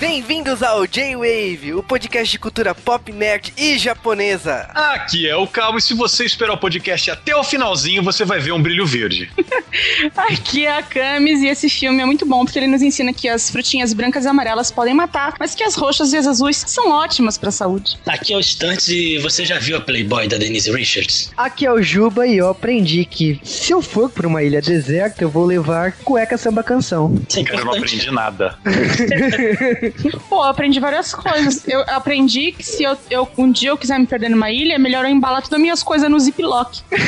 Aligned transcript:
Bem-vindos 0.00 0.62
ao 0.62 0.86
J-Wave, 0.86 1.74
o 1.74 1.82
podcast 1.82 2.30
de 2.30 2.38
cultura 2.38 2.72
pop, 2.72 3.10
nerd 3.12 3.52
e 3.56 3.76
japonesa. 3.76 4.70
Aqui 4.72 5.28
é 5.28 5.34
o 5.34 5.44
Calvo 5.44 5.78
e 5.78 5.82
se 5.82 5.92
você 5.92 6.24
esperar 6.24 6.52
o 6.52 6.56
podcast 6.56 7.10
até 7.10 7.34
o 7.34 7.42
finalzinho, 7.42 8.00
você 8.00 8.24
vai 8.24 8.38
ver 8.38 8.52
um 8.52 8.62
brilho 8.62 8.86
verde. 8.86 9.28
Aqui 10.16 10.66
é 10.66 10.78
a 10.78 10.82
Camis 10.84 11.40
e 11.42 11.48
esse 11.48 11.68
filme 11.68 12.00
é 12.00 12.04
muito 12.06 12.24
bom 12.24 12.44
porque 12.44 12.60
ele 12.60 12.68
nos 12.68 12.80
ensina 12.80 13.12
que 13.12 13.28
as 13.28 13.50
frutinhas 13.50 13.92
brancas 13.92 14.24
e 14.24 14.28
amarelas 14.28 14.70
podem 14.70 14.94
matar, 14.94 15.34
mas 15.40 15.56
que 15.56 15.64
as 15.64 15.74
roxas 15.74 16.12
e 16.12 16.16
as 16.16 16.28
azuis 16.28 16.62
são 16.68 16.92
ótimas 16.92 17.36
pra 17.36 17.50
saúde. 17.50 17.98
Aqui 18.06 18.32
é 18.32 18.36
o 18.36 18.40
Stantes 18.40 18.86
e 18.86 19.18
você 19.18 19.44
já 19.44 19.58
viu 19.58 19.78
a 19.78 19.80
Playboy 19.80 20.28
da 20.28 20.36
Denise 20.36 20.70
Richards? 20.70 21.32
Aqui 21.36 21.66
é 21.66 21.72
o 21.72 21.82
Juba 21.82 22.24
e 22.24 22.36
eu 22.36 22.48
aprendi 22.48 23.04
que 23.04 23.40
se 23.42 23.72
eu 23.72 23.82
for 23.82 24.08
pra 24.08 24.28
uma 24.28 24.44
ilha 24.44 24.62
deserta, 24.62 25.24
eu 25.24 25.28
vou 25.28 25.44
levar 25.44 25.90
cueca 26.04 26.38
samba 26.38 26.62
canção. 26.62 27.20
Isso 27.28 27.40
é 27.40 27.42
Cara, 27.42 27.58
eu 27.58 27.64
não 27.64 27.72
aprendi 27.74 28.10
nada. 28.12 28.56
Pô, 30.28 30.36
eu 30.36 30.44
aprendi 30.50 30.78
várias 30.80 31.12
coisas. 31.14 31.66
Eu 31.68 31.80
aprendi 31.88 32.52
que 32.52 32.62
se 32.62 32.82
eu, 32.82 32.96
eu- 33.10 33.28
um 33.38 33.50
dia 33.50 33.70
eu 33.70 33.76
quiser 33.78 33.98
me 33.98 34.06
perder 34.06 34.28
numa 34.30 34.50
ilha, 34.50 34.74
é 34.74 34.78
melhor 34.78 35.04
eu 35.04 35.10
embalar 35.10 35.42
todas 35.42 35.54
as 35.56 35.60
minhas 35.60 35.82
coisas 35.82 36.10
no 36.10 36.18
ziplock. 36.18 36.80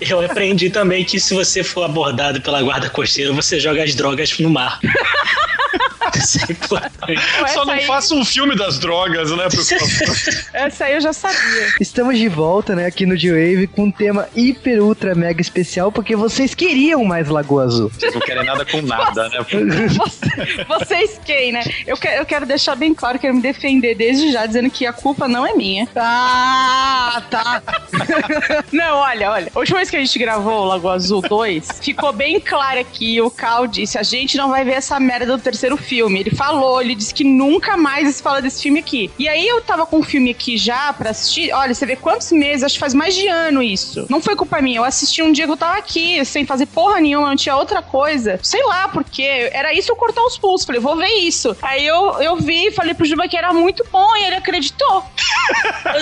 Eu 0.00 0.20
aprendi 0.20 0.68
também 0.68 1.04
que 1.04 1.18
se 1.18 1.32
você 1.32 1.64
for 1.64 1.82
abordado 1.84 2.40
pela 2.42 2.60
guarda 2.62 2.90
costeira, 2.90 3.32
você 3.32 3.58
joga 3.58 3.82
as 3.82 3.94
drogas 3.94 4.38
no 4.38 4.50
mar. 4.50 4.78
É. 7.42 7.48
Só 7.48 7.64
não 7.64 7.74
aí- 7.74 7.84
faça 7.86 8.14
um 8.14 8.24
filme 8.24 8.56
das 8.56 8.78
drogas, 8.78 9.30
né? 9.30 9.44
Por 9.48 9.64
favor. 9.64 10.16
Essa 10.52 10.84
aí 10.86 10.94
eu 10.94 11.00
já 11.00 11.12
sabia. 11.12 11.74
Estamos 11.80 12.18
de 12.18 12.28
volta, 12.28 12.74
né, 12.74 12.86
aqui 12.86 13.04
no 13.06 13.16
J-Wave 13.16 13.66
com 13.68 13.84
um 13.84 13.90
tema 13.90 14.28
hiper, 14.34 14.82
ultra, 14.82 15.14
mega 15.14 15.40
especial, 15.40 15.90
porque 15.92 16.14
vocês 16.16 16.54
queriam 16.54 17.04
mais 17.04 17.28
Lagoa 17.28 17.64
Azul. 17.64 17.90
Vocês 17.90 18.14
não 18.14 18.20
querem 18.20 18.44
nada 18.44 18.64
com 18.64 18.82
nada, 18.82 19.28
né? 19.28 19.38
Você- 19.96 20.64
vocês 20.68 21.20
quem, 21.24 21.52
né? 21.52 21.62
Eu, 21.86 21.96
que- 21.96 22.08
eu 22.08 22.24
quero 22.26 22.46
deixar 22.46 22.74
bem 22.74 22.94
claro, 22.94 23.18
quero 23.18 23.34
me 23.34 23.42
defender 23.42 23.94
desde 23.94 24.32
já, 24.32 24.46
dizendo 24.46 24.70
que 24.70 24.86
a 24.86 24.92
culpa 24.92 25.28
não 25.28 25.46
é 25.46 25.54
minha. 25.54 25.86
Ah, 25.96 27.22
tá. 27.30 27.62
Não, 28.72 28.96
olha, 28.96 29.30
olha. 29.30 29.50
A 29.54 29.58
última 29.58 29.78
vez 29.78 29.90
que 29.90 29.96
a 29.96 30.00
gente 30.00 30.18
gravou 30.18 30.62
o 30.62 30.64
Lagoa 30.64 30.94
Azul 30.94 31.20
2, 31.22 31.68
ficou 31.80 32.12
bem 32.12 32.38
claro 32.40 32.80
aqui, 32.80 33.20
o 33.20 33.30
Cal 33.30 33.66
disse, 33.66 33.98
a 33.98 34.02
gente 34.02 34.36
não 34.36 34.50
vai 34.50 34.64
ver 34.64 34.72
essa 34.72 34.98
merda 35.00 35.36
do 35.36 35.42
terceiro 35.42 35.76
filme. 35.76 35.95
Ele 36.04 36.30
falou, 36.30 36.80
ele 36.80 36.94
disse 36.94 37.12
que 37.14 37.24
nunca 37.24 37.76
mais 37.76 38.16
se 38.16 38.22
fala 38.22 38.42
desse 38.42 38.62
filme 38.62 38.80
aqui. 38.80 39.10
E 39.18 39.28
aí 39.28 39.46
eu 39.46 39.60
tava 39.60 39.86
com 39.86 40.00
o 40.00 40.02
filme 40.02 40.30
aqui 40.30 40.56
já 40.56 40.92
pra 40.92 41.10
assistir. 41.10 41.52
Olha, 41.52 41.74
você 41.74 41.86
vê 41.86 41.96
quantos 41.96 42.30
meses, 42.32 42.64
acho 42.64 42.74
que 42.74 42.80
faz 42.80 42.94
mais 42.94 43.14
de 43.14 43.26
ano 43.28 43.62
isso. 43.62 44.06
Não 44.08 44.20
foi 44.20 44.36
culpa 44.36 44.60
minha, 44.60 44.78
eu 44.78 44.84
assisti 44.84 45.22
um 45.22 45.32
dia 45.32 45.46
que 45.46 45.52
eu 45.52 45.56
tava 45.56 45.78
aqui, 45.78 46.24
sem 46.24 46.44
fazer 46.44 46.66
porra 46.66 47.00
nenhuma, 47.00 47.28
não 47.28 47.36
tinha 47.36 47.56
outra 47.56 47.80
coisa. 47.82 48.38
Sei 48.42 48.62
lá, 48.64 48.88
porque 48.88 49.22
era 49.22 49.72
isso 49.72 49.90
eu 49.92 49.96
cortar 49.96 50.22
os 50.22 50.36
pulsos. 50.38 50.66
Falei, 50.66 50.80
vou 50.80 50.96
ver 50.96 51.08
isso. 51.20 51.56
Aí 51.62 51.86
eu, 51.86 52.20
eu 52.20 52.36
vi, 52.36 52.70
falei 52.70 52.94
pro 52.94 53.04
Juba 53.04 53.28
que 53.28 53.36
era 53.36 53.52
muito 53.52 53.84
bom 53.90 54.16
e 54.16 54.24
ele 54.24 54.36
acreditou. 54.36 55.04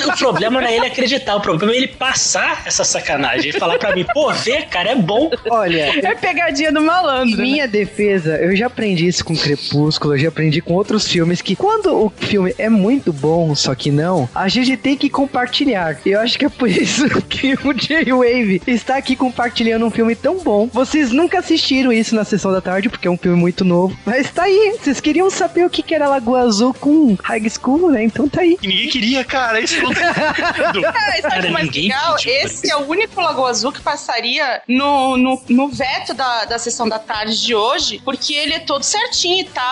O 0.07 0.17
problema 0.19 0.61
não 0.61 0.69
é 0.69 0.77
ele 0.77 0.87
acreditar, 0.87 1.37
o 1.37 1.41
problema 1.41 1.73
é 1.73 1.77
ele 1.77 1.89
passar 1.89 2.63
essa 2.67 2.85
sacanagem. 2.85 3.51
Ele 3.51 3.59
falar 3.59 3.79
pra 3.79 3.95
mim, 3.95 4.05
pô, 4.13 4.33
vê, 4.33 4.63
cara, 4.63 4.91
é 4.91 4.95
bom. 4.97 5.31
Olha, 5.51 6.01
É 6.07 6.15
pegadinha 6.15 6.73
do 6.73 6.81
malandro. 6.81 7.35
Em 7.35 7.37
né? 7.37 7.43
minha 7.43 7.69
defesa, 7.69 8.37
eu 8.37 8.55
já 8.57 8.67
aprendi 8.67 9.07
isso 9.07 9.25
com 9.25 9.37
Crepúsculo, 9.37 9.84
eu 10.05 10.19
já 10.19 10.29
aprendi 10.29 10.61
com 10.61 10.75
outros 10.75 11.09
filmes 11.09 11.41
que 11.43 11.57
quando 11.57 11.95
o 11.95 12.11
filme 12.11 12.55
é 12.59 12.69
muito 12.69 13.13
bom, 13.13 13.55
só 13.55 13.75
que 13.75 13.91
não, 13.91 14.29
a 14.35 14.49
gente 14.49 14.77
tem 14.77 14.97
que 14.97 15.09
compartilhar. 15.09 15.99
E 16.05 16.11
eu 16.11 16.21
acho 16.21 16.39
que 16.39 16.45
é 16.45 16.49
por 16.49 16.69
isso 16.69 17.09
que 17.29 17.55
o 17.55 17.73
J-Wave 17.73 18.63
está 18.67 18.97
aqui 18.97 19.17
compartilhando 19.17 19.87
um 19.87 19.91
filme 19.91 20.15
tão 20.15 20.39
bom. 20.39 20.69
Vocês 20.73 21.11
nunca 21.11 21.39
assistiram 21.39 21.93
isso 21.93 22.15
na 22.15 22.25
sessão 22.25 22.53
da 22.53 22.61
tarde, 22.61 22.89
porque 22.89 23.09
é 23.09 23.11
um 23.11 23.17
filme 23.17 23.39
muito 23.39 23.65
novo. 23.65 23.97
Mas 24.05 24.31
tá 24.31 24.45
aí, 24.45 24.77
vocês 24.81 25.01
queriam 25.01 25.31
saber 25.31 25.65
o 25.65 25.71
que 25.71 25.95
era 25.95 26.09
Lagoa 26.09 26.41
Azul 26.41 26.75
com 26.75 27.17
High 27.23 27.49
School, 27.51 27.91
né? 27.91 28.05
Então 28.05 28.29
tá 28.29 28.41
aí. 28.41 28.57
E 28.63 28.67
ninguém 28.67 28.89
queria, 28.89 29.25
cara. 29.25 29.61
Isso 29.61 29.81
não 29.83 29.93
tem. 29.93 30.05
É, 30.05 30.13
sabe 30.15 30.79
o 30.79 30.83
Cara, 31.23 31.51
mais 31.51 31.67
ninguém 31.67 31.89
legal? 31.89 32.17
Esse 32.25 32.71
é 32.71 32.77
o 32.77 32.89
único 32.89 33.21
Lagoa 33.21 33.51
Azul 33.51 33.73
que 33.73 33.81
passaria 33.81 34.63
no, 34.69 35.17
no, 35.17 35.43
no 35.49 35.69
veto 35.69 36.15
da, 36.15 36.45
da 36.45 36.59
sessão 36.59 36.89
da 36.89 36.99
tarde 36.99 37.41
de 37.41 37.55
hoje, 37.55 38.01
porque 38.05 38.35
ele 38.35 38.55
é 38.55 38.61
todo 38.61 38.83
certinho 38.83 39.41
e 39.41 39.45
tal, 39.45 39.65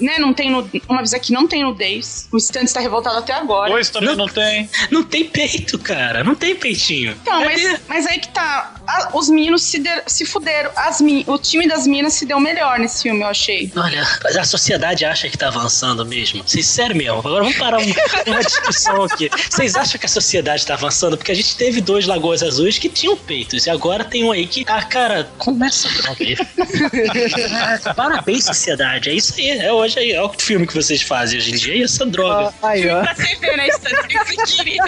né? 0.00 0.18
Não 0.18 0.32
tem 0.32 0.50
nu- 0.50 0.68
uma 0.88 0.98
vez 0.98 1.12
aqui 1.14 1.32
não 1.32 1.46
tem 1.46 1.62
nudez. 1.62 2.28
O 2.32 2.36
Stan 2.36 2.62
está 2.62 2.80
revoltado 2.80 3.18
até 3.18 3.32
agora. 3.32 3.70
Dois 3.70 3.90
também 3.90 4.16
não 4.16 4.26
tem. 4.28 4.68
Não 4.90 5.02
tem 5.02 5.24
peito, 5.24 5.78
cara, 5.78 6.22
não 6.24 6.34
tem 6.34 6.54
peitinho. 6.56 7.12
Então, 7.22 7.44
mas, 7.44 7.80
mas 7.88 8.06
aí 8.06 8.18
que 8.18 8.28
tá. 8.28 8.74
A- 8.86 9.10
os 9.14 9.28
meninos 9.30 9.62
se, 9.62 9.78
der- 9.78 10.04
se 10.06 10.24
fuderam. 10.26 10.70
As 10.76 11.00
mi- 11.00 11.24
o 11.26 11.38
time 11.38 11.66
das 11.66 11.86
minas 11.86 12.12
se 12.14 12.26
deu 12.26 12.38
melhor 12.38 12.78
nesse 12.78 13.02
filme, 13.02 13.22
eu 13.22 13.26
achei. 13.28 13.72
Olha, 13.74 14.06
a 14.38 14.44
sociedade 14.44 15.04
acha 15.04 15.28
que 15.28 15.38
tá 15.38 15.48
avançando 15.48 16.04
mesmo. 16.04 16.42
Vocês, 16.46 16.66
sério 16.66 16.94
mesmo, 16.94 17.18
agora 17.18 17.42
vamos 17.44 17.56
parar 17.56 17.78
um- 17.78 17.94
uma 18.26 18.42
discussão 18.44 19.02
aqui. 19.04 19.30
Vocês 19.50 19.74
acham 19.74 19.98
que 19.98 20.06
a 20.06 20.08
sociedade 20.08 20.66
tá 20.66 20.74
avançando? 20.74 21.16
Porque 21.16 21.32
a 21.32 21.34
gente 21.34 21.56
teve 21.56 21.80
dois 21.80 22.06
Lagoas 22.06 22.42
Azuis 22.42 22.78
que 22.78 22.88
tinham 22.88 23.16
peitos, 23.16 23.66
e 23.66 23.70
agora 23.70 24.04
tem 24.04 24.22
um 24.24 24.32
aí 24.32 24.46
que, 24.46 24.64
ah, 24.68 24.82
cara, 24.82 25.28
começa 25.38 25.88
pra 26.02 26.12
ver. 26.14 26.38
Parabéns, 27.96 28.44
sociedade. 28.44 29.08
É 29.08 29.14
isso 29.14 29.23
aí, 29.32 29.50
é 29.50 29.72
hoje 29.72 29.98
aí. 29.98 30.12
É 30.12 30.22
o 30.22 30.28
filme 30.28 30.66
que 30.66 30.74
vocês 30.74 31.02
fazem 31.02 31.38
hoje 31.38 31.52
em 31.52 31.56
dia 31.56 31.76
e 31.76 31.82
essa 31.82 32.04
droga. 32.04 32.52
Aí, 32.62 32.88
ó. 32.88 33.02
Pra 33.02 33.12
ver, 33.14 33.56
né, 33.56 33.68
Stan? 33.68 34.00
O 34.00 34.06
que 34.06 34.18
você 34.18 34.56
queria? 34.56 34.82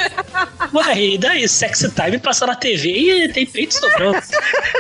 Ué, 0.74 0.98
e 0.98 1.18
daí? 1.18 1.48
Sexy 1.48 1.90
Time 1.90 2.18
passa 2.18 2.46
na 2.46 2.54
TV 2.54 2.88
e 2.88 3.28
tem 3.32 3.46
peito 3.46 3.74
sobrando. 3.74 4.18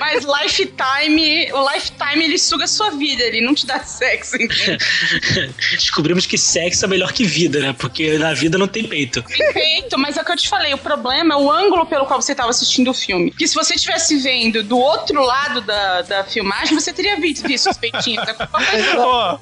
Mas 0.00 0.24
Lifetime, 0.24 1.52
o 1.52 1.72
Lifetime 1.72 2.24
ele 2.24 2.38
suga 2.38 2.64
a 2.64 2.68
sua 2.68 2.90
vida, 2.90 3.22
ele 3.22 3.40
não 3.40 3.54
te 3.54 3.66
dá 3.66 3.80
sexo, 3.80 4.36
entendeu? 4.36 4.76
Descobrimos 5.72 6.26
que 6.26 6.36
sexo 6.36 6.84
é 6.84 6.88
melhor 6.88 7.12
que 7.12 7.24
vida, 7.24 7.60
né? 7.60 7.74
Porque 7.78 8.18
na 8.18 8.34
vida 8.34 8.58
não 8.58 8.68
tem 8.68 8.84
peito. 8.84 9.22
Perfeito, 9.22 9.98
mas 9.98 10.16
é 10.16 10.22
o 10.22 10.24
que 10.24 10.32
eu 10.32 10.36
te 10.36 10.48
falei, 10.48 10.74
o 10.74 10.78
problema 10.78 11.34
é 11.34 11.36
o 11.36 11.50
ângulo 11.50 11.86
pelo 11.86 12.06
qual 12.06 12.20
você 12.20 12.32
estava 12.32 12.50
assistindo 12.50 12.90
o 12.90 12.94
filme. 12.94 13.30
Porque 13.30 13.46
se 13.46 13.54
você 13.54 13.74
estivesse 13.74 14.16
vendo 14.18 14.62
do 14.62 14.78
outro 14.78 15.22
lado 15.22 15.60
da, 15.60 16.02
da 16.02 16.24
filmagem, 16.24 16.74
você 16.74 16.92
teria 16.92 17.16
visto, 17.16 17.46
visto 17.46 17.70
os 17.70 17.76
peitinhos. 17.76 18.26
A 18.28 19.38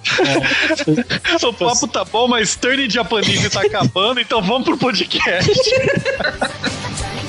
Ó, 1.43 1.49
o 1.49 1.53
papo 1.53 1.89
tá 1.89 2.05
bom, 2.05 2.29
mas 2.29 2.57
Turning 2.57 2.91
Japanese 2.91 3.51
tá 3.51 3.63
acabando, 3.63 4.21
então 4.21 4.43
vamos 4.43 4.65
pro 4.65 4.77
podcast. 4.77 5.51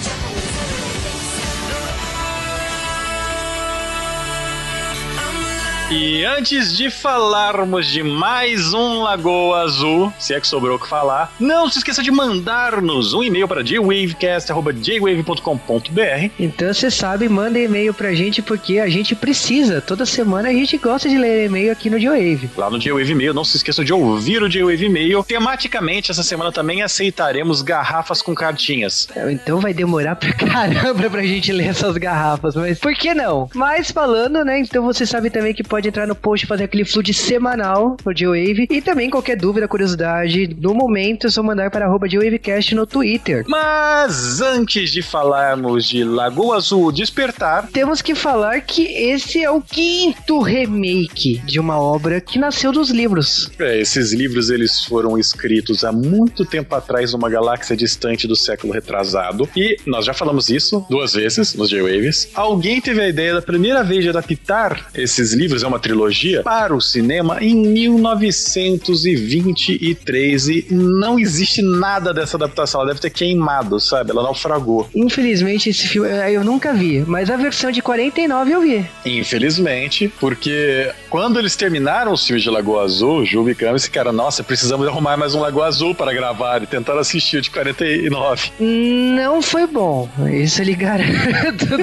E 5.91 6.25
antes 6.25 6.75
de 6.75 6.90
falarmos 6.90 7.85
de 7.85 8.01
mais 8.01 8.73
um 8.73 9.03
Lagoa 9.03 9.62
Azul, 9.62 10.12
se 10.18 10.34
é 10.34 10.41
que 10.41 10.47
sobrou 10.47 10.78
o 10.78 10.79
que 10.79 10.88
falar, 10.90 11.31
não 11.40 11.69
se 11.69 11.78
esqueça 11.78 12.01
de 12.01 12.09
mandar-nos 12.09 13.13
um 13.13 13.22
e-mail 13.22 13.47
para 13.47 13.63
jwavecast.jwave.com.br 13.63 16.31
Então 16.40 16.73
você 16.73 16.90
sabe, 16.90 17.29
manda 17.29 17.59
e-mail 17.59 17.94
pra 17.94 18.16
gente 18.16 18.41
porque 18.41 18.79
a 18.79 18.90
gente 18.90 19.13
precisa. 19.13 19.79
Toda 19.79 20.07
semana 20.07 20.50
a 20.50 20.53
gente 20.53 20.75
gosta 20.79 21.07
de 21.07 21.19
ler 21.19 21.46
e-mail 21.46 21.72
aqui 21.72 21.88
no 21.88 22.00
J-Wave. 22.00 22.50
lá 22.57 22.67
no 22.72 22.79
J-Wave 22.79 23.13
Mail. 23.13 23.35
Não 23.35 23.46
se 23.46 23.57
esqueça 23.57 23.85
de 23.85 23.94
ouvir 23.94 24.41
o 24.41 24.50
J-Wave 24.50 24.90
Mail. 24.90 25.23
Tematicamente, 25.23 26.09
essa 26.09 26.23
semana 26.23 26.52
também 26.52 26.81
aceitaremos 26.81 27.62
garrafas 27.62 28.23
com 28.23 28.34
cartinhas. 28.34 29.07
Então 29.29 29.59
vai 29.59 29.72
demorar 29.72 30.16
pra 30.16 30.34
caramba 30.50 31.12
pra 31.12 31.22
gente 31.22 31.52
ler 31.52 31.67
essas 31.67 31.96
garrafas, 31.96 32.56
mas 32.56 32.79
por 32.79 32.96
que 32.96 33.13
não? 33.13 33.47
Mas 33.53 33.91
falando, 33.91 34.44
né? 34.44 34.59
Então 34.59 34.84
você 34.84 35.06
sabe 35.06 35.29
também 35.29 35.53
que 35.53 35.63
pode 35.63 35.74
entrar 35.83 36.07
no 36.07 36.15
post 36.15 36.45
e 36.45 36.47
fazer 36.47 36.63
aquele 36.65 36.85
flood 36.85 37.13
semanal 37.13 37.97
no 38.05 38.13
J-Wave. 38.13 38.67
E 38.69 38.81
também 38.81 39.09
qualquer 39.09 39.35
dúvida, 39.37 39.67
curiosidade, 39.67 40.55
no 40.59 40.73
momento 40.73 41.27
é 41.27 41.29
só 41.29 41.41
mandar 41.43 41.69
para 41.71 41.85
arroba 41.85 42.07
J-Wavecast 42.07 42.73
no 42.75 42.85
Twitter. 42.85 43.43
Mas 43.47 44.41
antes 44.41 44.91
de 44.91 45.01
falarmos 45.01 45.85
de 45.89 46.03
Lagoa 46.03 46.57
Azul 46.57 46.91
Despertar, 46.91 47.67
Temos 47.72 48.01
que 48.01 48.16
falar 48.16 48.61
que 48.61 48.83
esse 48.83 49.43
é 49.43 49.49
o 49.49 49.61
quinto 49.61 50.39
remake 50.41 51.41
de 51.45 51.59
uma 51.59 51.79
obra 51.79 52.21
que 52.21 52.37
nasceu 52.39 52.71
dos 52.71 52.89
livros. 52.89 53.49
é, 53.59 53.79
esses 53.79 54.13
livros 54.13 54.49
eles 54.49 54.83
foram 54.85 55.17
escritos 55.17 55.83
há 55.83 55.91
muito 55.91 56.45
tempo 56.45 56.73
atrás 56.75 57.11
numa 57.13 57.29
galáxia 57.29 57.75
distante 57.75 58.28
do 58.28 58.35
século 58.35 58.73
retrasado. 58.73 59.47
E 59.55 59.78
nós 59.85 60.05
já 60.05 60.13
falamos 60.13 60.49
isso 60.49 60.85
duas 60.89 61.13
vezes 61.13 61.53
nos 61.55 61.69
J-Waves. 61.69 62.29
Alguém 62.33 62.79
teve 62.81 63.01
a 63.01 63.07
ideia 63.09 63.33
da 63.33 63.41
primeira 63.41 63.83
vez 63.83 64.03
de 64.03 64.09
adaptar 64.09 64.89
esses 64.93 65.33
livros, 65.33 65.63
é 65.66 65.67
uma 65.67 65.79
trilogia, 65.79 66.41
para 66.44 66.76
o 66.76 66.82
cinema 66.82 67.44
em 67.44 67.56
1923 67.56 70.47
e 70.47 70.66
não 70.72 71.20
existe 71.20 71.62
nada 71.62 72.14
dessa 72.14 72.38
adaptação. 72.38 72.79
Ela 72.82 72.90
deve 72.90 73.02
ter 73.02 73.09
queimado, 73.09 73.79
sabe? 73.79 74.12
Ela 74.12 74.23
naufragou. 74.23 74.88
Infelizmente, 74.96 75.70
esse 75.70 75.88
filme 75.88 76.09
eh, 76.09 76.32
eu 76.32 76.44
nunca 76.44 76.73
vi, 76.73 77.03
mas 77.08 77.29
a 77.29 77.38
versão 77.38 77.72
de 77.72 77.82
49 77.82 78.52
eu 78.52 78.62
vi. 78.62 78.85
Infelizmente, 79.06 80.12
porque 80.20 80.91
quando 81.09 81.40
eles 81.40 81.56
terminaram 81.56 82.12
os 82.14 82.26
filmes 82.26 82.44
de 82.44 82.50
Lagoa 82.50 82.84
Azul, 82.84 83.26
Juba 83.26 83.52
e 83.52 83.56
Camis 83.56 83.85
ficaram, 83.85 84.12
nossa, 84.12 84.44
precisamos 84.44 84.85
arrumar 84.88 85.17
mais 85.17 85.34
um 85.34 85.40
Lagoa 85.41 85.66
Azul 85.67 85.96
para 85.96 86.14
gravar 86.14 86.62
e 86.64 86.67
tentaram 86.67 87.00
assistir 87.00 87.38
o 87.38 87.41
de 87.41 87.50
49. 87.50 88.52
Não 88.59 89.41
foi 89.41 89.66
bom, 89.67 90.09
isso 90.32 90.62
ele 90.62 90.76
garanto. 90.76 91.66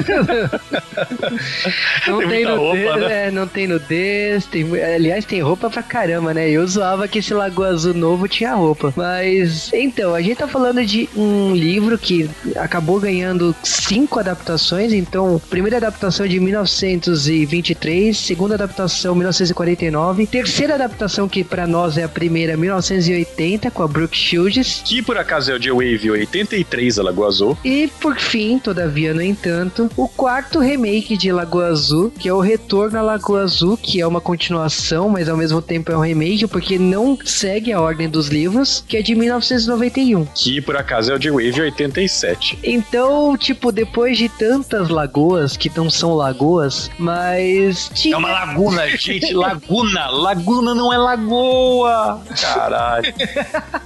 não 2.07 2.19
Tem 2.19 2.29
tem 2.29 2.45
roupa, 2.45 2.97
né? 2.97 3.27
é, 3.27 3.31
não 3.31 3.47
tem 3.47 3.67
nudez, 3.73 4.47
tem, 4.47 4.65
aliás, 4.83 5.25
tem 5.25 5.41
roupa 5.41 5.71
pra 5.71 5.83
caramba, 5.83 6.35
né? 6.35 6.49
Eu 6.51 6.67
zoava 6.67 7.09
que 7.09 7.19
esse 7.19 7.35
Lagoa 7.35 7.69
Azul 7.69 7.95
novo 7.95 8.29
tinha 8.29 8.55
roupa. 8.55 8.93
Mas, 8.97 9.73
então, 9.73 10.15
a 10.15 10.21
gente 10.21 10.37
tá 10.37 10.49
falando 10.49 10.85
de 10.85 11.09
um 11.17 11.55
livro 11.55 11.99
que 11.99 12.29
acabou 12.57 13.01
ganhando 13.01 13.55
cinco 13.63 14.19
adaptações. 14.19 14.93
Então, 14.93 15.41
primeira 15.51 15.77
adaptação 15.79 16.27
de 16.27 16.39
1923, 16.39 18.17
segunda 18.17 18.55
adaptação 18.55 19.15
1949, 19.15 20.27
terceira 20.27 20.75
adaptação 20.75 21.29
que 21.29 21.45
para 21.45 21.67
nós 21.67 21.99
é 21.99 22.05
a 22.05 22.09
primeira 22.09 22.57
1980 22.57 23.71
com 23.71 23.83
a 23.83 23.89
Brooke 23.89 24.17
Shields. 24.17 24.83
Que 24.85 25.03
por 25.03 25.17
acaso 25.17 25.53
é 25.53 25.55
o 25.55 25.59
J-Wave 25.59 26.11
83, 26.11 26.99
a 26.99 27.03
Lagoa 27.03 27.29
Azul. 27.29 27.59
E 27.65 27.89
por 28.01 28.19
fim, 28.19 28.59
todavia, 28.59 29.15
no 29.15 29.23
entanto, 29.23 29.91
o 29.97 30.09
quarto 30.09 30.59
remake 30.59 31.17
de 31.17 31.33
Lagoa 31.33 31.69
Azul, 31.69 32.11
que 32.19 32.29
é 32.29 32.33
o 32.33 32.41
Retorno 32.41 32.99
à 32.99 33.03
Lagoa 33.03 33.43
Azul, 33.43 33.62
que 33.77 34.01
é 34.01 34.07
uma 34.07 34.21
continuação, 34.21 35.09
mas 35.09 35.29
ao 35.29 35.37
mesmo 35.37 35.63
tempo 35.63 35.91
é 35.93 35.97
um 35.97 36.01
remake, 36.01 36.47
porque 36.47 36.79
não 36.79 37.19
segue 37.25 37.73
a 37.73 37.81
ordem 37.81 38.09
dos 38.09 38.29
livros, 38.29 38.85
que 38.87 38.97
é 38.97 39.03
de 39.03 39.15
1991. 39.15 40.25
Que 40.35 40.61
por 40.61 40.77
acaso 40.77 41.13
é 41.13 41.15
o 41.15 41.19
J-Wave 41.19 41.63
87. 41.63 42.59
Então, 42.63 43.37
tipo, 43.37 43.73
depois 43.73 44.19
de 44.19 44.29
tantas 44.29 44.89
lagoas, 44.89 45.57
que 45.57 45.71
não 45.77 45.89
são 45.89 46.15
lagoas, 46.15 46.91
mas. 46.99 47.91
Tinha... 47.95 48.15
É 48.15 48.19
uma 48.19 48.31
laguna, 48.31 48.89
gente, 48.97 49.33
laguna. 49.33 50.09
Laguna 50.09 50.75
não 50.75 50.93
é 50.93 50.99
lagoa. 50.99 52.21
Caralho. 52.41 53.13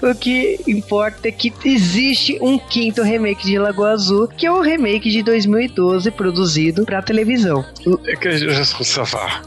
o 0.02 0.14
que 0.14 0.61
importa 0.67 1.28
é 1.28 1.32
que 1.32 1.52
existe 1.64 2.38
um 2.40 2.58
quinto 2.58 3.02
remake 3.02 3.44
de 3.46 3.58
Lagoa 3.58 3.90
Azul, 3.90 4.28
que 4.28 4.46
é 4.46 4.52
o 4.52 4.61
remake 4.61 5.11
de 5.11 5.23
2012 5.23 6.11
produzido 6.11 6.84
para 6.84 7.02
televisão. 7.02 7.64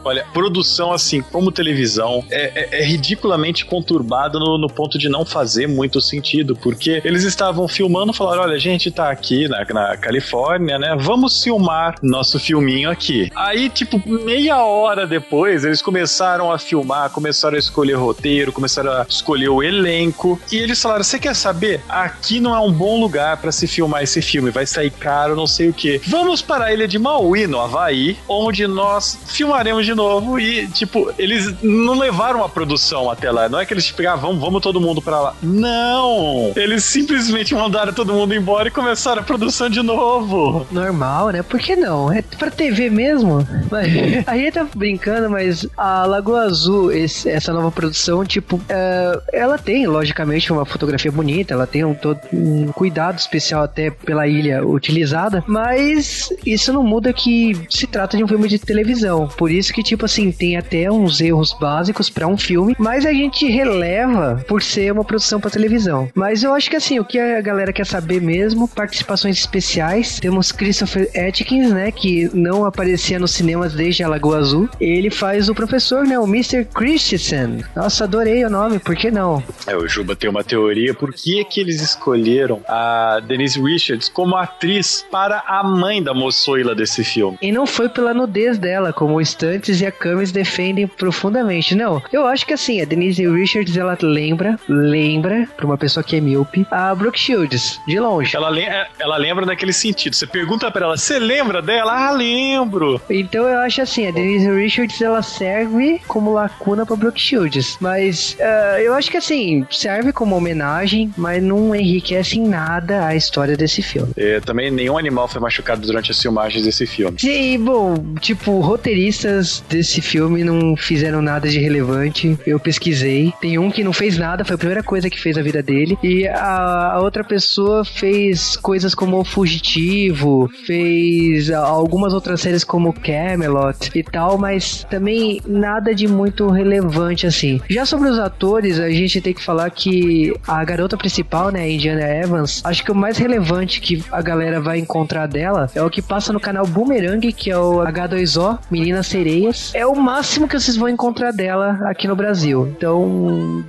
Olha, 0.03 0.19
produção 0.33 0.92
assim, 0.92 1.21
como 1.21 1.51
televisão, 1.51 2.24
é, 2.30 2.77
é, 2.77 2.81
é 2.81 2.83
ridiculamente 2.83 3.66
conturbada 3.66 4.39
no, 4.39 4.57
no, 4.57 4.69
ponto 4.69 4.98
de 4.98 5.10
não 5.10 5.25
fazer 5.25 5.68
muito 5.68 6.00
sentido, 6.01 6.56
porque 6.56 7.01
eles 7.04 7.24
estavam 7.24 7.68
filmando, 7.68 8.13
falaram, 8.13 8.44
olha, 8.44 8.56
a 8.56 8.60
gente 8.60 8.92
tá 8.92 9.10
aqui 9.10 9.48
na, 9.48 9.66
na 9.66 9.98
Califórnia, 9.98 10.77
né? 10.80 10.95
Vamos 11.00 11.44
filmar 11.44 11.95
nosso 12.01 12.39
filminho 12.39 12.89
aqui. 12.89 13.31
Aí, 13.36 13.69
tipo, 13.69 14.01
meia 14.06 14.63
hora 14.63 15.06
depois, 15.06 15.63
eles 15.63 15.81
começaram 15.81 16.51
a 16.51 16.57
filmar, 16.57 17.10
começaram 17.10 17.56
a 17.56 17.60
escolher 17.60 17.95
roteiro, 17.95 18.51
começaram 18.51 18.92
a 18.92 19.06
escolher 19.07 19.50
o 19.50 19.63
elenco, 19.63 20.39
e 20.51 20.57
eles 20.57 20.81
falaram, 20.81 21.04
você 21.04 21.19
quer 21.19 21.36
saber? 21.36 21.81
Aqui 21.88 22.39
não 22.39 22.56
é 22.56 22.60
um 22.60 22.72
bom 22.72 23.00
lugar 23.00 23.38
para 23.38 23.51
se 23.51 23.68
filmar 23.68 24.04
esse 24.04 24.22
filme, 24.22 24.51
vai 24.51 24.65
sair 24.65 24.92
caro, 24.92 25.36
não 25.36 25.48
sei 25.48 25.69
o 25.69 25.74
que. 25.74 26.01
Vamos 26.07 26.42
para 26.42 26.65
a 26.65 26.74
ilha 26.74 26.88
de 26.88 26.98
Maui, 27.00 27.48
no 27.48 27.60
Havaí, 27.60 28.18
onde 28.27 28.68
nós 28.68 29.18
filmaremos 29.27 29.86
de 29.86 29.94
novo 29.94 30.08
e, 30.39 30.67
tipo, 30.67 31.11
eles 31.17 31.53
não 31.61 31.97
levaram 31.97 32.44
a 32.44 32.50
produção 32.50 33.09
até 33.09 33.31
lá. 33.31 33.50
Não 33.50 33.59
é 33.59 33.65
que 33.65 33.73
eles 33.73 33.85
tipo, 33.85 34.07
ah, 34.07 34.15
vamos, 34.15 34.39
vamos 34.39 34.61
todo 34.61 34.79
mundo 34.79 35.01
para 35.01 35.19
lá. 35.19 35.35
Não! 35.41 36.51
Eles 36.56 36.83
simplesmente 36.83 37.53
mandaram 37.53 37.94
todo 37.94 38.13
mundo 38.13 38.33
embora 38.33 38.67
e 38.67 38.71
começaram 38.71 39.21
a 39.21 39.25
produção 39.25 39.69
de 39.69 39.81
novo. 39.81 40.65
Normal, 40.71 41.29
né? 41.29 41.44
Por 41.44 41.59
que 41.59 41.75
não? 41.75 42.11
É 42.11 42.21
pra 42.21 42.50
TV 42.50 42.89
mesmo? 42.89 43.45
a 44.25 44.38
gente 44.38 44.53
tá 44.53 44.67
brincando, 44.75 45.29
mas 45.29 45.65
a 45.77 46.06
Lagoa 46.06 46.44
Azul, 46.44 46.91
esse, 46.91 47.29
essa 47.29 47.53
nova 47.53 47.71
produção, 47.71 48.25
tipo, 48.25 48.55
uh, 48.57 49.21
ela 49.31 49.57
tem, 49.57 49.85
logicamente, 49.88 50.51
uma 50.51 50.65
fotografia 50.65 51.12
bonita, 51.12 51.53
ela 51.53 51.67
tem 51.67 51.83
um, 51.83 51.94
todo, 51.94 52.19
um 52.33 52.67
cuidado 52.71 53.17
especial 53.17 53.63
até 53.63 53.89
pela 53.89 54.27
ilha 54.27 54.65
utilizada, 54.65 55.44
mas 55.47 56.29
isso 56.45 56.71
não 56.73 56.83
muda 56.83 57.13
que 57.13 57.55
se 57.69 57.88
trata 57.88 58.17
de 58.17 58.23
um 58.23 58.27
filme 58.27 58.47
de 58.47 58.59
televisão. 58.59 59.27
Por 59.27 59.51
isso 59.51 59.73
que, 59.73 59.83
tipo 59.83 59.99
assim, 60.06 60.31
tem 60.31 60.57
até 60.57 60.92
uns 60.92 61.22
erros 61.22 61.56
básicos 61.60 62.10
para 62.10 62.28
um 62.28 62.38
filme, 62.38 62.75
mas 62.78 63.06
a 63.06 63.13
gente 63.13 63.48
releva 63.48 64.44
por 64.48 64.62
ser 64.62 64.92
uma 64.92 65.04
produção 65.04 65.40
para 65.40 65.50
televisão. 65.50 66.10
Mas 66.16 66.44
eu 66.44 66.54
acho 66.54 66.69
que 66.69 66.75
assim, 66.75 67.00
o 67.00 67.06
que 67.06 67.19
a 67.19 67.42
galera 67.42 67.74
quer 67.74 67.86
saber 67.86 68.22
mesmo, 68.22 68.68
participações 68.68 69.38
especiais. 69.38 70.19
Temos 70.19 70.51
Christopher 70.51 71.10
Atkins, 71.16 71.72
né, 71.72 71.92
que 71.92 72.30
não 72.34 72.66
aparecia 72.66 73.19
nos 73.19 73.31
cinemas 73.31 73.74
desde 73.74 74.04
a 74.04 74.07
Lagoa 74.07 74.38
Azul. 74.38 74.69
Ele 74.80 75.10
faz 75.10 75.50
o 75.50 75.56
professor, 75.56 76.06
né, 76.06 76.18
o 76.19 76.25
Mr. 76.25 76.66
Christensen. 76.66 77.63
Nossa, 77.75 78.04
adorei 78.04 78.46
o 78.46 78.50
nome, 78.50 78.80
por 78.80 78.96
que 78.96 79.12
não? 79.12 79.44
É, 79.68 79.75
o 79.75 79.88
Juba 79.88 80.16
tem 80.16 80.30
uma 80.30 80.44
teoria, 80.44 80.94
por 80.94 81.13
que 81.13 81.44
que 81.46 81.60
eles 81.62 81.81
escolheram 81.81 82.62
a 82.68 83.19
Denise 83.25 83.62
Richards 83.62 84.10
como 84.10 84.36
atriz 84.36 85.06
para 85.12 85.44
a 85.48 85.63
mãe 85.63 86.01
da 86.01 86.13
moçoila 86.13 86.75
desse 86.75 87.04
filme? 87.04 87.38
E 87.42 87.51
não 87.51 87.66
foi 87.66 87.90
pela 87.90 88.13
nudez 88.13 88.57
dela, 88.57 88.94
como 88.94 89.16
o 89.16 89.22
Stantes 89.22 89.81
e 89.81 89.86
a 89.86 89.88
Camis 89.91 90.31
defendem 90.31 90.88
profundamente. 90.88 91.75
Não, 91.75 92.01
eu 92.12 92.25
acho 92.25 92.45
que 92.45 92.53
assim, 92.53 92.81
a 92.81 92.86
Denise 92.86 93.27
Richards, 93.27 93.77
ela 93.77 93.97
lembra, 94.01 94.59
lembra, 94.68 95.47
pra 95.56 95.65
uma 95.65 95.77
pessoa 95.77 96.03
que 96.03 96.15
é 96.15 96.21
míope, 96.21 96.65
a 96.71 96.94
Brooke 96.94 97.19
Shields, 97.19 97.80
de 97.88 98.00
longe. 98.00 98.36
Ela, 98.36 98.50
le 98.50 98.65
ela 99.00 99.18
lembra 99.18 99.45
naquele 99.45 99.74
sentido. 99.74 100.15
Você 100.15 100.27
pergunta 100.27 100.69
pra 100.71 100.86
ela, 100.86 100.97
você 100.97 101.19
lembra 101.19 101.62
dela? 101.62 102.09
Ah, 102.09 102.12
lembro. 102.12 103.01
Então 103.09 103.47
eu 103.47 103.59
acho 103.59 103.81
assim, 103.81 104.07
a 104.07 104.12
Denise 104.12 104.50
Richards, 104.50 105.01
ela 105.01 105.21
serve 105.21 106.01
como 106.07 106.33
lacuna 106.33 106.86
pra 106.86 106.95
Brooke 106.95 107.19
Shields. 107.19 107.77
Mas 107.80 108.38
uh, 108.39 108.80
eu 108.80 108.94
acho 108.94 109.09
que 109.09 109.18
assim, 109.18 109.65
serve 109.69 110.12
como 110.12 110.36
homenagem, 110.36 111.13
mas 111.18 111.41
não 111.41 111.75
enriquece 111.75 112.39
em 112.39 112.47
nada 112.47 113.06
a 113.06 113.15
história 113.15 113.56
desse 113.56 113.81
filme. 113.81 114.12
É, 114.18 114.39
também 114.39 114.71
nenhum 114.71 114.97
animal 114.97 115.27
foi 115.27 115.41
machucado 115.41 115.81
durante 115.81 116.12
as 116.12 116.21
filmagens 116.21 116.65
desse 116.65 116.86
filme. 116.86 117.19
Sim, 117.19 117.59
bom, 117.59 117.95
tipo, 118.19 118.59
roteiristas 118.59 119.63
desse 119.69 120.01
filme 120.01 120.44
não 120.44 120.75
fizeram 120.75 121.21
nada 121.21 121.48
de 121.48 121.60
relevante. 121.60 122.38
Eu 122.45 122.60
pesquisei. 122.60 123.33
Tem 123.39 123.57
um 123.57 123.71
que 123.71 123.83
não 123.83 123.94
fez 123.94 124.18
nada, 124.18 124.44
foi 124.44 124.56
a 124.56 124.57
primeira 124.57 124.83
coisa 124.83 125.10
que 125.10 125.19
fez 125.19 125.38
a 125.38 125.42
vida 125.42 125.62
dele. 125.62 125.98
E 126.04 126.27
a, 126.27 126.94
a 126.94 127.00
outra 127.00 127.24
pessoa 127.24 127.86
fez 127.86 128.57
coisas 128.57 128.95
como 128.95 129.19
O 129.19 129.24
Fugitivo, 129.24 130.50
fez 130.66 131.51
algumas 131.51 132.13
outras 132.13 132.42
séries 132.42 132.63
como 132.63 132.94
Camelot 132.94 133.92
e 133.94 134.04
tal, 134.04 134.38
mas 134.38 134.86
também 134.89 135.42
nada 135.45 135.94
de 135.94 136.07
muito 136.07 136.50
relevante 136.50 137.27
assim. 137.27 137.62
Já 137.69 137.86
sobre 137.86 138.10
os 138.10 138.19
atores, 138.19 138.80
a 138.80 138.89
gente 138.89 139.22
tem 139.22 139.33
que 139.33 139.44
falar 139.44 139.69
que 139.69 140.33
a 140.48 140.63
garota 140.63 140.98
principal, 140.98 141.51
né, 141.51 141.69
Indiana 141.69 142.01
Evans, 142.01 142.62
acho 142.65 142.83
que 142.83 142.92
o 142.92 142.95
mais 142.95 143.18
relevante 143.18 143.80
que 143.80 144.04
a 144.12 144.22
galera 144.22 144.60
vai 144.60 144.80
encontrar 144.80 145.27
dela 145.27 145.69
é 145.75 145.81
o 145.81 145.89
que 145.89 146.01
passa 146.01 146.33
no 146.33 146.39
canal 146.39 146.65
Boomerang, 146.65 147.31
que 147.31 147.51
é 147.51 147.57
o 147.57 147.80
H2O, 147.80 148.60
Meninas 148.72 149.08
Sereias. 149.08 149.59
É 149.74 149.86
o 149.86 149.96
máximo 149.96 150.48
que 150.48 150.60
vocês 150.60 150.75
vão 150.75 150.89
encontrar 150.89 151.32
dela 151.32 151.80
aqui 151.86 152.08
no 152.08 152.16
Brasil. 152.16 152.68
Então, 152.68 153.08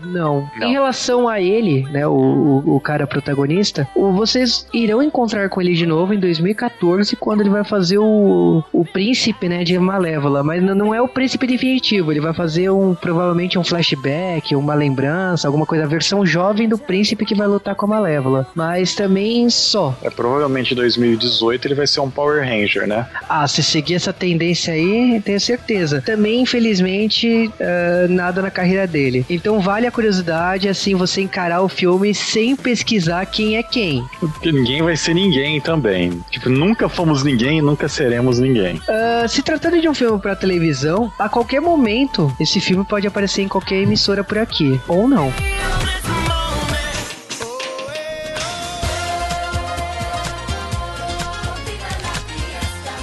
não. 0.04 0.48
não. 0.58 0.68
Em 0.68 0.72
relação 0.72 1.28
a 1.28 1.40
ele, 1.40 1.82
né, 1.90 2.06
o, 2.06 2.12
o, 2.12 2.76
o 2.76 2.80
cara 2.80 3.06
protagonista, 3.06 3.88
vocês 3.94 4.66
irão 4.72 5.02
encontrar 5.02 5.48
com 5.48 5.60
ele 5.60 5.74
de 5.74 5.86
novo 5.86 6.14
em 6.14 6.18
2014, 6.18 7.16
quando 7.16 7.40
ele 7.40 7.50
vai 7.50 7.64
fazer 7.64 7.98
o, 7.98 8.62
o 8.72 8.84
príncipe, 8.84 9.48
né, 9.48 9.64
de 9.64 9.78
Malévola, 9.78 10.42
mas 10.42 10.62
não 10.62 10.94
é 10.94 11.00
o 11.00 11.08
príncipe 11.08 11.46
definitivo, 11.46 12.12
ele 12.12 12.20
vai 12.20 12.32
fazer 12.32 12.70
um, 12.70 12.94
provavelmente 12.94 13.58
um 13.58 13.64
flashback, 13.64 14.54
uma 14.54 14.74
lembrança, 14.74 15.48
alguma 15.48 15.66
coisa, 15.66 15.84
a 15.84 15.88
versão 15.88 16.24
jovem 16.24 16.68
do 16.68 16.78
príncipe 16.78 17.24
que 17.24 17.34
vai 17.34 17.46
lutar 17.46 17.74
com 17.74 17.86
a 17.86 17.88
Malévola, 17.88 18.46
mas 18.54 18.94
também 18.94 19.48
só. 19.50 19.96
É, 20.02 20.10
provavelmente 20.10 20.72
em 20.72 20.76
2018 20.76 21.66
ele 21.66 21.74
vai 21.74 21.86
ser 21.86 22.00
um 22.00 22.10
Power 22.10 22.44
Ranger, 22.44 22.86
né? 22.86 23.06
Ah, 23.28 23.46
se 23.46 23.62
seguir 23.62 23.94
essa 23.94 24.12
tendência 24.12 24.74
aí, 24.74 25.20
tenho 25.24 25.40
certeza. 25.40 25.79
Também, 26.00 26.42
infelizmente, 26.42 27.48
uh, 27.48 28.08
nada 28.08 28.42
na 28.42 28.50
carreira 28.50 28.86
dele. 28.86 29.24
Então 29.28 29.60
vale 29.60 29.86
a 29.86 29.90
curiosidade, 29.90 30.68
assim, 30.68 30.94
você 30.94 31.20
encarar 31.20 31.62
o 31.62 31.68
filme 31.68 32.14
sem 32.14 32.56
pesquisar 32.56 33.24
quem 33.26 33.56
é 33.56 33.62
quem. 33.62 34.04
Porque 34.18 34.52
ninguém 34.52 34.82
vai 34.82 34.96
ser 34.96 35.14
ninguém 35.14 35.60
também. 35.60 36.22
Tipo, 36.30 36.48
nunca 36.48 36.88
fomos 36.88 37.22
ninguém 37.22 37.58
e 37.58 37.62
nunca 37.62 37.88
seremos 37.88 38.38
ninguém. 38.38 38.76
Uh, 38.76 39.28
se 39.28 39.42
tratando 39.42 39.80
de 39.80 39.88
um 39.88 39.94
filme 39.94 40.20
para 40.20 40.36
televisão, 40.36 41.12
a 41.18 41.28
qualquer 41.28 41.60
momento 41.60 42.34
esse 42.40 42.60
filme 42.60 42.84
pode 42.84 43.06
aparecer 43.06 43.42
em 43.42 43.48
qualquer 43.48 43.82
emissora 43.82 44.22
por 44.22 44.38
aqui, 44.38 44.80
ou 44.86 45.08
não. 45.08 45.32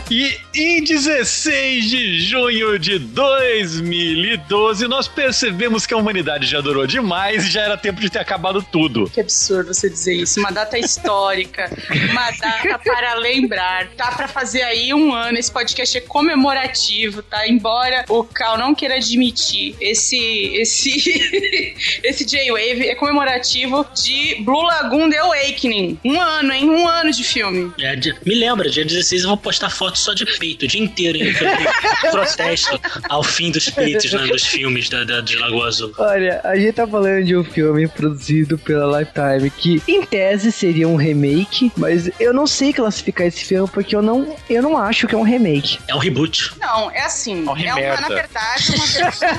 E 0.10 0.47
em 0.62 0.84
16 0.84 1.90
de 1.90 2.20
junho 2.20 2.78
de 2.80 3.00
2012, 3.00 4.88
nós 4.88 5.08
percebemos 5.08 5.86
que 5.86 5.94
a 5.94 5.98
humanidade 5.98 6.46
já 6.46 6.62
durou 6.62 6.88
demais 6.88 7.46
e 7.46 7.50
já 7.50 7.62
era 7.62 7.78
tempo 7.78 8.00
de 8.00 8.10
ter 8.10 8.20
acabado 8.20 8.62
tudo. 8.72 9.10
Que 9.10 9.22
absurdo 9.22 9.74
você 9.74 9.90
dizer 9.90 10.16
isso. 10.16 10.40
Uma 10.40 10.52
data 10.52 10.78
histórica, 10.78 11.70
uma 12.10 12.32
data 12.32 12.80
para 12.80 13.16
lembrar. 13.16 13.90
Tá 13.96 14.12
para 14.12 14.28
fazer 14.28 14.62
aí 14.62 14.94
um 14.94 15.14
ano. 15.14 15.38
Esse 15.38 15.52
podcast 15.52 15.98
é 15.98 16.02
comemorativo, 16.02 17.22
tá? 17.24 17.48
Embora 17.48 18.06
o 18.08 18.24
Cal 18.24 18.58
não 18.58 18.74
queira 18.74 18.96
admitir, 18.96 19.76
esse 19.82 20.18
esse 20.56 20.90
esse 22.04 22.26
J-Wave 22.26 22.88
é 22.88 22.96
comemorativo 22.96 23.86
de 23.94 24.36
Blue 24.44 24.62
Lagoon 24.62 25.10
The 25.10 25.18
Awakening. 25.18 26.00
Um 26.06 26.22
ano, 26.22 26.54
hein? 26.54 26.70
Um 26.70 26.88
ano 26.88 27.12
de 27.12 27.24
filme. 27.24 27.72
É, 27.80 27.96
me 28.26 28.36
lembra, 28.36 28.70
dia 28.70 28.86
16 28.86 29.24
eu 29.24 29.30
vou 29.30 29.38
postar 29.38 29.70
foto 29.70 29.88
foto 29.88 29.98
só 29.98 30.14
de 30.14 30.26
peito 30.48 30.66
o 30.66 30.68
dia 30.68 30.84
inteiro 30.84 31.18
em 31.18 31.34
protesto 32.12 32.80
ao 33.10 33.24
fim 33.24 33.52
dos 33.52 33.70
peitos 33.70 34.12
né, 34.14 34.28
dos 34.28 34.46
filmes 34.46 34.90
da, 34.90 35.04
da, 35.04 35.20
de 35.20 35.36
Lagoa 35.36 35.68
Azul. 35.68 35.94
Olha, 35.98 36.40
a 36.44 36.56
gente 36.56 36.74
tá 36.74 36.88
falando 36.88 37.26
de 37.26 37.36
um 37.36 37.44
filme 37.44 37.88
produzido 37.88 38.58
pela 38.58 39.00
Lifetime 39.00 39.50
que, 39.50 39.82
em 39.88 40.06
tese, 40.06 40.52
seria 40.52 40.88
um 40.88 40.96
remake, 40.96 41.72
mas 41.76 42.10
eu 42.20 42.34
não 42.34 42.48
sei 42.48 42.72
classificar 42.72 43.28
esse 43.28 43.44
filme 43.44 43.70
porque 43.72 43.96
eu 43.96 44.02
não, 44.02 44.36
eu 44.50 44.62
não 44.62 44.78
acho 44.78 45.08
que 45.08 45.16
é 45.16 45.18
um 45.18 45.24
remake. 45.24 45.80
É 45.88 45.96
um 45.96 46.00
reboot. 46.00 46.54
Não, 46.60 46.90
é 46.92 47.02
assim. 47.02 47.42
Morre 47.42 47.68
é 47.68 47.74
uma, 47.74 48.02
na 48.02 48.08
verdade, 48.08 48.76
uma 48.76 48.86
versão. 48.86 49.30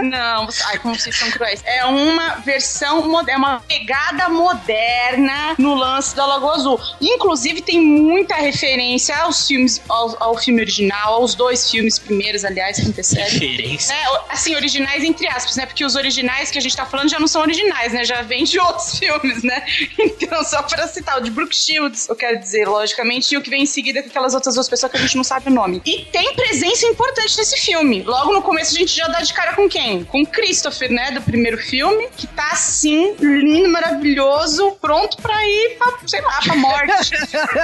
não, 0.02 0.48
ai, 0.66 0.78
como 0.78 0.98
vocês 0.98 1.16
são 1.16 1.30
cruéis. 1.30 1.62
É 1.66 1.84
uma 1.84 2.36
versão, 2.36 2.98
é 3.28 3.36
uma 3.36 3.60
pegada 3.60 4.28
moderna 4.28 5.54
no 5.58 5.74
lance 5.74 6.16
da 6.16 6.24
Lagoa 6.24 6.54
Azul. 6.54 6.80
Inclusive, 7.00 7.60
tem 7.60 7.80
muita 7.80 8.36
referência 8.36 9.16
aos 9.18 9.46
filmes, 9.46 9.80
ao, 9.98 10.16
ao 10.22 10.38
filme 10.38 10.60
original, 10.60 11.14
aos 11.14 11.34
dois 11.34 11.70
filmes 11.70 11.98
primeiros, 11.98 12.44
aliás, 12.44 12.78
que 12.78 12.86
antecedem. 12.86 13.24
Referência. 13.24 13.92
É, 13.92 14.04
assim, 14.30 14.54
originais 14.54 15.02
entre 15.02 15.26
aspas, 15.28 15.56
né? 15.56 15.66
Porque 15.66 15.84
os 15.84 15.96
originais 15.96 16.50
que 16.50 16.58
a 16.58 16.60
gente 16.60 16.76
tá 16.76 16.86
falando 16.86 17.10
já 17.10 17.18
não 17.18 17.26
são 17.26 17.42
originais, 17.42 17.92
né? 17.92 18.04
Já 18.04 18.22
vem 18.22 18.44
de 18.44 18.58
outros 18.58 18.96
filmes, 18.98 19.42
né? 19.42 19.64
Então, 19.98 20.42
só 20.44 20.62
pra 20.62 20.86
citar, 20.86 21.18
o 21.18 21.20
de 21.20 21.30
Brooke 21.30 21.54
Shields, 21.54 22.08
eu 22.08 22.16
quero 22.16 22.38
dizer, 22.38 22.66
logicamente, 22.68 23.34
e 23.34 23.38
o 23.38 23.42
que 23.42 23.50
vem 23.50 23.62
em 23.62 23.66
seguida 23.66 24.02
com 24.02 24.08
aquelas 24.08 24.34
outras 24.34 24.54
duas 24.54 24.68
pessoas 24.68 24.92
que 24.92 24.98
a 24.98 25.00
gente 25.00 25.16
não 25.16 25.24
sabe 25.24 25.48
o 25.48 25.52
nome. 25.52 25.82
E 25.84 26.04
tem 26.06 26.34
presença 26.34 26.86
importante 26.86 27.36
nesse 27.36 27.58
filme. 27.60 28.02
Logo 28.02 28.32
no 28.32 28.42
começo 28.42 28.74
a 28.74 28.78
gente 28.78 28.94
já 28.94 29.08
dá 29.08 29.20
de 29.20 29.32
cara 29.32 29.54
com 29.54 29.68
quem? 29.68 30.04
Com 30.04 30.24
Christopher, 30.24 30.90
né? 30.90 31.10
Do 31.10 31.22
primeiro 31.22 31.58
filme, 31.58 32.08
que 32.16 32.26
tá 32.26 32.50
assim, 32.52 33.14
lindo, 33.20 33.68
maravilhoso, 33.68 34.72
pronto 34.80 35.16
pra 35.18 35.44
ir 35.44 35.76
pra, 35.78 35.98
sei 36.06 36.20
lá, 36.20 36.40
pra 36.42 36.56
morte. 36.56 37.10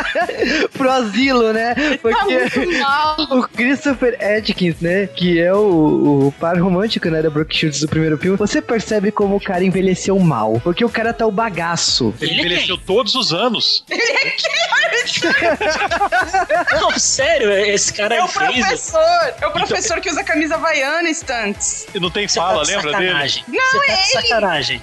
Pro 0.73 0.91
asilo, 0.91 1.53
né? 1.53 1.75
Porque 2.00 2.24
muito 2.25 2.78
mal. 2.81 3.16
o 3.31 3.49
Christopher 3.49 4.19
Atkins, 4.21 4.81
né? 4.81 5.07
Que 5.07 5.40
é 5.40 5.52
o, 5.54 6.28
o 6.28 6.35
par 6.38 6.59
romântico, 6.61 7.09
né? 7.09 7.23
Da 7.23 7.31
Brooke 7.31 7.54
Shields 7.57 7.81
do 7.81 7.88
primeiro 7.88 8.19
filme. 8.19 8.37
Você 8.37 8.61
percebe 8.61 9.11
como 9.11 9.37
o 9.37 9.40
cara 9.40 9.64
envelheceu 9.64 10.19
mal. 10.19 10.61
Porque 10.62 10.85
o 10.85 10.88
cara 10.88 11.12
tá 11.12 11.26
o 11.26 11.33
bagaço. 11.33 12.14
Ele 12.21 12.33
Ele 12.33 12.40
é 12.40 12.45
envelheceu 12.45 12.78
todos 12.78 13.14
os 13.14 13.33
anos. 13.33 13.85
Não, 16.80 16.90
sério, 16.99 17.50
esse 17.52 17.92
cara 17.92 18.14
É 18.16 18.23
o 18.23 18.28
fez. 18.28 18.56
professor. 18.66 19.34
É 19.40 19.46
o 19.46 19.50
professor 19.50 20.00
que 20.00 20.11
usa 20.11 20.23
camisa 20.25 20.54
havaiana, 20.54 21.08
Stunts. 21.12 21.87
E 21.94 22.00
não 22.00 22.11
tem 22.11 22.26
Você 22.28 22.38
fala, 22.38 22.58
tá 22.58 22.62
de 22.64 22.70
lembra 22.76 22.92
dele? 22.92 23.06
sacanagem. 23.08 23.44
Você 23.49 23.78
tá 23.87 23.94
de 23.94 24.12
sacanagem. 24.28 24.82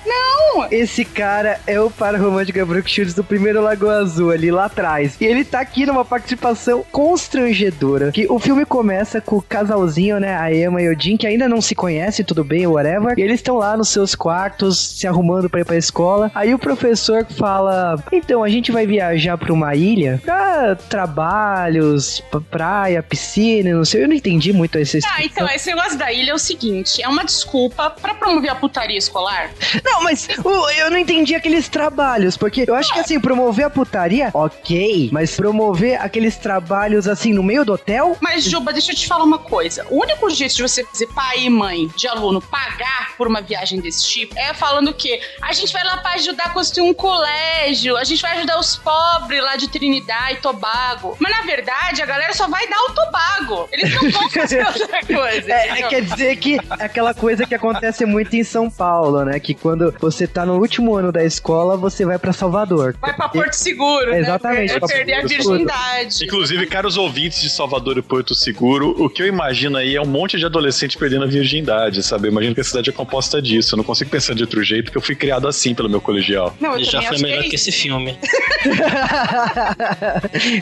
Esse 0.72 1.06
cara 1.06 1.60
é 1.66 1.80
o 1.80 1.90
par 1.90 2.16
romântico 2.16 2.58
da 2.60 2.66
Brooke 2.66 2.90
Shields 2.90 3.14
do 3.14 3.24
primeiro 3.24 3.62
Lagoa 3.62 4.00
Azul, 4.00 4.32
ali 4.32 4.52
lá 4.52 4.66
atrás. 4.66 5.16
E 5.20 5.26
ele 5.26 5.44
tá 5.44 5.60
aqui 5.60 5.86
numa 5.86 6.04
participação 6.06 6.84
constrangedora. 6.92 8.12
Que 8.12 8.28
o 8.30 8.40
filme 8.40 8.66
começa 8.66 9.22
com 9.22 9.38
o 9.38 9.42
casalzinho, 9.42 10.20
né? 10.20 10.36
A 10.38 10.54
Emma 10.54 10.82
e 10.82 10.90
o 10.94 11.00
Jim, 11.00 11.18
que 11.18 11.28
ainda 11.28 11.48
não 11.48 11.62
se 11.62 11.74
conhecem, 11.76 12.26
tudo 12.26 12.44
bem, 12.44 12.68
whatever. 12.68 13.14
E 13.18 13.22
eles 13.22 13.36
estão 13.40 13.58
lá 13.58 13.76
nos 13.78 13.90
seus 13.90 14.16
quartos, 14.16 14.98
se 15.00 15.08
arrumando 15.08 15.50
pra 15.50 15.62
ir 15.62 15.66
pra 15.66 15.76
escola. 15.78 16.32
Aí 16.36 16.54
o 16.54 16.60
professor 16.60 17.26
fala: 17.38 18.02
Então, 18.12 18.44
a 18.44 18.50
gente 18.50 18.72
vai 18.72 18.86
viajar 18.86 19.38
pra 19.38 19.54
uma 19.54 19.74
ilha 19.76 20.11
pra 20.20 20.76
trabalhos, 20.76 22.22
pra 22.32 22.42
praia, 22.42 23.02
piscina, 23.04 23.72
não 23.74 23.86
sei. 23.86 24.04
Eu 24.04 24.08
não 24.08 24.16
entendi 24.16 24.52
muito 24.54 24.78
essa 24.78 24.98
Ah, 25.16 25.24
então, 25.24 25.48
esse 25.48 25.68
negócio 25.70 25.98
da 25.98 26.12
ilha 26.12 26.32
é 26.32 26.34
o 26.34 26.40
seguinte: 26.40 27.02
é 27.02 27.08
uma 27.08 27.24
desculpa 27.24 27.90
pra 27.90 28.14
promover 28.14 28.50
a 28.52 28.56
putaria 28.56 28.98
escolar. 28.98 29.52
Não, 29.84 30.04
mas 30.04 30.28
o- 30.44 30.70
eu 30.72 30.90
não 30.92 30.98
entendi 30.98 31.36
aqueles 31.36 31.68
trabalhos, 31.70 32.36
porque 32.38 32.66
eu 32.68 32.76
acho 32.76 32.94
que 32.94 33.00
assim, 33.00 33.20
promover 33.20 33.66
a 33.66 33.70
putaria, 33.70 34.30
ok, 34.34 35.10
mas 35.12 35.36
promover 35.36 36.00
aqueles 36.02 36.38
trabalhos 36.38 37.08
assim 37.08 37.34
no 37.34 37.44
meio 37.44 37.64
do 37.66 37.74
hotel? 37.74 38.18
Mas, 38.22 38.44
Juba, 38.44 38.74
deixa 38.74 38.92
eu 38.92 38.96
te 38.96 39.08
falar 39.08 39.24
uma 39.24 39.40
coisa. 39.40 39.86
O 39.90 40.02
único 40.02 40.30
jeito 40.30 40.56
de 40.56 40.62
você 40.62 40.84
fazer 40.84 41.08
pai 41.08 41.42
e 41.46 41.50
mãe 41.50 41.88
de 41.96 42.08
aluno 42.08 42.42
pagar 42.42 43.16
por 43.18 43.28
uma 43.28 43.42
viagem 43.42 43.80
desse 43.80 44.08
tipo 44.08 44.38
é 44.38 44.54
falando 44.54 44.90
o 44.90 44.94
quê? 44.94 45.20
A 45.42 45.54
gente 45.54 45.72
vai 45.74 45.84
lá 45.84 45.98
pra 45.98 46.12
ajudar 46.14 46.46
a 46.46 46.50
construir 46.50 46.88
um 46.90 46.94
colégio, 46.94 47.98
a 47.98 48.04
gente 48.04 48.22
vai 48.22 48.38
ajudar 48.38 48.60
os 48.60 48.76
pobres 48.76 49.42
lá 49.42 49.56
de 49.56 49.68
Trinidad 50.02 50.32
e 50.32 50.36
Tobago. 50.38 51.16
Mas, 51.20 51.32
na 51.38 51.44
verdade, 51.44 52.02
a 52.02 52.06
galera 52.06 52.34
só 52.34 52.48
vai 52.48 52.68
dar 52.68 52.80
o 52.82 52.92
Tobago. 52.94 53.70
Eles 53.72 53.94
não 53.94 54.12
vão 54.12 54.30
fazer 54.30 54.66
outra 54.66 55.02
coisa. 55.06 55.52
É, 55.52 55.70
entendeu? 55.72 55.90
quer 55.90 56.02
dizer 56.02 56.36
que 56.38 56.56
é 56.80 56.84
aquela 56.86 57.14
coisa 57.14 57.46
que 57.46 57.56
acontece 57.56 58.06
muito 58.06 58.36
em 58.36 58.44
São 58.44 58.70
Paulo, 58.70 59.24
né? 59.24 59.40
Que 59.40 59.54
quando 59.54 59.94
você 60.00 60.28
tá 60.28 60.46
no 60.46 60.58
último 60.58 60.96
ano 60.96 61.12
da 61.12 61.24
escola, 61.24 61.78
você 61.78 62.06
vai 62.06 62.18
pra 62.18 62.34
Salvador. 62.34 62.96
Vai 63.00 63.14
pra 63.16 63.30
Porto 63.30 63.54
Seguro, 63.54 64.14
Exatamente, 64.14 64.74
né? 64.74 64.80
pra 64.80 64.88
Vai 64.88 64.98
perder 64.98 65.14
a 65.14 65.26
virgindade. 65.26 66.26
Inclusive, 66.26 66.66
caros 66.68 66.98
ouvintes 66.98 67.42
de 67.42 67.50
Salvador 67.50 67.98
e 67.98 68.02
Porto 68.02 68.34
Seguro, 68.34 68.96
o 69.04 69.10
que 69.10 69.22
eu 69.22 69.28
imagino 69.28 69.78
aí 69.78 69.96
é 69.96 70.02
um 70.02 70.06
monte 70.06 70.38
de 70.38 70.46
adolescente 70.46 70.98
perdendo 70.98 71.24
a 71.24 71.28
virgindade, 71.28 72.02
sabe? 72.04 72.28
Eu 72.28 72.32
imagino 72.32 72.56
que 72.56 72.62
a 72.62 72.64
cidade 72.64 72.90
é 72.90 72.94
composta 72.94 73.42
disso. 73.42 73.76
Eu 73.76 73.78
não 73.78 73.84
consigo 73.84 74.10
pensar 74.10 74.34
de 74.34 74.44
outro 74.44 74.64
jeito, 74.64 74.86
porque 74.86 74.98
eu 74.98 75.02
fui 75.02 75.16
criado 75.16 75.48
assim 75.48 75.74
pelo 75.76 75.90
meu 75.90 76.02
colegial. 76.02 76.56
Não, 76.60 76.72
eu 76.72 76.78
Ele 76.78 76.86
já 76.86 77.02
foi 77.02 77.18
melhor 77.20 77.44
que 77.44 77.52
é 77.52 77.56
esse 77.56 77.72
filme. 77.72 78.18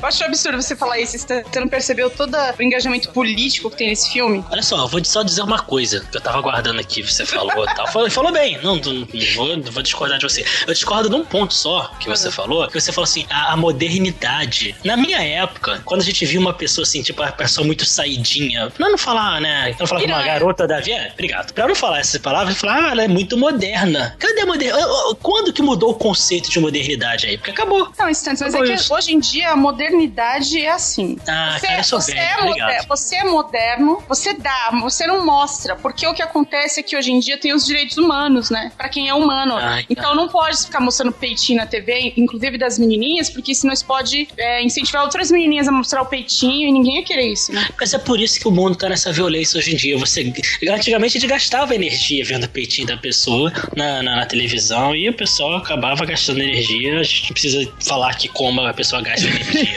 Eu 0.01 0.07
acho 0.07 0.23
absurdo 0.23 0.61
você 0.61 0.75
falar 0.75 0.99
isso. 0.99 1.17
Você 1.17 1.43
você 1.43 1.59
não 1.59 1.67
percebeu 1.67 2.09
todo 2.09 2.35
o 2.35 2.63
engajamento 2.63 3.09
político 3.11 3.69
que 3.69 3.77
tem 3.77 3.89
nesse 3.89 4.11
filme? 4.11 4.43
Olha 4.49 4.61
só, 4.61 4.77
eu 4.79 4.87
vou 4.87 5.03
só 5.03 5.23
dizer 5.23 5.41
uma 5.41 5.59
coisa 5.59 6.05
que 6.11 6.17
eu 6.17 6.21
tava 6.21 6.41
guardando 6.41 6.79
aqui, 6.79 7.01
você 7.01 7.25
falou 7.25 7.63
e 7.65 7.75
tal. 7.75 7.87
Falou, 7.87 8.09
falou 8.09 8.31
bem, 8.31 8.57
não, 8.63 8.75
não, 8.77 8.93
não 8.93 9.07
vou, 9.35 9.57
não 9.57 9.71
vou 9.71 9.83
discordar 9.83 10.17
de 10.17 10.23
você. 10.23 10.45
Eu 10.65 10.73
discordo 10.73 11.09
de 11.09 11.15
um 11.15 11.25
ponto 11.25 11.53
só 11.53 11.91
que 11.99 12.07
você 12.07 12.31
falou, 12.31 12.67
que 12.67 12.79
você 12.79 12.91
falou 12.91 13.03
assim, 13.05 13.25
a, 13.29 13.53
a 13.53 13.57
modernidade. 13.57 14.75
Na 14.83 14.95
minha 14.95 15.21
época, 15.21 15.81
quando 15.85 16.01
a 16.01 16.03
gente 16.03 16.25
via 16.25 16.39
uma 16.39 16.53
pessoa 16.53 16.83
assim, 16.83 17.01
tipo, 17.01 17.21
uma 17.21 17.31
pessoa 17.31 17.65
muito 17.65 17.85
saidinha, 17.85 18.69
pra 18.69 18.89
não 18.89 18.97
falar, 18.97 19.41
né, 19.41 19.73
pra 19.73 19.79
não 19.79 19.87
falar 19.87 20.01
com 20.01 20.07
uma 20.07 20.23
garota 20.23 20.67
da 20.67 20.79
vida, 20.79 20.97
é, 20.97 21.11
obrigado. 21.13 21.53
Pra 21.53 21.67
não 21.67 21.75
falar 21.75 21.99
essa 21.99 22.19
palavra, 22.19 22.53
falar, 22.53 22.89
ah, 22.89 22.91
ela 22.91 23.03
é 23.03 23.07
muito 23.07 23.37
moderna. 23.37 24.15
Cadê 24.19 24.41
a 24.41 24.45
modernidade? 24.45 24.89
Quando 25.21 25.51
que 25.51 25.61
mudou 25.61 25.91
o 25.91 25.95
conceito 25.95 26.49
de 26.49 26.59
modernidade 26.59 27.27
aí? 27.27 27.37
Porque 27.37 27.51
acabou. 27.51 27.91
Não, 27.97 28.09
instantes, 28.09 28.41
mas 28.41 28.53
é 28.53 28.57
Acabou 28.57 28.75
que 28.75 28.81
isso. 28.81 28.93
hoje 28.93 29.13
em 29.13 29.18
dia 29.19 29.51
a 29.51 29.55
modernidade 29.55 30.59
é 30.61 30.69
assim. 30.71 31.17
Ah, 31.27 31.57
Você, 31.59 31.67
cara, 31.67 31.79
eu 31.79 31.83
sou 31.83 32.01
você 32.01 32.13
velho, 32.13 32.27
é 32.29 32.43
obrigado. 32.43 32.67
moder- 32.73 32.87
você 32.87 33.15
é 33.17 33.23
moderno, 33.23 34.03
você 34.07 34.33
dá, 34.33 34.69
você 34.81 35.05
não 35.07 35.25
mostra. 35.25 35.75
Porque 35.75 36.05
o 36.07 36.13
que 36.13 36.21
acontece 36.21 36.79
é 36.79 36.83
que 36.83 36.95
hoje 36.95 37.11
em 37.11 37.19
dia 37.19 37.37
tem 37.37 37.53
os 37.53 37.65
direitos 37.65 37.97
humanos, 37.97 38.49
né? 38.49 38.71
Pra 38.77 38.89
quem 38.89 39.09
é 39.09 39.13
humano. 39.13 39.55
Ai, 39.55 39.85
então 39.89 40.15
não 40.15 40.27
pode 40.27 40.57
ficar 40.65 40.79
mostrando 40.79 41.11
peitinho 41.13 41.59
na 41.59 41.65
TV, 41.65 42.13
inclusive 42.17 42.57
das 42.57 42.77
menininhas, 42.79 43.29
porque 43.29 43.53
senão 43.55 43.73
isso 43.73 43.85
pode 43.85 44.27
é, 44.37 44.61
incentivar 44.63 45.03
outras 45.03 45.31
menininhas 45.31 45.67
a 45.67 45.71
mostrar 45.71 46.01
o 46.01 46.05
peitinho 46.05 46.67
e 46.67 46.71
ninguém 46.71 46.97
ia 46.97 47.03
querer 47.03 47.27
isso, 47.31 47.51
né? 47.53 47.67
Mas 47.79 47.93
é 47.93 47.97
por 47.97 48.19
isso 48.19 48.39
que 48.39 48.47
o 48.47 48.51
mundo 48.51 48.75
tá 48.75 48.89
nessa 48.89 49.11
violência 49.11 49.57
hoje 49.57 49.73
em 49.73 49.75
dia. 49.75 49.97
Você, 49.97 50.31
antigamente 50.69 51.17
a 51.17 51.21
gente 51.21 51.29
gastava 51.29 51.73
energia 51.75 52.23
vendo 52.25 52.45
o 52.45 52.49
peitinho 52.49 52.87
da 52.87 52.97
pessoa 52.97 53.51
na, 53.75 54.01
na, 54.03 54.15
na 54.17 54.25
televisão 54.25 54.95
e 54.95 55.09
o 55.09 55.13
pessoal 55.13 55.55
acabava 55.57 56.05
gastando 56.05 56.41
energia. 56.41 56.99
A 56.99 57.03
gente 57.03 57.31
precisa 57.33 57.71
falar 57.85 58.11
aqui 58.11 58.27
como 58.27 58.61
a 58.61 58.73
pessoa 58.73 59.01
energia. 59.13 59.67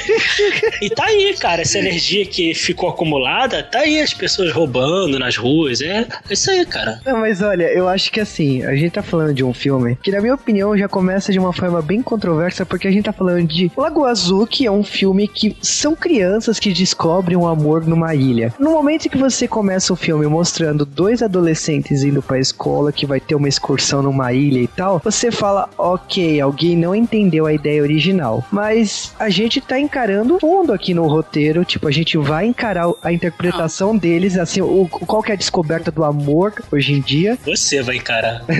e 0.81 0.91
tá 0.91 1.05
aí, 1.05 1.35
cara, 1.39 1.63
essa 1.63 1.79
energia 1.79 2.25
que 2.27 2.55
ficou 2.55 2.89
acumulada, 2.89 3.63
tá 3.63 3.81
aí 3.81 4.01
as 4.01 4.13
pessoas 4.13 4.53
roubando 4.53 5.19
nas 5.19 5.37
ruas. 5.37 5.81
É, 5.81 6.07
é 6.29 6.33
isso 6.33 6.51
aí, 6.51 6.65
cara. 6.67 7.01
Não, 7.05 7.19
mas 7.21 7.43
olha, 7.43 7.65
eu 7.65 7.89
acho 7.89 8.11
que 8.11 8.21
assim, 8.21 8.63
a 8.65 8.75
gente 8.75 8.93
tá 8.93 9.03
falando 9.03 9.35
de 9.35 9.45
um 9.45 9.53
filme 9.53 9.97
que, 10.03 10.11
na 10.11 10.21
minha 10.21 10.35
opinião, 10.35 10.77
já 10.77 10.89
começa 10.89 11.33
de 11.33 11.39
uma 11.39 11.53
forma 11.53 11.81
bem 11.83 12.03
controversa, 12.03 12.67
porque 12.67 12.89
a 12.89 12.91
gente 12.91 13.05
tá 13.05 13.13
falando 13.13 13.47
de 13.47 13.71
Lagoa 13.77 14.11
Azul, 14.11 14.47
que 14.47 14.67
é 14.67 14.71
um 14.71 14.85
filme 14.85 15.27
que 15.29 15.57
são 15.61 15.95
crianças 15.95 16.59
que 16.59 16.73
descobrem 16.73 17.37
um 17.37 17.47
amor 17.47 17.87
numa 17.87 18.15
ilha. 18.15 18.53
No 18.59 18.73
momento 18.73 19.09
que 19.09 19.19
você 19.19 19.47
começa 19.49 19.93
o 19.93 19.97
filme 19.97 20.27
mostrando 20.27 20.85
dois 20.85 21.23
adolescentes 21.23 22.03
indo 22.03 22.23
pra 22.23 22.39
escola, 22.39 22.93
que 22.93 23.07
vai 23.07 23.21
ter 23.21 23.35
uma 23.35 23.49
excursão 23.49 24.03
numa 24.03 24.33
ilha 24.33 24.61
e 24.61 24.67
tal, 24.67 25.01
você 25.03 25.31
fala, 25.31 25.69
ok, 25.77 26.41
alguém 26.41 26.77
não 26.77 26.95
entendeu 26.95 27.47
a 27.47 27.53
ideia 27.53 27.83
original. 27.83 28.45
Mas 28.51 29.15
a 29.23 29.31
gente 29.31 29.61
tá 29.61 29.79
encarando 29.79 30.39
fundo 30.41 30.73
aqui 30.73 30.93
no 30.95 31.07
roteiro, 31.07 31.65
tipo, 31.65 31.87
a 31.89 31.91
gente 31.91 32.17
vai 32.19 32.47
encarar 32.47 32.87
a 33.03 33.13
interpretação 33.13 33.97
deles, 33.97 34.37
assim, 34.37 34.61
o, 34.61 34.89
qual 34.89 35.23
que 35.23 35.31
é 35.31 35.35
a 35.35 35.37
descoberta 35.39 35.91
do 35.91 36.05
amor 36.05 36.53
hoje 36.73 36.93
em 36.93 37.01
dia. 37.01 37.39
Você 37.47 37.83
vai 37.83 37.97
encarar. 37.97 38.43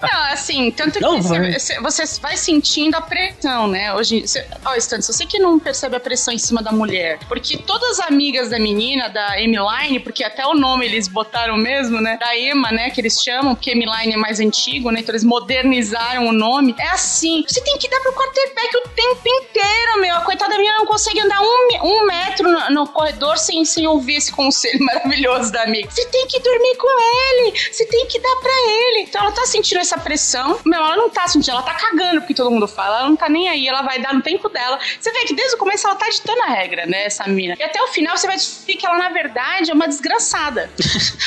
Não, 0.00 0.22
assim, 0.32 0.70
tanto 0.70 0.94
que 0.94 1.00
Não, 1.00 1.20
você, 1.22 1.38
vai. 1.38 1.52
você- 1.52 1.80
você 1.80 2.20
vai 2.20 2.36
sentindo 2.36 2.94
a 2.96 3.00
pressão, 3.00 3.66
né? 3.66 3.92
Hoje, 3.94 4.26
você, 4.26 4.46
ó, 4.64 4.74
Stan, 4.76 5.00
você 5.00 5.26
que 5.26 5.38
não 5.38 5.58
percebe 5.58 5.96
a 5.96 6.00
pressão 6.00 6.32
em 6.32 6.38
cima 6.38 6.62
da 6.62 6.72
mulher, 6.72 7.18
porque 7.28 7.56
todas 7.58 7.98
as 7.98 8.08
amigas 8.08 8.50
da 8.50 8.58
menina, 8.58 9.08
da 9.08 9.40
Emiline, 9.40 10.00
porque 10.00 10.22
até 10.24 10.46
o 10.46 10.54
nome 10.54 10.86
eles 10.86 11.08
botaram 11.08 11.56
mesmo, 11.56 12.00
né? 12.00 12.16
Da 12.18 12.36
Emma, 12.38 12.70
né? 12.70 12.90
Que 12.90 13.00
eles 13.00 13.20
chamam, 13.22 13.54
porque 13.54 13.70
Emiline 13.70 14.12
é 14.12 14.16
mais 14.16 14.40
antigo, 14.40 14.90
né? 14.90 15.00
Então 15.00 15.12
eles 15.12 15.24
modernizaram 15.24 16.28
o 16.28 16.32
nome. 16.32 16.74
É 16.78 16.88
assim, 16.88 17.44
você 17.46 17.60
tem 17.60 17.78
que 17.78 17.88
dar 17.88 18.00
pro 18.00 18.12
quarterback 18.50 18.76
o 18.76 18.88
tempo 18.88 19.20
inteiro, 19.24 20.00
meu. 20.00 20.16
A 20.16 20.20
coitada 20.22 20.50
da 20.50 20.58
menina 20.58 20.78
não 20.78 20.86
consegue 20.86 21.20
andar 21.20 21.40
um, 21.40 21.68
um 21.82 22.06
metro 22.06 22.50
no, 22.50 22.70
no 22.70 22.86
corredor 22.88 23.38
sem, 23.38 23.64
sem 23.64 23.86
ouvir 23.86 24.16
esse 24.16 24.32
conselho 24.32 24.78
maravilhoso 24.84 25.52
da 25.52 25.62
amiga. 25.62 25.90
Você 25.90 26.04
tem 26.06 26.26
que 26.26 26.40
dormir 26.40 26.76
com 26.76 26.88
ele, 26.88 27.58
você 27.72 27.84
tem 27.86 28.06
que 28.06 28.18
dar 28.18 28.36
pra 28.40 28.52
ele. 28.52 29.02
Então 29.02 29.22
ela 29.22 29.32
tá 29.32 29.46
sentindo 29.46 29.80
essa 29.80 29.98
pressão. 29.98 30.58
Meu, 30.64 30.80
ela 30.80 30.96
não 30.96 31.08
tá 31.08 31.26
sentindo, 31.28 31.52
ela 31.52 31.62
tá 31.62 31.74
cagando 31.74 32.20
porque 32.20 32.34
todo 32.34 32.50
mundo 32.50 32.68
fala. 32.68 33.00
Ela 33.00 33.08
não 33.08 33.16
tá 33.16 33.28
nem 33.28 33.48
aí, 33.48 33.66
ela 33.66 33.82
vai 33.82 34.00
dar 34.00 34.14
no 34.14 34.22
tempo 34.22 34.48
dela. 34.48 34.78
Você 34.98 35.10
vê 35.12 35.24
que 35.24 35.34
desde 35.34 35.54
o 35.54 35.58
começo 35.58 35.86
ela 35.86 35.96
tá 35.96 36.08
ditando 36.08 36.42
a 36.42 36.46
regra, 36.46 36.86
né, 36.86 37.04
essa 37.04 37.26
mina. 37.26 37.56
E 37.58 37.62
até 37.62 37.82
o 37.82 37.88
final 37.88 38.16
você 38.16 38.26
vai 38.26 38.36
ver 38.36 38.74
que 38.74 38.86
ela, 38.86 38.98
na 38.98 39.10
verdade, 39.10 39.70
é 39.70 39.74
uma 39.74 39.86
desgraçada. 39.86 40.70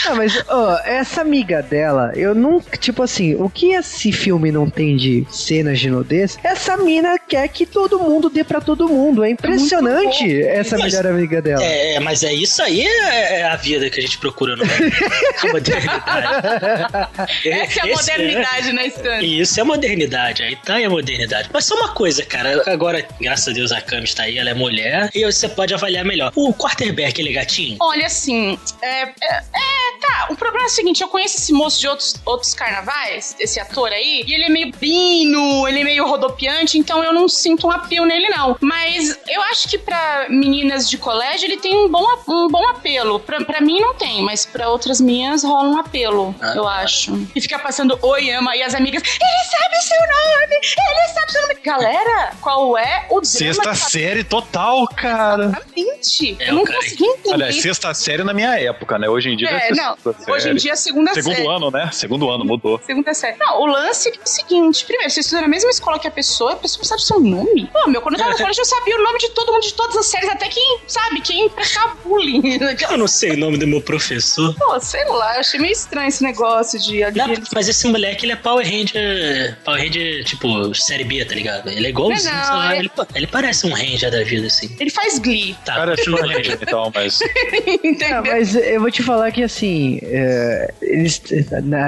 Não, 0.06 0.16
mas, 0.18 0.44
ó, 0.48 0.78
essa 0.84 1.22
amiga 1.22 1.62
dela, 1.62 2.12
eu 2.16 2.36
nunca. 2.36 2.78
Tipo 2.78 3.04
assim, 3.04 3.36
o 3.36 3.50
que 3.50 3.74
esse 3.74 4.12
filme 4.12 4.52
não 4.52 4.70
tem 4.70 4.96
de 4.96 5.26
cenas 5.30 5.80
de 5.80 5.90
nudez? 5.90 6.38
Essa 6.44 6.78
mina 6.78 7.13
quer 7.20 7.48
que 7.48 7.66
todo 7.66 8.00
mundo 8.00 8.30
dê 8.30 8.44
pra 8.44 8.60
todo 8.62 8.88
mundo. 8.88 9.24
É 9.24 9.30
impressionante 9.30 10.24
muito 10.24 10.44
bom. 10.46 10.50
essa 10.52 10.78
Mas- 10.78 10.94
melhor 10.94 11.08
amiga 11.12 11.42
dela. 11.42 11.64
É, 11.64 12.00
mas 12.00 12.24
é 12.24 12.34
isso 12.34 12.62
aí 12.62 12.82
é, 12.86 13.40
é 13.40 13.44
a 13.44 13.56
vida 13.56 13.90
que 13.90 14.00
a 14.00 14.02
gente 14.02 14.18
procura 14.18 14.56
no 14.56 14.64
a 15.44 15.52
modernidade. 15.52 17.48
Essa 17.48 17.80
é 17.80 17.92
a 17.92 17.96
modernidade 17.96 18.72
na 18.74 18.86
estante. 18.86 19.42
Isso 19.42 19.60
é 19.60 19.64
modernidade, 19.64 20.44
aí 20.44 20.56
tá 20.56 20.76
aí 20.76 20.86
a 20.86 20.90
modernidade. 20.90 21.50
Mas 21.54 21.66
só 21.66 21.76
uma 21.76 21.90
coisa, 21.90 22.24
cara. 22.26 22.64
Agora, 22.72 23.06
graças 23.20 23.48
a 23.48 23.52
Deus, 23.52 23.72
a 23.72 23.82
Cami 23.82 24.04
está 24.06 24.24
aí, 24.24 24.38
ela 24.38 24.50
é 24.50 24.54
mulher, 24.54 25.10
e 25.14 25.24
você 25.26 25.48
pode 25.48 25.74
avaliar 25.74 26.06
melhor. 26.06 26.32
O 26.36 26.54
quarterback, 26.54 27.20
ele 27.20 27.30
é 27.30 27.34
gatinho? 27.34 27.78
Olha, 27.80 28.06
assim, 28.06 28.58
é, 28.82 29.04
é, 29.04 29.08
é, 29.22 29.83
tá. 30.06 30.28
O 30.30 30.36
problema 30.36 30.66
é 30.66 30.68
o 30.68 30.72
seguinte: 30.72 31.02
eu 31.02 31.08
conheço 31.08 31.38
esse 31.38 31.54
moço 31.54 31.80
de 31.80 31.88
outros, 31.88 32.16
outros 32.26 32.54
carnavais, 32.54 33.36
esse 33.40 33.60
ator 33.60 33.90
aí, 33.92 34.24
e 34.28 34.34
ele 34.34 34.44
é 34.46 34.50
meio 34.50 34.72
bino, 34.80 35.68
ele 35.68 35.82
é 35.82 35.84
meio 35.84 36.06
rodopiante, 36.08 36.78
então 36.78 37.04
eu 37.04 37.14
não 37.14 37.28
sinto 37.28 37.68
um 37.68 37.72
apelo 37.72 38.06
nele, 38.06 38.28
não. 38.30 38.58
Mas 38.62 39.18
eu 39.28 39.42
acho 39.44 39.68
que 39.70 39.78
pra 39.78 40.28
meninas 40.30 40.90
de 40.90 40.98
colégio 40.98 41.46
ele 41.48 41.58
tem 41.58 41.76
um 41.76 41.88
bom, 41.90 42.06
um 42.28 42.48
bom 42.48 42.68
apelo. 42.70 43.20
Pra, 43.20 43.44
pra 43.44 43.62
mim 43.62 43.80
não 43.80 43.94
tem, 43.94 44.22
mas 44.22 44.46
pra 44.46 44.70
outras 44.70 45.00
minhas 45.00 45.44
rola 45.44 45.70
um 45.70 45.78
apelo, 45.78 46.36
Ah, 46.42 46.54
eu 46.56 46.64
tá. 46.64 46.72
acho. 46.78 47.28
E 47.36 47.42
fica 47.42 47.58
passando 47.60 47.98
oi, 48.02 48.30
ama, 48.32 48.56
e 48.56 48.62
as 48.64 48.74
amigas, 48.76 49.02
ele 49.04 49.44
sabe 49.50 49.78
o 49.78 49.82
seu 49.82 50.00
nome, 50.00 50.56
ele 50.56 51.08
sabe 51.14 51.28
o 51.28 51.32
seu 51.32 51.42
nome. 51.42 51.54
Galera, 51.64 52.34
qual 52.42 52.78
é 52.78 53.06
o 53.10 53.22
drama 53.22 53.26
Sexta 53.26 53.64
tá 53.64 53.76
série 53.76 54.24
total, 54.24 54.88
cara. 54.88 55.46
Exatamente. 55.46 56.38
É, 56.40 56.50
eu 56.50 56.54
não 56.56 56.64
cara. 56.64 56.78
consegui 56.80 57.06
entender. 57.06 57.34
Aliás, 57.34 57.62
sexta 57.62 57.94
série 57.94 58.24
na 58.24 58.34
minha 58.34 58.60
época, 58.60 58.98
né? 59.00 59.08
Hoje 59.10 59.30
em 59.30 59.38
dia 59.38 59.50
É, 59.50 59.60
ser 59.74 59.93
não. 60.06 60.34
Hoje 60.36 60.50
em 60.50 60.56
dia 60.56 60.72
é 60.72 60.74
a 60.74 60.78
segunda 60.78 61.14
Segundo 61.14 61.36
série. 61.36 61.48
ano, 61.48 61.72
né? 61.72 61.90
Segundo 61.92 62.30
ano, 62.30 62.46
mudou. 62.46 62.80
Segunda 62.86 63.14
série. 63.14 63.38
Não, 63.38 63.62
o 63.62 63.66
lance 63.66 64.10
é 64.10 64.14
é 64.14 64.16
o 64.24 64.28
seguinte: 64.28 64.86
primeiro, 64.86 65.10
você 65.10 65.20
estuda 65.22 65.42
na 65.42 65.48
mesma 65.48 65.70
escola 65.70 66.00
que 66.00 66.08
a 66.08 66.12
pessoa, 66.12 66.54
a 66.54 66.56
pessoa 66.56 66.80
não 66.80 66.86
sabe 66.86 67.02
seu 67.04 67.20
nome. 67.20 67.70
Pô, 67.74 67.90
meu, 67.90 68.02
quando 68.02 68.16
eu 68.16 68.20
tava 68.20 68.32
no 68.32 68.38
colégio, 68.38 68.62
eu 68.62 68.66
sabia 68.66 68.96
o 68.98 69.04
nome 69.04 69.20
de 69.20 69.30
todo 69.30 69.52
mundo 69.52 69.64
de 69.64 69.74
todas 69.74 69.96
as 69.98 70.06
séries, 70.06 70.30
até 70.30 70.48
quem, 70.48 70.80
sabe, 70.88 71.22
quem 71.22 71.50
praticava 71.50 71.96
bullying. 72.04 72.60
Eu 72.90 72.98
não 72.98 73.08
sei 73.08 73.32
o 73.32 73.38
nome 73.38 73.58
do 73.58 73.66
meu 73.68 73.82
professor. 73.82 74.54
Pô, 74.56 74.80
sei 74.80 75.04
lá, 75.06 75.36
eu 75.36 75.40
achei 75.40 75.60
meio 75.60 75.72
estranho 75.74 76.08
esse 76.10 76.22
negócio 76.24 76.80
de. 76.80 77.00
Não, 77.12 77.28
mas 77.54 77.68
esse 77.68 77.88
moleque, 77.88 78.26
ele 78.26 78.34
é 78.34 78.36
Power 78.36 78.66
Ranger. 78.66 79.58
Power 79.64 79.82
Ranger, 79.82 80.24
tipo, 80.26 80.74
série 80.76 81.04
B, 81.04 81.24
tá 81.26 81.34
ligado? 81.36 81.70
Ele 81.70 81.86
é 81.88 81.90
igualzinho, 81.90 82.34
Não, 82.34 82.44
sei 82.44 82.54
lá, 82.54 82.76
é- 82.76 82.80
ele, 82.80 82.92
ele 83.16 83.28
parece 83.28 83.66
um 83.66 83.74
Ranger 83.74 84.12
da 84.12 84.24
vida, 84.24 84.48
assim. 84.48 84.76
Ele 84.80 84.90
faz 84.90 85.18
glee, 85.20 85.56
Tá, 85.66 85.76
Cara, 85.76 85.96
continua 85.96 86.22
não 86.22 86.30
Ranger. 86.30 86.60
então, 86.62 86.92
mas. 86.94 87.20
entendeu? 87.84 88.18
Ah, 88.18 88.22
mas 88.22 88.56
eu 88.56 88.80
vou 88.82 88.92
te 88.92 89.02
falar 89.04 89.32
que 89.32 89.44
assim, 89.44 89.83
é, 90.04 90.74
eles, 90.82 91.22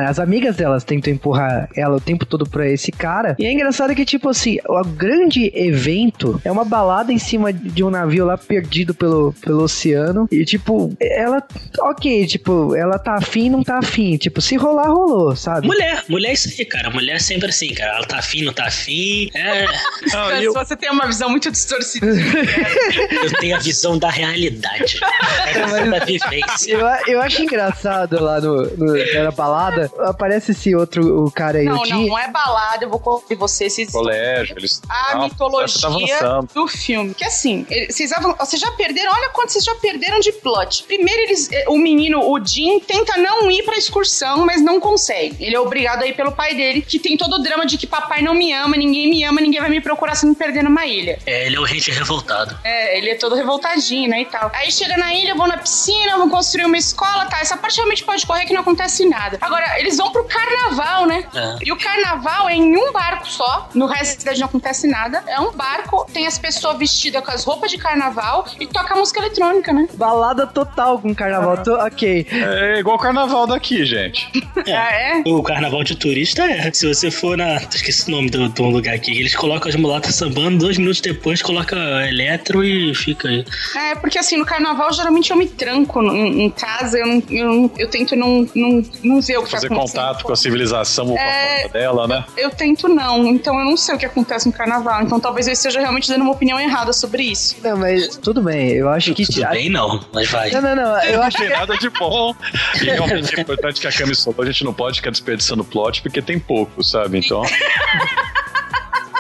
as 0.08 0.20
amigas 0.20 0.56
delas 0.56 0.84
tentam 0.84 1.12
empurrar 1.14 1.70
ela 1.76 1.98
o 1.98 2.02
tempo 2.02 2.26
todo 2.26 2.46
pra 2.48 2.68
esse 2.70 2.92
cara. 2.92 3.36
E 3.40 3.46
é 3.46 3.52
engraçado 3.52 3.94
que, 3.96 4.06
tipo 4.06 4.30
assim, 4.30 4.58
o 4.68 4.84
grande 4.86 5.52
evento 5.56 6.40
é 6.44 6.52
uma 6.52 6.66
balada 6.66 7.12
em 7.12 7.18
cima 7.20 7.52
de 7.54 7.84
um 7.84 7.90
navio 7.90 8.26
lá 8.26 8.38
perdido 8.38 8.94
pelo, 8.94 9.34
pelo 9.42 9.64
oceano. 9.64 10.28
E, 10.32 10.44
tipo, 10.46 10.94
ela, 11.00 11.44
ok, 11.80 12.26
tipo, 12.28 12.76
ela 12.76 12.98
tá 13.00 13.16
afim, 13.16 13.50
não 13.50 13.64
tá 13.64 13.78
afim. 13.80 14.18
Tipo, 14.18 14.42
se 14.42 14.56
rolar, 14.56 14.88
rolou, 14.90 15.36
sabe? 15.36 15.68
Mulher, 15.68 16.04
mulher 16.10 16.30
é 16.30 16.34
isso 16.34 16.50
aí, 16.50 16.66
cara. 16.66 16.90
Mulher 16.90 17.16
é 17.16 17.20
sempre 17.20 17.50
assim, 17.50 17.74
cara. 17.74 17.98
Ela 17.98 18.06
tá 18.08 18.18
afim, 18.20 18.44
não 18.44 18.54
tá 18.54 18.66
afim. 18.66 19.30
É, 19.34 19.66
Não, 20.12 20.32
eu- 20.42 20.54
você 20.54 20.76
tem 20.76 20.90
uma 20.90 21.06
visão 21.08 21.30
muito 21.30 21.52
distorcida. 21.52 22.08
eu 22.08 23.32
tenho 23.40 23.56
a 23.56 23.60
visão 23.60 23.98
da 23.98 24.10
realidade. 24.10 25.00
É 25.46 25.62
a 25.62 25.66
visão 25.66 25.90
da 25.90 26.00
vivência. 26.00 26.72
Eu, 26.74 26.86
eu 27.08 27.22
acho 27.22 27.42
engraçado 27.42 27.75
lá 27.84 28.40
no, 28.42 28.64
no- 28.78 29.24
na 29.24 29.32
balada, 29.32 29.92
aparece 30.00 30.52
esse 30.52 30.76
outro 30.76 31.26
o 31.26 31.32
cara 31.32 31.60
aí, 31.60 31.66
não, 31.66 31.84
não, 31.84 32.02
não 32.08 32.20
é 32.20 32.30
balada, 32.30 32.86
eu 32.86 32.90
vou 32.90 33.00
corrigir 33.00 33.38
você. 33.38 33.70
Vocês 33.70 33.92
colégio, 33.92 34.58
eles. 34.58 34.82
a 34.90 35.16
Não, 35.16 35.24
mitologia 35.24 36.20
do 36.54 36.68
filme. 36.68 37.14
Que 37.14 37.24
assim, 37.26 37.66
vocês, 37.90 38.12
avan- 38.12 38.36
vocês 38.40 38.62
já 38.62 38.72
perderam, 38.72 39.12
olha 39.14 39.30
quanto 39.30 39.52
vocês 39.52 39.64
já 39.64 39.74
perderam 39.76 40.20
de 40.20 40.32
plot. 40.32 40.84
Primeiro, 40.84 41.22
eles, 41.24 41.52
eh, 41.52 41.66
o 41.68 41.78
menino, 41.78 42.20
o 42.30 42.44
Jim, 42.46 42.80
tenta 42.80 43.18
não 43.18 43.50
ir 43.50 43.64
pra 43.64 43.76
excursão, 43.78 44.46
mas 44.46 44.62
não 44.62 44.80
consegue. 44.80 45.44
Ele 45.44 45.56
é 45.56 45.60
obrigado 45.60 46.04
a 46.04 46.08
ir 46.08 46.14
pelo 46.16 46.32
pai 46.32 46.54
dele, 46.54 46.82
que 46.82 47.00
tem 47.00 47.18
todo 47.18 47.34
o 47.36 47.40
drama 47.40 47.66
de 47.66 47.78
que 47.78 47.88
papai 47.88 48.22
não 48.22 48.34
me 48.34 48.54
ama, 48.54 48.76
ninguém 48.78 49.10
me 49.10 49.24
ama, 49.24 49.42
ninguém 49.42 49.60
vai 49.60 49.70
me 49.70 49.82
procurar 49.82 50.16
se 50.16 50.26
me 50.26 50.36
perder 50.36 50.64
numa 50.64 50.86
ilha. 50.86 51.18
É, 51.26 51.46
ele 51.48 51.56
é 51.56 51.60
o 51.60 51.64
Ranger 51.66 51.94
revoltado. 51.96 52.58
É, 52.64 52.98
ele 52.98 53.10
é 53.10 53.16
todo 53.16 53.36
revoltadinho, 53.36 54.10
né, 54.10 54.22
e 54.22 54.26
tal. 54.26 54.52
Aí 54.54 54.72
chega 54.72 54.96
na 54.98 55.14
ilha, 55.14 55.34
vão 55.36 55.48
na 55.48 55.58
piscina, 55.58 56.18
vão 56.18 56.30
construir 56.30 56.66
uma 56.66 56.78
escola, 56.78 57.26
tá? 57.26 57.40
Essa 57.40 57.58
parte 57.66 57.78
realmente 57.78 58.04
pode 58.04 58.26
correr 58.28 58.46
que 58.46 58.54
não 58.54 58.62
acontece 58.62 59.06
nada. 59.10 59.38
Agora, 59.42 59.80
eles 59.80 59.98
vão 59.98 60.12
pro 60.12 60.24
carnaval, 60.26 61.06
né? 61.08 61.24
É. 61.34 61.56
E 61.66 61.72
o 61.72 61.78
carnaval 61.78 62.48
é 62.48 62.54
em 62.56 62.76
um 62.78 62.92
barco 62.92 63.28
só, 63.28 63.70
no 63.74 63.88
resto 63.88 64.14
da 64.16 64.20
cidade 64.20 64.40
não 64.40 64.48
acontece 64.48 64.88
nada. 64.88 65.24
É 65.28 65.40
um 65.40 65.52
barco, 65.52 66.06
tem 66.14 66.28
as 66.28 66.38
pessoas 66.38 66.78
vestidas 66.78 67.24
com 67.26 67.32
as 67.32 67.44
roupas 67.44 67.72
de 67.72 67.78
carnaval 67.78 68.46
e 68.60 68.68
toca 68.68 68.96
música 68.96 69.20
eletrônica, 69.20 69.74
né? 69.74 69.88
Balada 69.96 70.46
total 70.46 71.00
com 71.00 71.14
carnaval. 71.16 71.58
Tô- 71.64 71.74
ok. 71.76 72.28
É 72.32 72.80
igual 72.80 72.98
o 72.98 73.00
carnaval 73.00 73.48
daqui, 73.48 73.84
gente. 73.86 74.30
Ah, 74.68 74.92
é? 74.92 75.22
O 75.28 75.44
carnaval 75.44 75.84
de 75.84 75.96
turista 75.96 76.44
é. 76.44 76.72
Se 76.74 76.88
você 76.88 77.12
for 77.12 77.38
na. 77.38 77.56
Esqueci 77.58 78.08
o 78.08 78.12
nome 78.12 78.30
do, 78.32 78.50
do 78.50 78.64
lugar 78.64 78.96
aqui. 78.96 79.12
Eles 79.20 79.36
colocam 79.36 79.70
as 79.70 79.76
mulatas 79.76 80.16
sambando, 80.16 80.58
dois 80.58 80.78
minutos 80.78 81.02
depois 81.02 81.42
coloca 81.42 81.76
eletro 82.08 82.64
e 82.64 82.94
fica 82.96 83.28
aí. 83.28 83.46
É, 83.76 83.96
porque 83.96 84.18
assim, 84.18 84.38
no 84.38 84.46
carnaval 84.46 84.92
geralmente 84.92 85.30
eu 85.30 85.38
me 85.38 85.48
tranco 85.48 86.02
em, 86.04 86.44
em 86.44 86.50
casa, 86.50 86.98
eu, 86.98 87.06
não, 87.06 87.24
eu, 87.30 87.46
não- 87.46 87.55
eu 87.78 87.90
tento 87.90 88.16
não, 88.16 88.48
não, 88.56 88.84
não 89.04 89.22
ver 89.22 89.38
o 89.38 89.44
que 89.44 89.52
Fazer 89.52 89.70
tá 89.70 89.76
contato 89.76 90.24
com 90.24 90.34
a 90.34 90.36
civilização 90.36 91.08
ou 91.08 91.16
com 91.16 91.22
a 91.22 91.26
É. 91.26 91.68
dela, 91.70 92.08
né? 92.08 92.26
Eu 92.38 92.50
tento 92.50 92.88
não, 92.88 93.26
então 93.28 93.58
eu 93.60 93.66
não 93.66 93.78
sei 93.78 93.96
o 93.96 93.98
que 93.98 94.06
acontece 94.06 94.48
no 94.48 94.54
carnaval. 94.54 95.02
Então 95.02 95.20
talvez 95.20 95.48
eu 95.48 95.54
esteja 95.54 95.80
realmente 95.80 96.08
dando 96.08 96.22
uma 96.22 96.32
opinião 96.32 96.60
errada 96.60 96.92
sobre 96.94 97.24
isso. 97.24 97.56
Não, 97.64 97.78
mas 97.78 98.18
tudo 98.18 98.42
bem. 98.42 98.72
Eu 98.72 98.90
acho 98.90 99.14
que. 99.14 99.26
Tudo 99.26 99.48
bem, 99.50 99.70
não, 99.70 100.04
mas 100.14 100.30
vai. 100.30 100.52
Não, 100.52 100.62
não, 100.62 100.76
não. 100.76 101.04
Eu 101.04 101.18
Não 101.18 101.24
acho 101.24 101.38
tem 101.38 101.50
nada 101.50 101.78
de 101.78 101.90
bom. 101.90 102.34
E 102.82 102.86
realmente 102.86 103.36
é 103.38 103.42
importante 103.42 103.80
que 103.82 103.88
a 103.88 103.92
Cami 103.92 104.16
soltou. 104.16 104.44
A 104.44 104.48
gente 104.48 104.64
não 104.64 104.74
pode 104.74 104.98
ficar 104.98 105.12
desperdiçando 105.12 105.64
plot 105.64 106.02
porque 106.02 106.22
tem 106.22 106.38
pouco, 106.40 106.84
sabe? 106.84 107.20
Então. 107.20 107.42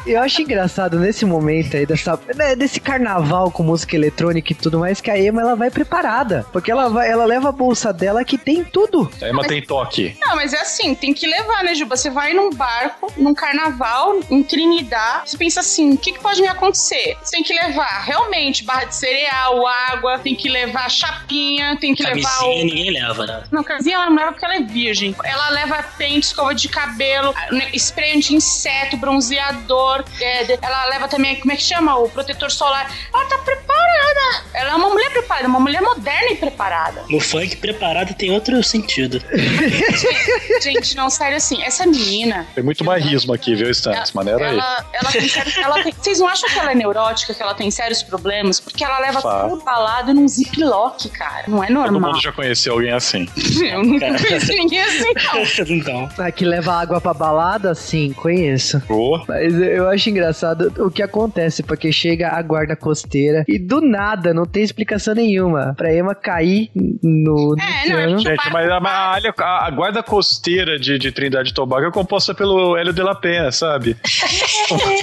Eu 0.05 0.21
acho 0.21 0.41
engraçado 0.41 0.99
nesse 0.99 1.25
momento 1.25 1.75
aí, 1.75 1.85
dessa, 1.85 2.19
né, 2.35 2.55
desse 2.55 2.79
carnaval 2.79 3.49
com 3.49 3.63
música 3.63 3.95
eletrônica 3.95 4.51
e 4.51 4.55
tudo 4.55 4.79
mais, 4.79 5.01
que 5.01 5.09
a 5.09 5.19
Emma 5.19 5.41
ela 5.41 5.55
vai 5.55 5.71
preparada. 5.71 6.45
Porque 6.51 6.71
ela, 6.71 6.89
vai, 6.89 7.09
ela 7.09 7.25
leva 7.25 7.49
a 7.49 7.51
bolsa 7.51 7.91
dela 7.91 8.23
que 8.23 8.37
tem 8.37 8.63
tudo. 8.63 9.09
A 9.21 9.29
Emma 9.29 9.43
tem 9.43 9.61
toque. 9.63 10.15
Não, 10.21 10.35
mas 10.35 10.53
é 10.53 10.59
assim, 10.59 10.93
tem 10.93 11.13
que 11.13 11.25
levar, 11.25 11.63
né, 11.63 11.73
Juba? 11.73 11.97
Você 11.97 12.09
vai 12.09 12.33
num 12.33 12.51
barco, 12.51 13.11
num 13.17 13.33
carnaval, 13.33 14.19
em 14.29 14.43
Trinidad, 14.43 15.23
você 15.25 15.37
pensa 15.37 15.61
assim, 15.61 15.93
o 15.93 15.97
que, 15.97 16.13
que 16.13 16.19
pode 16.19 16.41
me 16.41 16.47
acontecer? 16.47 17.17
Você 17.23 17.31
tem 17.31 17.43
que 17.43 17.53
levar, 17.53 18.03
realmente, 18.03 18.63
barra 18.63 18.85
de 18.85 18.95
cereal, 18.95 19.65
água, 19.65 20.19
tem 20.19 20.35
que 20.35 20.49
levar 20.49 20.89
chapinha, 20.89 21.77
tem 21.79 21.95
que 21.95 22.03
levar 22.03 22.29
Camisinha 22.29 22.63
o... 22.63 22.65
ninguém 22.65 22.91
leva, 22.91 23.25
né? 23.25 23.43
Não, 23.51 23.63
camisinha 23.63 23.95
ela 23.95 24.09
não 24.09 24.15
leva 24.15 24.31
porque 24.31 24.45
ela 24.45 24.55
é 24.55 24.61
virgem. 24.61 25.15
Ela 25.23 25.49
leva 25.49 25.83
pente, 25.97 26.27
escova 26.27 26.53
de 26.53 26.69
cabelo, 26.69 27.33
né, 27.51 27.69
spray 27.73 28.19
de 28.19 28.35
inseto, 28.35 28.97
bronzeador. 28.97 29.94
É, 30.19 30.43
de- 30.43 30.59
ela 30.61 30.85
leva 30.85 31.07
também, 31.07 31.35
como 31.39 31.51
é 31.51 31.55
que 31.55 31.63
chama? 31.63 31.95
O 31.97 32.09
protetor 32.09 32.51
solar. 32.51 32.91
Ela 33.13 33.25
tá 33.25 33.37
preparada. 33.39 34.45
Ela 34.53 34.71
é 34.71 34.75
uma 34.75 34.89
mulher 34.89 35.09
preparada, 35.11 35.47
uma 35.47 35.59
mulher 35.59 35.81
moderna 35.81 36.31
e 36.31 36.35
preparada. 36.35 37.03
No 37.09 37.19
funk, 37.19 37.57
preparado 37.57 38.13
tem 38.13 38.31
outro 38.31 38.61
sentido. 38.63 39.21
Gente, 40.61 40.95
não, 40.95 41.09
sério 41.09 41.37
assim, 41.37 41.61
essa 41.63 41.85
menina, 41.85 42.45
Tem 42.55 42.63
muito 42.63 42.83
bairrismo 42.83 43.33
aqui, 43.33 43.55
viu, 43.55 43.69
Stannis? 43.71 44.11
Maneira 44.13 44.49
aí. 44.49 44.57
ela, 44.57 45.11
tem 45.11 45.29
ela 45.63 45.83
tem- 45.83 45.93
Vocês 45.93 46.19
não 46.19 46.27
acham 46.27 46.49
que 46.49 46.57
ela 46.59 46.71
é 46.71 46.75
neurótica, 46.75 47.33
que 47.33 47.41
ela 47.41 47.53
tem 47.53 47.69
sérios 47.71 48.01
problemas? 48.03 48.59
Porque 48.59 48.83
ela 48.83 48.99
leva 48.99 49.21
Fala. 49.21 49.49
tudo 49.49 49.63
balado 49.63 50.13
num 50.13 50.27
ziplock, 50.27 51.09
cara. 51.09 51.45
Não 51.47 51.63
é 51.63 51.67
Todo 51.67 51.75
normal. 51.91 52.11
mundo 52.13 52.21
já 52.21 52.31
conheceu 52.31 52.73
alguém 52.73 52.91
assim. 52.91 53.27
Eu 53.65 53.83
não 53.83 53.99
conheço 53.99 54.47
ninguém 54.53 54.81
assim, 54.81 55.13
não. 55.13 55.65
então. 55.75 56.09
Ah, 56.17 56.31
que 56.31 56.45
leva 56.45 56.73
água 56.73 56.99
pra 57.01 57.13
balada, 57.13 57.73
sim, 57.75 58.13
conheço. 58.13 58.79
Pô, 58.81 59.23
Mas 59.27 59.53
eu 59.53 59.84
eu 59.85 59.89
acho 59.91 60.09
engraçado 60.09 60.71
o 60.79 60.89
que 60.91 61.01
acontece, 61.01 61.63
porque 61.63 61.91
chega 61.91 62.29
a 62.29 62.41
guarda 62.41 62.75
costeira 62.75 63.43
e 63.47 63.57
do 63.59 63.81
nada, 63.81 64.33
não 64.33 64.45
tem 64.45 64.63
explicação 64.63 65.13
nenhuma, 65.15 65.73
pra 65.77 65.93
Emma 65.95 66.13
cair 66.15 66.69
no, 66.75 67.55
no 67.55 67.55
É, 67.59 67.89
não, 67.89 67.95
oceano. 67.95 68.15
é 68.15 68.19
Gente, 68.19 68.51
mas 68.51 68.69
a, 68.69 68.77
a- 68.77 69.17
a- 69.17 69.65
a 69.67 69.69
guarda 69.71 70.03
costeira 70.03 70.77
de, 70.79 70.97
de 70.97 71.11
Trindade 71.11 71.49
e 71.51 71.53
Tobago 71.53 71.85
é 71.87 71.91
composta 71.91 72.33
pelo 72.33 72.75
Hélio 72.77 72.93
de 72.93 73.01
la 73.03 73.15
Penha, 73.15 73.51
sabe? 73.51 73.95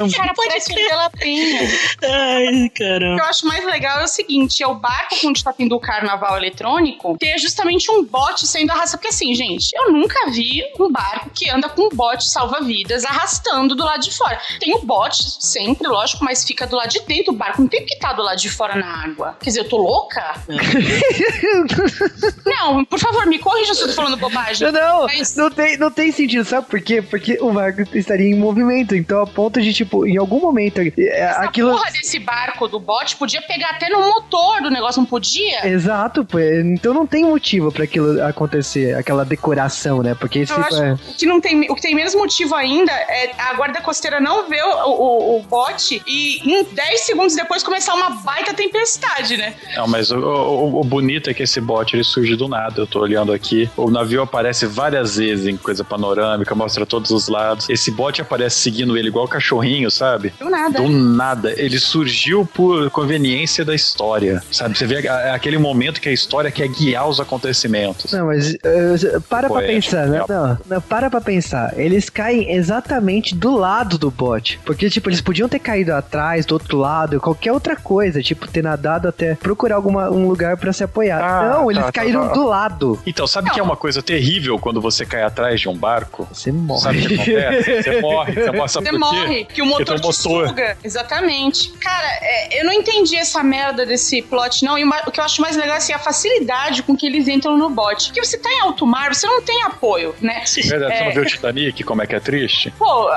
O 0.02 0.12
cara 0.12 0.32
parece 0.34 0.74
que 0.74 0.88
pela 0.88 1.08
pena. 1.10 1.60
Ai, 2.02 2.66
O 2.66 2.70
caramba. 2.70 3.16
que 3.16 3.20
eu 3.22 3.24
acho 3.26 3.46
mais 3.46 3.64
legal 3.64 4.00
é 4.00 4.04
o 4.04 4.08
seguinte: 4.08 4.62
é 4.62 4.66
o 4.66 4.74
barco 4.74 5.14
onde 5.24 5.42
tá 5.42 5.52
tendo 5.52 5.74
o 5.76 5.80
carnaval 5.80 6.36
eletrônico 6.36 7.16
ter 7.18 7.38
justamente 7.38 7.90
um 7.90 8.04
bote 8.04 8.46
sendo 8.46 8.70
arrastado. 8.70 9.00
Porque 9.00 9.08
assim, 9.14 9.34
gente, 9.34 9.70
eu 9.74 9.92
nunca 9.92 10.30
vi 10.30 10.62
um 10.78 10.90
barco 10.90 11.30
que 11.34 11.48
anda 11.48 11.68
com 11.68 11.82
um 11.86 11.88
bote 11.90 12.28
salva-vidas 12.28 13.04
arrastando 13.04 13.74
do 13.74 13.84
lado 13.84 14.02
de 14.02 14.14
fora. 14.16 14.38
Tem 14.60 14.71
o 14.74 14.82
bote 14.84 15.22
sempre, 15.40 15.86
lógico, 15.88 16.24
mas 16.24 16.44
fica 16.44 16.66
do 16.66 16.76
lado 16.76 16.90
de 16.90 17.00
dentro 17.00 17.32
do 17.32 17.38
barco. 17.38 17.60
Não 17.60 17.68
tem 17.68 17.84
que 17.84 17.94
estar 17.94 18.12
do 18.12 18.22
lado 18.22 18.38
de 18.38 18.50
fora 18.50 18.76
na 18.76 19.04
água. 19.04 19.36
Quer 19.40 19.50
dizer, 19.50 19.60
eu 19.60 19.68
tô 19.68 19.76
louca? 19.76 20.34
não, 22.44 22.84
por 22.84 22.98
favor, 22.98 23.26
me 23.26 23.38
corrija 23.38 23.74
se 23.74 23.82
eu 23.82 23.88
tô 23.88 23.94
falando 23.94 24.16
bobagem. 24.16 24.70
Não, 24.72 25.04
Mas- 25.04 25.36
não 25.36 25.50
tem, 25.50 25.76
não 25.76 25.90
tem 25.90 26.12
sentido, 26.12 26.44
sabe 26.44 26.66
por 26.68 26.80
quê? 26.80 27.02
Porque 27.02 27.38
o 27.40 27.52
barco 27.52 27.82
estaria 27.96 28.28
em 28.28 28.38
movimento, 28.38 28.94
então 28.94 29.22
a 29.22 29.26
ponto 29.26 29.60
de, 29.60 29.72
tipo, 29.72 30.06
em 30.06 30.16
algum 30.16 30.40
momento, 30.40 30.80
é, 30.80 30.92
Essa 30.98 31.40
aquilo... 31.42 31.72
porra 31.72 31.90
desse 31.90 32.18
barco 32.18 32.68
do 32.68 32.78
bote 32.78 33.16
podia 33.16 33.42
pegar 33.42 33.70
até 33.70 33.88
no 33.88 34.00
motor 34.00 34.62
do 34.62 34.70
negócio, 34.70 35.00
não 35.00 35.06
podia? 35.06 35.66
Exato, 35.66 36.24
pô, 36.24 36.38
então 36.38 36.94
não 36.94 37.06
tem 37.06 37.24
motivo 37.24 37.70
pra 37.72 37.84
aquilo 37.84 38.22
acontecer, 38.24 38.94
aquela 38.96 39.24
decoração, 39.24 40.02
né? 40.02 40.14
Porque 40.14 40.40
isso 40.40 40.52
Eu 40.52 40.82
é... 40.82 40.96
que 41.16 41.26
não 41.26 41.40
tem, 41.40 41.70
o 41.70 41.74
que 41.74 41.82
tem 41.82 41.94
menos 41.94 42.14
motivo 42.14 42.54
ainda 42.54 42.92
é 42.92 43.32
a 43.38 43.54
guarda 43.54 43.80
costeira 43.80 44.20
não 44.20 44.48
ver 44.48 44.61
o, 44.62 44.90
o, 44.90 45.38
o 45.38 45.42
bote 45.42 46.02
e 46.06 46.38
em 46.48 46.64
10 46.64 47.00
segundos 47.00 47.34
depois 47.34 47.62
começar 47.62 47.94
uma 47.94 48.10
baita 48.10 48.54
tempestade, 48.54 49.36
né? 49.36 49.54
Não, 49.76 49.86
mas 49.86 50.10
o, 50.10 50.18
o- 50.18 50.80
o 50.80 50.84
bonito 50.84 51.30
é 51.30 51.34
que 51.34 51.42
esse 51.42 51.60
bote 51.60 51.96
ele 51.96 52.04
surge 52.04 52.36
do 52.36 52.48
nada. 52.48 52.80
Eu 52.82 52.86
tô 52.86 53.00
olhando 53.00 53.32
aqui. 53.32 53.70
O 53.76 53.90
navio 53.90 54.22
aparece 54.22 54.66
várias 54.66 55.16
vezes 55.16 55.46
em 55.46 55.56
coisa 55.56 55.84
panorâmica, 55.84 56.54
mostra 56.54 56.84
todos 56.86 57.10
os 57.10 57.28
lados. 57.28 57.68
Esse 57.68 57.90
bote 57.90 58.20
aparece 58.20 58.60
seguindo 58.60 58.96
ele 58.96 59.08
igual 59.08 59.26
cachorrinho, 59.28 59.90
sabe? 59.90 60.32
Do 60.38 60.48
nada. 60.50 60.80
Do 60.80 60.88
nada. 60.88 61.52
Ele 61.60 61.78
surgiu 61.78 62.46
por 62.54 62.90
conveniência 62.90 63.64
da 63.64 63.74
história, 63.74 64.42
sabe? 64.50 64.76
Você 64.76 64.86
vê 64.86 65.06
aquele 65.08 65.58
momento 65.58 66.00
que 66.00 66.08
a 66.08 66.12
história 66.12 66.50
quer 66.50 66.68
guiar 66.68 67.08
os 67.08 67.20
acontecimentos. 67.20 68.12
Não, 68.12 68.26
mas 68.26 68.54
uh, 68.54 69.20
para 69.28 69.48
pra 69.48 69.60
Poético, 69.60 69.90
pensar, 69.96 70.06
né? 70.06 70.24
Não, 70.28 70.58
não, 70.68 70.80
para 70.80 71.10
pra 71.10 71.20
pensar. 71.20 71.78
Eles 71.78 72.08
caem 72.08 72.52
exatamente 72.54 73.34
do 73.34 73.54
lado 73.56 73.98
do 73.98 74.10
bote. 74.10 74.51
Porque, 74.64 74.88
tipo, 74.90 75.08
eles 75.08 75.20
podiam 75.20 75.48
ter 75.48 75.58
caído 75.58 75.92
atrás, 75.94 76.44
do 76.46 76.52
outro 76.52 76.78
lado, 76.78 77.20
qualquer 77.20 77.52
outra 77.52 77.76
coisa. 77.76 78.22
Tipo, 78.22 78.46
ter 78.48 78.62
nadado 78.62 79.08
até 79.08 79.34
procurar 79.34 79.76
alguma, 79.76 80.10
um 80.10 80.28
lugar 80.28 80.56
pra 80.56 80.72
se 80.72 80.82
apoiar. 80.84 81.20
Ah, 81.22 81.48
não, 81.58 81.70
eles 81.70 81.80
tá, 81.82 81.86
tá, 81.86 81.92
caíram 81.92 82.28
tá. 82.28 82.34
do 82.34 82.44
lado. 82.46 83.00
Então, 83.06 83.26
sabe 83.26 83.50
que 83.50 83.60
é 83.60 83.62
uma 83.62 83.76
coisa 83.76 84.02
terrível 84.02 84.58
quando 84.58 84.80
você 84.80 85.04
cai 85.06 85.22
atrás 85.22 85.60
de 85.60 85.68
um 85.68 85.76
barco? 85.76 86.26
Você 86.32 86.50
morre. 86.52 86.80
Sabe 86.82 86.98
o 87.04 87.08
que 87.08 87.14
acontece? 87.14 87.82
Você 87.82 88.00
morre. 88.00 88.32
Você 88.32 88.50
morre, 88.52 88.68
sabe 88.68 88.86
Você 88.86 88.90
por 88.92 88.98
morre, 89.00 89.44
quê? 89.44 89.54
que 89.54 89.62
o 89.62 89.66
motor 89.66 89.96
te 90.00 90.02
motor. 90.06 90.12
suga. 90.48 90.76
Exatamente. 90.82 91.70
Cara, 91.72 92.08
é, 92.22 92.60
eu 92.60 92.64
não 92.64 92.72
entendi 92.72 93.16
essa 93.16 93.42
merda 93.42 93.84
desse 93.86 94.22
plot, 94.22 94.64
não. 94.64 94.78
E 94.78 94.84
uma- 94.84 95.02
o 95.06 95.10
que 95.10 95.20
eu 95.20 95.24
acho 95.24 95.40
mais 95.40 95.56
legal 95.56 95.74
é 95.74 95.78
assim, 95.78 95.92
a 95.92 95.98
facilidade 95.98 96.82
com 96.82 96.96
que 96.96 97.06
eles 97.06 97.28
entram 97.28 97.56
no 97.56 97.68
bote. 97.70 98.06
Porque 98.08 98.24
você 98.24 98.38
tá 98.38 98.50
em 98.50 98.60
alto 98.60 98.86
mar, 98.86 99.14
você 99.14 99.26
não 99.26 99.42
tem 99.42 99.62
apoio, 99.64 100.14
né? 100.20 100.42
Verdade, 100.64 100.96
você 100.96 101.02
É. 101.02 101.04
não 101.06 101.12
viu 101.12 101.22
o 101.22 101.26
Titanic, 101.26 101.82
como 101.84 102.02
é 102.02 102.06
que 102.06 102.14
é 102.14 102.20
triste? 102.20 102.72
Pô, 102.78 103.08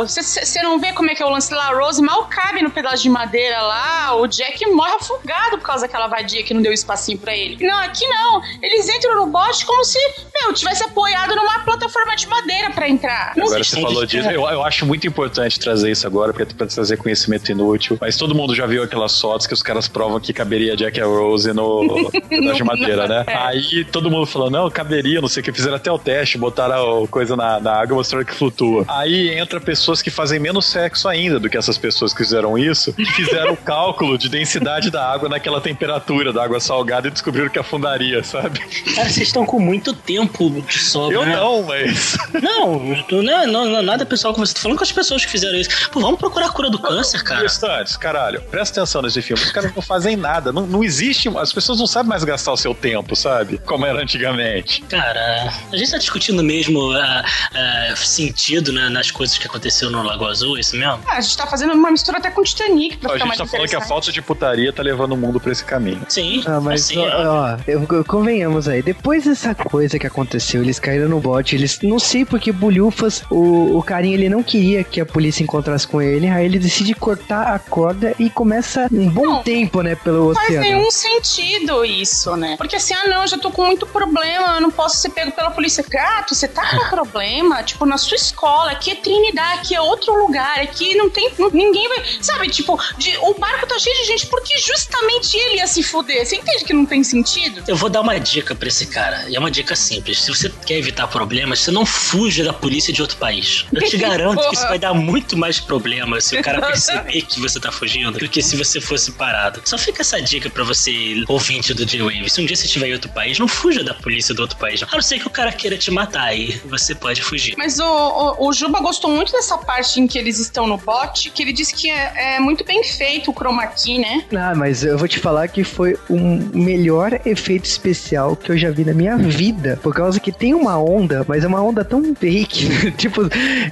você 0.00 0.22
não 0.62 0.78
vê 0.78 0.92
como 0.92 1.10
é 1.10 1.14
que 1.14 1.22
é 1.22 1.26
o 1.26 1.30
lance 1.30 1.52
lá? 1.52 1.70
Rose 1.70 2.00
mal 2.02 2.24
cabe 2.24 2.62
no 2.62 2.70
pedaço 2.70 3.02
de 3.02 3.08
madeira 3.08 3.60
lá. 3.60 4.16
O 4.16 4.26
Jack 4.26 4.64
morre 4.70 4.92
afogado 4.92 5.58
por 5.58 5.66
causa 5.66 5.82
daquela 5.82 6.06
vadia 6.06 6.42
que 6.42 6.54
não 6.54 6.62
deu 6.62 6.72
espacinho 6.72 7.18
pra 7.18 7.36
ele. 7.36 7.64
Não, 7.66 7.78
aqui 7.78 8.06
não. 8.06 8.42
Eles 8.62 8.88
entram 8.88 9.16
no 9.16 9.26
bote 9.26 9.64
como 9.66 9.84
se, 9.84 9.98
meu, 10.40 10.52
tivesse 10.52 10.82
apoiado 10.84 11.34
numa 11.36 11.60
plataforma 11.60 12.16
de 12.16 12.26
madeira 12.26 12.70
pra 12.70 12.88
entrar. 12.88 13.32
Não 13.36 13.46
Agora 13.46 13.62
você 13.64 13.80
falou 13.80 14.06
disso, 14.06 14.28
eu, 14.30 14.42
eu 14.42 14.62
acho 14.62 14.86
muito 14.86 15.06
importante 15.06 15.58
trazer 15.58 15.90
isso 15.90 16.06
agora, 16.06 16.32
porque 16.32 16.50
é 16.50 16.56
pra 16.56 16.66
trazer 16.66 16.96
conhecimento 16.96 17.50
inútil. 17.50 17.98
Mas 18.00 18.16
todo 18.16 18.34
mundo 18.34 18.54
já 18.54 18.66
viu 18.66 18.82
aquelas 18.82 19.20
fotos 19.20 19.46
que 19.46 19.54
os 19.54 19.62
caras 19.62 19.88
provam 19.88 20.20
que 20.20 20.32
caberia 20.32 20.76
Jack 20.76 20.98
e 20.98 21.02
Rose 21.02 21.52
no 21.52 22.10
pedaço 22.10 22.56
de 22.56 22.64
madeira, 22.64 23.06
né? 23.06 23.24
Aí 23.28 23.84
todo 23.84 24.10
mundo 24.10 24.26
falou, 24.26 24.50
não, 24.50 24.70
caberia, 24.70 25.20
não 25.20 25.28
sei 25.28 25.40
o 25.40 25.44
que. 25.44 25.52
Fizeram 25.52 25.76
até 25.76 25.90
o 25.90 25.98
teste, 25.98 26.38
botaram 26.38 27.04
a 27.04 27.08
coisa 27.08 27.36
na, 27.36 27.60
na 27.60 27.72
água 27.74 27.96
mostraram 27.96 28.24
que 28.24 28.34
flutua. 28.34 28.84
Aí 28.88 29.30
entra 29.30 29.60
pessoas 29.60 30.00
que 30.00 30.10
fazem 30.10 30.37
menos 30.38 30.66
sexo 30.66 31.08
ainda 31.08 31.38
do 31.38 31.48
que 31.48 31.56
essas 31.56 31.78
pessoas 31.78 32.12
que 32.12 32.18
fizeram 32.18 32.56
isso 32.58 32.94
e 32.98 33.04
fizeram 33.04 33.52
o 33.52 33.56
cálculo 33.56 34.18
de 34.18 34.28
densidade 34.28 34.90
da 34.90 35.10
água 35.10 35.28
naquela 35.28 35.60
temperatura 35.60 36.32
da 36.32 36.44
água 36.44 36.60
salgada 36.60 37.08
e 37.08 37.10
descobriram 37.10 37.48
que 37.48 37.58
afundaria, 37.58 38.22
sabe? 38.22 38.60
Cara, 38.94 39.08
vocês 39.08 39.28
estão 39.28 39.44
com 39.44 39.58
muito 39.58 39.92
tempo 39.92 40.50
de 40.62 40.78
sobra, 40.78 41.16
Eu 41.16 41.24
né? 41.24 41.36
não, 41.36 41.62
mas. 41.62 42.16
Não, 42.42 43.22
não, 43.46 43.66
não, 43.66 43.82
nada 43.82 44.04
pessoal 44.06 44.34
com 44.34 44.44
você. 44.44 44.54
Tô 44.54 44.60
falando 44.60 44.78
com 44.78 44.84
as 44.84 44.92
pessoas 44.92 45.24
que 45.24 45.30
fizeram 45.30 45.58
isso. 45.58 45.90
Pô, 45.90 46.00
vamos 46.00 46.18
procurar 46.18 46.46
a 46.46 46.50
cura 46.50 46.70
do 46.70 46.78
câncer, 46.78 47.22
cara. 47.22 47.42
Restantes, 47.42 47.96
caralho, 47.96 48.40
presta 48.42 48.80
atenção 48.80 49.02
nesse 49.02 49.20
filme. 49.22 49.42
Os 49.42 49.52
caras 49.52 49.74
não 49.74 49.82
fazem 49.82 50.16
nada. 50.16 50.52
Não, 50.52 50.66
não 50.66 50.84
existe. 50.84 51.28
As 51.36 51.52
pessoas 51.52 51.78
não 51.78 51.86
sabem 51.86 52.08
mais 52.08 52.24
gastar 52.24 52.52
o 52.52 52.56
seu 52.56 52.74
tempo, 52.74 53.14
sabe? 53.16 53.58
Como 53.58 53.84
era 53.86 54.00
antigamente. 54.00 54.82
Cara, 54.82 55.52
a 55.72 55.76
gente 55.76 55.90
tá 55.90 55.98
discutindo 55.98 56.42
mesmo 56.42 56.92
ah, 56.92 57.24
ah, 57.54 57.96
sentido 57.96 58.72
né, 58.72 58.88
nas 58.88 59.10
coisas 59.10 59.36
que 59.38 59.46
aconteceu 59.46 59.90
no 59.90 60.02
Lago 60.02 60.24
Azul, 60.28 60.56
é 60.56 60.60
isso 60.60 60.76
mesmo? 60.76 61.00
Ah, 61.06 61.16
a 61.16 61.20
gente 61.20 61.36
tá 61.36 61.46
fazendo 61.46 61.72
uma 61.74 61.90
mistura 61.90 62.18
até 62.18 62.30
com 62.30 62.42
Titanic 62.42 62.96
pra 62.98 63.10
a 63.10 63.12
ficar 63.14 63.18
gente 63.24 63.28
mais 63.28 63.38
tá 63.38 63.46
falando 63.46 63.68
que 63.68 63.76
a 63.76 63.80
falta 63.80 64.12
de 64.12 64.22
putaria 64.22 64.72
tá 64.72 64.82
levando 64.82 65.12
o 65.12 65.16
mundo 65.16 65.40
pra 65.40 65.52
esse 65.52 65.64
caminho. 65.64 66.00
Sim. 66.08 66.42
Ah, 66.46 66.60
mas 66.60 66.84
assim, 66.84 66.98
ó, 66.98 67.02
ó. 67.04 67.54
ó, 67.54 67.58
eu, 67.66 67.86
eu- 67.90 68.04
convenhamos 68.04 68.68
aí, 68.68 68.82
depois 68.82 69.24
dessa 69.24 69.54
coisa 69.54 69.98
que 69.98 70.06
aconteceu, 70.06 70.62
eles 70.62 70.78
caíram 70.78 71.08
no 71.08 71.20
bote, 71.20 71.54
eles 71.54 71.78
não 71.82 71.98
sei 71.98 72.24
porque 72.24 72.52
bulhufas, 72.52 73.22
o, 73.30 73.76
o 73.78 73.82
carinha 73.82 74.14
ele 74.14 74.28
não 74.28 74.42
queria 74.42 74.82
que 74.84 75.00
a 75.00 75.06
polícia 75.06 75.42
encontrasse 75.42 75.86
com 75.86 76.00
ele, 76.00 76.28
aí 76.28 76.44
ele 76.44 76.58
decide 76.58 76.94
cortar 76.94 77.54
a 77.54 77.58
corda 77.58 78.14
e 78.18 78.28
começa 78.30 78.88
um 78.92 79.08
bom 79.08 79.26
Não. 79.26 79.42
tempo, 79.42 79.82
né, 79.82 79.94
pelo 79.94 80.28
Não 80.28 80.34
faz 80.34 80.48
oceano. 80.48 80.64
nenhum 80.66 80.90
sentido 80.90 81.84
isso, 81.84 82.36
né? 82.36 82.54
Porque 82.56 82.76
assim, 82.76 82.94
ah 82.94 83.06
não, 83.08 83.22
eu 83.22 83.28
já 83.28 83.38
tô 83.38 83.50
com 83.50 83.64
muito 83.66 83.86
problema, 83.86 84.54
eu 84.56 84.60
não 84.60 84.70
posso 84.70 84.96
ser 84.98 85.10
pego 85.10 85.32
pela 85.32 85.50
polícia. 85.50 85.84
Gato, 85.88 86.34
você 86.34 86.48
tá 86.48 86.62
com 86.70 86.88
problema, 86.90 87.62
tipo, 87.62 87.84
na 87.86 87.98
sua 87.98 88.16
escola, 88.16 88.70
aqui 88.72 88.90
é 88.90 88.94
Trinidad, 88.94 89.58
aqui 89.58 89.74
é 89.74 89.80
outro 89.80 90.12
lugar, 90.18 90.58
aqui 90.60 90.94
não 90.94 91.08
tem. 91.10 91.30
não- 91.38 91.50
ninguém 91.50 91.88
vai. 91.88 92.04
Sabe, 92.20 92.48
tipo, 92.50 92.78
de- 92.98 93.16
o 93.18 93.34
barco 93.34 93.66
tá 93.66 93.78
cheio 93.78 93.96
de 94.00 94.04
gente, 94.06 94.26
porque 94.26 94.58
justamente 94.58 95.36
ele 95.36 95.56
ia 95.56 95.66
se 95.66 95.82
fuder. 95.82 96.24
Você 96.26 96.36
entende 96.36 96.64
que 96.64 96.72
não 96.72 96.84
tem 96.86 97.02
sentido? 97.04 97.62
Eu 97.66 97.76
vou 97.76 97.88
dar 97.88 98.00
uma 98.00 98.18
dica 98.18 98.54
pra 98.54 98.68
esse 98.68 98.86
cara. 98.86 99.28
E 99.28 99.36
é 99.36 99.38
uma 99.38 99.50
dica 99.50 99.74
simples. 99.76 100.22
Se 100.22 100.30
você 100.30 100.50
quer 100.66 100.78
evitar 100.78 101.06
problemas, 101.08 101.60
você 101.60 101.70
não 101.70 101.84
fuja 101.86 102.44
da 102.44 102.52
polícia 102.52 102.92
de 102.92 103.00
outro 103.02 103.16
país. 103.16 103.64
Eu 103.72 103.82
te 103.88 103.96
garanto 103.98 104.46
que 104.48 104.54
isso 104.54 104.66
vai 104.68 104.78
dar 104.78 104.94
muito 104.94 105.36
mais 105.36 105.60
problema 105.60 106.20
se 106.20 106.36
o 106.38 106.42
cara 106.42 106.60
perceber 106.60 107.22
que 107.22 107.40
você 107.40 107.58
tá 107.60 107.70
fugindo 107.72 108.18
do 108.18 108.28
que 108.28 108.42
se 108.42 108.56
você 108.56 108.80
fosse 108.80 109.12
parado. 109.12 109.60
Só 109.64 109.76
fica 109.78 110.02
essa 110.02 110.20
dica 110.20 110.48
pra 110.50 110.64
você, 110.64 111.22
ouvinte 111.28 111.72
do 111.74 111.84
J-Wave. 111.84 112.28
Se 112.30 112.40
um 112.40 112.46
dia 112.46 112.56
você 112.56 112.66
estiver 112.66 112.88
em 112.88 112.92
outro 112.94 113.10
país, 113.10 113.38
não 113.38 113.48
fuja 113.48 113.82
da 113.84 113.94
polícia 113.94 114.34
do 114.34 114.40
outro 114.42 114.56
país. 114.58 114.82
A 114.82 114.88
não 114.92 115.02
ser 115.02 115.18
que 115.18 115.26
o 115.26 115.30
cara 115.30 115.52
queira 115.52 115.76
te 115.76 115.90
matar, 115.90 116.24
aí 116.28 116.60
você 116.66 116.94
pode 116.94 117.22
fugir. 117.22 117.54
Mas 117.56 117.78
o, 117.78 117.84
o, 117.84 118.48
o 118.48 118.52
Juba 118.52 118.80
gostou 118.80 119.10
muito 119.10 119.32
dessa 119.32 119.56
parte 119.58 120.00
que 120.08 120.18
eles 120.18 120.38
estão 120.38 120.66
no 120.66 120.76
bote, 120.78 121.30
que 121.30 121.42
ele 121.42 121.52
disse 121.52 121.74
que 121.74 121.90
é, 121.90 122.36
é 122.36 122.40
muito 122.40 122.64
bem 122.64 122.82
feito 122.82 123.30
o 123.30 123.34
chroma 123.34 123.66
key, 123.66 123.98
né? 123.98 124.24
Ah, 124.34 124.54
mas 124.54 124.82
eu 124.84 124.96
vou 124.98 125.06
te 125.06 125.18
falar 125.18 125.46
que 125.48 125.62
foi 125.64 125.96
o 126.08 126.18
melhor 126.18 127.20
efeito 127.24 127.64
especial 127.66 128.34
que 128.34 128.50
eu 128.50 128.58
já 128.58 128.70
vi 128.70 128.84
na 128.84 128.92
minha 128.94 129.16
vida. 129.16 129.78
Por 129.82 129.94
causa 129.94 130.18
que 130.18 130.32
tem 130.32 130.54
uma 130.54 130.78
onda, 130.82 131.24
mas 131.28 131.44
é 131.44 131.46
uma 131.46 131.62
onda 131.62 131.84
tão 131.84 132.14
fake. 132.14 132.92
tipo, 132.96 133.22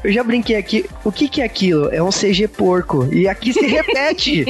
eu 0.04 0.12
já 0.12 0.22
brinquei 0.22 0.56
aqui. 0.56 0.84
O 1.04 1.10
que, 1.10 1.28
que 1.28 1.40
é 1.40 1.44
aquilo? 1.44 1.88
É 1.92 2.02
um 2.02 2.10
CG 2.10 2.46
porco. 2.48 3.08
E 3.12 3.26
aqui 3.28 3.52
se 3.52 3.64
repete. 3.66 4.44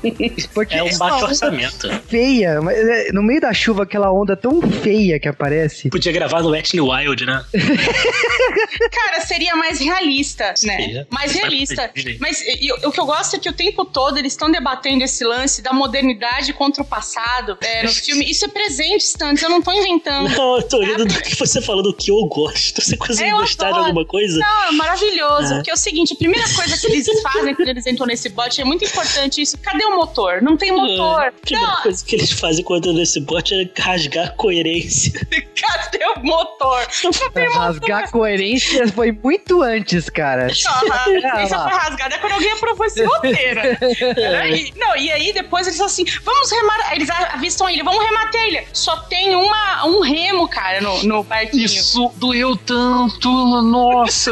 Porque 0.54 0.74
É 0.74 0.82
um 0.82 0.88
uma 0.88 0.98
baixo 0.98 1.16
onda 1.16 1.26
orçamento. 1.26 2.00
feia. 2.08 2.60
Mas 2.60 2.76
é, 2.78 3.12
no 3.12 3.22
meio 3.22 3.40
da 3.40 3.52
chuva, 3.52 3.84
aquela 3.84 4.12
onda 4.12 4.36
tão 4.36 4.60
feia 4.62 5.18
que 5.18 5.28
aparece. 5.28 5.88
Podia 5.88 6.12
gravar 6.12 6.42
no 6.42 6.54
Etney 6.54 6.80
Wild, 6.80 7.24
né? 7.26 7.42
Cara, 8.92 9.20
seria 9.24 9.54
mais 9.56 9.78
realista, 9.80 10.44
né? 10.48 10.54
Seria. 10.56 11.06
Mais 11.30 11.36
realista. 11.42 11.90
Mas 12.18 12.40
e- 12.42 12.66
e 12.66 12.72
o 12.86 12.90
que 12.92 13.00
eu 13.00 13.06
gosto 13.06 13.36
é 13.36 13.38
que 13.38 13.48
o 13.48 13.52
tempo 13.52 13.84
todo 13.84 14.18
eles 14.18 14.32
estão 14.32 14.50
debatendo 14.50 15.04
esse 15.04 15.24
lance 15.24 15.62
da 15.62 15.72
modernidade 15.72 16.52
contra 16.52 16.82
o 16.82 16.86
passado 16.86 17.56
é, 17.60 17.82
no 17.84 17.88
filme. 17.92 18.28
Isso 18.30 18.44
é 18.44 18.48
presente, 18.48 19.02
Stantes, 19.04 19.42
eu 19.42 19.50
não 19.50 19.62
tô 19.62 19.72
inventando. 19.72 20.28
Não, 20.30 20.56
eu 20.56 20.62
tô 20.62 20.80
rindo 20.80 21.04
do 21.06 21.22
que 21.22 21.34
você 21.36 21.60
falou 21.60 21.82
do 21.82 21.94
que 21.94 22.10
eu 22.10 22.24
gosto. 22.26 22.80
Você 22.80 22.96
conseguiu 22.96 23.34
Eu 23.34 23.40
gostar 23.40 23.72
de 23.72 23.78
alguma 23.78 24.04
coisa? 24.04 24.38
Não, 24.38 24.68
é 24.68 24.72
maravilhoso. 24.72 25.52
É. 25.52 25.56
Porque 25.56 25.70
é 25.70 25.74
o 25.74 25.76
seguinte, 25.76 26.12
a 26.12 26.16
primeira 26.16 26.48
coisa 26.54 26.76
que 26.76 26.86
eles 26.86 27.06
fazem 27.22 27.54
quando 27.54 27.68
eles 27.68 27.86
entram 27.86 28.06
nesse 28.06 28.28
bote 28.28 28.60
é 28.60 28.64
muito 28.64 28.84
importante 28.84 29.40
isso. 29.42 29.56
Cadê 29.58 29.84
o 29.84 29.96
motor? 29.96 30.42
Não 30.42 30.56
tem 30.56 30.72
motor. 30.72 31.22
A 31.28 31.32
primeira 31.32 31.72
Não, 31.74 31.82
coisa 31.82 32.04
que 32.04 32.16
eles 32.16 32.30
fazem 32.32 32.64
quando 32.64 32.92
nesse 32.92 33.20
bote 33.20 33.54
é 33.54 33.68
rasgar 33.80 34.26
a 34.26 34.30
coerência. 34.30 35.12
cadê 35.56 36.04
o 36.16 36.20
motor. 36.24 36.86
Não 37.04 37.10
tem 37.10 37.28
motor. 37.48 37.52
Rasgar 37.60 38.10
coerência 38.10 38.88
foi 38.88 39.12
muito 39.12 39.62
antes, 39.62 40.08
cara. 40.08 40.48
Isso 41.44 41.54
foi 41.54 41.72
rasgada 41.72 42.18
quando 42.18 42.32
alguém 42.32 42.52
aprovou 42.52 42.86
esse 42.86 43.04
roteiro. 43.04 43.60
Aí, 44.40 44.72
não, 44.76 44.96
e 44.96 45.10
aí 45.10 45.32
depois 45.32 45.66
eles 45.66 45.80
assim, 45.80 46.04
vamos 46.24 46.50
remar. 46.50 46.92
Eles 46.94 47.08
avistam 47.10 47.66
a 47.66 47.72
ilha, 47.72 47.84
vamos 47.84 48.04
remar 48.04 48.30
a 48.32 48.48
ilha. 48.48 48.64
Só 48.72 48.96
tem 48.96 49.34
uma, 49.34 49.86
um 49.86 50.00
remo, 50.00 50.48
cara, 50.48 50.80
no, 50.80 51.02
no 51.04 51.22
barquinho. 51.22 51.64
Isso 51.64 52.10
doeu 52.16 52.56
tanto, 52.56 53.28
nossa. 53.62 54.30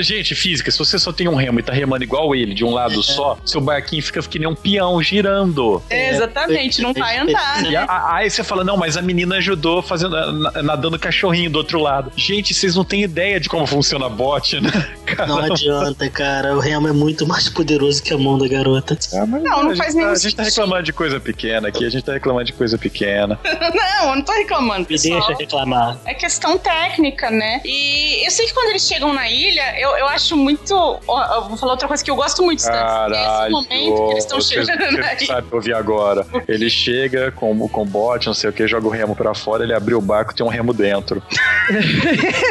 Gente, 0.00 0.34
física, 0.34 0.70
se 0.70 0.78
você 0.78 0.98
só 0.98 1.12
tem 1.12 1.28
um 1.28 1.34
remo 1.34 1.60
e 1.60 1.62
tá 1.62 1.72
remando 1.72 2.04
igual 2.04 2.34
ele, 2.34 2.54
de 2.54 2.64
um 2.64 2.72
lado 2.72 3.02
só, 3.02 3.38
seu 3.44 3.60
barquinho 3.60 4.02
fica 4.02 4.22
que 4.22 4.38
nem 4.38 4.48
um 4.48 4.54
peão 4.54 5.02
girando. 5.02 5.82
É, 5.90 6.10
exatamente, 6.10 6.80
não 6.80 6.92
vai 6.92 7.18
andar, 7.18 7.62
né? 7.62 7.76
a- 7.76 8.14
aí 8.16 8.30
você 8.30 8.42
fala, 8.42 8.64
não, 8.64 8.76
mas 8.76 8.96
a 8.96 9.02
menina 9.02 9.36
ajudou 9.36 9.82
fazendo, 9.82 10.10
na- 10.32 10.62
nadando 10.62 10.98
cachorrinho 10.98 11.50
do 11.50 11.56
outro 11.58 11.80
lado. 11.80 12.12
Gente, 12.16 12.54
vocês 12.54 12.74
não 12.74 12.84
têm 12.84 13.02
ideia 13.02 13.38
de 13.38 13.48
como 13.48 13.66
funciona 13.66 14.06
a 14.06 14.08
bote, 14.08 14.60
né? 14.60 14.70
Cara, 15.06 15.26
Não 15.28 15.38
adianta, 15.38 16.05
cara. 16.10 16.56
O 16.56 16.60
remo 16.60 16.88
é 16.88 16.92
muito 16.92 17.26
mais 17.26 17.48
poderoso 17.48 18.02
que 18.02 18.12
a 18.12 18.18
mão 18.18 18.38
da 18.38 18.46
garota. 18.48 18.96
Ah, 19.14 19.26
mas 19.26 19.42
Não, 19.42 19.62
não 19.64 19.76
faz 19.76 19.92
tá- 19.94 19.98
nenhum 20.00 20.10
A 20.12 20.14
gente 20.14 20.34
tá 20.36 20.44
sentido. 20.44 20.60
reclamando 20.62 20.82
de 20.84 20.92
coisa 20.92 21.20
pequena 21.20 21.68
aqui, 21.68 21.84
a 21.84 21.90
gente 21.90 22.04
tá 22.04 22.12
reclamando 22.12 22.44
de 22.46 22.52
coisa 22.52 22.76
pequena. 22.78 23.38
Não, 23.74 24.10
eu 24.10 24.16
não 24.16 24.22
tô 24.22 24.32
reclamando, 24.32 24.80
Me 24.80 24.86
pessoal. 24.86 25.18
deixa 25.20 25.34
reclamar. 25.38 25.98
É 26.04 26.14
questão 26.14 26.56
técnica, 26.58 27.30
né? 27.30 27.60
E 27.64 28.24
eu 28.26 28.30
sei 28.30 28.46
que 28.46 28.54
quando 28.54 28.70
eles 28.70 28.86
chegam 28.86 29.12
na 29.12 29.28
ilha, 29.30 29.78
eu, 29.80 29.90
eu 29.96 30.06
acho 30.08 30.36
muito. 30.36 30.72
eu 30.74 31.44
vou 31.48 31.56
falar 31.56 31.72
outra 31.72 31.88
coisa 31.88 32.02
que 32.04 32.10
eu 32.10 32.16
gosto 32.16 32.42
muito. 32.42 32.62
Caralho, 32.64 33.14
Esse 33.44 33.50
momento 33.50 34.06
que 34.06 34.12
eles 34.12 34.24
estão 34.24 34.40
você, 34.40 34.64
chegando 34.64 34.98
na 34.98 35.12
ilha. 35.14 35.26
sabe 35.26 35.46
ouvir 35.52 35.74
agora. 35.74 36.26
Ele 36.48 36.68
chega 36.70 37.30
com, 37.32 37.68
com 37.68 37.84
bote, 37.86 38.26
não 38.26 38.34
sei 38.34 38.50
o 38.50 38.52
que, 38.52 38.66
joga 38.66 38.86
o 38.86 38.90
remo 38.90 39.14
pra 39.16 39.34
fora, 39.34 39.62
ele 39.64 39.74
abriu 39.74 39.98
o 39.98 40.02
barco 40.02 40.34
tem 40.34 40.44
um 40.44 40.48
remo 40.48 40.72
dentro. 40.72 41.22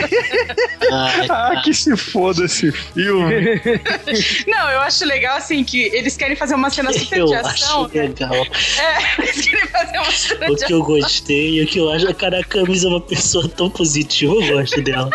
Ah, 1.30 1.62
que 1.64 1.74
se 1.74 1.96
foda 1.98 2.46
esse 2.46 2.72
filme. 2.72 3.34
Não, 4.48 4.70
eu 4.70 4.82
acho 4.82 5.06
legal, 5.06 5.38
assim, 5.38 5.64
que 5.64 5.84
eles 5.94 6.16
querem 6.18 6.36
fazer 6.36 6.56
uma 6.56 6.70
cena 6.70 6.92
super 6.94 7.20
eu 7.20 7.26
de 7.26 7.36
ação. 7.36 7.86
acho 7.86 7.98
legal. 7.98 8.34
É, 8.36 9.22
eles 9.24 9.42
querem 9.48 9.68
fazer 9.68 9.98
uma 9.98 10.12
cena 10.12 10.52
O 10.52 10.56
que 10.56 10.74
eu 10.74 10.84
gostei, 10.84 11.64
o 11.64 11.68
que 11.68 11.80
eu 11.80 11.90
acho. 11.92 12.14
Cara, 12.16 12.40
a 12.40 12.44
camisa 12.44 12.88
é 12.88 12.90
uma 12.90 13.02
pessoa 13.02 13.48
tão 13.50 13.70
positiva, 13.70 14.34
eu 14.34 14.58
gosto 14.58 14.82
dela. 14.82 15.10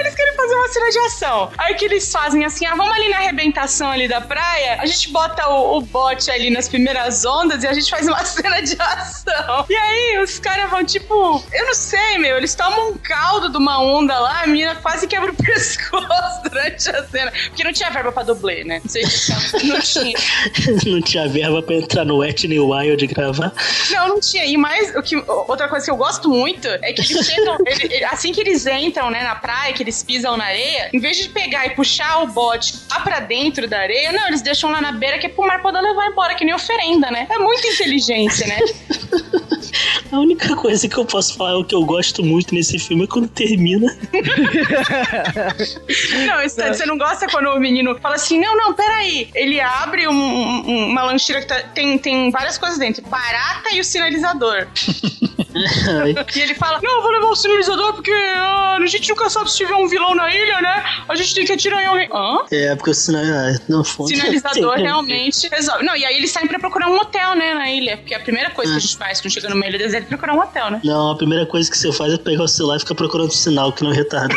Eles 0.00 0.14
querem 0.14 0.33
fazer 0.54 0.56
uma 0.56 0.68
cena 0.68 0.90
de 0.90 0.98
ação. 1.06 1.50
Aí 1.58 1.74
que 1.74 1.84
eles 1.84 2.10
fazem 2.10 2.44
assim, 2.44 2.66
ah, 2.66 2.74
vamos 2.74 2.94
ali 2.94 3.08
na 3.08 3.18
arrebentação 3.18 3.90
ali 3.90 4.08
da 4.08 4.20
praia, 4.20 4.78
a 4.80 4.86
gente 4.86 5.10
bota 5.10 5.48
o, 5.48 5.78
o 5.78 5.80
bote 5.80 6.30
ali 6.30 6.50
nas 6.50 6.68
primeiras 6.68 7.24
ondas 7.24 7.62
e 7.62 7.66
a 7.66 7.72
gente 7.72 7.90
faz 7.90 8.06
uma 8.06 8.22
cena 8.24 8.60
de 8.60 8.76
ação. 8.80 9.66
E 9.68 9.74
aí 9.74 10.18
os 10.22 10.38
caras 10.38 10.70
vão 10.70 10.84
tipo, 10.84 11.42
eu 11.52 11.66
não 11.66 11.74
sei, 11.74 12.18
meu, 12.18 12.36
eles 12.36 12.54
tomam 12.54 12.90
um 12.90 12.98
caldo 12.98 13.48
de 13.50 13.56
uma 13.56 13.80
onda 13.82 14.18
lá, 14.18 14.42
a 14.42 14.46
menina 14.46 14.74
quase 14.76 15.06
quebra 15.06 15.30
o 15.30 15.34
pescoço 15.42 16.42
durante 16.44 16.90
a 16.90 17.04
cena. 17.06 17.32
Porque 17.48 17.64
não 17.64 17.72
tinha 17.72 17.90
verba 17.90 18.12
pra 18.12 18.22
dublê, 18.22 18.64
né? 18.64 18.80
Não 18.82 18.90
sei 18.90 19.04
se 19.06 19.32
não 19.66 19.80
tinha. 19.80 20.14
Não 20.86 21.00
tinha 21.00 21.28
verba 21.28 21.62
pra 21.62 21.74
entrar 21.74 22.04
no 22.04 22.18
Whitney 22.18 22.58
Wild 22.58 23.06
gravar. 23.08 23.52
Não, 23.90 24.08
não 24.08 24.20
tinha. 24.20 24.44
E 24.44 24.56
mais, 24.56 24.94
o 24.94 25.02
que, 25.02 25.16
outra 25.16 25.68
coisa 25.68 25.84
que 25.84 25.90
eu 25.90 25.96
gosto 25.96 26.28
muito 26.28 26.66
é 26.68 26.92
que 26.92 27.00
eles 27.00 27.28
ele- 27.66 28.04
assim 28.04 28.32
que 28.32 28.40
eles 28.40 28.66
entram, 28.66 29.10
né, 29.10 29.22
na 29.22 29.34
praia, 29.34 29.72
que 29.72 29.82
eles 29.82 30.02
pisam 30.02 30.36
na 30.36 30.43
areia, 30.44 30.90
em 30.92 30.98
vez 30.98 31.16
de 31.16 31.28
pegar 31.28 31.66
e 31.66 31.70
puxar 31.70 32.22
o 32.22 32.26
bote 32.28 32.74
lá 32.90 33.00
pra 33.00 33.20
dentro 33.20 33.68
da 33.68 33.78
areia, 33.80 34.12
não, 34.12 34.26
eles 34.28 34.42
deixam 34.42 34.70
lá 34.70 34.80
na 34.80 34.92
beira 34.92 35.18
que 35.18 35.26
é 35.26 35.28
pro 35.28 35.46
mar 35.46 35.60
poder 35.62 35.80
levar 35.80 36.06
embora, 36.06 36.34
que 36.34 36.44
nem 36.44 36.54
oferenda, 36.54 37.10
né? 37.10 37.26
É 37.30 37.38
muita 37.38 37.66
inteligência, 37.66 38.46
né? 38.46 38.58
A 40.12 40.18
única 40.20 40.54
coisa 40.54 40.88
que 40.88 40.96
eu 40.96 41.04
posso 41.04 41.36
falar, 41.36 41.58
o 41.58 41.64
que 41.64 41.74
eu 41.74 41.84
gosto 41.84 42.22
muito 42.22 42.54
nesse 42.54 42.78
filme 42.78 43.04
é 43.04 43.06
quando 43.08 43.26
termina. 43.28 43.88
Não, 46.26 46.42
Stan, 46.42 46.72
você 46.72 46.86
não 46.86 46.96
gosta 46.96 47.26
quando 47.26 47.46
o 47.48 47.58
menino 47.58 47.98
fala 48.00 48.14
assim, 48.14 48.38
não, 48.38 48.56
não, 48.56 48.74
peraí. 48.74 49.28
Ele 49.34 49.60
abre 49.60 50.06
um- 50.06 50.12
um- 50.12 50.86
uma 50.90 51.02
lancheira 51.04 51.40
que 51.42 51.48
tá- 51.48 51.62
tem, 51.74 51.98
tem 51.98 52.30
várias 52.30 52.56
coisas 52.58 52.78
dentro. 52.78 53.02
Barata 53.06 53.74
e 53.74 53.80
o 53.80 53.84
sinalizador. 53.84 54.68
E 56.34 56.40
ele 56.40 56.54
fala, 56.54 56.80
não, 56.82 56.96
eu 56.96 57.02
vou 57.02 57.12
levar 57.12 57.28
o 57.28 57.36
sinalizador 57.36 57.92
porque 57.94 58.10
ah, 58.10 58.76
a 58.80 58.86
gente 58.86 59.08
nunca 59.08 59.30
sabe 59.30 59.48
se 59.50 59.58
tiver 59.58 59.74
um 59.76 59.86
vilão 59.86 60.12
na 60.14 60.28
ilha, 60.34 60.60
né? 60.60 60.84
A 61.08 61.14
gente 61.14 61.34
tem 61.34 61.44
que 61.44 61.52
atirar 61.52 61.82
em 61.82 61.86
alguém. 61.86 62.08
Hã? 62.12 62.38
é, 62.50 62.74
porque 62.76 62.90
o 62.90 62.94
sinal. 62.94 63.22
ah, 63.24 63.58
No 63.68 63.84
fundo. 63.84 64.08
sinalizador 64.08 64.74
realmente 64.78 65.48
resolve. 65.48 65.84
Não, 65.84 65.96
e 65.96 66.04
aí 66.04 66.16
eles 66.16 66.30
saem 66.30 66.46
pra 66.46 66.58
procurar 66.58 66.88
um 66.88 66.96
hotel, 66.98 67.34
né, 67.34 67.54
na 67.54 67.70
ilha. 67.70 67.96
Porque 67.98 68.14
a 68.14 68.20
primeira 68.20 68.50
coisa 68.50 68.72
que 68.72 68.78
a 68.78 68.80
gente 68.80 68.96
faz 68.96 69.20
quando 69.20 69.32
chega 69.32 69.48
numa 69.48 69.66
ilha 69.66 69.78
deserta 69.78 70.06
é 70.06 70.08
procurar 70.08 70.34
um 70.34 70.40
hotel, 70.40 70.70
né? 70.70 70.80
Não, 70.84 71.10
a 71.12 71.16
primeira 71.16 71.46
coisa 71.46 71.70
que 71.70 71.76
você 71.76 71.92
faz 71.92 72.12
é 72.12 72.18
pegar 72.18 72.44
o 72.44 72.48
celular 72.48 72.76
e 72.76 72.80
ficar 72.80 72.94
procurando 72.94 73.30
sinal 73.32 73.72
que 73.72 73.82
não 73.82 73.92
é 73.92 73.94
retardado. 73.94 74.34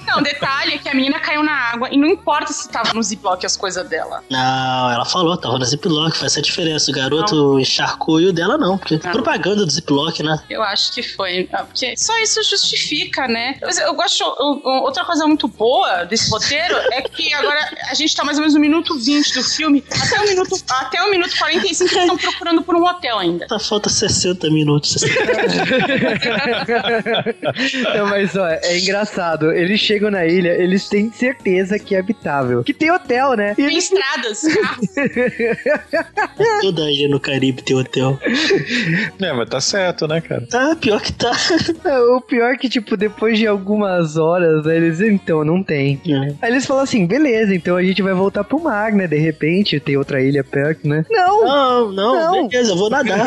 Não, 0.06 0.22
detalhe 0.22 0.74
é 0.74 0.78
que 0.78 0.88
a 0.88 0.94
menina 0.94 1.18
caiu 1.20 1.42
na 1.42 1.52
água 1.52 1.88
e 1.90 1.96
não 1.98 2.08
importa 2.08 2.52
se 2.52 2.68
tava 2.68 2.92
no 2.94 3.02
ziplock 3.02 3.44
as 3.44 3.56
coisas 3.56 3.86
dela. 3.88 4.22
não, 4.30 4.90
ela 4.90 5.04
falou, 5.04 5.36
tava 5.36 5.58
no 5.58 5.64
Ziploc, 5.64 6.14
faz 6.14 6.32
essa 6.32 6.42
diferença. 6.42 6.90
O 6.90 6.94
garoto 6.94 7.58
encharcou 7.60 8.20
e 8.20 8.26
o 8.26 8.32
dela 8.32 8.56
não, 8.56 8.78
porque 8.78 8.98
Não. 9.02 9.12
propaganda 9.12 9.64
do 9.64 9.70
Ziploc, 9.70 10.20
né? 10.20 10.38
Eu 10.48 10.62
acho 10.62 10.92
que 10.92 11.02
foi. 11.02 11.48
ah, 11.52 11.64
Porque 11.64 11.96
só 11.96 12.16
isso 12.22 12.42
justifica, 12.42 13.26
né? 13.28 13.56
Mas 13.60 13.78
eu 13.78 13.94
gosto. 13.94 14.22
eu- 14.22 14.62
eu- 14.64 14.82
Outra 14.86 15.04
coisa 15.04 15.26
muito 15.26 15.35
boa 15.46 16.04
desse 16.04 16.30
roteiro 16.30 16.74
é 16.92 17.02
que 17.02 17.32
agora 17.34 17.60
a 17.90 17.94
gente 17.94 18.16
tá 18.16 18.24
mais 18.24 18.38
ou 18.38 18.40
menos 18.40 18.54
no 18.54 18.60
minuto 18.60 18.98
20 18.98 19.34
do 19.34 19.44
filme. 19.44 19.84
Até 19.90 20.20
o 20.20 20.28
minuto, 20.28 20.56
até 20.68 21.02
o 21.02 21.10
minuto 21.10 21.36
45 21.38 21.90
eles 21.94 22.02
estão 22.02 22.16
procurando 22.16 22.62
por 22.62 22.74
um 22.74 22.84
hotel 22.84 23.18
ainda. 23.18 23.46
Tá 23.46 23.58
falta 23.58 23.90
60 23.90 24.48
minutos. 24.50 24.96
Não, 27.94 28.06
mas 28.06 28.34
ó, 28.36 28.46
é 28.48 28.78
engraçado. 28.78 29.52
Eles 29.52 29.80
chegam 29.80 30.10
na 30.10 30.26
ilha, 30.26 30.50
eles 30.50 30.88
têm 30.88 31.10
certeza 31.12 31.78
que 31.78 31.94
é 31.94 31.98
habitável. 31.98 32.64
Que 32.64 32.72
tem 32.72 32.90
hotel, 32.90 33.34
né? 33.34 33.52
E 33.52 33.56
Tem 33.56 33.66
eles 33.66 33.84
estradas. 33.84 34.42
Toda 36.60 36.90
ilha 36.90 37.08
no 37.08 37.20
Caribe 37.20 37.62
tem 37.62 37.76
hotel. 37.76 38.18
É, 39.20 39.32
mas 39.32 39.48
tá 39.48 39.60
certo, 39.60 40.06
né, 40.06 40.20
cara? 40.20 40.46
Tá, 40.46 40.76
pior 40.76 41.00
que 41.00 41.12
tá. 41.12 41.32
O 42.16 42.20
pior 42.20 42.52
é 42.52 42.56
que, 42.56 42.68
tipo, 42.68 42.96
depois 42.96 43.38
de 43.38 43.46
algumas 43.46 44.16
horas, 44.16 44.64
né, 44.64 44.76
eles, 44.76 45.00
então, 45.26 45.44
não 45.44 45.60
tem. 45.60 46.00
É. 46.06 46.34
Aí 46.40 46.52
eles 46.52 46.64
falam 46.64 46.84
assim, 46.84 47.04
beleza, 47.04 47.52
então 47.52 47.74
a 47.76 47.82
gente 47.82 48.00
vai 48.00 48.14
voltar 48.14 48.44
pro 48.44 48.60
mar, 48.62 48.92
né? 48.92 49.08
De 49.08 49.18
repente, 49.18 49.80
tem 49.80 49.96
outra 49.96 50.22
ilha 50.22 50.44
perto, 50.44 50.86
né? 50.86 51.04
Não! 51.10 51.44
Não, 51.44 51.92
não, 51.92 52.14
Não. 52.36 52.48
beleza, 52.48 52.70
eu 52.72 52.76
vou 52.76 52.88
nadar. 52.88 53.26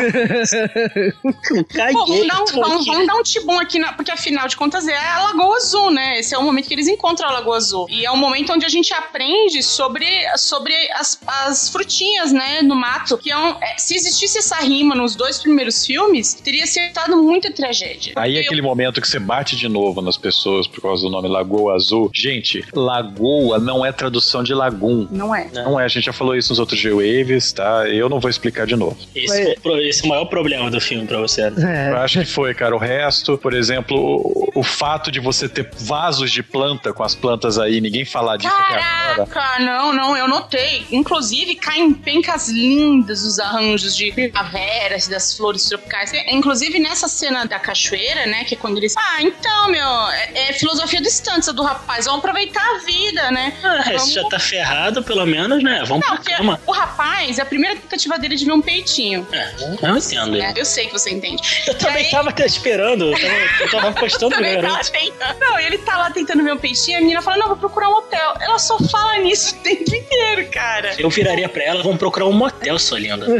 Caguei. 1.68 1.92
Pô, 1.92 2.06
vamos, 2.06 2.26
dar 2.26 2.42
um, 2.42 2.46
vamos, 2.46 2.80
aqui. 2.80 2.90
vamos 2.90 3.06
dar 3.06 3.14
um 3.16 3.22
tibum 3.22 3.58
aqui, 3.60 3.78
na- 3.78 3.92
porque 3.92 4.10
afinal 4.10 4.48
de 4.48 4.56
contas 4.56 4.88
é 4.88 4.96
a 4.96 5.24
Lagoa 5.24 5.56
Azul, 5.56 5.90
né? 5.90 6.18
Esse 6.18 6.34
é 6.34 6.38
o 6.38 6.42
momento 6.42 6.68
que 6.68 6.74
eles 6.74 6.88
encontram 6.88 7.28
a 7.28 7.32
Lagoa 7.32 7.56
Azul. 7.58 7.86
E 7.90 8.04
é 8.06 8.10
o 8.10 8.16
momento 8.16 8.52
onde 8.52 8.64
a 8.64 8.68
gente 8.68 8.94
aprende 8.94 9.62
sobre, 9.62 10.06
sobre 10.38 10.74
as, 10.92 11.20
as 11.44 11.68
frutinhas, 11.68 12.32
né, 12.32 12.62
no 12.62 12.74
mato. 12.74 13.18
Que 13.18 13.30
é 13.30 13.36
um, 13.36 13.50
é, 13.62 13.76
se 13.76 13.94
existisse 13.94 14.38
essa 14.38 14.56
rima 14.56 14.94
nos 14.94 15.14
dois 15.14 15.38
primeiros 15.38 15.84
filmes, 15.84 16.32
teria 16.34 16.66
sido 16.66 16.90
muita 17.22 17.50
tragédia. 17.52 18.14
Aí 18.16 18.38
é 18.38 18.40
aquele 18.40 18.62
momento 18.62 19.00
que 19.00 19.08
você 19.08 19.18
bate 19.18 19.54
de 19.56 19.68
novo 19.68 20.00
nas 20.00 20.16
pessoas 20.16 20.66
por 20.66 20.80
causa 20.80 21.02
do 21.02 21.10
nome 21.10 21.28
Lagoa 21.28 21.74
Azul. 21.74 21.89
Gente, 22.14 22.64
Lagoa 22.74 23.58
não 23.58 23.84
é 23.84 23.92
tradução 23.92 24.42
de 24.42 24.54
Lagum. 24.54 25.06
Não 25.10 25.34
é. 25.34 25.48
Não 25.52 25.78
é, 25.78 25.84
a 25.84 25.88
gente 25.88 26.04
já 26.04 26.12
falou 26.12 26.36
isso 26.36 26.50
nos 26.50 26.58
outros 26.58 26.78
G-Waves, 26.78 27.52
tá? 27.52 27.88
Eu 27.88 28.08
não 28.08 28.20
vou 28.20 28.30
explicar 28.30 28.66
de 28.66 28.76
novo. 28.76 28.96
Esse, 29.14 29.44
Mas- 29.44 29.58
pro- 29.60 29.76
esse 29.80 30.02
é 30.02 30.06
o 30.06 30.08
maior 30.08 30.24
problema 30.26 30.70
do 30.70 30.80
filme 30.80 31.06
pra 31.06 31.18
você. 31.18 31.50
né? 31.50 31.90
Eu 31.90 31.96
É, 31.96 32.00
acho 32.04 32.18
que 32.20 32.24
foi, 32.26 32.54
cara. 32.54 32.74
O 32.74 32.78
resto, 32.78 33.36
por 33.38 33.54
exemplo, 33.54 33.96
o, 33.98 34.60
o 34.60 34.62
fato 34.62 35.10
de 35.10 35.20
você 35.20 35.48
ter 35.48 35.70
vasos 35.78 36.30
de 36.30 36.42
planta 36.42 36.92
com 36.92 37.02
as 37.02 37.14
plantas 37.14 37.58
aí, 37.58 37.80
ninguém 37.80 38.04
falar 38.04 38.36
disso 38.36 38.52
até 38.54 38.80
agora. 38.80 39.26
Caraca, 39.26 39.62
não, 39.64 39.92
não, 39.92 40.16
eu 40.16 40.28
notei. 40.28 40.84
Inclusive, 40.90 41.54
caem 41.56 41.92
pencas 41.92 42.48
lindas 42.48 43.22
os 43.24 43.38
arranjos 43.38 43.96
de 43.96 44.10
primaveras, 44.12 45.08
das 45.08 45.36
flores 45.36 45.64
tropicais. 45.66 46.12
É, 46.12 46.30
Inclusive, 46.34 46.78
nessa 46.78 47.08
cena 47.08 47.44
da 47.44 47.58
cachoeira, 47.58 48.26
né, 48.26 48.44
que 48.44 48.54
é 48.54 48.58
quando 48.58 48.78
eles... 48.78 48.94
Ah, 48.96 49.22
então, 49.22 49.70
meu, 49.70 49.86
é, 50.10 50.48
é 50.50 50.52
filosofia 50.52 51.00
do 51.00 51.08
Stança 51.08 51.52
do 51.52 51.62
rapaz. 51.62 51.79
Vamos 51.86 52.18
aproveitar 52.18 52.62
a 52.62 52.78
vida, 52.78 53.30
né? 53.30 53.52
Ah, 53.62 53.82
Vamos- 53.84 54.02
esse 54.02 54.12
já 54.14 54.24
tá 54.28 54.38
ferrado, 54.38 55.02
pelo 55.02 55.26
menos, 55.26 55.62
né? 55.62 55.82
Vamos 55.86 56.06
Não, 56.08 56.16
pra 56.16 56.36
cama. 56.36 56.60
o 56.66 56.72
rapaz, 56.72 57.38
a 57.38 57.44
primeira 57.44 57.76
tentativa 57.76 58.18
dele 58.18 58.34
é 58.34 58.36
de 58.36 58.44
ver 58.44 58.52
um 58.52 58.62
peitinho. 58.62 59.26
É, 59.32 59.50
eu 59.82 59.96
entendo. 59.96 60.32
né? 60.36 60.52
Eu 60.56 60.64
sei 60.64 60.86
que 60.86 60.92
você 60.92 61.10
entende. 61.10 61.42
Eu 61.66 61.74
também 61.74 62.02
E 62.02 62.04
aí- 62.06 62.10
tava 62.10 62.30
até 62.30 62.46
esperando, 62.46 63.06
eu 63.06 63.12
tava, 63.20 63.62
eu 63.62 63.70
tava 63.70 63.88
apostando 63.90 64.30
no 64.30 64.36
Também 64.36 64.56
tava 64.60 64.68
garoto. 64.74 64.90
tentando. 64.92 65.38
Não, 65.40 65.58
ele 65.58 65.78
tá 65.78 65.96
lá 65.98 66.10
tentando 66.10 66.42
ver 66.44 66.52
um 66.52 66.58
peixinho, 66.58 66.98
a 66.98 67.00
menina 67.00 67.20
fala, 67.22 67.36
não, 67.38 67.48
vou 67.48 67.56
procurar 67.56 67.88
um 67.88 67.94
hotel. 67.96 68.34
Ela 68.40 68.58
só 68.58 68.78
fala 68.78 69.18
nisso 69.18 69.54
o 69.56 69.58
tempo 69.58 69.94
inteiro, 69.94 70.48
cara. 70.50 70.94
Eu 70.98 71.10
viraria 71.10 71.48
pra 71.48 71.62
ela, 71.64 71.82
vamos 71.82 71.98
procurar 71.98 72.26
um 72.26 72.32
motel, 72.32 72.78
sua 72.78 72.98
linda. 72.98 73.26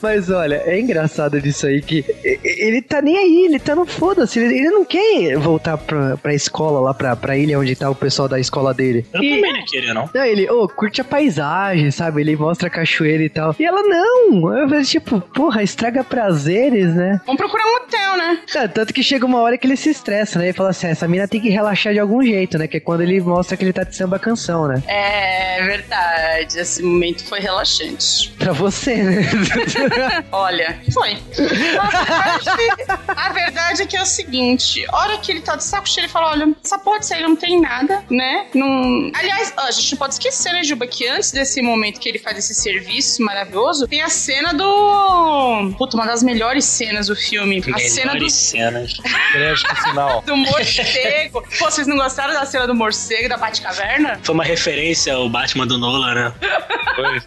Mas 0.00 0.30
olha, 0.30 0.62
é 0.64 0.78
engraçado 0.78 1.40
disso 1.40 1.66
aí 1.66 1.80
que 1.82 2.04
ele 2.44 2.82
tá 2.82 3.00
nem 3.00 3.16
aí, 3.16 3.44
ele 3.46 3.58
tá 3.58 3.74
no 3.74 3.86
foda-se. 3.86 4.38
Ele, 4.38 4.58
ele 4.58 4.70
não 4.70 4.84
quer 4.84 5.36
voltar 5.36 5.76
pra, 5.78 6.16
pra 6.16 6.34
escola 6.34 6.80
lá, 6.80 6.94
pra, 6.94 7.14
pra 7.16 7.36
ilha 7.36 7.58
onde 7.58 7.74
tá 7.76 7.88
o 7.90 7.94
pessoal 7.94 8.28
da 8.28 8.38
escola 8.38 8.72
dele. 8.74 9.04
Eu 9.12 9.22
E- 9.22 9.36
também 9.36 9.52
não 9.52 9.64
queria, 9.64 9.94
não. 9.94 10.10
Não, 10.14 10.24
ele, 10.24 10.48
ô, 10.50 10.68
curte 10.68 11.00
a 11.00 11.04
paisagem, 11.04 11.90
sabe? 11.90 12.20
Ele 12.20 12.36
mostra 12.36 12.68
a 12.68 12.70
cachoeira 12.70 13.22
e 13.22 13.28
tal. 13.28 13.54
E 13.58 13.64
ela, 13.64 13.82
não. 13.82 14.56
Eu 14.58 14.68
falei, 14.68 14.84
tipo, 14.84 15.20
porra, 15.20 15.62
estraga 15.62 16.02
prazeres, 16.04 16.94
né? 16.94 17.20
Vamos 17.26 17.40
procurar 17.40 17.64
um 17.66 17.76
hotel, 17.76 18.16
né? 18.16 18.38
É, 18.54 18.68
tanto 18.68 18.92
que 18.92 19.02
chega 19.02 19.26
uma 19.26 19.40
hora 19.40 19.56
que 19.58 19.66
ele 19.66 19.76
se 19.76 19.90
estressa, 19.90 20.38
né? 20.38 20.46
Ele 20.46 20.52
fala 20.52 20.70
assim, 20.70 20.86
"Ah, 20.86 20.90
essa 20.90 21.08
mina 21.08 21.26
tem 21.28 21.40
que 21.40 21.48
relaxar 21.48 21.92
de 21.92 21.98
algum 21.98 22.22
jeito, 22.22 22.58
né? 22.58 22.66
Que 22.66 22.76
é 22.76 22.80
quando 22.80 23.02
ele 23.02 23.20
mostra 23.20 23.56
que 23.56 23.64
ele 23.64 23.72
tá 23.72 23.84
de 23.84 23.94
samba 23.96 24.18
canção, 24.18 24.66
né? 24.68 24.82
É 24.86 25.62
verdade. 25.64 26.58
Esse 26.58 26.82
momento 26.82 27.24
foi 27.24 27.40
relaxante. 27.40 28.32
Pra 28.38 28.52
você, 28.52 28.91
né? 28.96 30.24
Olha, 30.32 30.80
foi. 30.92 31.18
A 31.78 31.88
verdade, 31.88 32.50
a 33.08 33.32
verdade 33.32 33.82
é 33.82 33.86
que 33.86 33.96
é 33.96 34.02
o 34.02 34.06
seguinte: 34.06 34.84
a 34.88 34.96
hora 34.98 35.18
que 35.18 35.30
ele 35.30 35.40
tá 35.40 35.56
de 35.56 35.64
saco 35.64 35.88
cheio, 35.88 36.04
ele 36.04 36.12
fala: 36.12 36.30
olha, 36.30 36.54
essa 36.64 36.78
porra 36.78 37.00
disso 37.00 37.14
aí 37.14 37.22
não 37.22 37.36
tem 37.36 37.60
nada, 37.60 38.02
né? 38.10 38.46
Não... 38.54 39.10
Aliás, 39.14 39.52
a 39.56 39.70
gente 39.70 39.92
não 39.92 39.98
pode 39.98 40.14
esquecer, 40.14 40.52
né, 40.52 40.62
Juba, 40.64 40.86
que 40.86 41.06
antes 41.08 41.30
desse 41.32 41.60
momento 41.62 42.00
que 42.00 42.08
ele 42.08 42.18
faz 42.18 42.36
esse 42.38 42.54
serviço 42.54 43.22
maravilhoso, 43.22 43.86
tem 43.86 44.02
a 44.02 44.08
cena 44.08 44.52
do. 44.52 45.74
Puta, 45.78 45.96
uma 45.96 46.06
das 46.06 46.22
melhores 46.22 46.64
cenas 46.64 47.06
do 47.06 47.16
filme. 47.16 47.62
A 47.74 47.78
cena 47.78 48.12
do, 48.12 48.14
Melhores 48.14 48.34
cenas. 48.34 48.92
Crédito 49.32 49.76
final. 49.84 50.22
do 50.22 50.36
morcego. 50.36 51.42
Pô, 51.58 51.70
vocês 51.70 51.86
não 51.86 51.96
gostaram 51.96 52.34
da 52.34 52.44
cena 52.46 52.66
do 52.66 52.74
morcego 52.74 53.28
da 53.28 53.36
Batcaverna? 53.36 54.20
Foi 54.22 54.34
uma 54.34 54.44
referência 54.44 55.14
ao 55.14 55.28
Batman 55.28 55.66
do 55.66 55.78
Nolan, 55.78 56.14
né? 56.14 56.32
Foi. 56.96 57.20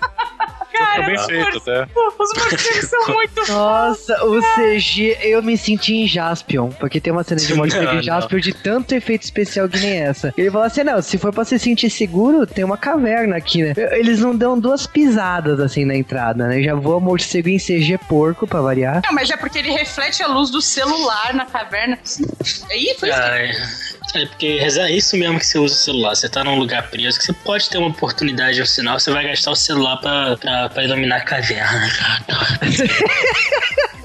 Cara, 0.73 1.10
morce- 1.10 1.54
até. 1.57 1.83
Os 1.83 2.33
morcegos 2.37 2.89
são 2.89 3.07
muito 3.07 3.51
Nossa, 3.51 4.25
o 4.25 4.41
CG, 4.41 5.17
eu 5.21 5.41
me 5.43 5.57
senti 5.57 5.95
em 5.95 6.07
Jaspion, 6.07 6.69
porque 6.79 6.99
tem 6.99 7.11
uma 7.11 7.23
cena 7.23 7.41
de 7.41 7.53
morte 7.53 7.75
em. 7.75 8.01
Jaspion 8.01 8.39
de 8.39 8.53
tanto 8.53 8.93
efeito 8.93 9.23
especial 9.23 9.67
que 9.67 9.79
nem 9.79 9.99
essa. 9.99 10.33
Ele 10.37 10.51
fala 10.51 10.65
assim, 10.67 10.83
não, 10.83 11.01
se 11.01 11.17
for 11.17 11.33
pra 11.33 11.45
se 11.45 11.57
sentir 11.59 11.89
seguro, 11.89 12.45
tem 12.45 12.63
uma 12.63 12.77
caverna 12.77 13.35
aqui, 13.37 13.63
né? 13.63 13.73
Eles 13.91 14.19
não 14.19 14.35
dão 14.35 14.59
duas 14.59 14.87
pisadas 14.87 15.59
assim 15.59 15.85
na 15.85 15.95
entrada, 15.95 16.47
né? 16.47 16.61
Já 16.61 16.75
voa 16.75 16.99
morcego 16.99 17.49
em 17.49 17.57
CG 17.57 17.97
porco, 18.07 18.47
pra 18.47 18.61
variar. 18.61 19.01
Não, 19.03 19.13
mas 19.13 19.29
é 19.29 19.37
porque 19.37 19.59
ele 19.59 19.71
reflete 19.71 20.21
a 20.23 20.27
luz 20.27 20.49
do 20.49 20.61
celular 20.61 21.33
na 21.33 21.45
caverna. 21.45 21.97
Aí 22.69 22.95
foi 22.99 23.09
isso. 23.09 23.95
É 24.13 24.25
porque 24.25 24.59
é 24.61 24.91
isso 24.91 25.17
mesmo 25.17 25.39
que 25.39 25.45
você 25.45 25.57
usa 25.57 25.73
o 25.73 25.77
celular. 25.77 26.15
Você 26.15 26.29
tá 26.29 26.43
num 26.43 26.57
lugar 26.57 26.89
preso, 26.89 27.17
que 27.17 27.25
você 27.25 27.33
pode 27.33 27.69
ter 27.69 27.77
uma 27.77 27.87
oportunidade 27.87 28.59
ou 28.59 28.65
sinal, 28.65 28.99
você 28.99 29.11
vai 29.11 29.27
gastar 29.27 29.51
o 29.51 29.55
celular 29.55 29.97
pra, 29.97 30.37
pra, 30.37 30.69
pra 30.69 30.83
iluminar 30.83 31.21
a 31.21 31.23
caverna. 31.23 31.89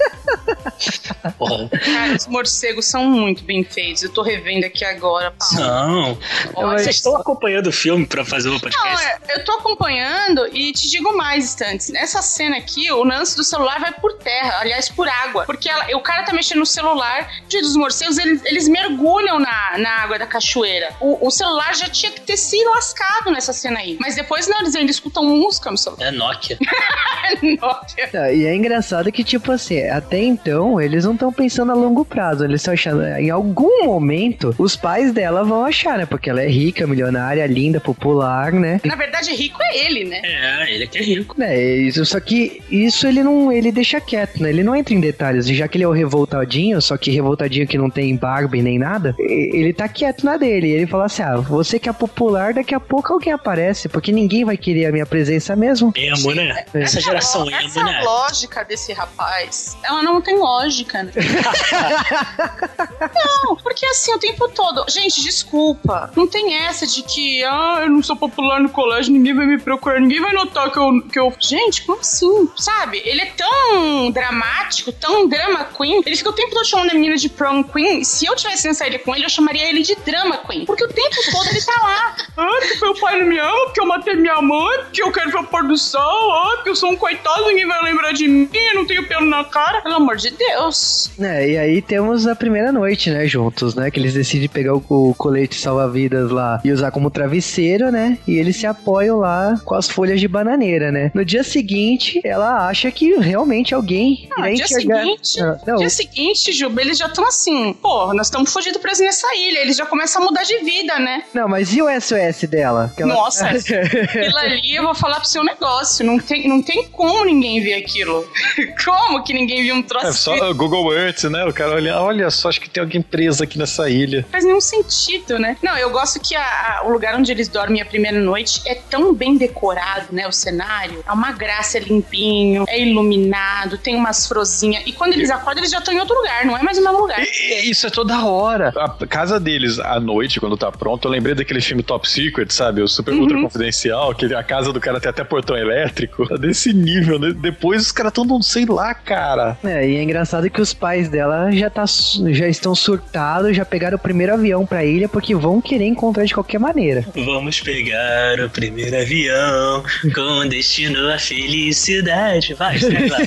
Porra, 1.37 1.69
Cara, 1.69 2.15
os 2.15 2.27
morcegos 2.27 2.85
são 2.85 3.05
muito 3.05 3.43
bem 3.43 3.63
feitos. 3.63 4.03
Eu 4.03 4.09
tô 4.11 4.21
revendo 4.21 4.65
aqui 4.65 4.83
agora. 4.85 5.33
não. 5.53 6.17
Olha, 6.55 6.79
Vocês 6.79 6.95
estão 6.97 7.15
acompanhando 7.15 7.67
o 7.67 7.71
filme 7.71 8.05
pra 8.05 8.23
fazer 8.25 8.49
o 8.49 8.53
Não, 8.53 8.59
podcast? 8.59 9.05
é, 9.05 9.19
eu 9.35 9.43
tô 9.45 9.51
acompanhando 9.53 10.47
e 10.53 10.71
te 10.73 10.89
digo 10.89 11.15
mais, 11.15 11.45
instantes. 11.45 11.89
Nessa 11.89 12.21
cena 12.21 12.57
aqui, 12.57 12.91
o 12.91 13.03
lance 13.03 13.35
do 13.35 13.43
celular 13.43 13.79
vai 13.79 13.91
por 13.93 14.13
terra, 14.13 14.59
aliás, 14.59 14.89
por 14.89 15.07
água. 15.07 15.45
Porque 15.45 15.69
ela- 15.69 15.85
o 15.95 16.01
cara 16.01 16.23
tá 16.23 16.33
mexendo 16.33 16.59
no 16.59 16.65
celular 16.65 17.29
e 17.49 17.61
dos 17.61 17.75
morcegos, 17.75 18.17
eles, 18.17 18.41
eles 18.45 18.67
mergulham 18.67 19.39
na, 19.39 19.77
na 19.77 19.89
água 20.01 20.17
da 20.17 20.25
cachoeira. 20.25 20.89
O, 20.99 21.27
o 21.27 21.31
celular 21.31 21.75
já 21.75 21.87
tinha 21.89 22.11
que 22.11 22.21
ter 22.21 22.37
se 22.37 22.63
lascado 22.65 23.31
nessa 23.31 23.53
cena 23.53 23.79
aí. 23.79 23.97
Mas 23.99 24.15
depois, 24.15 24.47
não, 24.47 24.59
eles 24.61 24.75
ainda 24.75 24.89
escutam 24.91 25.23
música 25.25 25.69
no 25.69 25.77
celular. 25.77 26.07
É 26.07 26.11
Nokia. 26.11 26.57
Nossa. 27.61 27.95
Ah, 28.13 28.31
E 28.31 28.45
é 28.45 28.55
engraçado 28.55 29.11
que, 29.11 29.23
tipo 29.23 29.51
assim, 29.51 29.81
até 29.89 30.19
então, 30.19 30.70
eles 30.79 31.05
não 31.05 31.13
estão 31.13 31.33
pensando 31.33 31.71
a 31.71 31.75
longo 31.75 32.05
prazo. 32.05 32.43
Eles 32.43 32.61
estão 32.61 32.73
achando, 32.73 33.03
em 33.03 33.29
algum 33.29 33.85
momento, 33.85 34.53
os 34.57 34.75
pais 34.75 35.11
dela 35.11 35.43
vão 35.43 35.65
achar, 35.65 35.97
né? 35.97 36.05
Porque 36.05 36.29
ela 36.29 36.41
é 36.41 36.47
rica, 36.47 36.85
milionária, 36.85 37.45
linda, 37.47 37.79
popular, 37.79 38.53
né? 38.53 38.79
Na 38.85 38.95
verdade, 38.95 39.33
rico 39.33 39.59
é 39.61 39.85
ele, 39.85 40.05
né? 40.05 40.21
É, 40.23 40.73
ele 40.73 40.87
que 40.87 40.97
é 40.97 41.01
rico. 41.01 41.41
É, 41.41 41.59
isso, 41.59 42.05
só 42.05 42.19
que 42.19 42.61
isso 42.69 43.07
ele 43.07 43.23
não, 43.23 43.51
ele 43.51 43.71
deixa 43.71 43.99
quieto, 43.99 44.41
né? 44.41 44.49
Ele 44.49 44.63
não 44.63 44.75
entra 44.75 44.93
em 44.93 44.99
detalhes. 44.99 45.47
E 45.47 45.55
já 45.55 45.67
que 45.67 45.77
ele 45.77 45.83
é 45.83 45.87
o 45.87 45.91
revoltadinho, 45.91 46.81
só 46.81 46.97
que 46.97 47.11
revoltadinho 47.11 47.67
que 47.67 47.77
não 47.77 47.89
tem 47.89 48.15
Barbie 48.15 48.61
nem 48.61 48.77
nada, 48.77 49.15
ele 49.17 49.73
tá 49.73 49.87
quieto 49.87 50.23
na 50.23 50.37
dele. 50.37 50.69
Ele 50.69 50.87
fala 50.87 51.05
assim: 51.05 51.23
ah, 51.23 51.37
você 51.37 51.79
que 51.79 51.89
é 51.89 51.93
popular, 51.93 52.53
daqui 52.53 52.75
a 52.75 52.79
pouco 52.79 53.13
alguém 53.13 53.33
aparece, 53.33 53.89
porque 53.89 54.11
ninguém 54.11 54.45
vai 54.45 54.57
querer 54.57 54.85
a 54.85 54.91
minha 54.91 55.05
presença 55.05 55.55
mesmo. 55.55 55.91
Emo, 55.95 56.33
né? 56.33 56.65
É. 56.73 56.81
Essa 56.81 56.99
geração 57.01 57.47
emo, 57.47 57.57
Essa 57.57 57.83
né? 57.83 58.01
lógica 58.03 58.63
desse 58.63 58.93
rapaz, 58.93 59.77
ela 59.83 60.03
não 60.03 60.21
tem 60.21 60.37
lógica, 60.37 60.60
né? 60.67 61.11
não, 63.15 63.55
porque 63.57 63.85
assim, 63.85 64.13
o 64.13 64.19
tempo 64.19 64.47
todo. 64.49 64.85
Gente, 64.89 65.21
desculpa. 65.21 66.11
Não 66.15 66.27
tem 66.27 66.55
essa 66.55 66.85
de 66.85 67.01
que, 67.03 67.43
ah, 67.43 67.79
eu 67.81 67.89
não 67.89 68.03
sou 68.03 68.15
popular 68.15 68.59
no 68.59 68.69
colégio, 68.69 69.13
ninguém 69.13 69.33
vai 69.33 69.45
me 69.45 69.59
procurar, 69.59 69.99
ninguém 69.99 70.21
vai 70.21 70.33
notar 70.33 70.71
que 70.71 70.77
eu. 70.77 71.01
Que 71.11 71.19
eu... 71.19 71.33
Gente, 71.39 71.83
como 71.83 71.99
assim? 71.99 72.49
Sabe? 72.55 73.01
Ele 73.05 73.21
é 73.21 73.25
tão 73.25 74.11
dramático, 74.11 74.91
tão 74.91 75.27
drama 75.27 75.65
queen. 75.65 76.01
Ele 76.05 76.15
fica 76.15 76.29
o 76.29 76.33
tempo 76.33 76.53
todo 76.53 76.65
chamando 76.65 76.91
a 76.91 76.93
menina 76.93 77.17
de 77.17 77.29
prom 77.29 77.63
queen. 77.63 78.03
Se 78.03 78.25
eu 78.25 78.35
tivesse 78.35 78.67
nessa 78.67 78.87
ilha 78.87 78.99
com 78.99 79.15
ele, 79.15 79.25
eu 79.25 79.29
chamaria 79.29 79.67
ele 79.67 79.81
de 79.81 79.95
drama 79.95 80.37
queen. 80.37 80.65
Porque 80.65 80.83
o 80.83 80.87
tempo 80.87 81.15
todo 81.31 81.47
ele 81.49 81.61
tá 81.61 81.81
lá. 81.81 82.15
Ah, 82.37 82.59
porque 82.59 82.85
meu 82.85 82.95
pai 82.95 83.19
não 83.19 83.27
me 83.27 83.39
ama, 83.39 83.65
porque 83.65 83.81
eu 83.81 83.87
matei 83.87 84.15
minha 84.15 84.41
mãe, 84.41 84.79
porque 84.83 85.01
eu 85.01 85.11
quero 85.11 85.31
ver 85.31 85.37
o 85.37 85.43
pôr 85.43 85.63
do 85.63 85.77
sol, 85.77 86.31
ah, 86.31 86.51
porque 86.55 86.69
eu 86.69 86.75
sou 86.75 86.91
um 86.91 86.95
coitado, 86.95 87.45
ninguém 87.47 87.67
vai 87.67 87.83
lembrar 87.83 88.13
de 88.13 88.27
mim, 88.27 88.49
eu 88.53 88.75
não 88.75 88.85
tenho 88.85 89.07
pelo 89.07 89.25
na 89.25 89.43
cara. 89.43 89.81
Pelo 89.81 89.95
amor 89.95 90.17
de 90.17 90.31
Deus. 90.49 91.11
É, 91.19 91.49
e 91.49 91.57
aí 91.57 91.81
temos 91.81 92.27
a 92.27 92.35
primeira 92.35 92.71
noite, 92.71 93.09
né, 93.09 93.25
juntos, 93.27 93.75
né? 93.75 93.89
Que 93.91 93.99
eles 93.99 94.13
decidem 94.13 94.47
pegar 94.49 94.73
o, 94.75 94.83
o 94.89 95.13
colete 95.15 95.55
salva-vidas 95.55 96.31
lá 96.31 96.59
e 96.63 96.71
usar 96.71 96.91
como 96.91 97.09
travesseiro, 97.09 97.91
né? 97.91 98.17
E 98.27 98.35
eles 98.37 98.55
se 98.57 98.65
apoiam 98.65 99.17
lá 99.19 99.59
com 99.65 99.75
as 99.75 99.89
folhas 99.89 100.19
de 100.19 100.27
bananeira, 100.27 100.91
né? 100.91 101.11
No 101.13 101.23
dia 101.23 101.43
seguinte, 101.43 102.19
ela 102.23 102.67
acha 102.67 102.91
que 102.91 103.13
realmente 103.17 103.73
alguém 103.73 104.27
Ah, 104.37 104.49
irá 104.49 104.55
dia 104.55 104.65
enxergar. 104.65 104.99
seguinte, 105.03 105.41
Ah, 105.41 105.57
não, 105.67 105.75
dia 105.77 105.89
seguinte, 105.89 106.51
Juba, 106.51 106.81
eles 106.81 106.97
já 106.97 107.05
estão 107.07 107.27
assim, 107.27 107.73
pô, 107.73 108.13
nós 108.13 108.27
estamos 108.27 108.51
fugindo 108.51 108.79
presos 108.79 109.05
nessa 109.05 109.27
ilha, 109.35 109.59
eles 109.59 109.75
já 109.77 109.85
começam 109.85 110.21
a 110.21 110.25
mudar 110.25 110.43
de 110.43 110.57
vida, 110.59 110.97
né? 110.99 111.23
não, 111.33 111.47
mas 111.47 111.73
e 111.75 111.81
o 111.81 111.87
SOS 111.89 112.47
dela? 112.49 112.91
Que 112.95 113.03
ela- 113.03 113.13
Nossa, 113.13 113.47
aquilo 113.49 114.37
ali 114.37 114.75
eu 114.75 114.83
vou 114.83 114.95
falar 114.95 115.19
pro 115.19 115.27
seu 115.27 115.43
negócio, 115.43 116.05
não 116.05 116.17
tem, 116.19 116.47
não 116.47 116.61
tem 116.61 116.87
como 116.89 117.23
ninguém 117.25 117.61
ver 117.63 117.73
aquilo. 117.75 118.25
como 118.83 119.23
que 119.23 119.33
ninguém 119.33 119.61
viu 119.63 119.75
um 119.75 119.81
troço 119.83 120.07
É 120.07 120.11
só 120.37 120.51
o 120.51 120.55
Google 120.55 120.93
Earth, 120.93 121.23
né? 121.25 121.45
O 121.45 121.53
cara 121.53 121.71
olha, 121.73 121.99
olha 121.99 122.29
só, 122.31 122.49
acho 122.49 122.59
que 122.61 122.69
tem 122.69 122.81
alguém 122.81 123.01
preso 123.01 123.43
aqui 123.43 123.57
nessa 123.57 123.89
ilha. 123.89 124.25
faz 124.31 124.43
nenhum 124.43 124.61
sentido, 124.61 125.37
né? 125.39 125.57
Não, 125.61 125.77
eu 125.77 125.89
gosto 125.89 126.19
que 126.19 126.35
a- 126.35 126.41
a- 126.41 126.81
o 126.85 126.91
lugar 126.91 127.15
onde 127.15 127.31
eles 127.31 127.47
dormem 127.47 127.81
a 127.81 127.85
primeira 127.85 128.19
noite 128.19 128.61
é 128.65 128.75
tão 128.75 129.13
bem 129.13 129.37
decorado, 129.37 130.07
né? 130.11 130.27
O 130.27 130.31
cenário. 130.31 131.03
É 131.07 131.11
uma 131.11 131.31
graça, 131.31 131.77
é 131.77 131.81
limpinho, 131.81 132.65
é 132.67 132.79
iluminado, 132.81 133.77
tem 133.77 133.95
umas 133.95 134.27
frozinhas. 134.27 134.83
E 134.85 134.91
quando 134.91 135.13
eles 135.13 135.29
acordam, 135.29 135.59
eles 135.61 135.71
já 135.71 135.79
estão 135.79 135.93
em 135.93 135.99
outro 135.99 136.15
lugar, 136.15 136.45
não 136.45 136.57
é 136.57 136.61
mais 136.63 136.77
o 136.77 136.83
mesmo 136.83 136.99
lugar. 136.99 137.19
E- 137.21 137.67
e 137.67 137.71
Isso 137.71 137.87
é 137.87 137.89
toda 137.89 138.23
hora. 138.25 138.73
A 138.75 139.07
casa 139.07 139.39
deles 139.39 139.79
à 139.79 139.99
noite, 139.99 140.39
quando 140.39 140.57
tá 140.57 140.71
pronto, 140.71 141.07
eu 141.07 141.11
lembrei 141.11 141.33
daquele 141.35 141.61
filme 141.61 141.83
Top 141.83 142.07
Secret, 142.09 142.49
sabe? 142.51 142.81
O 142.81 142.87
Super 142.87 143.13
Ultra 143.13 143.39
Confidencial, 143.41 144.13
que 144.13 144.33
a 144.33 144.43
casa 144.43 144.71
do 144.73 144.79
cara 144.79 144.99
tem 144.99 145.09
até 145.09 145.23
portão 145.23 145.55
elétrico. 145.57 146.27
Tá 146.27 146.35
desse 146.37 146.73
nível, 146.73 147.17
né? 147.19 147.31
Depois 147.35 147.81
os 147.83 147.91
caras 147.91 148.11
tão, 148.13 148.25
não 148.25 148.41
sei 148.41 148.65
lá, 148.65 148.93
cara. 148.93 149.57
É, 149.63 149.87
e 149.87 149.95
é 149.97 150.03
engraçado 150.03 150.20
que 150.51 150.61
os 150.61 150.73
pais 150.73 151.09
dela 151.09 151.51
já, 151.51 151.69
tá, 151.69 151.85
já 152.31 152.47
estão 152.47 152.73
surtados, 152.73 153.55
já 153.55 153.65
pegaram 153.65 153.97
o 153.97 153.99
primeiro 153.99 154.33
avião 154.33 154.65
pra 154.65 154.83
ilha 154.83 155.07
porque 155.07 155.35
vão 155.35 155.61
querer 155.61 155.85
encontrar 155.85 156.25
de 156.25 156.33
qualquer 156.33 156.59
maneira. 156.59 157.05
Vamos 157.15 157.59
pegar 157.61 158.39
o 158.39 158.49
primeiro 158.49 158.95
avião 158.95 159.83
com 160.13 160.47
destino 160.47 161.11
à 161.11 161.17
felicidade. 161.17 162.53
Vai, 162.53 162.77
vai, 162.77 163.07
vai. 163.07 163.25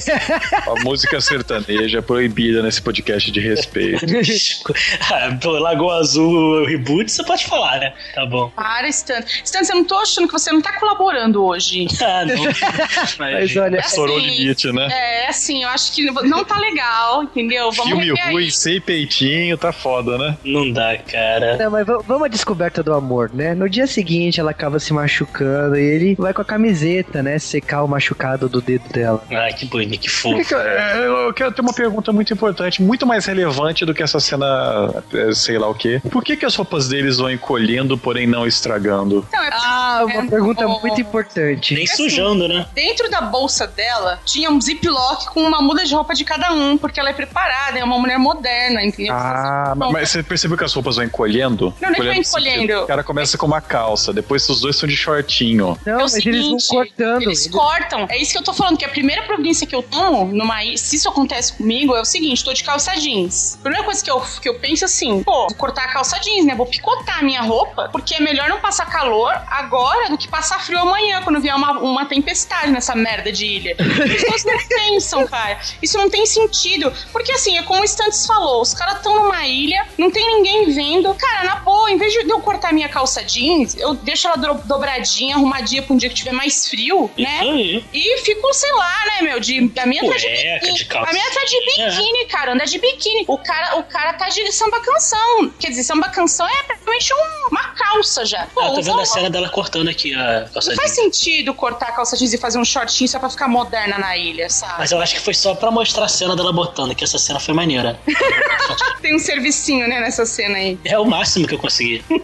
A 0.67 0.83
música 0.83 1.21
sertaneja 1.21 1.99
é 1.99 2.03
proibida 2.03 2.63
nesse 2.63 2.81
podcast 2.81 3.31
de 3.31 3.41
respeito. 3.41 4.05
ah, 5.11 5.37
pô, 5.41 5.51
Lagoa 5.53 5.99
Azul 5.99 6.67
reboot, 6.67 7.11
você 7.11 7.25
pode 7.25 7.47
falar, 7.47 7.79
né? 7.81 7.95
Tá 8.15 8.27
bom. 8.27 8.51
Para, 8.51 8.89
Stan. 8.89 9.23
Stan, 9.45 9.61
eu 9.69 9.77
não 9.77 9.85
tô 9.85 9.97
achando 9.97 10.27
que 10.27 10.33
você 10.33 10.53
não 10.53 10.61
tá 10.61 10.73
colaborando 10.79 11.45
hoje. 11.45 11.87
Ah, 12.03 12.25
não. 12.25 12.45
Mas 13.19 13.57
olha, 13.57 13.79
Assim, 13.81 13.89
Estourou 13.89 14.17
o 14.17 14.21
limite, 14.21 14.73
né? 14.73 14.89
É, 14.91 15.29
assim, 15.29 15.63
eu 15.63 15.69
acho 15.69 15.93
que 15.93 16.05
não 16.05 16.45
tá 16.45 16.59
legal. 16.59 16.84
Legal, 16.85 17.23
entendeu? 17.23 17.71
Vamos 17.73 17.93
Filme 17.93 18.11
ruim, 18.31 18.45
aí. 18.45 18.51
sem 18.51 18.81
peitinho, 18.81 19.57
tá 19.57 19.73
foda, 19.73 20.19
né? 20.19 20.37
Não 20.45 20.71
dá, 20.71 20.97
cara. 20.99 21.57
Não, 21.57 21.71
mas 21.71 21.87
va- 21.87 21.99
vamos 22.07 22.25
à 22.25 22.29
descoberta 22.29 22.83
do 22.83 22.93
amor, 22.93 23.31
né? 23.33 23.55
No 23.55 23.69
dia 23.69 23.87
seguinte 23.87 24.41
ela 24.41 24.51
acaba 24.51 24.79
se 24.79 24.93
machucando 24.93 25.77
e 25.77 25.83
ele 25.83 26.15
vai 26.17 26.33
com 26.33 26.43
a 26.43 26.45
camiseta, 26.45 27.23
né? 27.23 27.39
Secar 27.39 27.83
o 27.83 27.89
machucado 27.89 28.49
do 28.49 28.61
dedo 28.61 28.89
dela. 28.93 29.23
Ai, 29.31 29.53
que 29.53 29.65
bonito, 29.67 29.99
que 30.01 30.09
Por 30.23 30.37
que 30.37 30.45
fofo. 30.45 30.49
que 30.49 30.55
eu, 30.55 30.61
é, 30.61 31.07
eu 31.29 31.35
quero 31.35 31.53
ter 31.53 31.61
uma 31.63 31.73
pergunta 31.73 32.13
muito 32.13 32.33
importante, 32.33 32.83
muito 32.83 33.07
mais 33.07 33.25
relevante 33.27 33.85
do 33.85 33.95
que 33.95 34.03
essa 34.03 34.21
cena, 34.21 35.03
é, 35.13 35.33
sei 35.33 35.59
lá 35.59 35.69
o 35.69 35.75
quê. 35.75 36.01
Por 36.11 36.23
que, 36.23 36.37
que 36.37 36.45
as 36.45 36.55
roupas 36.55 36.89
deles 36.89 37.19
vão 37.19 37.31
encolhendo, 37.31 37.97
porém 37.97 38.27
não 38.27 38.47
estragando? 38.47 39.27
Não, 39.33 39.43
é 39.43 39.51
Ah, 39.53 40.03
uma 40.05 40.25
É, 40.25 40.27
pergunta 40.27 40.67
o- 40.67 40.81
muito 40.81 41.01
importante. 41.01 41.75
Nem 41.75 41.87
sujando, 41.87 42.49
né? 42.49 42.67
Dentro 42.75 43.09
da 43.11 43.21
bolsa 43.21 43.67
dela 43.67 44.21
tinha 44.25 44.51
um 44.51 44.61
ziplock 44.61 45.27
com 45.33 45.41
uma 45.43 45.63
muda 45.63 45.85
de 45.85 45.95
roupa 45.95 46.15
de 46.15 46.25
cada 46.25 46.53
um, 46.53 46.74
porque 46.79 46.99
ela 47.01 47.11
é 47.11 47.13
preparada, 47.13 47.79
é 47.79 47.85
uma 47.85 47.99
mulher 47.99 48.19
moderna, 48.19 48.83
entendeu? 48.85 49.15
Ah, 49.15 49.75
Bom, 49.77 49.93
mas 49.93 50.11
você 50.11 50.23
percebeu 50.23 50.57
que 50.57 50.65
as 50.65 50.73
roupas 50.73 50.97
vão 50.97 51.05
encolhendo? 51.05 51.75
Não, 51.81 51.91
nem 51.91 52.01
vai 52.03 52.15
no 52.17 52.25
sentido- 52.25 52.49
encolhendo. 52.49 52.83
O 52.85 52.87
cara 52.87 53.03
começa 53.05 53.37
com 53.39 53.47
uma 53.47 53.61
calça, 53.61 54.13
depois 54.13 54.49
os 54.49 54.61
dois 54.61 54.77
estão 54.77 54.89
de 54.89 54.97
shortinho. 54.97 55.79
Não, 55.85 55.93
É 55.95 55.97
o 55.97 56.01
mas 56.03 56.15
eles 56.17 56.47
vão 56.47 56.59
seguinte, 56.59 56.69
cortando. 56.69 57.23
Eles 57.23 57.47
cortam. 57.49 58.07
É 58.09 58.17
isso 58.19 58.33
que 58.33 58.39
eu 58.39 58.43
tô 58.43 58.53
falando, 58.53 58.77
que 58.77 58.85
a 58.85 58.89
primeira 58.89 59.23
providência 59.23 59.67
que 59.67 59.75
eu 59.75 59.83
tomo 59.83 60.27
numa. 60.27 60.65
i- 60.65 60.77
Se 60.79 60.97
isso 60.97 61.09
acontece 61.09 61.53
comigo, 61.55 61.95
é 61.95 62.01
o 62.01 62.05
seguinte: 62.05 62.45
tô 62.45 62.53
de 62.53 62.63
calça 62.65 62.93
jeans. 62.95 63.57
A 63.61 63.63
primeira 63.63 63.85
coisa 63.85 64.03
que 64.05 64.11
eu, 64.11 64.21
que 64.43 64.49
eu 64.49 64.59
penso 64.59 64.85
assim, 64.85 65.23
pô, 65.23 65.47
vou 65.49 65.55
cortar 65.57 65.85
a 65.85 65.89
calça 65.93 66.19
jeans, 66.21 66.45
né? 66.45 66.55
Vou 66.55 66.67
picotar 66.67 67.19
a 67.21 67.23
minha 67.23 67.43
roupa, 67.43 67.89
porque 67.91 68.15
é 68.15 68.21
melhor 68.21 68.49
não 68.49 68.61
passar 68.61 68.87
calor 68.87 69.33
agora 69.51 70.09
do 70.11 70.19
que 70.19 70.29
passar 70.29 70.61
frio 70.61 70.79
amanhã, 70.79 71.21
quando 71.23 71.41
vier 71.41 71.55
uma, 71.55 71.73
uma 71.81 72.07
tempestade 72.07 72.71
nessa 72.71 72.95
merda 72.95 73.33
de 73.33 73.47
ilha. 73.47 73.77
As 73.79 73.87
pessoas 74.11 74.45
não 74.45 74.59
pensam, 74.69 75.27
cara. 75.27 75.59
Isso 75.83 75.97
não 75.99 76.09
tem 76.11 76.25
sentido. 76.27 76.64
Porque 77.13 77.33
assim, 77.33 77.57
é 77.59 77.63
como 77.63 77.81
o 77.81 77.85
Stantes 77.85 78.27
falou: 78.27 78.61
os 78.63 78.73
caras 78.75 78.97
estão 78.97 79.15
numa 79.23 79.47
ilha, 79.47 79.87
não 79.99 80.11
tem 80.11 80.25
ninguém 80.37 80.71
vendo. 80.73 81.15
Cara, 81.15 81.45
na 81.45 81.57
boa, 81.57 81.91
em 81.91 81.97
vez 81.99 82.13
de 82.13 82.29
eu 82.29 82.41
cortar 82.41 82.73
minha 82.73 82.89
calça 82.89 83.23
jeans, 83.23 83.77
eu 83.77 83.95
deixo 83.95 84.27
ela 84.27 84.37
do- 84.37 84.67
dobradinha, 84.67 85.37
arrumadinha 85.37 85.83
pra 85.83 85.95
um 85.95 85.97
dia 85.97 86.09
que 86.09 86.15
tiver 86.15 86.33
mais 86.33 86.69
frio, 86.69 87.11
né? 87.19 87.39
Isso 87.41 87.51
aí. 87.51 87.85
E 87.93 88.19
fico, 88.23 88.53
sei 88.55 88.73
lá, 88.73 88.95
né, 89.07 89.23
meu? 89.23 89.41
De, 89.41 89.71
a 89.79 89.87
minha 89.87 90.03
tá 90.03 90.17
de 90.17 90.27
biquíni. 90.29 90.75
de 90.75 90.89
a 90.97 91.13
minha 91.13 91.31
tá 91.31 91.45
de 91.45 91.61
biquíni, 91.67 92.25
cara. 92.27 92.53
Anda 92.55 92.65
de 92.65 92.79
biquíni. 92.79 93.25
O 93.29 93.39
cara, 93.39 93.77
o 93.79 93.83
cara 93.85 94.13
tá 94.15 94.29
de 94.29 94.51
samba 94.53 94.81
canção. 94.81 95.51
Quer 95.59 95.69
dizer, 95.71 95.85
samba 95.85 96.09
canção 96.09 96.47
é 96.47 96.63
praticamente 96.63 97.13
um- 97.13 97.49
uma 97.51 97.69
calça 97.75 98.25
já. 98.25 98.47
Pô, 98.55 98.61
Ah, 98.61 98.71
tô 98.75 98.83
vendo 98.83 99.01
a 99.01 99.05
cena 99.07 99.29
dela 99.31 99.49
cortando 99.49 99.89
aqui 99.89 100.15
a 100.15 100.49
calça 100.53 100.71
não 100.71 100.77
faz 100.77 100.95
jeans. 100.95 101.17
sentido 101.17 101.55
cortar 101.55 101.89
a 101.89 101.93
calça 101.93 102.17
jeans 102.17 102.33
e 102.33 102.39
fazer 102.39 102.59
um 102.59 102.65
shortinho 102.65 103.09
só 103.09 103.19
pra 103.19 103.29
ficar 103.31 103.49
moderna 103.49 103.99
na 103.99 104.17
ilha, 104.17 104.49
sabe? 104.49 104.75
Mas 104.79 104.93
eu 104.93 105.01
acho 105.01 105.15
que 105.15 105.21
foi 105.21 105.35
só 105.35 105.55
pra 105.55 105.71
mostrar 105.71 106.05
a 106.05 106.09
cena 106.09 106.35
dela 106.37 106.53
botando, 106.55 106.95
que 106.95 107.05
essa 107.05 107.19
cena 107.19 107.41
foi 107.41 107.55
maneira. 107.55 107.99
Tem 109.03 109.15
um 109.15 109.19
servicinho, 109.19 109.87
né, 109.87 110.01
nessa 110.01 110.25
cena 110.25 110.57
aí. 110.57 110.79
É 110.85 110.99
o 110.99 111.05
máximo 111.05 111.47
que 111.47 111.55
eu 111.55 111.59
consegui. 111.59 112.03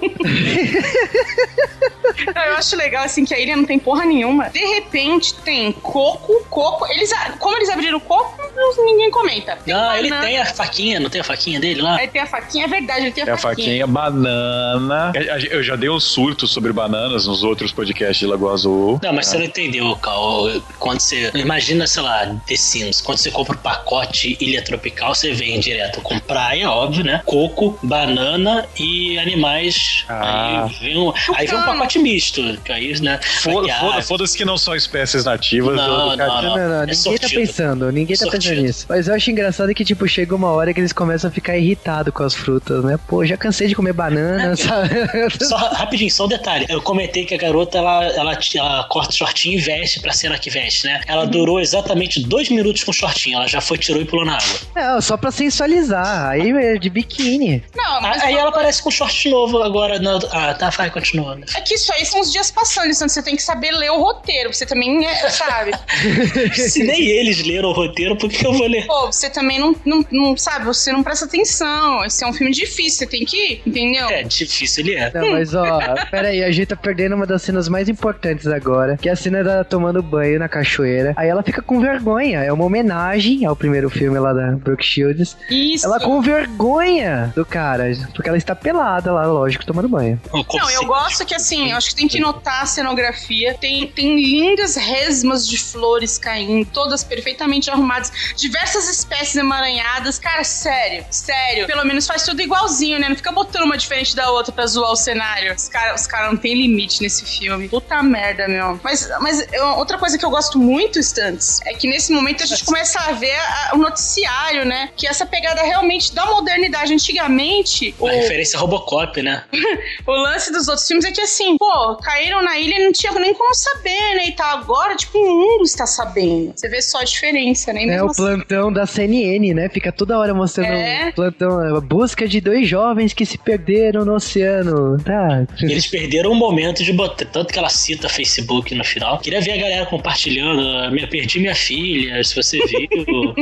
Eu 2.27 2.57
acho 2.57 2.77
legal, 2.77 3.05
assim, 3.05 3.25
que 3.25 3.33
a 3.33 3.39
ilha 3.39 3.57
não 3.57 3.65
tem 3.65 3.79
porra 3.79 4.05
nenhuma. 4.05 4.51
De 4.51 4.59
repente, 4.59 5.35
tem 5.35 5.73
coco, 5.73 6.45
coco. 6.51 6.87
Eles, 6.87 7.11
como 7.39 7.57
eles 7.57 7.71
abriram 7.71 7.99
o 7.99 8.01
coco, 8.01 8.40
ninguém 8.85 9.11
comenta. 9.11 9.57
Tem 9.65 9.75
Não, 9.75 9.95
ele 9.97 10.11
tem 10.11 10.39
a 10.39 10.45
faquinha, 10.47 11.01
não 11.01 11.11
tem 11.11 11.21
a 11.21 11.25
faquinha 11.25 11.61
dele 11.61 11.81
lá? 11.83 11.97
Aí 11.97 12.09
tem 12.09 12.21
a 12.23 12.27
faquinha, 12.27 12.65
é 12.65 12.69
verdade, 12.69 13.01
ele 13.03 13.13
tem 13.13 13.25
a, 13.25 13.27
É 13.27 13.31
a 13.33 13.37
faquinha, 13.37 13.87
banana. 13.87 15.13
Eu 15.51 15.63
já 15.63 15.77
dei 15.77 15.89
um 15.89 16.01
surto 16.01 16.47
sobre 16.47 16.73
bananas 16.73 17.27
nos 17.27 17.43
outros 17.43 17.73
podcasts 17.73 18.19
de 18.19 18.27
Lagoa 18.27 18.53
Azul. 18.55 19.01
Não, 19.03 19.13
mas 19.13 19.27
você 19.27 19.39
não 19.39 19.45
entendeu, 19.45 19.95
Cal. 19.97 20.49
Quando 20.79 21.01
você. 21.01 21.31
Imagina, 21.35 21.87
sei 21.87 22.03
lá, 22.03 22.35
The 22.47 22.57
Sims. 22.57 23.01
Quando 23.01 23.19
você 23.19 23.31
compra 23.31 23.55
o 23.55 23.59
pacote 23.59 24.37
Ilha 24.41 24.63
Tropical, 24.63 25.15
você 25.15 25.33
vem 25.33 25.59
direto 25.61 26.01
com 26.01 26.19
praia, 26.19 26.71
óbvio, 26.71 27.05
né? 27.05 27.23
Coco, 27.25 27.79
banana 27.83 28.67
e 28.79 29.19
animais. 29.19 30.05
Ah. 30.09 30.65
Aí, 30.69 30.79
vem 30.81 30.99
um, 30.99 31.13
aí 31.35 31.47
vem 31.47 31.59
um 31.59 31.63
pacote 31.65 31.99
misto. 31.99 32.41
Que 32.65 32.73
aí, 32.73 33.01
né? 33.01 33.19
Foda- 33.43 33.67
vai 33.69 33.75
ter 33.75 33.81
foda-. 33.81 34.03
Foda-se 34.03 34.37
que 34.37 34.45
não 34.45 34.59
são 34.59 34.75
espécies 34.75 35.25
nativas 35.25 35.77
Não, 35.77 35.87
do, 35.87 36.11
do 36.11 36.17
não, 36.17 36.27
Não, 36.27 36.43
não, 36.43 36.57
não, 36.57 36.83
é 36.83 36.87
ninguém 36.87 36.87
tá 36.89 36.95
sortido. 36.95 37.41
pensando, 37.41 37.93
ninguém 37.93 38.17
tá 38.17 38.25
Sortido. 38.25 38.40
Pensando 38.41 38.63
nisso. 38.63 38.87
Mas 38.89 39.09
eu 39.09 39.15
acho 39.15 39.31
engraçado 39.31 39.75
que, 39.75 39.85
tipo, 39.85 40.07
chega 40.09 40.35
uma 40.35 40.51
hora 40.51 40.73
que 40.73 40.81
eles 40.81 40.93
começam 40.93 41.29
a 41.29 41.33
ficar 41.33 41.57
irritados 41.57 42.13
com 42.13 42.23
as 42.23 42.35
frutas, 42.35 42.85
né? 42.85 42.99
Pô, 43.09 43.25
já 43.25 43.37
cansei 43.37 43.69
de 43.69 43.75
comer 43.75 43.93
banana, 43.93 44.57
sabe? 44.57 44.91
Só 45.45 45.57
rapidinho, 45.57 46.11
só 46.11 46.27
um 46.27 46.29
detalhe. 46.29 46.67
Eu 46.69 46.81
comentei 46.83 47.25
que 47.25 47.35
a 47.35 47.39
garota 47.39 47.79
ela, 47.79 48.05
ela, 48.07 48.39
ela 48.55 48.85
corta 48.85 49.13
o 49.13 49.17
shortinho 49.17 49.59
e 49.59 49.61
veste 49.61 50.01
pra 50.01 50.13
cena 50.13 50.39
que 50.39 50.51
veste, 50.51 50.87
né? 50.87 51.01
Ela 51.07 51.27
durou 51.27 51.61
exatamente 51.61 52.21
dois 52.21 52.49
minutos 52.49 52.85
com 52.85 52.91
o 52.91 52.95
shortinho. 52.95 53.37
Ela 53.37 53.47
já 53.47 53.61
foi, 53.61 53.79
tirou 53.79 54.01
e 54.01 54.05
pulou 54.05 54.25
na 54.25 54.37
água. 54.37 54.61
Não, 54.75 55.01
só 55.01 55.17
pra 55.17 55.31
sensualizar. 55.31 56.31
Aí 56.31 56.51
é 56.51 56.79
de 56.79 56.91
biquíni. 56.91 57.63
Não, 57.75 58.01
mas 58.01 58.23
Aí 58.23 58.35
ela 58.35 58.51
aparece 58.51 58.83
com 58.83 58.91
short 58.91 59.29
novo 59.29 59.63
agora. 59.63 59.99
Na... 59.99 60.19
Ah, 60.31 60.55
tá, 60.55 60.71
vai, 60.71 60.91
continua. 60.91 61.39
É 61.57 61.61
que 61.61 61.75
isso 61.75 61.93
aí 61.93 62.05
são 62.05 62.21
os 62.21 62.31
dias 62.31 62.51
passando, 62.51 62.91
então 62.91 63.09
você 63.09 63.23
tem 63.23 63.35
que 63.35 63.43
saber 63.43 63.73
ler 63.73 63.91
o 63.91 63.99
roteiro. 63.99 64.53
Você 64.53 64.67
também, 64.67 65.07
é, 65.07 65.29
sabe? 65.31 65.73
Se 66.55 66.83
nem 66.83 67.07
eles 67.09 67.45
leram 67.45 67.71
o 67.71 67.73
roteiro, 67.73 68.17
por 68.17 68.30
que 68.39 68.47
eu 68.47 68.53
vou 68.53 68.67
ler? 68.67 68.87
Pô, 68.87 69.07
você 69.07 69.29
também 69.31 69.59
não, 69.59 69.75
não, 69.85 70.05
não 70.11 70.37
sabe, 70.37 70.65
você 70.65 70.93
não 70.93 71.03
presta 71.03 71.25
atenção. 71.25 72.05
Esse 72.05 72.25
é 72.25 72.27
um 72.27 72.33
filme 72.33 72.53
difícil, 72.53 72.99
você 72.99 73.07
tem 73.07 73.25
que 73.25 73.37
ir, 73.37 73.63
entendeu? 73.67 74.09
É, 74.09 74.23
difícil 74.23 74.85
ele 74.85 74.95
é. 74.95 75.11
Não, 75.13 75.33
mas 75.33 75.55
ó, 75.55 75.79
pera 76.11 76.29
aí, 76.29 76.43
a 76.43 76.51
gente 76.51 76.69
tá 76.69 76.77
perdendo 76.77 77.15
uma 77.15 77.27
das 77.27 77.43
cenas 77.43 77.69
mais 77.69 77.89
importantes 77.89 78.47
agora, 78.47 78.97
que 78.97 79.09
é 79.09 79.13
a 79.13 79.17
cena 79.17 79.43
dela 79.43 79.65
tomando 79.65 80.03
banho 80.03 80.39
na 80.39 80.49
cachoeira. 80.49 81.13
Aí 81.17 81.29
ela 81.29 81.43
fica 81.43 81.63
com 81.63 81.81
vergonha, 81.81 82.41
é 82.41 82.53
uma 82.53 82.65
homenagem 82.65 83.45
ao 83.45 83.57
primeiro 83.57 83.91
filme 83.91 84.19
lá 84.19 84.33
da 84.33 84.53
Brooke 84.53 84.85
Shields. 84.85 85.37
Isso. 85.51 85.87
Ela 85.87 86.01
com 86.01 86.21
vergonha 86.21 87.33
do 87.35 87.45
cara, 87.45 87.85
porque 88.15 88.29
ela 88.29 88.39
está 88.39 88.55
pelada 88.55 89.13
lá, 89.13 89.27
lógico, 89.27 89.65
tomando 89.65 89.89
banho. 89.89 90.21
Não, 90.33 90.71
eu 90.71 90.85
gosto 90.87 91.25
que 91.25 91.35
assim, 91.35 91.71
eu 91.71 91.77
acho 91.77 91.91
que 91.91 91.97
tem 91.97 92.09
que 92.09 92.21
notar 92.21 92.63
a 92.63 92.67
cenografia. 92.67 93.55
Tem, 93.55 93.87
tem 93.87 94.17
lindas 94.17 94.77
resmas 94.77 95.47
de 95.47 95.59
flores 95.59 96.19
caindo, 96.19 96.67
todas 96.73 97.05
perfeitamente 97.05 97.71
arrumadas, 97.71 98.13
diversas 98.37 98.89
espécies 98.89 99.37
emaranhadas. 99.37 100.19
Cara, 100.19 100.45
sério, 100.45 101.05
sério. 101.11 101.67
Pelo 101.67 101.85
menos 101.85 102.07
faz 102.07 102.23
tudo 102.25 102.41
igualzinho, 102.43 102.99
né? 102.99 103.09
Não 103.09 103.17
fica 103.17 103.33
botando 103.33 103.65
uma 103.65 103.77
diferente 103.77 104.15
da 104.17 104.31
outra 104.31 104.53
pra 104.53 104.67
zoar 104.67 104.93
o 104.93 104.97
cenário. 104.97 105.55
Os 105.55 105.69
caras 105.69 106.01
os 106.03 106.07
cara 106.07 106.29
não 106.29 106.37
tem 106.37 106.55
limite 106.55 107.03
nesse 107.03 107.25
filme. 107.25 107.69
Puta 107.69 108.03
merda, 108.03 108.49
meu. 108.49 108.79
Mas, 108.83 109.09
mas 109.21 109.47
eu- 109.53 109.67
outra 109.77 109.99
coisa 109.99 110.17
que 110.19 110.25
eu 110.25 110.31
gosto 110.31 110.59
muito, 110.59 110.99
Stantes, 110.99 111.61
é 111.67 111.75
que 111.75 111.89
nesse 111.89 112.13
momento 112.13 112.43
a 112.43 112.47
gente 112.47 112.65
começa 112.65 112.99
a 113.01 113.13
ver 113.13 113.35
a- 113.35 113.71
o 113.75 113.79
noticiário, 113.79 114.65
né? 114.65 114.91
Que 114.97 115.07
essa 115.07 115.27
pegada 115.27 115.63
realmente 115.63 116.15
da 116.15 116.27
modernidade. 116.27 116.93
Antigamente, 116.93 117.95
o, 117.99 118.05
Uma 118.07 118.13
referência 118.13 118.57
a 118.57 118.61
Robocop, 118.61 119.23
né? 119.23 119.45
o 120.07 120.13
lance 120.13 120.53
dos 120.53 120.69
outros 120.69 120.87
filmes 120.87 121.05
é 121.05 121.11
que 121.13 121.21
assim, 121.21 121.57
pô, 121.57 121.97
caíram 121.97 122.43
na 122.43 122.59
ilha 122.59 122.77
e 122.81 122.85
não 122.85 122.93
tinha 122.93 123.13
nem 123.13 123.35
como 123.35 123.55
saber, 123.55 124.15
né? 124.17 124.27
E 124.29 124.33
tá 124.33 124.47
agora, 124.53 124.97
tipo, 124.97 125.19
o 125.19 125.27
mundo 125.41 125.65
está 125.65 125.87
sabendo. 125.87 126.53
Você 126.57 126.69
vê 126.69 126.81
só 126.83 126.99
a 127.01 127.05
diferença, 127.05 127.73
né? 127.73 127.83
É 127.83 127.87
mesmo 127.87 128.10
o 128.11 128.15
plantão 128.15 128.73
da 128.73 128.87
CNN, 128.87 129.55
né? 129.55 129.69
Fica 129.69 129.91
toda 129.93 130.19
hora 130.19 130.33
mostrando 130.35 130.73
É. 130.73 131.09
o 131.11 131.15
plantão, 131.15 131.77
a 131.77 131.81
busca 131.81 132.27
de 132.29 132.41
dois 132.41 132.69
jovens 132.69 133.13
que 133.13 133.25
se 133.27 133.37
perderam 133.39 134.05
no 134.05 134.15
oceano. 134.15 134.99
Tá. 135.03 135.47
Eles 135.63 135.87
perderam 135.87 136.33
um 136.33 136.37
momento 136.37 136.83
de 136.85 136.93
botar. 136.93 137.25
Tanto 137.27 137.53
que 137.53 137.59
ela 137.59 137.69
cita 137.69 138.09
Facebook 138.09 138.75
no 138.75 138.85
final. 138.85 139.19
Queria 139.19 139.41
ver 139.41 139.53
a 139.53 139.57
galera 139.57 139.87
compartilhando. 139.87 140.61
ah, 140.63 140.91
Me 140.91 141.07
perdi 141.07 141.39
minha 141.41 141.55
filha, 141.55 142.23
se 142.25 142.35
você 142.35 142.59
viu. 142.67 142.89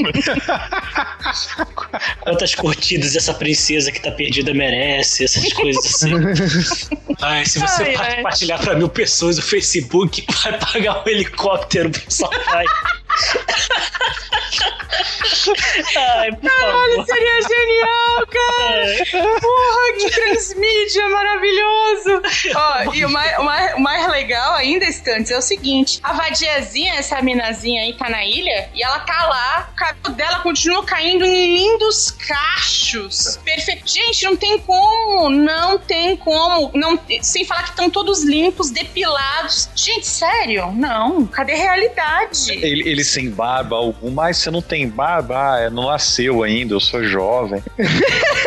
Quantas 2.21 2.55
curtidas 2.55 3.17
essa 3.17 3.35
princesa 3.35 3.91
que 3.93 4.01
tá 4.01 4.11
perdida 4.11 4.53
merece, 4.55 5.25
essas 5.25 5.53
coisas 5.53 5.85
assim. 5.85 6.13
Ai, 7.21 7.45
se 7.45 7.59
você 7.59 7.83
Ai, 7.83 7.97
ai. 7.97 8.17
compartilhar 8.17 8.59
pra 8.59 8.75
mil 8.77 8.89
pessoas 8.89 9.37
no 9.39 9.43
Facebook, 9.43 10.25
vai 10.45 10.57
pagar 10.59 11.03
um 11.05 11.09
helicóptero 11.09 11.91
pro 11.91 12.01
pessoal 12.03 12.31
vai. 12.47 12.65
Ai, 15.97 16.31
Caralho, 16.33 16.97
favor. 16.97 17.07
seria 17.07 17.43
genial, 17.43 18.27
cara! 18.27 18.85
É. 18.85 19.05
Porra, 19.41 19.93
que 19.99 20.11
transmídia 20.11 21.09
maravilhoso! 21.09 22.23
Ó, 22.55 22.95
e 22.95 23.05
o 23.05 23.11
mais, 23.11 23.39
o, 23.39 23.43
mais, 23.43 23.75
o 23.75 23.81
mais 23.81 24.09
legal 24.11 24.55
ainda, 24.55 24.85
Estantes, 24.85 25.31
é 25.31 25.39
o 25.39 25.43
seguinte: 25.43 26.01
a 26.03 26.13
vadiazinha, 26.13 26.95
essa 26.95 27.21
minazinha 27.23 27.83
aí, 27.83 27.95
tá 27.95 28.09
na 28.09 28.25
ilha, 28.25 28.71
e 28.75 28.83
ela 28.83 29.01
tá 29.01 29.27
lá, 29.27 29.71
o 29.73 29.77
cabelo 29.77 30.15
dela 30.17 30.41
continua 30.41 30.85
caindo 30.85 31.25
em 31.25 31.57
lindos 31.57 32.11
cachos. 32.11 33.39
Perfeito. 33.45 33.83
Gente, 33.87 34.25
não 34.25 34.37
tem 34.37 34.59
como, 34.59 35.31
não 35.31 35.79
tem 35.79 36.17
como. 36.17 36.71
Não, 36.75 36.99
sem 37.23 37.45
falar 37.45 37.65
que 37.65 37.71
estão 37.71 37.91
todos 37.91 38.23
limpos, 38.23 38.71
depilados. 38.71 39.69
Gente, 39.75 40.07
sério? 40.07 40.73
Não. 40.73 41.27
Cadê 41.27 41.53
a 41.53 41.57
realidade? 41.57 42.53
Ele, 42.53 42.89
ele 42.89 43.05
sem 43.09 43.31
barba 43.31 43.77
alguma, 43.77 44.23
mas 44.25 44.39
você 44.39 44.51
não 44.51 44.63
tem 44.63 44.89
barba, 44.89 45.37
ah, 45.37 45.71
não 45.71 45.87
nasceu 45.89 46.43
ainda, 46.43 46.75
eu 46.75 46.81
sou 46.81 47.03
jovem. 47.05 47.63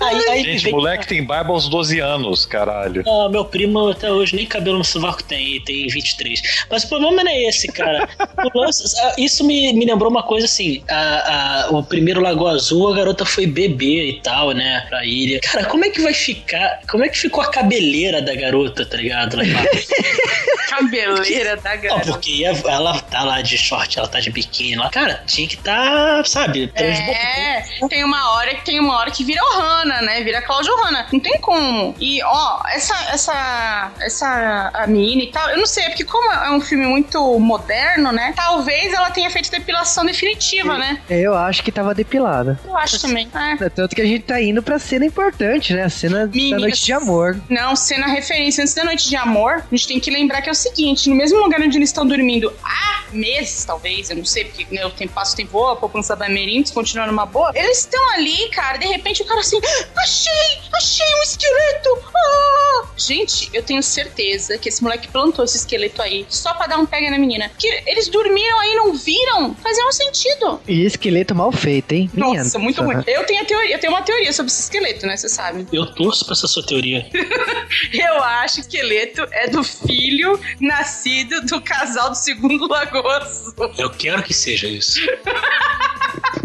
Aí, 0.00 0.28
aí 0.28 0.42
Gente, 0.44 0.64
vem- 0.64 0.72
moleque 0.72 1.06
tem 1.06 1.22
barba 1.24 1.52
aos 1.52 1.66
12 1.68 1.98
anos, 1.98 2.44
caralho. 2.44 3.02
Ah, 3.06 3.28
meu 3.30 3.44
primo 3.44 3.88
até 3.88 4.10
hoje 4.10 4.36
nem 4.36 4.44
cabelo 4.44 4.76
no 4.76 4.84
sovaco 4.84 5.22
tem, 5.22 5.60
tem 5.62 5.86
23. 5.86 6.42
Mas 6.70 6.84
o 6.84 6.88
problema 6.88 7.24
não 7.24 7.30
é 7.30 7.44
esse, 7.44 7.68
cara. 7.68 8.06
O 8.54 8.58
lance- 8.58 8.94
ah, 9.00 9.14
isso 9.16 9.42
me, 9.44 9.72
me 9.72 9.86
lembrou 9.86 10.10
uma 10.10 10.22
coisa 10.22 10.44
assim: 10.46 10.82
a, 10.90 11.64
a- 11.64 11.70
o 11.70 11.82
primeiro 11.82 12.20
Lagoa 12.20 12.52
Azul, 12.52 12.92
a 12.92 12.96
garota 12.96 13.24
foi 13.24 13.46
bebê 13.46 14.08
e 14.10 14.20
tal, 14.20 14.50
né? 14.50 14.84
Pra 14.90 15.06
ilha. 15.06 15.40
Cara, 15.40 15.64
como 15.64 15.84
é 15.86 15.90
que 15.90 16.02
vai 16.02 16.12
ficar? 16.12 16.80
Como 16.90 17.02
é 17.04 17.08
que 17.08 17.16
ficou 17.18 17.42
a 17.42 17.50
cabeleira 17.50 18.20
da 18.20 18.34
garota, 18.34 18.84
tá 18.84 18.96
ligado? 18.98 19.38
Cabeleira 20.68 21.56
da 21.56 21.74
Não, 21.76 21.82
garota. 21.82 22.06
porque 22.12 22.30
ia- 22.32 22.52
ela 22.66 22.98
tá 23.00 23.22
lá 23.22 23.40
de 23.40 23.56
short, 23.74 23.98
ela 23.98 24.08
tá 24.08 24.20
de 24.20 24.30
biquíni 24.30 24.76
lá. 24.76 24.88
Cara, 24.90 25.22
tinha 25.26 25.48
que 25.48 25.56
tá, 25.56 26.22
sabe. 26.24 26.70
É, 26.74 27.62
tem 27.88 28.04
uma 28.04 28.32
hora 28.34 28.54
que 28.54 28.64
tem 28.64 28.78
uma 28.78 28.96
hora 28.96 29.10
que 29.10 29.24
vira 29.24 29.40
Ohana, 29.44 30.02
né? 30.02 30.22
Vira 30.22 30.40
Cláudio 30.42 30.72
Ohana. 30.74 31.06
Não 31.12 31.20
tem 31.20 31.38
como. 31.40 31.94
E 31.98 32.22
ó, 32.22 32.60
essa 32.68 32.94
essa 33.12 33.92
essa 34.00 34.70
a 34.72 34.86
menina 34.86 35.22
e 35.22 35.30
tal, 35.30 35.50
eu 35.50 35.58
não 35.58 35.66
sei, 35.66 35.84
é 35.84 35.88
porque 35.88 36.04
como 36.04 36.30
é 36.30 36.50
um 36.50 36.60
filme 36.60 36.86
muito 36.86 37.38
moderno, 37.38 38.12
né? 38.12 38.32
Talvez 38.36 38.92
ela 38.92 39.10
tenha 39.10 39.30
feito 39.30 39.50
depilação 39.50 40.04
definitiva, 40.04 40.78
né? 40.78 41.00
Eu 41.08 41.34
acho 41.34 41.62
que 41.62 41.72
tava 41.72 41.94
depilada. 41.94 42.58
Eu 42.64 42.76
acho 42.76 43.00
também. 43.00 43.28
É. 43.34 43.68
Tanto 43.68 43.94
que 43.94 44.02
a 44.02 44.06
gente 44.06 44.24
tá 44.24 44.40
indo 44.40 44.62
pra 44.62 44.78
cena 44.78 45.04
importante, 45.04 45.72
né? 45.74 45.84
A 45.84 45.90
cena 45.90 46.26
da 46.26 46.32
Meninas. 46.32 46.60
noite 46.60 46.84
de 46.84 46.92
amor. 46.92 47.40
Não, 47.48 47.74
cena 47.74 48.06
referência. 48.06 48.62
Antes 48.62 48.74
da 48.74 48.84
noite 48.84 49.08
de 49.08 49.16
amor, 49.16 49.64
a 49.70 49.76
gente 49.76 49.88
tem 49.88 50.00
que 50.00 50.10
lembrar 50.10 50.42
que 50.42 50.48
é 50.48 50.52
o 50.52 50.54
seguinte: 50.54 51.08
no 51.08 51.16
mesmo 51.16 51.38
lugar 51.40 51.60
onde 51.60 51.76
eles 51.76 51.88
estão 51.88 52.06
dormindo 52.06 52.52
há 52.62 53.04
meses, 53.12 53.53
talvez, 53.62 54.08
eu 54.08 54.16
não 54.16 54.24
sei, 54.24 54.44
porque 54.46 54.66
né, 54.74 54.86
o 54.86 54.90
tempo 54.90 55.12
passa, 55.12 55.34
o 55.34 55.36
tempo 55.36 55.52
voa, 55.52 55.74
a 55.74 55.76
poupança 55.76 56.16
da 56.16 56.28
Merintz 56.28 56.70
continua 56.70 57.06
numa 57.06 57.26
boa. 57.26 57.52
Eles 57.54 57.80
estão 57.80 58.10
ali, 58.12 58.48
cara, 58.48 58.78
de 58.78 58.86
repente 58.86 59.20
o 59.22 59.26
cara 59.26 59.40
assim, 59.40 59.60
achei, 59.98 60.58
achei 60.72 61.14
um 61.14 61.22
esqueleto! 61.22 61.90
Ah! 62.16 62.84
Gente, 62.96 63.50
eu 63.52 63.62
tenho 63.62 63.82
certeza 63.82 64.56
que 64.56 64.68
esse 64.68 64.82
moleque 64.82 65.08
plantou 65.08 65.44
esse 65.44 65.56
esqueleto 65.58 66.00
aí 66.00 66.24
só 66.28 66.54
pra 66.54 66.66
dar 66.66 66.78
um 66.78 66.86
pega 66.86 67.10
na 67.10 67.18
menina. 67.18 67.50
Que 67.58 67.66
eles 67.86 68.08
dormiram 68.08 68.60
aí, 68.60 68.74
não 68.76 68.94
viram? 68.94 69.54
Fazia 69.56 69.86
um 69.86 69.92
sentido. 69.92 70.60
E 70.66 70.84
esqueleto 70.84 71.34
mal 71.34 71.50
feito, 71.52 71.92
hein? 71.92 72.10
Minha 72.14 72.42
Nossa, 72.42 72.58
muito 72.58 72.82
nossa. 72.82 72.94
ruim. 72.94 73.04
Eu 73.06 73.24
tenho 73.26 73.42
a 73.42 73.44
teoria, 73.44 73.74
eu 73.74 73.80
tenho 73.80 73.92
uma 73.92 74.02
teoria 74.02 74.32
sobre 74.32 74.50
esse 74.50 74.62
esqueleto, 74.62 75.06
né? 75.06 75.16
Você 75.16 75.28
sabe. 75.28 75.66
Eu 75.72 75.86
torço 75.94 76.24
pra 76.24 76.32
essa 76.32 76.46
sua 76.46 76.64
teoria. 76.64 77.06
Eu 77.92 78.22
acho 78.22 78.54
que 78.54 78.60
o 78.60 78.62
esqueleto 78.62 79.26
é 79.32 79.48
do 79.48 79.62
filho 79.62 80.38
nascido 80.60 81.40
do 81.42 81.60
casal 81.60 82.10
do 82.10 82.14
segundo 82.16 82.66
Lagoa 82.70 83.18
Azul. 83.18 83.43
Eu 83.78 83.90
quero 83.90 84.22
que 84.22 84.34
seja 84.34 84.66
isso. 84.66 85.00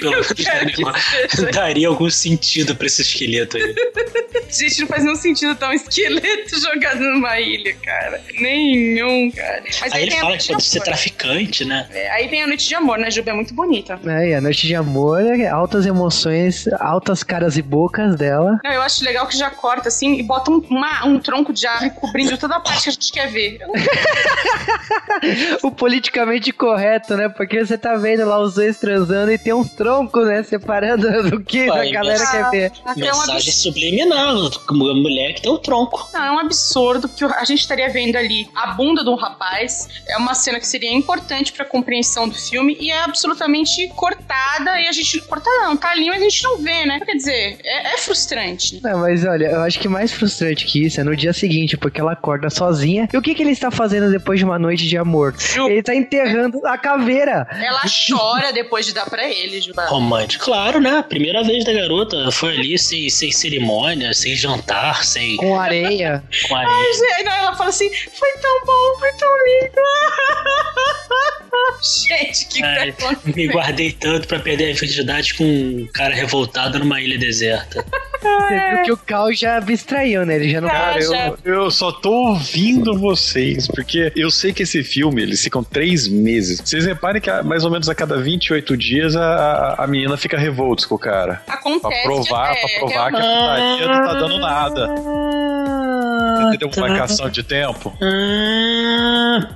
Pelo 0.00 0.12
menos 0.12 0.28
daria, 0.28 0.92
daria 1.52 1.88
algum 1.88 2.10
sentido 2.10 2.74
pra 2.74 2.86
esse 2.86 3.02
esqueleto 3.02 3.56
aí. 3.56 3.74
Gente, 4.50 4.80
não 4.80 4.88
faz 4.88 5.04
nenhum 5.04 5.16
sentido 5.16 5.54
tá 5.54 5.68
um 5.68 5.72
esqueleto 5.72 6.58
jogado 6.60 7.00
numa 7.00 7.38
ilha, 7.38 7.74
cara. 7.84 8.20
Nenhum, 8.40 9.30
cara. 9.30 9.62
Mas 9.80 9.92
Aí 9.92 10.02
ele 10.02 10.10
tem 10.10 10.18
a 10.18 10.22
fala 10.22 10.36
que 10.38 10.48
pode 10.48 10.62
de 10.62 10.68
ser 10.68 10.78
amor. 10.78 10.84
traficante, 10.84 11.64
né? 11.64 11.86
É, 11.92 12.10
aí 12.10 12.28
tem 12.28 12.42
a 12.42 12.46
noite 12.46 12.66
de 12.68 12.74
amor, 12.74 12.98
né, 12.98 13.10
Juba? 13.10 13.30
É 13.30 13.34
muito 13.34 13.54
bonita. 13.54 13.98
É, 14.04 14.30
e 14.30 14.34
a 14.34 14.40
noite 14.40 14.66
de 14.66 14.74
amor, 14.74 15.20
é 15.22 15.46
altas 15.46 15.86
emoções, 15.86 16.66
altas 16.80 17.22
caras 17.22 17.56
e 17.56 17.62
bocas 17.62 18.16
dela. 18.16 18.58
Não, 18.64 18.72
eu 18.72 18.82
acho 18.82 19.04
legal 19.04 19.26
que 19.28 19.36
já 19.36 19.50
corta 19.50 19.88
assim 19.88 20.18
e 20.18 20.22
bota 20.22 20.50
um, 20.50 20.58
uma- 20.68 21.06
um 21.06 21.18
tronco 21.18 21.52
de 21.52 21.66
árvore 21.66 21.90
cobrindo 21.90 22.36
toda 22.36 22.56
a 22.56 22.60
parte 22.60 22.84
que 22.84 22.88
a 22.88 22.92
gente 22.92 23.12
quer 23.12 23.28
ver. 23.30 23.58
O 25.62 25.70
politicamente 25.70 26.52
correto, 26.52 27.16
né? 27.16 27.28
Porque 27.28 27.64
você 27.64 27.76
tá 27.76 27.94
vendo 27.96 28.24
lá 28.24 28.38
os 28.40 28.54
dois 28.54 28.76
transando 28.76 29.30
e 29.30 29.38
tem 29.38 29.52
um 29.52 29.64
tronco, 29.76 30.20
né? 30.20 30.42
Separando 30.42 31.22
do 31.30 31.40
que 31.40 31.68
a 31.70 31.90
galera 31.90 32.18
mas- 32.18 32.30
quer 32.30 32.50
ver. 32.50 32.72
Um 32.86 33.00
Mensagem 33.00 33.34
absurdo. 33.36 33.52
subliminar. 33.52 34.30
A 34.30 34.72
mulher 34.94 35.34
que 35.34 35.42
tem 35.42 35.50
um 35.52 35.56
tronco. 35.58 36.08
Não, 36.12 36.22
é 36.24 36.30
um 36.32 36.38
absurdo 36.38 37.08
que 37.08 37.24
a 37.24 37.44
gente 37.44 37.60
estaria 37.60 37.88
vendo 37.90 38.16
ali 38.16 38.48
a 38.54 38.68
bunda 38.68 39.02
de 39.02 39.10
um 39.10 39.14
rapaz. 39.14 39.88
É 40.08 40.16
uma 40.16 40.34
cena 40.34 40.58
que 40.60 40.66
seria 40.66 40.92
importante 40.92 41.52
pra 41.52 41.64
compreensão 41.64 42.28
do 42.28 42.34
filme 42.34 42.76
e 42.80 42.90
é 42.90 43.02
absolutamente 43.02 43.88
cortada 43.96 44.80
e 44.80 44.86
a 44.86 44.92
gente. 44.92 45.20
Cortada 45.22 45.50
não, 45.62 45.76
tá 45.76 45.90
ali, 45.90 46.08
mas 46.08 46.20
a 46.20 46.24
gente 46.24 46.42
não 46.44 46.58
vê, 46.58 46.86
né? 46.86 47.00
Quer 47.04 47.14
dizer, 47.14 47.58
é, 47.64 47.94
é 47.94 47.98
frustrante. 47.98 48.80
Não, 48.82 48.98
mas 49.00 49.24
olha, 49.24 49.46
eu 49.46 49.60
acho 49.62 49.78
que 49.78 49.88
mais 49.88 50.12
frustrante 50.12 50.64
que 50.66 50.84
isso 50.86 51.00
é 51.00 51.04
no 51.04 51.14
dia 51.16 51.32
seguinte, 51.32 51.76
porque 51.76 52.00
ela 52.00 52.12
acorda 52.12 52.48
sozinha. 52.50 53.08
E 53.12 53.16
o 53.16 53.22
que, 53.22 53.34
que 53.34 53.42
ele 53.42 53.52
está 53.52 53.70
fazendo 53.70 54.10
depois 54.10 54.38
de 54.38 54.44
uma 54.44 54.58
noite 54.58 54.86
de 54.86 54.96
amor? 54.96 55.34
Ju- 55.38 55.68
Ele 55.68 55.82
tá 55.82 55.94
enterrando 55.94 56.64
a 56.66 56.76
caveira. 56.78 57.46
Ela 57.52 57.82
chora 58.08 58.52
depois 58.52 58.86
de 58.86 58.92
dar 58.94 59.08
pra 59.08 59.28
ele, 59.28 59.59
Juba. 59.60 59.86
Romântico. 59.86 60.44
Claro, 60.44 60.80
né? 60.80 61.04
Primeira 61.08 61.42
vez 61.42 61.64
da 61.64 61.72
garota. 61.72 62.30
Foi 62.30 62.56
ali 62.56 62.78
sem, 62.78 63.08
sem 63.10 63.30
cerimônia, 63.30 64.12
sem 64.14 64.34
jantar, 64.34 65.04
sem. 65.04 65.36
Com 65.36 65.58
areia. 65.58 66.22
Com 66.48 66.56
areia. 66.56 67.16
Aí 67.16 67.24
ela 67.26 67.54
fala 67.54 67.70
assim: 67.70 67.90
foi 68.12 68.32
tão 68.40 68.64
bom, 68.64 68.98
foi 68.98 69.12
tão 69.12 69.28
lindo. 69.44 69.80
gente, 71.82 72.46
que 72.46 72.62
Ai, 72.62 72.92
tá 72.92 73.16
me 73.24 73.46
guardei 73.48 73.92
tanto 73.92 74.28
pra 74.28 74.38
perder 74.38 74.72
a 74.72 74.74
virgindade 74.74 75.34
com 75.34 75.44
um 75.44 75.88
cara 75.92 76.14
revoltado 76.14 76.78
numa 76.78 77.00
ilha 77.00 77.18
deserta. 77.18 77.84
Você 78.20 78.70
viu 78.70 78.82
que 78.84 78.92
o 78.92 78.96
Cal 78.96 79.32
já 79.32 79.56
abstraiu, 79.56 80.26
né? 80.26 80.36
Ele 80.36 80.50
já 80.50 80.60
não 80.60 80.68
Ah, 80.68 81.00
já. 81.00 81.28
Eu, 81.44 81.54
eu 81.54 81.70
só 81.70 81.90
tô 81.90 82.10
ouvindo 82.10 82.98
vocês, 82.98 83.66
porque 83.66 84.12
eu 84.14 84.30
sei 84.30 84.52
que 84.52 84.62
esse 84.62 84.82
filme, 84.84 85.22
eles 85.22 85.42
ficam 85.42 85.64
três 85.64 86.06
meses. 86.06 86.60
Vocês 86.60 86.84
reparem 86.84 87.20
que 87.20 87.30
mais 87.42 87.64
ou 87.64 87.70
menos 87.70 87.88
a 87.88 87.94
cada 87.94 88.18
28 88.18 88.76
dias 88.76 89.16
a, 89.16 89.49
a, 89.50 89.84
a 89.84 89.86
menina 89.86 90.16
fica 90.16 90.38
revolta 90.38 90.86
com 90.86 90.94
o 90.94 90.98
cara. 90.98 91.42
Pra 91.46 91.54
Acontece. 91.56 92.02
provar, 92.02 92.52
é, 92.56 92.60
pra 92.60 92.68
provar 92.78 93.10
que 93.10 93.16
a 93.16 93.20
putaria 93.20 93.86
não 93.88 94.04
tá 94.06 94.14
dando 94.14 94.38
nada. 94.38 94.86
Entendeu? 96.48 96.70
tá. 96.70 96.80
Marcação 96.80 97.28
de 97.28 97.42
tempo. 97.42 97.92
Ah, 98.00 98.06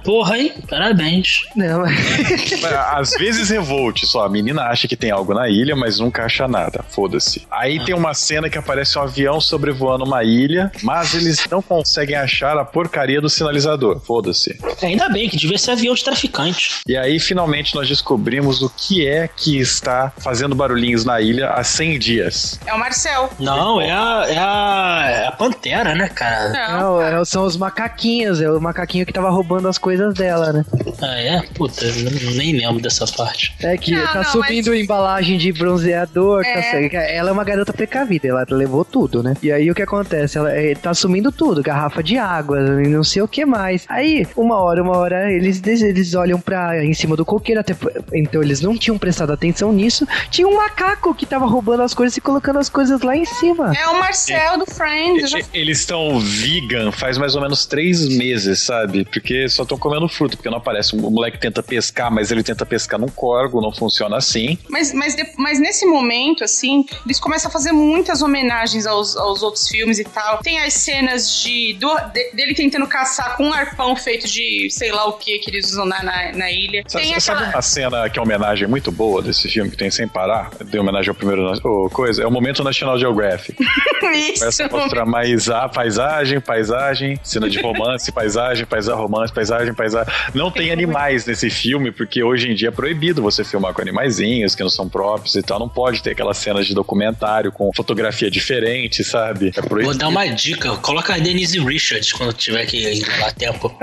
porra, 0.04 0.38
hein? 0.38 0.52
Parabéns. 0.68 1.42
Não, 1.54 1.80
Mas, 1.80 2.64
Às 2.64 3.10
vezes 3.12 3.50
revolte, 3.50 4.06
só 4.06 4.24
a 4.24 4.28
menina 4.28 4.62
acha 4.64 4.86
que 4.88 4.96
tem 4.96 5.10
algo 5.10 5.34
na 5.34 5.48
ilha, 5.48 5.74
mas 5.76 5.98
nunca 5.98 6.24
acha 6.24 6.46
nada. 6.48 6.84
Foda-se. 6.88 7.46
Aí 7.50 7.84
tem 7.84 7.94
uma 7.94 8.14
cena 8.14 8.48
que 8.50 8.58
aparece 8.58 8.98
um 8.98 9.02
avião 9.02 9.40
sobrevoando 9.40 10.04
uma 10.04 10.22
ilha, 10.24 10.70
mas 10.82 11.14
eles 11.14 11.44
não 11.50 11.62
conseguem 11.62 12.16
achar 12.16 12.56
a 12.58 12.64
porcaria 12.64 13.20
do 13.20 13.28
sinalizador. 13.28 14.00
Foda-se. 14.00 14.58
Ainda 14.82 15.08
bem 15.08 15.28
que 15.28 15.36
devia 15.36 15.58
ser 15.58 15.72
avião 15.72 15.94
de 15.94 16.04
traficante. 16.04 16.80
E 16.86 16.96
aí 16.96 17.18
finalmente 17.18 17.74
nós 17.74 17.88
descobrimos 17.88 18.62
o 18.62 18.70
que 18.70 19.06
é 19.06 19.28
que 19.28 19.58
está 19.58 20.12
fazendo 20.18 20.54
barulhinhos 20.54 21.04
na 21.04 21.20
ilha 21.20 21.50
há 21.50 21.62
100 21.64 21.98
dias. 21.98 22.60
É 22.66 22.72
o 22.74 22.78
Marcel. 22.78 23.30
Não, 23.38 23.80
é 23.80 23.90
a, 23.90 24.24
é 24.28 24.38
a, 24.38 25.04
é 25.10 25.26
a 25.26 25.32
pantera, 25.32 25.94
né, 25.94 26.08
cara? 26.08 26.48
Não. 26.50 26.80
não, 26.80 27.02
é- 27.20 27.24
são 27.24 27.44
os 27.44 27.56
macaquinhos. 27.56 28.40
É 28.40 28.50
o 28.50 28.60
macaquinho 28.60 29.06
que 29.06 29.12
tava 29.12 29.30
roubando 29.30 29.68
as 29.74 29.78
coisas 29.78 30.14
dela, 30.14 30.52
né? 30.52 30.64
Ah, 31.02 31.18
é? 31.20 31.42
Puta, 31.54 31.84
eu 31.84 32.32
nem 32.36 32.52
lembro 32.56 32.80
dessa 32.80 33.06
parte. 33.06 33.52
É 33.60 33.76
que 33.76 33.90
Não, 33.92 34.06
tá 34.06 34.14
não, 34.22 34.24
subindo 34.24 34.74
embalagem 34.74 35.36
de 35.36 35.52
bronzeador. 35.52 36.44
tá 36.44 36.48
É. 36.48 36.62
sa- 36.88 36.98
ela 37.00 37.30
é 37.30 37.32
uma 37.32 37.42
garota 37.44 37.72
precavida, 37.72 38.28
ela 38.28 38.46
levou 38.50 38.84
tudo, 38.84 39.22
né? 39.22 39.34
E 39.42 39.50
aí 39.50 39.70
o 39.70 39.74
que 39.74 39.82
acontece? 39.82 40.38
Ela 40.38 40.52
é, 40.52 40.74
tá 40.74 40.94
sumindo 40.94 41.32
tudo, 41.32 41.62
garrafa 41.62 42.02
de 42.02 42.16
água, 42.16 42.58
e 42.84 42.88
não 42.88 43.02
sei 43.02 43.22
o 43.22 43.28
que 43.28 43.44
mais. 43.44 43.84
Aí, 43.88 44.26
uma 44.36 44.58
hora, 44.58 44.82
uma 44.82 44.96
hora, 44.96 45.30
eles, 45.32 45.60
eles 45.66 46.14
olham 46.14 46.40
pra 46.40 46.84
em 46.84 46.94
cima 46.94 47.16
do 47.16 47.24
coqueiro, 47.24 47.60
até, 47.60 47.74
então 48.12 48.42
eles 48.42 48.60
não 48.60 48.76
tinham 48.78 48.96
prestado 48.96 49.32
atenção 49.32 49.72
nisso. 49.72 50.06
Tinha 50.30 50.46
um 50.46 50.54
macaco 50.56 51.14
que 51.14 51.26
tava 51.26 51.46
roubando 51.46 51.82
as 51.82 51.92
coisas 51.94 52.16
e 52.16 52.20
colocando 52.20 52.58
as 52.60 52.68
coisas 52.68 53.00
lá 53.02 53.16
em 53.16 53.24
cima. 53.24 53.72
É 53.76 53.88
o 53.88 53.98
Marcel 53.98 54.58
do 54.58 54.66
Friends. 54.66 55.32
Eles 55.52 55.80
estão 55.80 56.20
vegan 56.20 56.92
faz 56.92 57.18
mais 57.18 57.34
ou 57.34 57.42
menos 57.42 57.66
três 57.66 58.06
meses, 58.16 58.60
sabe? 58.60 59.04
Porque 59.06 59.48
só 59.48 59.63
estão 59.64 59.78
comendo 59.78 60.08
fruta, 60.08 60.36
porque 60.36 60.48
não 60.50 60.58
aparece. 60.58 60.94
O 60.96 61.10
moleque 61.10 61.38
tenta 61.38 61.62
pescar, 61.62 62.10
mas 62.10 62.30
ele 62.30 62.42
tenta 62.42 62.64
pescar 62.64 62.98
num 62.98 63.08
corgo, 63.08 63.60
não 63.60 63.72
funciona 63.72 64.16
assim. 64.16 64.58
Mas, 64.68 64.92
mas, 64.92 65.16
mas 65.36 65.58
nesse 65.58 65.84
momento, 65.86 66.44
assim, 66.44 66.84
eles 67.04 67.18
começam 67.20 67.48
a 67.48 67.52
fazer 67.52 67.72
muitas 67.72 68.22
homenagens 68.22 68.86
aos, 68.86 69.16
aos 69.16 69.42
outros 69.42 69.68
filmes 69.68 69.98
e 69.98 70.04
tal. 70.04 70.38
Tem 70.38 70.58
as 70.60 70.74
cenas 70.74 71.40
de, 71.42 71.74
do- 71.74 71.94
de- 72.12 72.30
dele 72.32 72.54
tentando 72.54 72.86
caçar 72.86 73.36
com 73.36 73.44
um 73.48 73.52
arpão 73.52 73.94
feito 73.96 74.26
de 74.28 74.68
sei 74.70 74.92
lá 74.92 75.06
o 75.06 75.14
que 75.14 75.38
que 75.38 75.50
eles 75.50 75.70
usam 75.72 75.84
na, 75.86 76.02
na, 76.02 76.32
na 76.32 76.50
ilha. 76.50 76.82
Sabe, 76.86 77.04
tem 77.06 77.20
sabe 77.20 77.38
aquela. 77.40 77.56
uma 77.56 77.62
cena 77.62 78.10
que 78.10 78.18
é 78.18 78.22
uma 78.22 78.26
homenagem 78.26 78.68
muito 78.68 78.90
boa 78.92 79.22
desse 79.22 79.48
filme, 79.48 79.70
que 79.70 79.76
tem 79.76 79.90
sem 79.90 80.06
parar? 80.08 80.50
De 80.64 80.78
homenagem 80.78 81.08
ao 81.10 81.14
primeiro 81.14 81.44
o 81.64 81.90
coisa? 81.90 82.22
É 82.22 82.26
o 82.26 82.30
momento 82.30 82.62
National 82.64 82.98
Geographic. 82.98 83.62
Isso. 83.62 84.40
Começa 84.40 84.64
a 84.66 84.68
mostrar 84.68 85.06
mais 85.06 85.48
a 85.48 85.68
paisagem, 85.68 86.40
paisagem, 86.40 87.18
cena 87.22 87.48
de 87.48 87.60
romance, 87.60 88.10
paisagem, 88.12 88.64
paisagem, 88.66 89.00
romance, 89.00 89.32
paisagem, 89.32 89.43
paisagem. 89.74 90.12
Não 90.34 90.50
tem 90.50 90.70
animais 90.70 91.26
nesse 91.26 91.50
filme, 91.50 91.90
porque 91.92 92.22
hoje 92.22 92.50
em 92.50 92.54
dia 92.54 92.68
é 92.68 92.70
proibido 92.70 93.22
você 93.22 93.44
filmar 93.44 93.72
com 93.74 93.82
animaizinhos 93.82 94.54
que 94.54 94.62
não 94.62 94.70
são 94.70 94.88
próprios 94.88 95.34
e 95.34 95.42
tal. 95.42 95.58
Não 95.58 95.68
pode 95.68 96.02
ter 96.02 96.10
aquelas 96.12 96.38
cenas 96.38 96.66
de 96.66 96.74
documentário 96.74 97.52
com 97.52 97.70
fotografia 97.74 98.30
diferente, 98.30 99.02
sabe? 99.04 99.48
É 99.56 99.60
proibido. 99.62 99.90
Vou 99.90 99.94
dar 99.98 100.08
uma 100.08 100.26
dica: 100.26 100.74
coloca 100.76 101.14
a 101.14 101.18
Denise 101.18 101.58
Richards 101.58 102.12
quando 102.12 102.32
tiver 102.32 102.66
que 102.66 102.76
enrolar 103.00 103.34
tempo. 103.34 103.76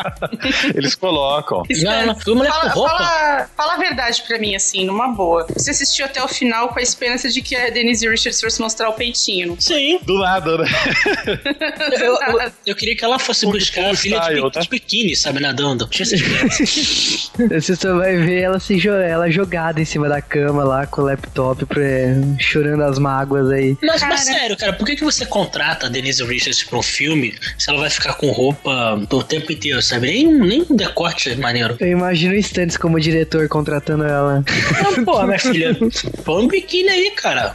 Eles 0.74 0.94
colocam. 0.94 1.62
Não, 1.82 2.06
não, 2.06 2.14
com 2.14 2.44
Fala, 2.44 2.68
roupa. 2.70 2.90
fala, 2.90 3.48
fala 3.56 3.74
a 3.74 3.78
verdade 3.78 4.22
pra 4.26 4.38
mim, 4.38 4.54
assim, 4.54 4.84
numa 4.84 5.08
boa. 5.08 5.46
Você 5.56 5.70
assistiu 5.70 6.04
até 6.06 6.22
o 6.22 6.28
final 6.28 6.68
com 6.68 6.78
a 6.78 6.82
esperança 6.82 7.28
de 7.28 7.42
que 7.42 7.54
a 7.56 7.70
Denise 7.70 8.08
Richards 8.08 8.40
fosse 8.40 8.60
mostrar 8.60 8.88
o 8.88 8.92
peitinho. 8.94 9.56
Sim. 9.58 9.98
Do 10.02 10.18
nada, 10.18 10.58
né? 10.58 10.68
Eu, 12.00 12.14
eu- 12.40 12.52
eu 12.66 12.74
queria 12.76 12.96
que 12.96 13.04
ela 13.04 13.18
fosse 13.18 13.46
buscar 13.46 13.82
o 13.84 13.90
a 13.90 13.96
filha 13.96 14.18
de, 14.18 14.24
style, 14.24 14.42
bi- 14.42 14.50
tá? 14.50 14.60
Biquíni, 15.00 15.16
sabe, 15.16 15.40
nadando. 15.40 15.86
Tinha. 15.88 16.06
Você 17.60 17.76
só 17.76 17.96
vai 17.96 18.16
ver 18.16 18.40
ela 18.42 18.60
se 18.60 18.76
jo- 18.76 18.90
ela 18.92 19.30
jogada 19.30 19.80
em 19.80 19.84
cima 19.84 20.08
da 20.08 20.20
cama 20.20 20.62
lá 20.64 20.86
com 20.86 21.00
o 21.02 21.04
laptop, 21.04 21.64
pra, 21.66 21.80
chorando 22.38 22.82
as 22.84 22.98
mágoas 22.98 23.50
aí. 23.50 23.76
Mas, 23.82 24.02
mas 24.02 24.20
sério, 24.20 24.56
cara, 24.56 24.72
por 24.74 24.86
que, 24.86 24.96
que 24.96 25.04
você 25.04 25.24
contrata 25.26 25.86
a 25.86 25.88
Denise 25.88 26.24
Richards 26.24 26.62
pra 26.64 26.78
um 26.78 26.82
filme 26.82 27.34
se 27.58 27.70
ela 27.70 27.80
vai 27.80 27.90
ficar 27.90 28.14
com 28.14 28.30
roupa 28.30 29.00
o 29.10 29.22
tempo 29.22 29.50
inteiro, 29.52 29.80
sabe? 29.82 30.08
Nem, 30.08 30.26
nem 30.26 30.66
um 30.68 30.76
decote 30.76 31.34
maneiro. 31.36 31.76
Eu 31.80 31.88
imagino 31.88 32.34
instantes 32.34 32.76
como 32.76 33.00
diretor 33.00 33.48
contratando 33.48 34.04
ela. 34.04 34.44
Não, 34.82 35.04
pô, 35.04 35.22
minha 35.22 35.38
filha, 35.40 35.76
põe 36.24 36.44
um 36.44 36.48
biquíni 36.48 36.88
aí, 36.88 37.10
cara. 37.12 37.54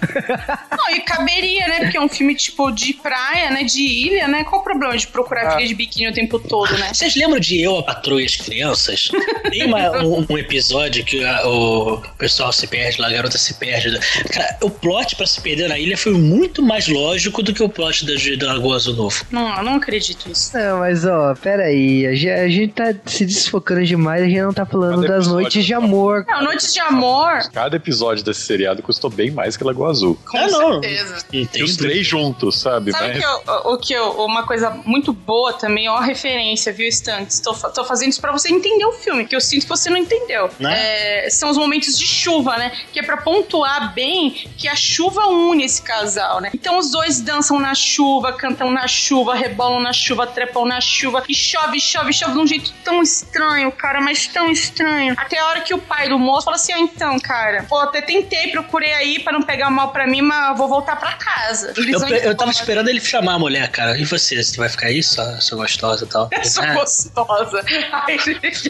Não, 0.71 0.95
e 0.95 1.01
caberia, 1.01 1.67
né? 1.67 1.79
Porque 1.81 1.97
é 1.97 2.01
um 2.01 2.09
filme 2.09 2.35
tipo 2.35 2.71
de 2.71 2.93
praia, 2.93 3.51
né? 3.51 3.63
De 3.63 3.81
ilha, 3.81 4.27
né? 4.27 4.43
Qual 4.43 4.61
o 4.61 4.63
problema 4.63 4.97
de 4.97 5.07
procurar 5.07 5.55
filha 5.55 5.67
de 5.67 5.75
biquíni 5.75 6.09
o 6.09 6.13
tempo 6.13 6.39
todo, 6.39 6.75
né? 6.77 6.93
Vocês 6.93 7.15
lembram 7.15 7.34
de 7.39 7.61
Eu, 7.61 7.77
a 7.79 7.83
Patroa 7.83 8.21
e 8.21 8.25
as 8.25 8.35
Crianças? 8.35 9.09
Tem 9.49 9.63
uma- 9.65 9.91
um, 10.03 10.25
um 10.29 10.37
episódio 10.37 11.03
que 11.03 11.23
a- 11.23 11.47
o 11.47 12.01
pessoal 12.17 12.51
se 12.51 12.67
perde 12.67 12.99
lá, 13.01 13.07
a 13.07 13.11
garota 13.11 13.37
se 13.37 13.53
perde. 13.55 13.97
Cara, 14.31 14.57
o 14.61 14.69
plot 14.69 15.15
pra 15.15 15.25
se 15.25 15.39
perder 15.41 15.69
na 15.69 15.77
ilha 15.79 15.97
foi 15.97 16.13
muito 16.13 16.61
mais 16.61 16.87
lógico 16.87 17.41
do 17.43 17.53
que 17.53 17.63
o 17.63 17.69
plot 17.69 18.05
da, 18.05 18.13
da 18.37 18.53
Lagoa 18.53 18.75
Azul 18.75 18.95
Novo. 18.95 19.23
Não, 19.31 19.57
eu 19.57 19.63
não 19.63 19.75
acredito 19.75 20.27
nisso. 20.27 20.51
Não, 20.57 20.79
mas 20.79 21.05
ó, 21.05 21.33
pera 21.35 21.63
aí. 21.65 22.05
A 22.07 22.13
gente, 22.15 22.29
a 22.29 22.47
gente 22.49 22.73
tá 22.73 22.93
se 23.05 23.25
desfocando 23.25 23.83
demais, 23.85 24.23
a 24.23 24.25
gente 24.27 24.41
não 24.41 24.53
tá 24.53 24.65
falando 24.65 25.01
Cada 25.01 25.15
das 25.15 25.27
noites 25.27 25.65
de 25.65 25.71
tá 25.71 25.77
amor. 25.77 26.25
Não, 26.27 26.43
Noites 26.43 26.73
de 26.73 26.79
Amor. 26.79 27.49
Cada 27.51 27.75
episódio 27.75 28.23
desse 28.23 28.41
seriado 28.41 28.81
custou 28.81 29.09
bem 29.09 29.31
mais 29.31 29.57
que 29.57 29.63
Lagoa 29.63 29.89
Azul. 29.89 30.17
Com 30.29 30.37
não. 30.47 30.81
certeza. 30.81 31.17
E 31.33 31.45
tem 31.45 31.63
os 31.63 31.75
três 31.75 32.05
juntos, 32.05 32.59
sabe? 32.59 32.91
Sabe 32.91 33.07
Mas- 33.07 33.17
que 33.19 33.25
eu- 33.25 33.73
o, 33.73 33.77
que 33.77 33.93
eu, 33.93 34.11
uma 34.25 34.45
coisa 34.45 34.69
muito 34.85 35.11
boa 35.13 35.53
também, 35.53 35.87
ó, 35.89 35.99
referência, 35.99 36.71
viu, 36.71 36.87
Stantes? 37.25 37.39
Tô, 37.39 37.53
tô 37.53 37.85
fazendo 37.85 38.09
isso 38.09 38.21
pra 38.21 38.31
você 38.31 38.49
entender 38.49 38.85
o 38.85 38.93
filme, 38.93 39.25
que 39.25 39.35
eu 39.35 39.41
sinto 39.41 39.63
que 39.63 39.69
você 39.69 39.89
não 39.89 39.97
entendeu. 39.97 40.49
Né? 40.59 41.25
É, 41.25 41.29
são 41.29 41.49
os 41.49 41.57
momentos 41.57 41.97
de 41.97 42.05
chuva, 42.05 42.57
né? 42.57 42.71
Que 42.91 42.99
é 42.99 43.03
pra 43.03 43.17
pontuar 43.17 43.93
bem 43.93 44.31
que 44.57 44.67
a 44.67 44.75
chuva 44.75 45.27
une 45.27 45.63
esse 45.63 45.81
casal, 45.81 46.39
né? 46.39 46.51
Então 46.53 46.77
os 46.77 46.91
dois 46.91 47.19
dançam 47.21 47.59
na 47.59 47.73
chuva, 47.73 48.33
cantam 48.33 48.71
na 48.71 48.87
chuva, 48.87 49.35
rebolam 49.35 49.81
na 49.81 49.93
chuva, 49.93 50.27
trepam 50.27 50.65
na 50.65 50.79
chuva, 50.81 51.23
e 51.27 51.35
chove, 51.35 51.79
chove, 51.79 52.13
chove 52.13 52.33
de 52.33 52.39
um 52.39 52.47
jeito 52.47 52.73
tão 52.83 53.01
estranho, 53.01 53.71
cara, 53.71 54.01
mas 54.01 54.27
tão 54.27 54.49
estranho. 54.49 55.13
Até 55.17 55.39
a 55.39 55.47
hora 55.47 55.61
que 55.61 55.73
o 55.73 55.79
pai 55.79 56.09
do 56.09 56.19
moço 56.19 56.45
fala 56.45 56.55
assim: 56.55 56.73
ah, 56.73 56.79
então, 56.79 57.19
cara, 57.19 57.65
pô, 57.67 57.77
até 57.79 58.01
tentei, 58.01 58.51
procurei 58.51 58.93
aí 58.93 59.19
pra 59.19 59.33
não 59.33 59.41
pegar 59.41 59.69
mal 59.69 59.91
pra 59.91 60.07
mim, 60.07 60.21
mas 60.21 60.57
vou 60.57 60.67
voltar 60.67 60.95
pra 60.97 61.13
casa. 61.13 61.73
Eu, 61.75 62.07
eu 62.17 62.35
tava 62.37 62.51
esperando 62.51 62.89
ele 62.89 62.99
chamar 63.01 63.33
a 63.33 63.39
mulher, 63.39 63.69
cara. 63.69 63.97
E 63.97 64.05
você? 64.05 64.43
Você 64.43 64.57
vai 64.57 64.69
ficar 64.69 64.87
aí, 64.87 65.01
sua, 65.01 65.39
sua 65.41 65.57
gostosa 65.57 66.05
e 66.05 66.07
tal? 66.07 66.29
Sou 66.43 66.63
Ah, 66.63 66.75
gostosa. 67.15 67.63
Ai. 67.91 68.17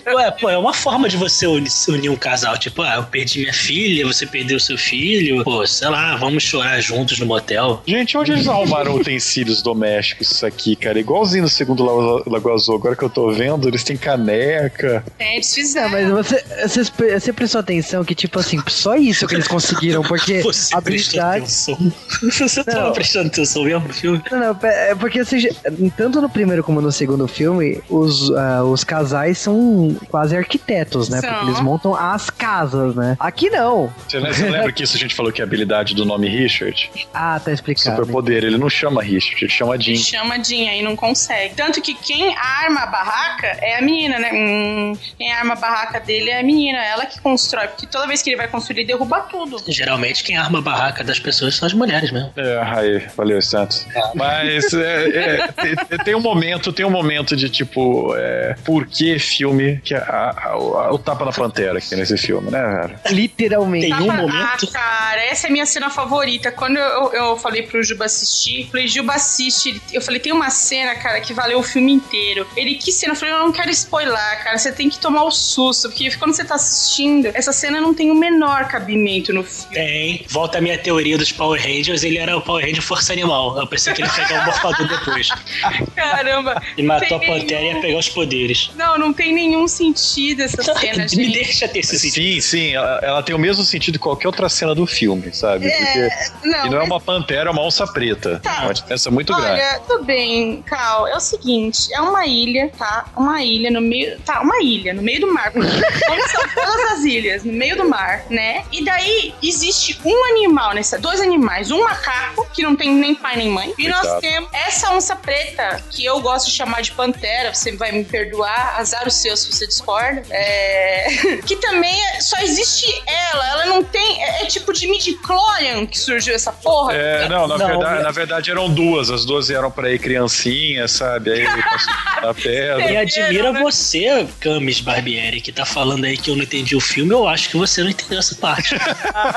Ué, 0.15 0.31
pô, 0.31 0.49
é 0.49 0.57
uma 0.57 0.73
forma 0.73 1.09
de 1.09 1.17
você 1.17 1.47
uni- 1.47 1.69
unir 1.89 2.09
um 2.09 2.15
casal. 2.15 2.57
Tipo, 2.57 2.81
ah, 2.81 2.95
eu 2.95 3.03
perdi 3.03 3.39
minha 3.39 3.53
filha, 3.53 4.05
você 4.05 4.25
perdeu 4.25 4.59
seu 4.59 4.77
filho. 4.77 5.43
Pô, 5.43 5.65
sei 5.65 5.87
lá, 5.89 6.15
vamos 6.17 6.43
chorar 6.43 6.79
juntos 6.81 7.19
no 7.19 7.25
motel. 7.25 7.81
Gente, 7.87 8.17
onde 8.17 8.31
eles 8.31 8.47
arrumaram 8.47 8.95
utensílios 8.95 9.61
domésticos 9.61 10.31
isso 10.31 10.45
aqui, 10.45 10.75
cara? 10.75 10.99
Igualzinho 10.99 11.43
no 11.43 11.49
segundo 11.49 11.83
Lagoa 12.29 12.53
Azul. 12.53 12.75
Agora 12.75 12.95
que 12.95 13.03
eu 13.03 13.09
tô 13.09 13.31
vendo, 13.31 13.67
eles 13.67 13.83
têm 13.83 13.97
caneca. 13.97 15.03
É, 15.19 15.35
eles 15.35 15.47
Não, 15.49 15.55
fizeram. 15.55 15.89
mas 15.89 16.09
você, 16.09 16.43
você, 16.67 17.19
você 17.19 17.33
prestou 17.33 17.59
atenção 17.59 18.03
que, 18.03 18.13
tipo 18.15 18.39
assim, 18.39 18.61
só 18.67 18.95
isso 18.95 19.27
que 19.27 19.35
eles 19.35 19.47
conseguiram, 19.47 20.01
porque 20.03 20.41
Você 20.45 20.75
prestou 20.81 21.21
habilidade. 21.21 21.37
atenção. 21.45 21.77
Você 22.45 22.63
tava 22.63 22.87
Não. 22.87 22.93
prestando 22.93 23.27
atenção 23.27 23.63
mesmo 23.63 23.87
no 23.87 23.93
filme? 23.93 24.21
Não, 24.31 24.39
não, 24.39 24.59
é 24.63 24.95
porque 24.95 25.23
já- 25.23 25.49
tanto 25.97 26.21
no 26.21 26.29
primeiro 26.29 26.63
como 26.63 26.81
no 26.81 26.91
segundo 26.91 27.27
filme, 27.27 27.81
os, 27.89 28.29
ah, 28.37 28.63
os 28.63 28.83
casais 28.83 29.37
são 29.37 29.95
quase 30.09 30.35
arquitetos, 30.35 31.09
né? 31.09 31.19
São. 31.21 31.29
Porque 31.29 31.45
eles 31.45 31.61
montam 31.61 31.95
as 31.95 32.29
casas, 32.29 32.95
né? 32.95 33.15
Aqui 33.19 33.49
não. 33.49 33.91
Você, 34.07 34.19
le- 34.19 34.33
você 34.33 34.49
lembra 34.49 34.71
que 34.71 34.83
isso 34.83 34.95
a 34.95 34.99
gente 34.99 35.13
falou 35.15 35.31
que 35.31 35.41
é 35.41 35.43
a 35.43 35.47
habilidade 35.47 35.93
do 35.95 36.05
nome 36.05 36.27
Richard? 36.27 36.89
Ah, 37.13 37.39
tá 37.43 37.51
explicado. 37.51 37.95
Superpoder, 37.97 38.43
ele 38.43 38.57
não 38.57 38.69
chama 38.69 39.01
Richard, 39.01 39.43
ele 39.43 39.51
chama 39.51 39.79
Jim. 39.79 39.95
Chama 39.97 40.41
Jean 40.43 40.69
aí 40.69 40.81
não 40.81 40.95
consegue. 40.95 41.55
Tanto 41.55 41.81
que 41.81 41.93
quem 41.93 42.35
arma 42.35 42.81
a 42.81 42.87
barraca 42.87 43.47
é 43.61 43.77
a 43.77 43.81
menina, 43.81 44.19
né? 44.19 44.29
Hum, 44.33 44.97
quem 45.17 45.31
arma 45.31 45.53
a 45.53 45.57
barraca 45.57 45.99
dele 45.99 46.29
é 46.29 46.39
a 46.39 46.43
menina, 46.43 46.77
ela 46.83 47.05
que 47.05 47.19
constrói. 47.21 47.67
Porque 47.67 47.87
toda 47.87 48.07
vez 48.07 48.21
que 48.21 48.29
ele 48.29 48.37
vai 48.37 48.47
construir, 48.47 48.79
ele 48.79 48.87
derruba 48.87 49.21
tudo. 49.21 49.57
Geralmente 49.67 50.23
quem 50.23 50.37
arma 50.37 50.59
a 50.59 50.61
barraca 50.61 51.03
das 51.03 51.19
pessoas 51.19 51.55
são 51.55 51.65
as 51.65 51.73
mulheres 51.73 52.11
mesmo. 52.11 52.31
É, 52.35 52.59
aí, 52.63 53.07
valeu, 53.15 53.41
Santos. 53.41 53.85
Mas 54.13 54.73
é, 54.73 55.09
é, 55.09 55.47
tem, 55.47 55.75
tem 56.03 56.15
um 56.15 56.21
momento, 56.21 56.71
tem 56.73 56.85
um 56.85 56.89
momento 56.89 57.35
de 57.35 57.49
tipo, 57.49 58.15
é, 58.25 58.55
por 58.65 58.85
que 58.87 59.17
filme 59.19 59.79
que 59.83 59.93
a- 59.93 59.99
a- 60.01 60.49
a- 60.51 60.93
o 60.93 60.97
tapa 60.97 61.25
na 61.25 61.31
pantera 61.31 61.77
aqui 61.77 61.95
nesse 61.95 62.17
filme, 62.17 62.49
né, 62.51 62.61
velho? 62.61 62.99
Literalmente. 63.15 63.85
Tem 63.87 63.93
um 64.01 64.11
Ah, 64.11 64.15
momento. 64.17 64.67
cara, 64.71 65.23
essa 65.25 65.47
é 65.47 65.49
a 65.49 65.51
minha 65.53 65.65
cena 65.65 65.89
favorita. 65.89 66.51
Quando 66.51 66.77
eu, 66.77 67.13
eu 67.13 67.37
falei 67.37 67.63
pro 67.63 67.83
Juba 67.83 68.05
assistir, 68.05 68.67
falei, 68.71 68.87
Juba 68.87 69.13
assiste. 69.13 69.81
Eu 69.93 70.01
falei, 70.01 70.19
tem 70.19 70.31
uma 70.33 70.49
cena, 70.49 70.95
cara, 70.95 71.19
que 71.21 71.33
valeu 71.33 71.59
o 71.59 71.63
filme 71.63 71.91
inteiro. 71.93 72.47
Ele, 72.55 72.75
que 72.75 72.91
cena? 72.91 73.13
Eu 73.13 73.17
falei, 73.17 73.33
eu 73.33 73.39
não 73.39 73.51
quero 73.51 73.69
spoiler, 73.71 74.15
cara. 74.43 74.57
Você 74.57 74.71
tem 74.71 74.89
que 74.89 74.97
tomar 74.99 75.23
o 75.23 75.31
susto. 75.31 75.89
Porque 75.89 76.09
quando 76.17 76.33
você 76.33 76.43
tá 76.43 76.55
assistindo, 76.55 77.29
essa 77.33 77.51
cena 77.53 77.79
não 77.81 77.93
tem 77.93 78.11
o 78.11 78.15
menor 78.15 78.67
cabimento 78.67 79.33
no 79.33 79.43
filme. 79.43 79.75
Tem. 79.75 80.25
Volta 80.29 80.57
a 80.57 80.61
minha 80.61 80.77
teoria 80.77 81.17
dos 81.17 81.31
Power 81.31 81.61
Rangers, 81.61 82.03
ele 82.03 82.17
era 82.17 82.35
o 82.35 82.41
Power 82.41 82.65
Ranger 82.65 82.81
Força 82.81 83.13
Animal. 83.13 83.57
Eu 83.59 83.67
pensei 83.67 83.93
que 83.93 84.01
ele 84.01 84.09
ia 84.09 84.13
pegar 84.15 84.41
o 84.41 84.45
morfador 84.45 84.87
depois. 84.87 85.29
Caramba. 85.95 86.61
E 86.77 86.83
matou 86.83 87.17
a 87.17 87.19
Pantera 87.19 87.61
e 87.61 87.73
ia 87.73 87.81
pegar 87.81 87.97
os 87.99 88.09
poderes. 88.15 88.71
Não, 88.75 88.97
não 88.97 89.13
tem 89.13 89.33
nenhum 89.33 89.67
sentido 89.67 90.41
essa 90.41 90.63
cena, 90.75 91.03
Me 91.03 91.07
gente. 91.09 91.33
deixa 91.33 91.67
ter 91.67 91.79
esse 91.79 91.99
sentido. 91.99 92.23
Sim, 92.23 92.41
sim, 92.41 92.73
ela, 92.73 92.99
ela 93.03 93.23
tem 93.23 93.35
o 93.35 93.39
mesmo 93.39 93.63
sentido 93.63 93.95
que 93.95 94.03
qualquer 94.03 94.27
outra 94.27 94.49
cena 94.49 94.73
do 94.73 94.87
filme, 94.87 95.33
sabe? 95.33 95.69
Porque 95.69 96.09
Não, 96.43 96.65
e 96.65 96.69
não 96.69 96.77
é 96.77 96.79
mas- 96.79 96.87
uma 96.87 96.99
pantera, 96.99 97.49
é 97.49 97.51
uma 97.51 97.61
onça 97.61 97.85
preta. 97.85 98.39
Tá. 98.41 98.61
É 98.61 98.65
uma 98.65 98.73
diferença 98.73 99.11
muito 99.11 99.33
grande. 99.33 99.51
Olha, 99.61 99.79
tudo 99.87 100.03
bem, 100.05 100.61
Cal. 100.65 101.07
É 101.07 101.15
o 101.15 101.19
seguinte, 101.19 101.93
é 101.93 101.99
uma 102.01 102.25
ilha, 102.25 102.71
tá? 102.77 103.05
Uma 103.15 103.43
ilha 103.43 103.69
no 103.69 103.81
meio. 103.81 104.17
Tá, 104.21 104.41
uma 104.41 104.61
ilha 104.63 104.93
no 104.93 105.01
meio 105.01 105.19
do 105.21 105.33
mar. 105.33 105.51
Como 105.51 106.27
são 106.29 106.43
todas 106.55 106.91
as 106.93 107.03
ilhas, 107.03 107.43
no 107.43 107.51
meio 107.53 107.75
do 107.75 107.87
mar, 107.87 108.23
né? 108.29 108.63
E 108.71 108.83
daí 108.83 109.33
existe 109.43 109.99
um 110.05 110.25
animal 110.31 110.73
nessa. 110.73 110.97
Dois 110.97 111.19
animais. 111.19 111.69
Um 111.71 111.83
macaco, 111.83 112.47
que 112.53 112.61
não 112.63 112.75
tem 112.75 112.93
nem 112.93 113.13
pai 113.13 113.35
nem 113.37 113.49
mãe. 113.49 113.73
E 113.77 113.87
nós 113.87 113.99
Coitado. 114.01 114.21
temos 114.21 114.49
essa 114.53 114.91
onça 114.93 115.15
preta, 115.15 115.81
que 115.91 116.05
eu 116.05 116.19
gosto 116.21 116.47
de 116.47 116.53
chamar 116.53 116.81
de 116.81 116.91
pantera. 116.91 117.53
Você 117.53 117.75
vai 117.75 117.91
me 117.95 118.05
perdoar. 118.05 118.79
Azar 118.79 119.07
o 119.07 119.11
seu 119.11 119.35
se 119.35 119.51
você 119.51 119.67
discorda. 119.67 120.23
É. 120.29 121.07
que 121.45 121.55
também 121.57 121.93
é- 122.07 122.21
só 122.21 122.37
existe 122.39 122.85
ela. 123.07 123.47
Ela 123.49 123.65
não 123.65 123.83
tem. 123.83 124.23
É, 124.23 124.43
é 124.43 124.45
tipo 124.45 124.73
de 124.73 124.87
midi-chlorian 124.87 125.85
que 125.85 125.97
surgiu 125.97 126.35
essa 126.35 126.51
porra. 126.51 126.93
É, 126.93 127.29
não, 127.29 127.47
na, 127.47 127.57
Não, 127.57 127.67
verdade, 127.67 127.95
né? 127.97 128.03
na 128.03 128.11
verdade 128.11 128.51
eram 128.51 128.69
duas. 128.69 129.09
As 129.09 129.25
duas 129.25 129.49
eram 129.49 129.71
pra 129.71 129.91
ir 129.91 129.99
criancinha, 129.99 130.87
sabe? 130.87 131.31
Aí 131.31 131.43
na 132.21 132.33
pedra. 132.33 132.91
E 132.91 132.97
admira 132.97 133.51
né? 133.51 133.61
você, 133.61 134.27
Camis 134.39 134.79
Barbieri, 134.79 135.41
que 135.41 135.51
tá 135.51 135.65
falando 135.65 136.05
aí 136.05 136.17
que 136.17 136.29
eu 136.29 136.35
não 136.35 136.43
entendi 136.43 136.75
o 136.75 136.81
filme. 136.81 137.13
Eu 137.13 137.27
acho 137.27 137.49
que 137.49 137.57
você 137.57 137.83
não 137.83 137.89
entendeu 137.89 138.19
essa 138.19 138.35
parte. 138.35 138.75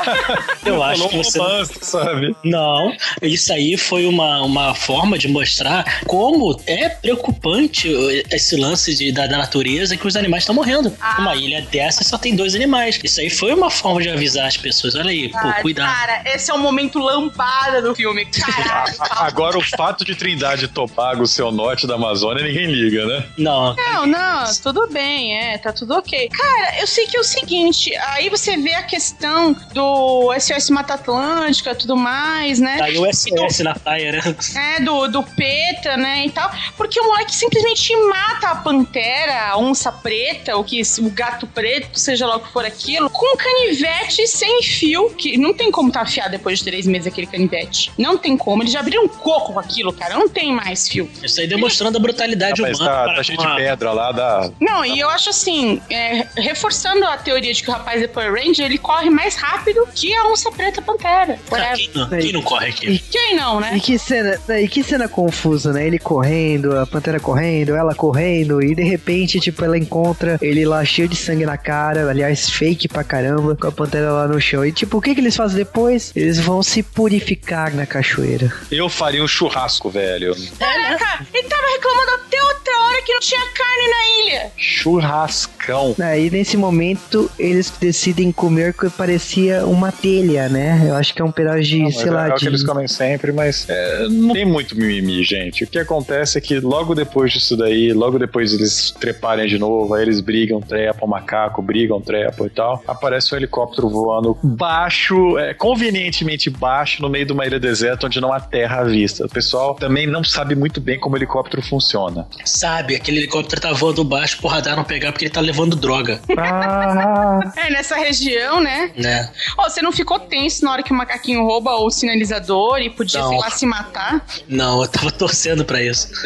eu 0.65 0.83
acho 0.83 1.09
que 1.09 1.17
você. 1.17 1.39
romance, 1.39 1.75
sabe? 1.83 2.37
Não, 2.45 2.95
isso 3.23 3.53
aí 3.53 3.77
foi 3.77 4.07
uma, 4.07 4.43
uma 4.43 4.75
forma 4.75 5.19
de 5.19 5.29
mostrar 5.29 6.01
como 6.07 6.61
é 6.67 6.89
preocupante 6.89 7.89
esse 8.31 8.48
lance 8.57 8.95
de, 8.95 9.11
da, 9.13 9.27
da 9.27 9.39
natureza 9.39 9.97
que 9.97 10.07
os 10.07 10.17
animais 10.17 10.43
estão 10.43 10.55
morrendo. 10.55 10.95
Ah. 11.01 11.17
Uma 11.21 11.35
ilha 11.35 11.63
dessa 11.63 12.05
só 12.05 12.19
tem 12.19 12.37
dois 12.37 12.55
animais. 12.55 12.99
Isso 13.03 13.21
aí 13.21 13.31
foi 13.31 13.53
uma 13.53 13.71
forma 13.71 14.03
de 14.03 14.11
avisar 14.11 14.47
as 14.47 14.57
pessoas. 14.57 14.95
Olha 14.95 15.11
aí, 15.11 15.29
pô, 15.29 15.39
Ah, 15.39 15.59
cuidado. 15.63 15.93
Cara, 15.93 16.23
esse 16.27 16.51
é 16.51 16.55
o 16.55 16.59
momento 16.59 16.99
lambada 16.99 17.81
do 17.83 17.95
filme. 17.95 18.27
Caralho. 18.31 18.95
Agora 19.11 19.59
o 19.59 19.63
fato 19.63 20.05
de 20.05 20.15
Trindade 20.15 20.67
e 20.67 20.69
Tobago 20.69 21.27
ser 21.27 21.43
o 21.43 21.51
norte 21.51 21.87
da 21.87 21.95
Amazônia, 21.95 22.45
ninguém 22.45 22.67
liga, 22.67 23.07
né? 23.07 23.25
Não, 23.37 23.75
Não, 23.75 24.07
não, 24.07 24.45
tudo 24.63 24.87
bem, 24.89 25.37
é, 25.37 25.59
tá 25.59 25.73
tudo 25.73 25.95
ok. 25.95 26.29
Cara, 26.29 26.81
eu 26.81 26.87
sei 26.87 27.07
que 27.07 27.17
eu 27.17 27.25
sei 27.25 27.39
seguinte, 27.39 27.95
aí 27.97 28.29
você 28.29 28.57
vê 28.57 28.75
a 28.75 28.83
questão 28.83 29.55
do 29.73 30.33
SOS 30.39 30.71
Mata 30.71 30.95
Atlântica 30.95 31.75
tudo 31.75 31.97
mais, 31.97 32.59
né? 32.59 32.79
Aí 32.83 32.99
o 32.99 33.07
SOS 33.13 33.61
na 33.61 33.75
praia, 33.75 34.13
né? 34.13 34.37
É, 34.57 34.81
do, 34.81 35.09
do 35.09 35.23
PETA, 35.23 35.97
né, 35.97 36.27
e 36.27 36.31
tal. 36.31 36.51
Porque 36.77 36.99
o 37.01 37.05
moleque 37.05 37.35
simplesmente 37.35 37.95
mata 38.09 38.38
a 38.47 38.57
pantera, 38.57 39.51
a 39.51 39.59
onça 39.59 39.91
preta, 39.91 40.57
o, 40.57 40.65
que, 40.65 40.81
o 41.01 41.11
gato 41.11 41.47
preto, 41.47 41.99
seja 41.99 42.27
lá 42.27 42.37
o 42.37 42.41
que 42.41 42.53
for 42.53 42.65
aquilo, 42.65 43.11
com 43.11 43.35
um 43.35 43.37
canivete 43.37 44.27
sem 44.27 44.63
fio, 44.63 45.11
que 45.11 45.37
não 45.37 45.53
tem 45.53 45.71
como 45.71 45.91
tá 45.91 46.03
afiado 46.03 46.31
depois 46.31 46.59
de 46.59 46.65
três 46.65 46.87
meses 46.87 47.07
aquele 47.07 47.27
canivete. 47.27 47.93
Não 47.99 48.17
tem 48.17 48.37
como. 48.37 48.63
Eles 48.63 48.73
já 48.73 48.81
abriram 48.81 49.05
um 49.05 49.09
coco 49.09 49.53
com 49.53 49.61
aquilo, 49.61 49.93
cara. 49.93 50.15
Não 50.15 50.29
tem 50.29 50.53
mais 50.53 50.89
fio. 50.89 51.09
Isso 51.23 51.41
aí 51.41 51.47
demonstrando 51.47 51.97
a 51.97 52.01
brutalidade 52.01 52.61
Rapaz, 52.61 52.81
humana. 52.81 52.95
tá, 52.95 53.15
tá 53.15 53.23
cheio 53.23 53.39
com 53.39 53.47
de 53.47 53.57
pedra 53.57 53.93
lá 53.93 54.13
da. 54.13 54.51
Não, 54.61 54.85
e 54.85 54.99
eu 54.99 55.09
acho 55.09 55.31
assim, 55.31 55.81
é, 55.91 56.27
reforçando 56.37 57.05
a 57.05 57.17
teoria 57.17 57.53
de 57.53 57.63
que 57.63 57.71
o 57.71 57.73
rapaz 57.73 58.03
é 58.03 58.07
Power 58.07 58.33
Ranger, 58.33 58.67
ele 58.67 58.79
corre 58.79 59.11
mais 59.11 59.37
rápido 59.37 59.87
que 59.95 60.15
a 60.15 60.27
onça 60.27 60.51
preta 60.51 60.81
pantera. 60.83 61.39
Cara, 61.51 61.71
Whatever. 61.71 61.77
quem, 61.77 61.91
não, 61.95 62.09
quem 62.09 62.33
não 62.33 62.43
corre 62.43 62.69
aqui? 62.69 62.99
Quem 63.11 63.37
não, 63.37 63.61
né? 63.61 63.77
E 63.77 63.81
que 63.81 63.99
cena, 63.99 64.39
e 64.61 64.69
que 64.69 64.83
cena 64.83 65.09
confusa, 65.09 65.73
né? 65.73 65.87
Ele 65.87 65.99
correndo, 65.99 66.77
a 66.77 66.87
pantera 66.87 67.19
correndo, 67.21 67.75
ela 67.75 67.95
correndo, 67.95 68.28
e 68.29 68.75
de 68.75 68.83
repente, 68.83 69.41
tipo, 69.41 69.65
ela 69.65 69.79
encontra 69.79 70.39
ele 70.41 70.65
lá 70.65 70.85
cheio 70.85 71.09
de 71.09 71.17
sangue 71.17 71.47
na 71.47 71.57
cara, 71.57 72.09
aliás, 72.09 72.51
fake 72.51 72.89
pra 72.89 73.05
caramba, 73.05 73.57
com 73.57 73.67
a 73.67 73.73
pantera 73.73 74.13
lá 74.13 74.29
no 74.29 74.41
chão. 74.41 74.65
E 74.65 74.73
tipo, 74.73 74.99
o 74.99 75.01
que 75.01 75.15
que 75.15 75.21
eles 75.21 75.37
fazem 75.37 75.59
depois? 75.59 76.13
Eles 76.15 76.39
vão 76.39 76.63
se 76.63 76.83
purificar 76.83 77.75
na 77.75 77.87
cachoeira. 77.87 78.53
Eu 78.71 78.89
faria 78.89 79.23
um 79.23 79.29
churrasco, 79.29 79.91
velho. 79.91 80.35
Caraca, 80.59 81.27
ele 81.33 81.49
tava 81.49 81.67
reclamando 81.73 82.11
até 82.13 82.43
outra 82.43 82.85
hora 82.85 83.03
que 83.03 83.13
não 83.13 83.21
tinha 83.21 83.41
carne 83.41 83.89
na 83.89 84.09
ilha. 84.25 84.53
Churrascão. 84.57 85.95
Aí 86.01 86.31
nesse 86.31 86.57
momento 86.57 87.31
eles 87.39 87.73
decidem 87.81 88.33
comer 88.33 88.71
o 88.71 88.75
que 88.75 88.91
parecia 88.91 89.67
uma 89.67 89.93
telha, 89.93 90.49
né? 90.49 90.87
Eu 90.89 90.95
acho 90.95 91.15
que 91.15 91.23
é 91.23 91.25
um 91.25 91.33
pedaço 91.33 91.63
de, 91.63 91.83
Não, 91.83 91.91
sei 91.91 92.09
é, 92.09 92.11
lá, 92.11 92.29
é 92.29 92.31
o 92.31 92.35
que 92.35 92.47
eles 92.47 92.63
comem 92.63 92.89
sempre, 92.89 93.33
mas 93.33 93.67
é, 93.69 94.09
não 94.09 94.33
tem 94.33 94.45
muito 94.45 94.77
mimimi, 94.77 95.23
gente. 95.23 95.65
O 95.65 95.67
que 95.67 95.79
acontece 95.79 96.39
é 96.39 96.41
que 96.41 96.59
logo 96.61 96.95
depois 96.95 97.33
disso 97.33 97.57
daí, 97.57 97.93
logo 97.93 98.18
depois 98.19 98.53
eles 98.53 98.91
treparem 98.91 99.47
de 99.49 99.59
novo, 99.59 99.95
aí 99.95 100.03
eles 100.03 100.21
brigam, 100.21 100.61
trepam, 100.61 101.07
macaco, 101.07 101.63
brigam, 101.63 102.01
trepam 102.01 102.47
e 102.47 102.51
tal, 102.51 102.83
aparece 102.87 103.35
um 103.35 103.37
helicóptero 103.39 103.89
voando 103.89 104.37
baixo, 104.43 105.39
é, 105.39 105.55
convenientemente 105.55 106.51
baixo, 106.51 107.01
no 107.03 107.09
meio 107.09 107.27
de 107.27 107.33
uma 107.33 107.47
ilha 107.47 107.59
deserta 107.61 108.07
onde 108.07 108.21
não 108.21 108.33
há 108.33 108.41
terra 108.41 108.81
à 108.81 108.85
vista. 108.85 109.25
O 109.27 109.29
pessoal 109.29 109.75
também 109.75 110.07
não 110.07 110.23
sabe 110.25 110.55
muito 110.55 110.81
bem 110.81 110.99
como 110.99 111.15
o 111.15 111.19
helicóptero 111.19 111.63
funciona. 111.63 112.27
Sabe, 112.45 112.95
aquele 112.97 113.19
helicóptero 113.19 113.61
tá 113.61 113.73
voando 113.73 114.03
baixo, 114.05 114.39
pro 114.39 114.49
radar 114.49 114.77
não 114.77 114.85
pegar 114.85 115.13
porque 115.13 115.25
ele 115.27 115.33
tá 115.33 115.41
levando 115.41 115.77
droga, 115.77 116.21
Ah, 116.37 117.41
É, 117.57 117.71
nessa 117.71 117.97
região, 117.97 118.61
né? 118.61 118.91
né? 118.97 119.31
Ó, 119.57 119.69
você 119.69 119.83
não 119.83 119.93
ficou 119.93 120.19
tenso 120.19 120.65
na 120.65 120.73
hora 120.73 120.83
que 120.83 120.93
o 120.93 120.97
macaquinho 120.97 121.43
rouba 121.45 121.73
o 121.77 121.91
sinalizador 121.91 122.79
e 122.79 122.91
podia, 122.91 123.21
Não. 123.21 123.29
sei 123.29 123.39
lá, 123.39 123.51
se 123.51 123.67
matar? 123.67 124.25
Não, 124.49 124.83
eu 124.83 124.89
tava 124.89 125.11
torcendo 125.11 125.65
pra 125.65 125.83
isso. 125.83 126.09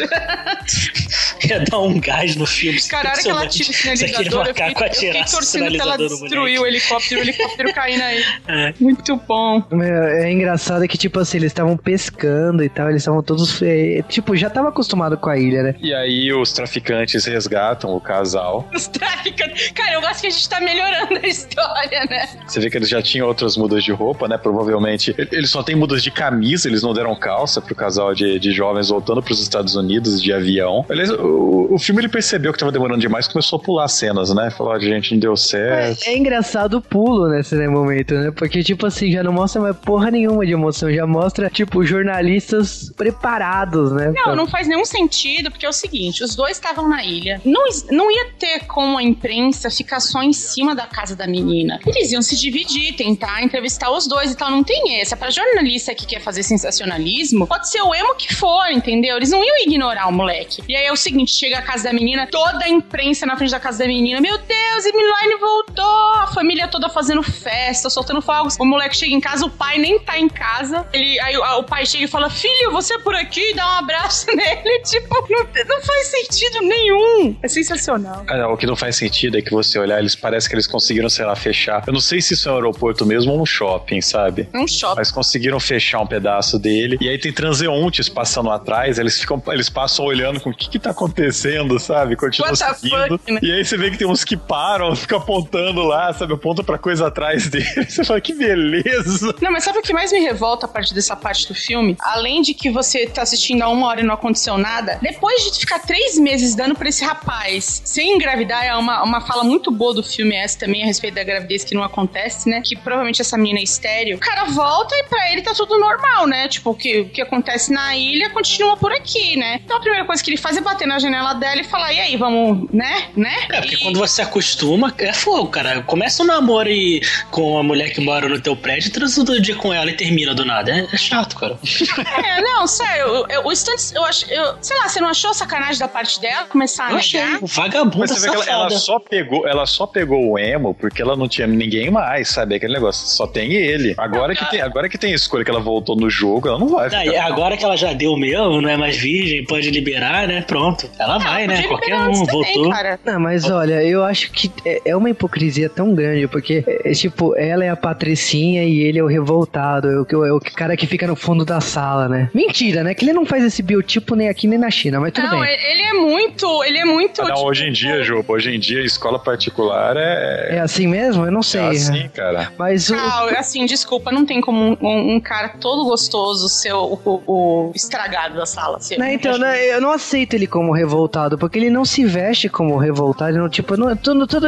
Ia 1.47 1.59
dar 1.59 1.79
um 1.79 1.82
gás 1.99 2.35
no 2.35 2.45
filme. 2.45 2.79
Cara, 2.83 3.09
a 3.09 3.11
hora 3.13 3.21
que 3.21 3.29
ela 3.29 3.47
tira 3.47 3.69
o 3.69 3.71
aquele 3.71 3.97
sinalizador, 3.97 4.47
eu 4.47 4.53
fiquei, 4.53 4.67
eu 4.67 4.93
fiquei 4.93 5.23
torcendo 5.25 5.75
pra 5.77 5.83
ela 5.83 5.97
moleque. 5.97 6.59
o 6.59 6.65
helicóptero 6.65 7.21
o 7.21 7.23
helicóptero 7.23 7.73
cair 7.73 7.97
na 7.97 8.13
ilha. 8.13 8.23
É. 8.47 8.73
Muito 8.79 9.15
bom. 9.15 9.63
Meu, 9.71 10.03
É 10.03 10.31
engraçado 10.31 10.87
que, 10.87 10.97
tipo 10.97 11.19
assim, 11.19 11.37
eles 11.37 11.51
estavam 11.51 11.77
pescando 11.77 12.63
e 12.63 12.69
tal, 12.69 12.89
eles 12.89 13.01
estavam 13.01 13.23
todos. 13.23 13.61
é, 13.61 14.01
tipo, 14.07 14.35
já 14.35 14.49
tava 14.49 14.69
acostumado 14.69 15.17
com 15.17 15.29
a 15.29 15.37
ilha, 15.37 15.63
né? 15.63 15.75
E 15.81 15.93
aí 15.93 16.31
os 16.33 16.51
traficantes 16.53 17.25
resgatam 17.25 17.95
o 17.95 18.01
casal. 18.01 18.67
Os 18.73 18.87
traficantes. 18.87 19.71
Cara, 19.71 19.93
eu 19.93 20.07
acho 20.07 20.21
que 20.21 20.27
a 20.27 20.29
gente 20.29 20.49
tá 20.49 20.59
melhorando 20.59 21.19
a 21.23 21.27
história, 21.27 22.05
né? 22.05 22.27
Você 22.47 22.59
vê 22.59 22.69
que 22.69 22.77
eles 22.77 22.89
já 22.89 23.01
tinham 23.01 23.27
outras 23.27 23.55
mudas 23.57 23.83
de 23.83 23.91
roupa, 23.91 24.27
né? 24.27 24.37
Provavelmente. 24.37 25.15
Eles 25.31 25.49
só 25.49 25.63
têm 25.63 25.75
mudas 25.75 26.03
de 26.03 26.11
camisa, 26.11 26.67
eles 26.67 26.83
não 26.83 26.93
deram 26.93 27.15
calça 27.15 27.61
pro 27.61 27.75
casal 27.75 28.13
de, 28.13 28.39
de 28.39 28.51
jovens 28.51 28.89
voltando 28.89 29.21
pros 29.21 29.41
Estados 29.41 29.75
Unidos 29.75 30.21
de 30.21 30.31
avião. 30.33 30.85
Aliás, 30.89 31.09
o, 31.11 31.72
o 31.73 31.79
filme 31.79 32.01
ele 32.01 32.09
percebeu 32.09 32.51
que 32.53 32.59
tava 32.59 32.71
demorando 32.71 32.99
demais 33.01 33.27
começou 33.27 33.57
a 33.59 33.61
pular 33.61 33.87
cenas, 33.87 34.33
né? 34.33 34.49
Falou, 34.51 34.73
"Ó, 34.73 34.79
gente, 34.79 35.11
não 35.13 35.19
deu 35.19 35.35
certo. 35.35 36.03
É, 36.07 36.11
é 36.13 36.17
engraçado 36.17 36.75
o 36.77 36.81
pulo 36.81 37.29
nesse 37.29 37.55
né, 37.55 37.67
momento, 37.67 38.13
né? 38.13 38.31
Porque, 38.31 38.63
tipo 38.63 38.85
assim, 38.85 39.11
já 39.11 39.23
não 39.23 39.33
mostra 39.33 39.61
mais 39.61 39.75
porra 39.77 40.11
nenhuma 40.11 40.45
de 40.45 40.51
emoção, 40.53 40.91
já 40.93 41.05
mostra, 41.07 41.49
tipo, 41.49 41.83
jornalistas 41.83 42.91
preparados, 42.95 43.91
né? 43.91 44.07
Não, 44.15 44.23
pra- 44.23 44.35
não 44.35 44.47
faz 44.47 44.67
nenhum 44.67 44.85
sentido, 44.85 45.49
porque 45.51 45.65
é 45.65 45.69
o 45.69 45.73
seguinte: 45.73 46.23
os 46.23 46.35
dois 46.35 46.57
estavam 46.57 46.87
na 46.87 47.03
ilha. 47.03 47.41
Não, 47.45 47.63
não 47.91 48.11
ia 48.11 48.27
ter 48.37 48.65
como 48.65 48.97
a 48.97 49.03
imprensa 49.03 49.69
ficar 49.69 49.99
só 49.99 50.21
em 50.21 50.33
cima 50.33 50.75
da 50.75 50.85
casa 50.85 51.15
da 51.15 51.27
menina. 51.27 51.79
Eles 51.85 52.11
iam 52.11 52.21
se 52.21 52.35
dividir, 52.39 52.95
tentar 52.95 53.43
entrevistar 53.43 53.91
os 53.91 54.07
dois 54.07 54.31
e 54.31 54.35
tal. 54.37 54.49
Não 54.51 54.63
tem 54.63 54.99
essa. 54.99 55.15
Pra 55.15 55.29
jornalista 55.29 55.93
que 55.95 56.05
quer 56.05 56.19
fazer 56.21 56.43
sensacionalismo, 56.43 57.47
pode 57.47 57.69
ser 57.69 57.81
o 57.81 57.93
emo 57.93 58.15
que 58.15 58.33
for, 58.33 58.69
entendeu? 58.71 59.17
Eles 59.17 59.29
não 59.31 59.43
iam 59.43 59.57
ignorar 59.59 60.07
o 60.07 60.11
moleque. 60.11 60.61
E 60.67 60.75
aí 60.75 60.85
é 60.85 60.91
o 60.91 60.95
seguinte: 60.95 61.33
chega 61.33 61.57
a 61.59 61.61
casa 61.63 61.85
da 61.85 61.93
menina, 61.93 62.27
toda 62.27 62.65
a 62.65 62.69
imprensa 62.69 63.25
na 63.25 63.35
frente 63.35 63.51
da 63.51 63.59
casa 63.59 63.79
da 63.79 63.87
menina. 63.87 64.21
Meu 64.21 64.37
Deus, 64.37 64.85
Emiline 64.85 65.37
voltou! 65.39 66.13
A 66.13 66.27
família 66.27 66.67
toda 66.67 66.89
fazendo 66.89 67.23
festa, 67.23 67.89
soltando 67.89 68.21
fogos. 68.21 68.57
O 68.59 68.65
moleque 68.65 68.95
chega 68.95 69.13
em 69.13 69.19
casa, 69.19 69.45
o 69.45 69.49
pai 69.49 69.77
nem 69.77 69.99
tá 69.99 70.17
em 70.17 70.29
casa. 70.29 70.85
Ele, 70.93 71.19
aí 71.21 71.35
o- 71.37 71.63
pai 71.63 71.85
chega 71.85 72.03
e 72.05 72.07
fala: 72.07 72.29
Filho, 72.29 72.71
você 72.71 72.95
é 72.95 72.99
por 72.99 73.15
aqui? 73.15 73.53
Dá 73.55 73.65
um 73.65 73.79
abraço 73.79 74.27
nele. 74.35 74.79
Tipo, 74.83 75.15
não, 75.29 75.43
não 75.67 75.81
faz 75.81 76.07
sentido 76.07 76.59
nenhum. 76.61 77.35
É 77.41 77.47
sensacional. 77.47 78.23
Ah, 78.27 78.37
não, 78.37 78.53
o 78.53 78.57
que 78.57 78.65
não 78.65 78.75
faz 78.75 78.95
sentido 78.95 79.37
é 79.37 79.41
que 79.41 79.51
você 79.51 79.79
olhar, 79.79 79.99
eles 79.99 80.15
parece 80.15 80.47
que 80.49 80.55
eles 80.55 80.67
conseguiram, 80.67 81.09
sei 81.09 81.25
lá, 81.25 81.35
fechar. 81.35 81.83
Eu 81.87 81.93
não 81.93 82.01
sei 82.01 82.21
se 82.21 82.33
isso 82.33 82.49
é 82.49 82.51
um 82.51 82.55
aeroporto 82.55 83.05
mesmo 83.05 83.31
ou 83.31 83.41
um 83.41 83.45
shopping, 83.45 84.01
sabe? 84.01 84.47
É 84.53 84.57
um 84.57 84.67
shopping. 84.67 84.95
Mas 84.97 85.11
conseguiram 85.11 85.59
fechar 85.59 85.99
um 85.99 86.07
pedaço 86.07 86.59
dele. 86.59 86.97
E 87.01 87.09
aí 87.09 87.17
tem 87.17 87.31
transeuntes 87.31 88.09
passando 88.09 88.49
atrás, 88.49 88.99
eles 88.99 89.19
ficam, 89.19 89.41
eles 89.47 89.69
passam 89.69 90.05
olhando 90.05 90.39
com 90.39 90.49
o 90.49 90.53
que 90.55 90.69
que 90.69 90.79
tá 90.79 90.91
acontecendo, 90.91 91.42
sabe? 91.79 92.15
Continuam 92.15 92.51
What 92.51 92.63
the 92.63 92.73
seguindo. 92.73 93.17
fuck, 93.17 93.31
né? 93.31 93.39
E 93.41 93.51
aí 93.51 93.65
você 93.65 93.77
vê 93.77 93.91
que 93.91 93.97
tem 93.97 94.07
uns 94.07 94.23
que 94.23 94.37
param, 94.37 94.95
ficam 94.95 95.19
apontando 95.19 95.81
lá, 95.83 96.13
sabe? 96.13 96.33
Aponta 96.33 96.63
pra 96.63 96.77
coisa 96.77 97.07
atrás 97.07 97.47
dele. 97.47 97.65
Você 97.87 98.03
fala, 98.03 98.19
que 98.21 98.33
beleza! 98.33 99.35
Não, 99.41 99.51
mas 99.51 99.63
sabe 99.63 99.79
o 99.79 99.81
que 99.81 99.93
mais 99.93 100.11
me 100.11 100.19
revolta 100.19 100.65
a 100.65 100.69
partir 100.69 100.93
dessa 100.93 101.15
parte 101.15 101.47
do 101.47 101.53
filme? 101.53 101.95
Além 102.01 102.41
de 102.41 102.53
que 102.53 102.69
você 102.69 103.05
tá 103.05 103.21
assistindo 103.21 103.61
há 103.61 103.69
uma 103.69 103.87
hora 103.87 104.01
e 104.01 104.03
não 104.03 104.13
aconteceu 104.13 104.57
nada, 104.57 104.97
depois 105.01 105.51
de 105.51 105.59
ficar 105.59 105.79
três 105.79 106.17
meses 106.17 106.55
dando 106.55 106.75
pra 106.75 106.89
esse 106.89 107.03
rapaz 107.03 107.81
sem 107.85 108.15
engravidar, 108.15 108.65
é 108.65 108.75
uma, 108.75 109.03
uma 109.03 109.21
fala 109.21 109.43
muito 109.43 109.71
boa 109.71 109.93
do 109.93 110.03
filme 110.03 110.35
essa 110.35 110.59
também 110.59 110.83
a 110.83 110.85
respeito 110.85 111.15
da 111.15 111.23
gravidez 111.23 111.63
que 111.63 111.75
não 111.75 111.83
acontece, 111.83 112.49
né? 112.49 112.61
Que 112.63 112.75
provavelmente 112.75 113.21
essa 113.21 113.37
menina 113.37 113.59
é 113.59 113.63
estéreo. 113.63 114.17
O 114.17 114.19
cara 114.19 114.45
volta 114.45 114.95
e 114.95 115.03
pra 115.03 115.31
ele 115.31 115.41
tá 115.41 115.53
tudo 115.53 115.79
normal, 115.79 116.27
né? 116.27 116.47
Tipo, 116.47 116.71
o 116.71 116.75
que, 116.75 117.01
o 117.01 117.09
que 117.09 117.21
acontece 117.21 117.71
na 117.71 117.95
ilha 117.95 118.29
continua 118.29 118.77
por 118.77 118.91
aqui, 118.91 119.35
né? 119.35 119.59
Então 119.63 119.77
a 119.77 119.79
primeira 119.79 120.05
coisa 120.05 120.23
que 120.23 120.29
ele 120.29 120.37
faz 120.37 120.57
é 120.57 120.61
bater 120.61 120.87
na 120.87 120.99
janela 120.99 121.32
dela 121.33 121.61
e 121.61 121.63
falar, 121.63 121.93
e 121.93 121.99
aí, 121.99 122.17
vamos, 122.17 122.69
né? 122.71 123.05
Né? 123.15 123.35
É, 123.51 123.61
porque 123.61 123.75
E- 123.75 123.79
quando 123.79 123.97
você 123.99 124.21
acostuma, 124.21 124.93
é 124.97 125.13
fogo, 125.13 125.47
cara. 125.47 125.81
Começa 125.83 126.23
um 126.23 126.25
namoro 126.25 126.69
e, 126.69 127.01
com 127.31 127.57
a 127.57 127.63
mulher 127.63 127.91
que 127.91 128.01
mora 128.01 128.27
no 128.27 128.39
teu 128.39 128.55
prédio, 128.55 128.91
transa 128.91 129.23
todo 129.25 129.39
dia 129.41 129.55
com 129.55 129.73
ela 129.73 129.89
e 129.89 129.93
termina 129.93 130.33
do 130.33 130.45
nada. 130.45 130.71
É, 130.71 130.87
é 130.91 130.97
chato, 130.97 131.35
cara. 131.35 131.57
É, 132.23 132.41
não, 132.41 132.65
sério, 132.67 133.01
eu, 133.07 133.27
eu, 133.29 133.45
o 133.45 133.51
Stunts, 133.55 133.91
eu 133.93 134.03
acho, 134.05 134.25
eu, 134.31 134.55
sei 134.61 134.77
lá, 134.77 134.87
você 134.87 134.99
não 134.99 135.09
achou 135.09 135.33
sacanagem 135.33 135.79
da 135.79 135.87
parte 135.87 136.19
dela 136.19 136.45
começar 136.45 136.87
a 136.87 136.91
Eu 136.91 136.97
achei. 136.97 137.21
negar? 137.23 137.39
Vagabunda 137.43 137.97
Mas 137.99 138.11
você 138.11 138.29
vê 138.29 138.35
que 138.37 138.49
ela, 138.49 138.61
ela 138.65 138.69
só 138.71 138.99
pegou, 138.99 139.47
ela 139.47 139.65
só 139.65 139.85
pegou 139.87 140.31
o 140.31 140.39
emo 140.39 140.73
porque 140.73 141.01
ela 141.01 141.15
não 141.15 141.27
tinha 141.27 141.47
ninguém 141.47 141.89
mais, 141.91 142.29
sabe? 142.29 142.55
Aquele 142.55 142.73
negócio, 142.73 143.07
só 143.07 143.27
tem 143.27 143.51
ele. 143.53 143.93
Agora 143.97 144.35
que 144.35 144.45
tem, 144.49 144.61
agora 144.61 144.87
que 144.89 144.97
tem 144.97 145.13
escolha 145.13 145.43
que 145.43 145.51
ela 145.51 145.59
voltou 145.59 145.95
no 145.95 146.09
jogo, 146.09 146.47
ela 146.47 146.59
não 146.59 146.67
vai 146.69 146.89
ficar. 146.89 147.05
e 147.05 147.15
agora 147.17 147.57
que 147.57 147.63
ela 147.63 147.75
já 147.77 147.93
deu 147.93 148.15
mesmo, 148.17 148.61
não 148.61 148.69
é 148.69 148.77
mais 148.77 148.95
virgem, 148.97 149.43
pode 149.45 149.69
liberar, 149.69 150.27
né? 150.27 150.41
Pronto. 150.41 150.89
Ela 150.99 151.19
vai, 151.23 151.47
né? 151.47 151.63
Qualquer 151.63 151.95
um 151.99 152.25
também, 152.25 152.69
cara. 152.69 152.99
Não, 153.05 153.19
mas 153.19 153.49
olha, 153.49 153.83
eu 153.83 154.03
acho 154.03 154.31
que 154.31 154.51
é 154.65 154.81
é 154.85 154.95
uma 154.95 155.09
hipocrisia 155.09 155.69
tão 155.69 155.93
grande, 155.95 156.27
porque, 156.27 156.63
é, 156.67 156.91
é, 156.91 156.93
tipo, 156.93 157.35
ela 157.37 157.63
é 157.63 157.69
a 157.69 157.75
patricinha 157.75 158.63
e 158.63 158.79
ele 158.81 158.99
é 158.99 159.03
o 159.03 159.07
revoltado, 159.07 159.89
é 159.89 159.99
o, 159.99 160.05
que- 160.05 160.13
é 160.15 160.31
o 160.31 160.39
cara 160.39 160.75
que 160.75 160.85
fica 160.85 161.07
no 161.07 161.15
fundo 161.15 161.45
da 161.45 161.61
sala, 161.61 162.07
né? 162.09 162.29
Mentira, 162.33 162.83
né? 162.83 162.93
Que 162.93 163.05
ele 163.05 163.13
não 163.13 163.25
faz 163.25 163.43
esse 163.43 163.61
biotipo 163.63 164.15
nem 164.15 164.29
aqui 164.29 164.45
nem 164.47 164.59
na 164.59 164.69
China, 164.69 164.99
mas 164.99 165.13
tudo 165.13 165.27
Não, 165.29 165.39
bem. 165.39 165.49
ele 165.49 165.81
é 165.81 165.93
muito, 165.93 166.63
ele 166.63 166.77
é 166.77 166.85
muito... 166.85 167.21
Ah, 167.21 167.27
não, 167.29 167.35
tipo, 167.35 167.47
hoje 167.47 167.65
em 167.67 167.71
dia, 167.71 168.03
Ju, 168.03 168.23
hoje 168.27 168.53
em 168.55 168.59
dia, 168.59 168.81
escola 168.83 169.17
particular 169.19 169.95
é, 169.97 170.57
É 170.57 170.59
assim 170.59 170.87
mesmo? 170.87 171.25
Eu 171.25 171.31
não 171.31 171.41
sei. 171.43 171.61
é 171.61 171.67
assim, 171.69 172.09
cara. 172.09 172.51
Mas 172.57 172.89
o. 172.89 172.95
Não, 172.95 173.29
assim, 173.37 173.65
desculpa, 173.65 174.11
não 174.11 174.25
tem 174.25 174.41
como 174.41 174.77
um, 174.81 175.15
um- 175.15 175.19
cara 175.19 175.49
todo 175.59 175.85
gostoso 175.85 176.49
ser 176.49 176.73
o, 176.73 176.99
o- 177.05 177.21
o 177.27 177.71
estragado 177.75 178.35
da 178.35 178.45
sala. 178.45 178.79
Ser. 178.79 178.97
Não, 178.97 179.07
então, 179.07 179.37
né, 179.37 179.65
eu 179.73 179.79
não 179.79 179.91
aceito 179.91 180.33
ele 180.33 180.45
como 180.47 180.71
revoltado, 180.73 181.12
porque 181.37 181.59
ele 181.59 181.69
não 181.69 181.85
se 181.85 182.05
veste 182.05 182.49
como 182.49 182.77
revoltado. 182.77 183.31
Ele 183.31 183.39
não, 183.39 183.49
tipo, 183.49 183.77
não, 183.77 183.95
tudo, 183.95 184.25
tudo, 184.25 184.47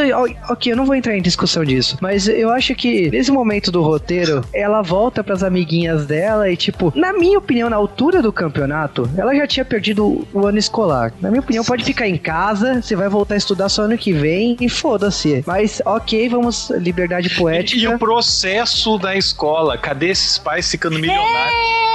ok, 0.50 0.72
eu 0.72 0.78
não 0.78 0.86
vou 0.86 0.96
entrar 0.96 1.16
em 1.16 1.22
discussão 1.22 1.64
disso. 1.64 1.98
Mas 2.02 2.28
eu 2.28 2.50
acho 2.50 2.74
que 2.76 3.10
nesse 3.10 3.32
momento 3.32 3.72
do 3.72 3.82
roteiro, 3.82 4.44
ela 4.54 4.82
volta 4.82 5.24
pras 5.24 5.44
amiguinhas 5.44 6.06
dela 6.06 6.50
e, 6.50 6.58
tipo, 6.58 6.92
na 6.96 7.14
minha 7.14 7.38
opinião, 7.38 7.70
na 7.70 7.76
altura 7.76 8.22
do 8.22 8.32
campeonato, 8.32 9.10
ela 9.18 9.36
já 9.36 9.46
tinha 9.46 9.66
perdido 9.66 10.28
o 10.34 10.46
ano 10.46 10.58
escolar. 10.58 11.14
Na 11.22 11.30
minha 11.30 11.42
opinião, 11.42 11.64
pode 11.64 11.84
ficar 11.84 12.08
em 12.08 12.18
casa, 12.18 12.82
você 12.82 12.96
vai 12.96 13.10
voltar 13.10 13.36
a 13.36 13.38
estudar 13.38 13.70
só 13.70 13.84
ano 13.84 13.98
que 13.98 14.12
vem 14.12 14.58
e 14.60 14.68
foda-se. 14.68 15.44
Mas, 15.46 15.82
ok, 15.86 16.30
vamos, 16.30 16.70
liberdade 16.72 17.30
poética. 17.30 17.80
E, 17.80 17.84
e 17.84 17.88
o 17.88 18.00
processo 18.00 18.98
da 18.98 19.16
escola, 19.16 19.78
cadê 19.78 20.10
esses 20.10 20.38
pais 20.38 20.70
ficando 20.70 20.98
milionários? 21.00 21.86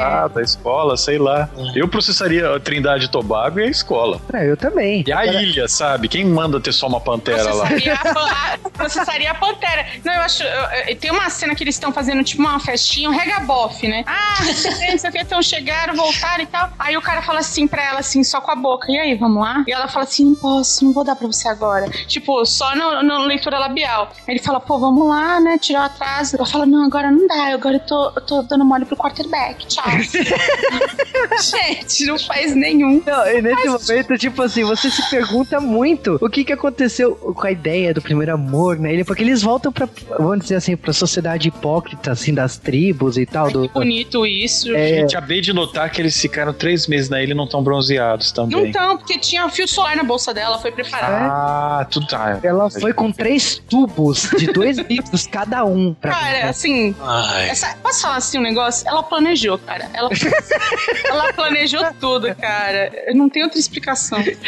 Ah, 0.00 0.28
da 0.28 0.42
escola, 0.42 0.96
sei 0.96 1.18
lá. 1.18 1.48
Eu 1.74 1.86
processaria 1.86 2.54
a 2.54 2.58
Trindade 2.58 3.04
e 3.04 3.08
Tobago 3.08 3.60
e 3.60 3.64
a 3.64 3.66
escola. 3.66 4.09
É, 4.32 4.50
eu 4.50 4.56
também. 4.56 5.04
E 5.06 5.12
a 5.12 5.20
Agora- 5.20 5.42
ilha, 5.42 5.68
sabe? 5.68 6.08
Quem 6.08 6.24
manda 6.24 6.60
ter 6.60 6.72
só 6.72 6.86
uma 6.86 7.00
pantera 7.00 7.52
lá? 7.54 7.66
Processaria 7.66 7.94
a, 7.94 8.14
pan- 8.14 8.30
a- 8.30 8.58
processaria 8.70 9.30
a 9.30 9.34
pantera. 9.34 9.86
Não, 10.04 10.12
eu 10.14 10.20
acho. 10.22 10.42
eu- 10.42 10.88
eu- 10.88 10.96
tem 10.96 11.10
uma 11.10 11.28
cena 11.30 11.54
que 11.54 11.62
eles 11.64 11.74
estão 11.74 11.92
fazendo 11.92 12.22
tipo 12.24 12.42
uma 12.42 12.58
festinha, 12.60 13.08
um 13.10 13.16
regabof, 13.16 13.86
né? 13.86 14.04
Ah, 14.06 14.36
não 14.44 14.54
sei 14.98 15.08
o 15.10 15.12
que, 15.12 15.18
então 15.18 15.42
chegaram, 15.42 15.94
voltaram 15.94 16.42
e 16.42 16.46
tal. 16.46 16.70
Aí 16.78 16.96
o 16.96 17.02
cara 17.02 17.22
fala 17.22 17.40
assim 17.40 17.66
pra 17.66 17.82
ela, 17.84 18.00
assim, 18.00 18.22
só 18.24 18.40
com 18.40 18.50
a 18.50 18.56
boca. 18.56 18.86
E 18.90 18.98
aí, 18.98 19.14
vamos 19.14 19.42
lá? 19.42 19.64
E 19.66 19.72
ela 19.72 19.88
fala 19.88 20.04
assim: 20.04 20.24
não 20.24 20.34
posso, 20.34 20.84
não 20.84 20.92
vou 20.92 21.04
dar 21.04 21.16
pra 21.16 21.26
você 21.26 21.48
agora. 21.48 21.88
Tipo, 22.06 22.44
só 22.44 22.74
na 22.74 23.02
na 23.02 23.18
leitura 23.24 23.58
labial. 23.58 24.10
Aí 24.26 24.34
ele 24.34 24.42
fala, 24.42 24.60
pô, 24.60 24.78
vamos 24.78 25.08
lá, 25.08 25.40
né? 25.40 25.58
Tirar 25.58 25.82
o 25.82 25.84
atraso. 25.86 26.36
Ela 26.36 26.46
fala, 26.46 26.66
não, 26.66 26.84
agora 26.84 27.10
não 27.10 27.26
dá, 27.26 27.52
agora 27.54 27.76
eu 27.76 27.80
tô, 27.80 28.12
eu 28.16 28.20
tô 28.22 28.42
dando 28.42 28.64
mole 28.64 28.84
pro 28.84 28.96
quarterback. 28.96 29.66
Tchau. 29.66 29.84
Gente, 31.40 32.06
não 32.06 32.18
faz 32.18 32.54
nenhum. 32.54 33.02
Não, 33.06 33.26
e 33.26 33.42
nesse 33.42 33.66
momento, 33.66 33.99
tipo 34.18 34.42
assim, 34.42 34.64
você 34.64 34.90
se 34.90 35.08
pergunta 35.10 35.60
muito 35.60 36.18
o 36.20 36.28
que 36.28 36.44
que 36.44 36.52
aconteceu 36.52 37.14
com 37.14 37.46
a 37.46 37.50
ideia 37.50 37.92
do 37.94 38.00
primeiro 38.02 38.32
amor 38.34 38.78
na 38.78 38.92
ilha, 38.92 39.04
porque 39.04 39.22
eles 39.22 39.42
voltam 39.42 39.72
pra, 39.72 39.88
vamos 40.18 40.40
dizer 40.40 40.56
assim, 40.56 40.76
pra 40.76 40.92
sociedade 40.92 41.48
hipócrita, 41.48 42.12
assim, 42.12 42.34
das 42.34 42.56
tribos 42.56 43.16
e 43.16 43.26
tal. 43.26 43.50
do, 43.50 43.68
Que 43.68 43.74
bonito 43.74 44.26
isso. 44.26 44.74
É. 44.74 45.00
Gente, 45.00 45.16
acabei 45.16 45.40
de 45.40 45.52
notar 45.52 45.90
que 45.90 46.00
eles 46.00 46.18
ficaram 46.20 46.52
três 46.52 46.86
meses 46.86 47.08
na 47.08 47.22
ilha 47.22 47.32
e 47.32 47.34
não 47.34 47.44
estão 47.44 47.62
bronzeados 47.62 48.32
Não 48.36 48.48
também. 48.48 48.72
tão, 48.72 48.96
porque 48.96 49.18
tinha 49.18 49.48
fio 49.48 49.66
solar 49.66 49.96
na 49.96 50.04
bolsa 50.04 50.32
dela, 50.32 50.58
foi 50.58 50.72
preparada. 50.72 51.16
Ah, 51.20 51.86
tudo 51.90 52.06
tá. 52.06 52.38
Ela 52.42 52.70
foi 52.70 52.92
com 52.92 53.10
três 53.12 53.58
tubos 53.68 54.28
de 54.38 54.46
dois 54.46 54.78
litros 54.88 55.26
cada 55.26 55.64
um. 55.64 55.94
Pra 55.94 56.10
Cara, 56.10 56.48
assim, 56.50 56.94
Ai. 57.00 57.50
essa, 57.50 57.76
posso 57.82 58.02
falar 58.02 58.16
assim 58.16 58.38
um 58.38 58.42
negócio? 58.42 58.86
Ela 58.88 59.02
planejou, 59.02 59.58
cara. 59.58 59.88
Ela, 59.92 60.10
ela 61.08 61.32
planejou 61.32 61.84
tudo, 62.00 62.34
cara. 62.34 62.90
Eu 63.06 63.14
não 63.14 63.28
tem 63.28 63.42
outra 63.42 63.58
explicação. 63.58 63.89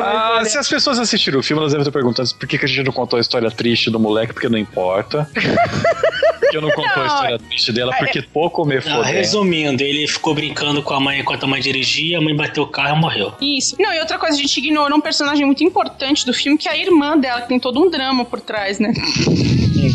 Ah, 0.00 0.42
se 0.44 0.58
as 0.58 0.68
pessoas 0.68 0.98
assistiram 0.98 1.40
o 1.40 1.42
filme, 1.42 1.60
elas 1.60 1.72
devem 1.72 1.82
estar 1.82 1.92
perguntando 1.92 2.28
por 2.34 2.46
que, 2.46 2.58
que 2.58 2.64
a 2.64 2.68
gente 2.68 2.84
não 2.84 2.92
contou 2.92 3.16
a 3.16 3.20
história 3.20 3.50
triste 3.50 3.90
do 3.90 3.98
moleque, 3.98 4.32
porque 4.32 4.48
não 4.48 4.58
importa. 4.58 5.28
Eu 6.52 6.60
não 6.62 6.70
contou 6.70 7.02
a 7.02 7.06
história 7.06 7.38
triste 7.38 7.72
dela, 7.72 7.92
porque 7.98 8.22
pouco 8.22 8.64
me 8.64 8.76
Ah, 8.78 8.82
foder. 8.82 9.04
resumindo, 9.14 9.82
ele 9.82 10.06
ficou 10.08 10.34
brincando 10.34 10.82
com 10.82 10.94
a 10.94 11.00
mãe 11.00 11.20
enquanto 11.20 11.44
a 11.44 11.46
mãe 11.46 11.60
dirigia, 11.60 12.18
a 12.18 12.20
mãe 12.20 12.34
bateu 12.34 12.62
o 12.62 12.66
carro 12.66 12.96
e 12.96 13.00
morreu. 13.00 13.32
Isso. 13.40 13.76
Não, 13.78 13.92
e 13.92 13.98
outra 14.00 14.18
coisa, 14.18 14.36
a 14.36 14.40
gente 14.40 14.56
ignorou 14.58 14.96
um 14.96 15.00
personagem 15.00 15.44
muito 15.44 15.62
importante 15.64 16.24
do 16.24 16.32
filme, 16.32 16.56
que 16.58 16.68
é 16.68 16.72
a 16.72 16.76
irmã 16.76 17.16
dela, 17.18 17.42
que 17.42 17.48
tem 17.48 17.58
todo 17.60 17.80
um 17.80 17.90
drama 17.90 18.24
por 18.24 18.40
trás, 18.40 18.78
né? 18.78 18.92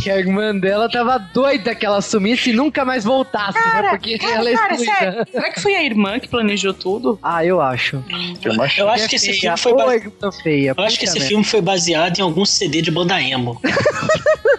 Que 0.03 0.09
a 0.09 0.17
irmã 0.17 0.55
dela 0.55 0.89
tava 0.89 1.17
doida 1.17 1.73
que 1.75 1.85
ela 1.85 2.01
sumisse 2.01 2.49
e 2.51 2.53
nunca 2.53 2.85
mais 2.85 3.03
voltasse, 3.03 3.57
né? 3.57 3.89
Porque 3.89 4.17
ela 4.21 4.49
é 4.49 4.53
cara, 4.55 4.77
sério, 4.77 5.25
será 5.31 5.51
que 5.51 5.59
foi 5.61 5.75
a 5.75 5.83
irmã 5.83 6.19
que 6.19 6.27
planejou 6.27 6.73
tudo? 6.73 7.19
Ah, 7.21 7.43
eu 7.45 7.59
acho. 7.61 8.03
Eu 8.43 8.61
acho- 8.61 8.81
Eu 8.81 8.89
acho 8.89 9.09
que 9.09 9.15
esse 9.15 9.33
filme 9.33 9.57
foi 9.57 9.73
ba- 9.73 10.31
feia. 10.43 10.73
Eu 10.77 10.83
acho 10.83 10.97
que 10.97 11.05
esse 11.05 11.13
merda. 11.15 11.27
filme 11.29 11.43
foi 11.43 11.61
baseado 11.61 12.19
em 12.19 12.21
algum 12.21 12.45
CD 12.45 12.81
de 12.81 12.91
banda 12.91 13.21
emo. 13.21 13.59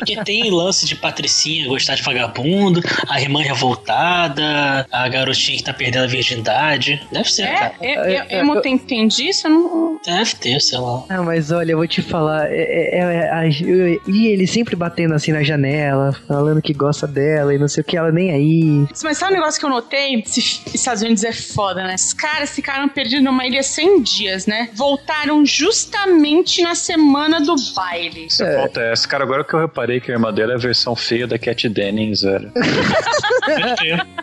Porque 0.00 0.22
tem 0.24 0.50
lance 0.50 0.86
de 0.86 0.96
Patricinha 0.96 1.66
gostar 1.68 1.94
de 1.94 2.02
vagabundo, 2.02 2.80
a 3.08 3.20
irmã 3.20 3.42
revoltada, 3.42 4.86
a 4.90 5.08
garotinha 5.08 5.56
que 5.58 5.64
tá 5.64 5.72
perdendo 5.72 6.04
a 6.04 6.06
virgindade. 6.06 7.00
Deve 7.12 7.30
ser, 7.32 7.42
É, 7.42 7.54
cara. 7.54 7.74
é, 7.80 8.14
é, 8.36 8.38
emo 8.40 8.60
tem, 8.60 8.78
tem 8.78 9.06
disso? 9.06 9.46
Eu 9.46 9.50
não... 9.50 10.00
Deve 10.04 10.34
ter, 10.36 10.60
sei 10.60 10.78
lá. 10.78 11.04
Ah, 11.08 11.22
mas 11.22 11.50
olha, 11.50 11.72
eu 11.72 11.76
vou 11.78 11.86
te 11.86 12.02
falar. 12.02 12.46
é- 12.50 12.54
é- 12.54 12.98
é- 12.98 13.30
a- 13.32 13.46
eu- 13.46 14.00
e 14.08 14.26
ele 14.28 14.46
sempre 14.46 14.74
batendo 14.76 15.14
assim 15.14 15.32
na 15.32 15.42
janela, 15.42 16.12
falando 16.26 16.62
que 16.62 16.72
gosta 16.72 17.06
dela 17.06 17.54
e 17.54 17.58
não 17.58 17.68
sei 17.68 17.82
o 17.82 17.84
que, 17.84 17.96
ela 17.96 18.10
nem 18.10 18.30
aí. 18.32 18.86
Mas 19.02 19.18
sabe 19.18 19.32
um 19.32 19.36
negócio 19.36 19.58
que 19.60 19.66
eu 19.66 19.70
notei? 19.70 20.14
Esse- 20.20 20.60
Estados 20.74 21.02
Unidos 21.02 21.24
é 21.24 21.32
foda, 21.32 21.84
né? 21.84 21.94
Os 21.94 22.12
caras 22.12 22.50
ficaram 22.50 22.88
perdidos 22.88 23.24
numa 23.24 23.46
ilha 23.46 23.62
100 23.62 24.02
dias, 24.02 24.46
né? 24.46 24.70
Voltaram 24.74 25.44
justamente 25.44 26.62
na 26.62 26.74
semana 26.74 27.40
do 27.40 27.54
baile. 27.74 28.26
Isso 28.26 28.42
acontece. 28.44 29.06
Cara, 29.08 29.24
agora 29.24 29.44
que 29.44 29.52
eu 29.54 29.60
reparei 29.60 29.89
que 29.98 30.10
a 30.12 30.14
irmã 30.14 30.32
dela 30.32 30.52
é 30.52 30.54
a 30.56 30.58
versão 30.58 30.94
feia 30.94 31.26
da 31.26 31.38
Cat 31.38 31.68
Dennings, 31.68 32.20
velho. 32.22 32.52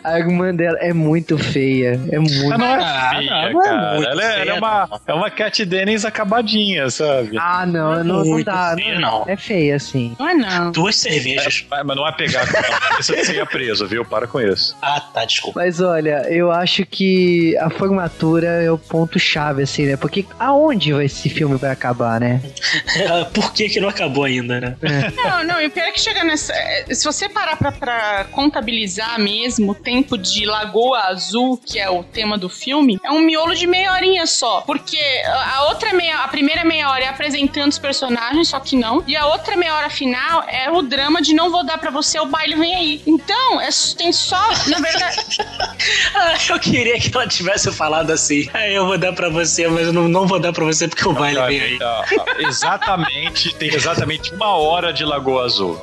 A 0.04 0.18
irmã 0.18 0.54
dela 0.54 0.78
é 0.80 0.92
muito 0.92 1.36
feia. 1.36 2.00
É 2.10 2.18
muito. 2.18 2.44
Ela 2.44 2.58
não 2.58 2.66
é 2.66 2.78
Ah, 2.82 3.10
feia, 3.16 3.30
não 3.30 3.36
é 3.48 3.52
cara. 3.64 3.94
muito 3.94 4.08
ela, 4.08 4.22
é, 4.22 4.24
ela 4.26 4.32
é 4.32 4.44
feia, 4.44 4.54
uma, 4.54 5.00
é 5.06 5.12
uma 5.14 5.30
Cat 5.30 5.64
Dennings 5.64 6.04
acabadinha, 6.04 6.88
sabe? 6.88 7.36
Ah, 7.38 7.66
não, 7.66 7.96
não, 7.96 8.04
não 8.04 8.24
Muito 8.24 8.46
dá. 8.46 8.74
feia, 8.76 8.98
não. 8.98 9.24
É 9.26 9.36
feia, 9.36 9.76
assim. 9.76 10.14
Não 10.18 10.28
é 10.28 10.34
não. 10.34 10.70
Duas 10.72 10.96
cervejas. 10.96 11.64
Mas 11.68 11.84
mas 11.84 11.96
não 11.96 12.06
é 12.06 12.12
pegar 12.12 12.46
com 12.50 12.56
ela. 12.56 12.78
Você 12.96 13.24
seria 13.24 13.44
preso, 13.44 13.86
viu? 13.86 14.04
Para 14.04 14.26
com 14.26 14.40
isso. 14.40 14.76
Ah, 14.80 15.00
tá, 15.00 15.24
desculpa. 15.24 15.60
Mas 15.60 15.80
olha, 15.80 16.26
eu 16.28 16.50
acho 16.50 16.86
que 16.86 17.56
a 17.58 17.68
formatura 17.70 18.46
é 18.62 18.70
o 18.70 18.78
ponto-chave, 18.78 19.62
assim, 19.62 19.86
né? 19.86 19.96
Porque 19.96 20.24
aonde 20.38 20.92
vai- 20.92 21.06
esse 21.06 21.28
filme 21.28 21.56
vai 21.56 21.70
acabar, 21.70 22.20
né? 22.20 22.40
Por 23.34 23.52
que 23.52 23.68
que 23.68 23.80
não 23.80 23.88
acabou 23.88 24.24
ainda, 24.24 24.60
né? 24.60 24.76
Não, 25.16 25.44
não, 25.44 25.57
e 25.60 25.66
o 25.66 25.70
pior 25.70 25.86
é 25.86 25.92
que 25.92 26.00
chega 26.00 26.24
nessa. 26.24 26.52
é, 26.52 26.86
Se 26.94 27.04
você 27.04 27.28
parar 27.28 27.56
pra, 27.56 27.72
pra 27.72 28.24
contabilizar 28.32 29.18
mesmo 29.20 29.72
o 29.72 29.74
tempo 29.74 30.16
de 30.18 30.44
Lagoa 30.46 30.98
Azul, 31.08 31.56
que 31.64 31.78
é 31.78 31.88
o 31.90 32.02
tema 32.02 32.36
do 32.38 32.48
filme, 32.48 32.98
é 33.04 33.10
um 33.10 33.20
miolo 33.20 33.54
de 33.54 33.66
meia 33.66 33.92
horinha 33.92 34.26
só. 34.26 34.60
Porque 34.62 34.98
a 35.26 35.64
outra 35.68 35.92
meia. 35.92 36.18
A 36.18 36.28
primeira 36.28 36.64
meia 36.64 36.88
hora 36.90 37.04
é 37.04 37.08
apresentando 37.08 37.70
os 37.70 37.78
personagens, 37.78 38.48
só 38.48 38.58
que 38.60 38.76
não. 38.76 39.02
E 39.06 39.16
a 39.16 39.26
outra 39.26 39.56
meia 39.56 39.74
hora 39.74 39.90
final 39.90 40.44
é 40.48 40.70
o 40.70 40.82
drama 40.82 41.20
de 41.22 41.32
não 41.34 41.50
vou 41.50 41.64
dar 41.64 41.78
pra 41.78 41.90
você, 41.90 42.18
o 42.18 42.26
baile 42.26 42.54
vem 42.56 42.74
aí. 42.74 43.02
Então, 43.06 43.60
é, 43.60 43.68
tem 43.96 44.12
só. 44.12 44.40
Na 44.66 44.78
verdade. 44.78 45.16
Ah, 46.14 46.34
eu 46.50 46.58
queria 46.58 46.98
que 46.98 47.10
ela 47.14 47.26
tivesse 47.26 47.70
falado 47.72 48.10
assim. 48.10 48.48
Ah, 48.52 48.68
eu 48.68 48.86
vou 48.86 48.98
dar 48.98 49.12
pra 49.12 49.28
você, 49.28 49.68
mas 49.68 49.86
eu 49.86 49.92
não, 49.92 50.08
não 50.08 50.26
vou 50.26 50.38
dar 50.38 50.52
pra 50.52 50.64
você 50.64 50.88
porque 50.88 51.06
o 51.06 51.12
baile 51.12 51.40
vem 51.46 51.60
aí. 51.60 51.78
Ah, 51.80 52.04
exatamente, 52.38 53.54
tem 53.54 53.72
exatamente 53.72 54.32
uma 54.34 54.48
hora 54.56 54.92
de 54.92 55.04
Lagoa 55.04 55.47
Azul. 55.48 55.80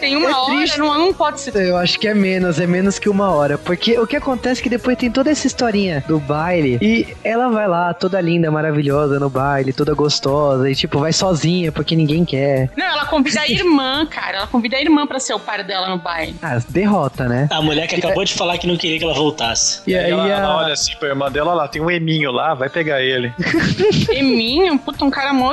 Tem 0.00 0.16
uma 0.16 0.28
É 0.30 0.34
hora, 0.34 0.56
triste. 0.56 0.78
não, 0.78 0.98
não 0.98 1.14
pode 1.14 1.40
ser. 1.40 1.54
Eu 1.54 1.76
acho 1.76 1.98
que 1.98 2.08
é 2.08 2.14
menos, 2.14 2.58
é 2.58 2.66
menos 2.66 2.98
que 2.98 3.08
uma 3.08 3.30
hora. 3.30 3.56
Porque 3.56 3.96
o 3.98 4.06
que 4.06 4.16
acontece 4.16 4.60
é 4.60 4.62
que 4.64 4.68
depois 4.68 4.96
tem 4.98 5.10
toda 5.10 5.30
essa 5.30 5.46
historinha 5.46 6.02
do 6.08 6.18
baile 6.18 6.78
e 6.82 7.06
ela 7.22 7.48
vai 7.48 7.68
lá, 7.68 7.94
toda 7.94 8.20
linda, 8.20 8.50
maravilhosa 8.50 9.20
no 9.20 9.30
baile, 9.30 9.72
toda 9.72 9.94
gostosa, 9.94 10.68
e 10.68 10.74
tipo, 10.74 10.98
vai 10.98 11.12
sozinha 11.12 11.70
porque 11.70 11.94
ninguém 11.94 12.24
quer. 12.24 12.70
Não, 12.76 12.84
ela 12.86 13.06
convida 13.06 13.40
a 13.42 13.48
irmã, 13.48 14.04
cara. 14.06 14.38
Ela 14.38 14.46
convida 14.48 14.76
a 14.76 14.80
irmã 14.80 15.06
pra 15.06 15.20
ser 15.20 15.34
o 15.34 15.38
par 15.38 15.62
dela 15.62 15.88
no 15.88 15.98
baile. 15.98 16.34
Ah, 16.42 16.58
derrota, 16.68 17.28
né? 17.28 17.46
A 17.50 17.62
mulher 17.62 17.86
que 17.86 17.94
acabou 17.94 18.24
de 18.24 18.34
falar 18.34 18.58
que 18.58 18.66
não 18.66 18.76
queria 18.76 18.98
que 18.98 19.04
ela 19.04 19.14
voltasse. 19.14 19.80
E 19.86 19.92
E 19.92 19.96
aí 19.96 20.10
ela, 20.10 20.28
ela 20.28 20.48
a... 20.48 20.56
olha 20.64 20.72
assim 20.72 20.96
pra 20.98 21.08
irmã 21.10 21.30
dela, 21.30 21.50
olha 21.52 21.58
lá, 21.62 21.68
tem 21.68 21.80
um 21.80 21.90
eminho 21.90 22.32
lá, 22.32 22.54
vai 22.54 22.68
pegar 22.68 23.00
ele. 23.00 23.32
Eminho, 24.10 24.78
puta, 24.78 25.04
um 25.04 25.10
cara 25.10 25.32
mó 25.32 25.52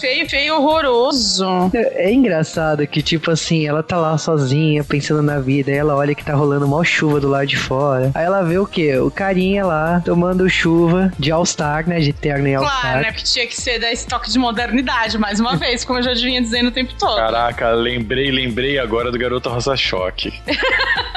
feio, 0.00 0.28
feio, 0.28 0.56
horroroso. 0.56 1.70
É 1.72 2.12
engraçado 2.26 2.86
que, 2.86 3.00
tipo 3.00 3.30
assim, 3.30 3.66
ela 3.66 3.82
tá 3.82 3.96
lá 3.96 4.18
sozinha, 4.18 4.82
pensando 4.82 5.22
na 5.22 5.38
vida, 5.38 5.70
aí 5.70 5.78
ela 5.78 5.94
olha 5.94 6.14
que 6.14 6.24
tá 6.24 6.34
rolando 6.34 6.66
mó 6.66 6.82
chuva 6.82 7.20
do 7.20 7.28
lado 7.28 7.46
de 7.46 7.56
fora. 7.56 8.10
Aí 8.14 8.24
ela 8.24 8.42
vê 8.42 8.58
o 8.58 8.66
quê? 8.66 8.98
O 8.98 9.10
carinha 9.10 9.64
lá, 9.64 10.02
tomando 10.04 10.48
chuva 10.48 11.12
de 11.18 11.30
All-Star, 11.30 11.88
né? 11.88 12.00
De 12.00 12.12
terno 12.12 12.48
e 12.48 12.54
All-Star. 12.54 12.80
Claro, 12.80 13.00
né? 13.00 13.12
Porque 13.12 13.24
tinha 13.24 13.46
que 13.46 13.56
ser 13.56 13.78
da 13.78 13.92
estoque 13.92 14.30
de 14.30 14.38
modernidade, 14.38 15.16
mais 15.18 15.40
uma 15.40 15.54
vez, 15.56 15.84
como 15.84 16.00
eu 16.00 16.02
já 16.02 16.14
vinha 16.14 16.40
dizendo 16.40 16.68
o 16.68 16.72
tempo 16.72 16.92
todo. 16.98 17.16
Caraca, 17.16 17.70
lembrei, 17.70 18.30
lembrei 18.30 18.78
agora 18.78 19.10
do 19.10 19.18
Garoto 19.18 19.48
Rosa 19.48 19.76
Choque. 19.76 20.32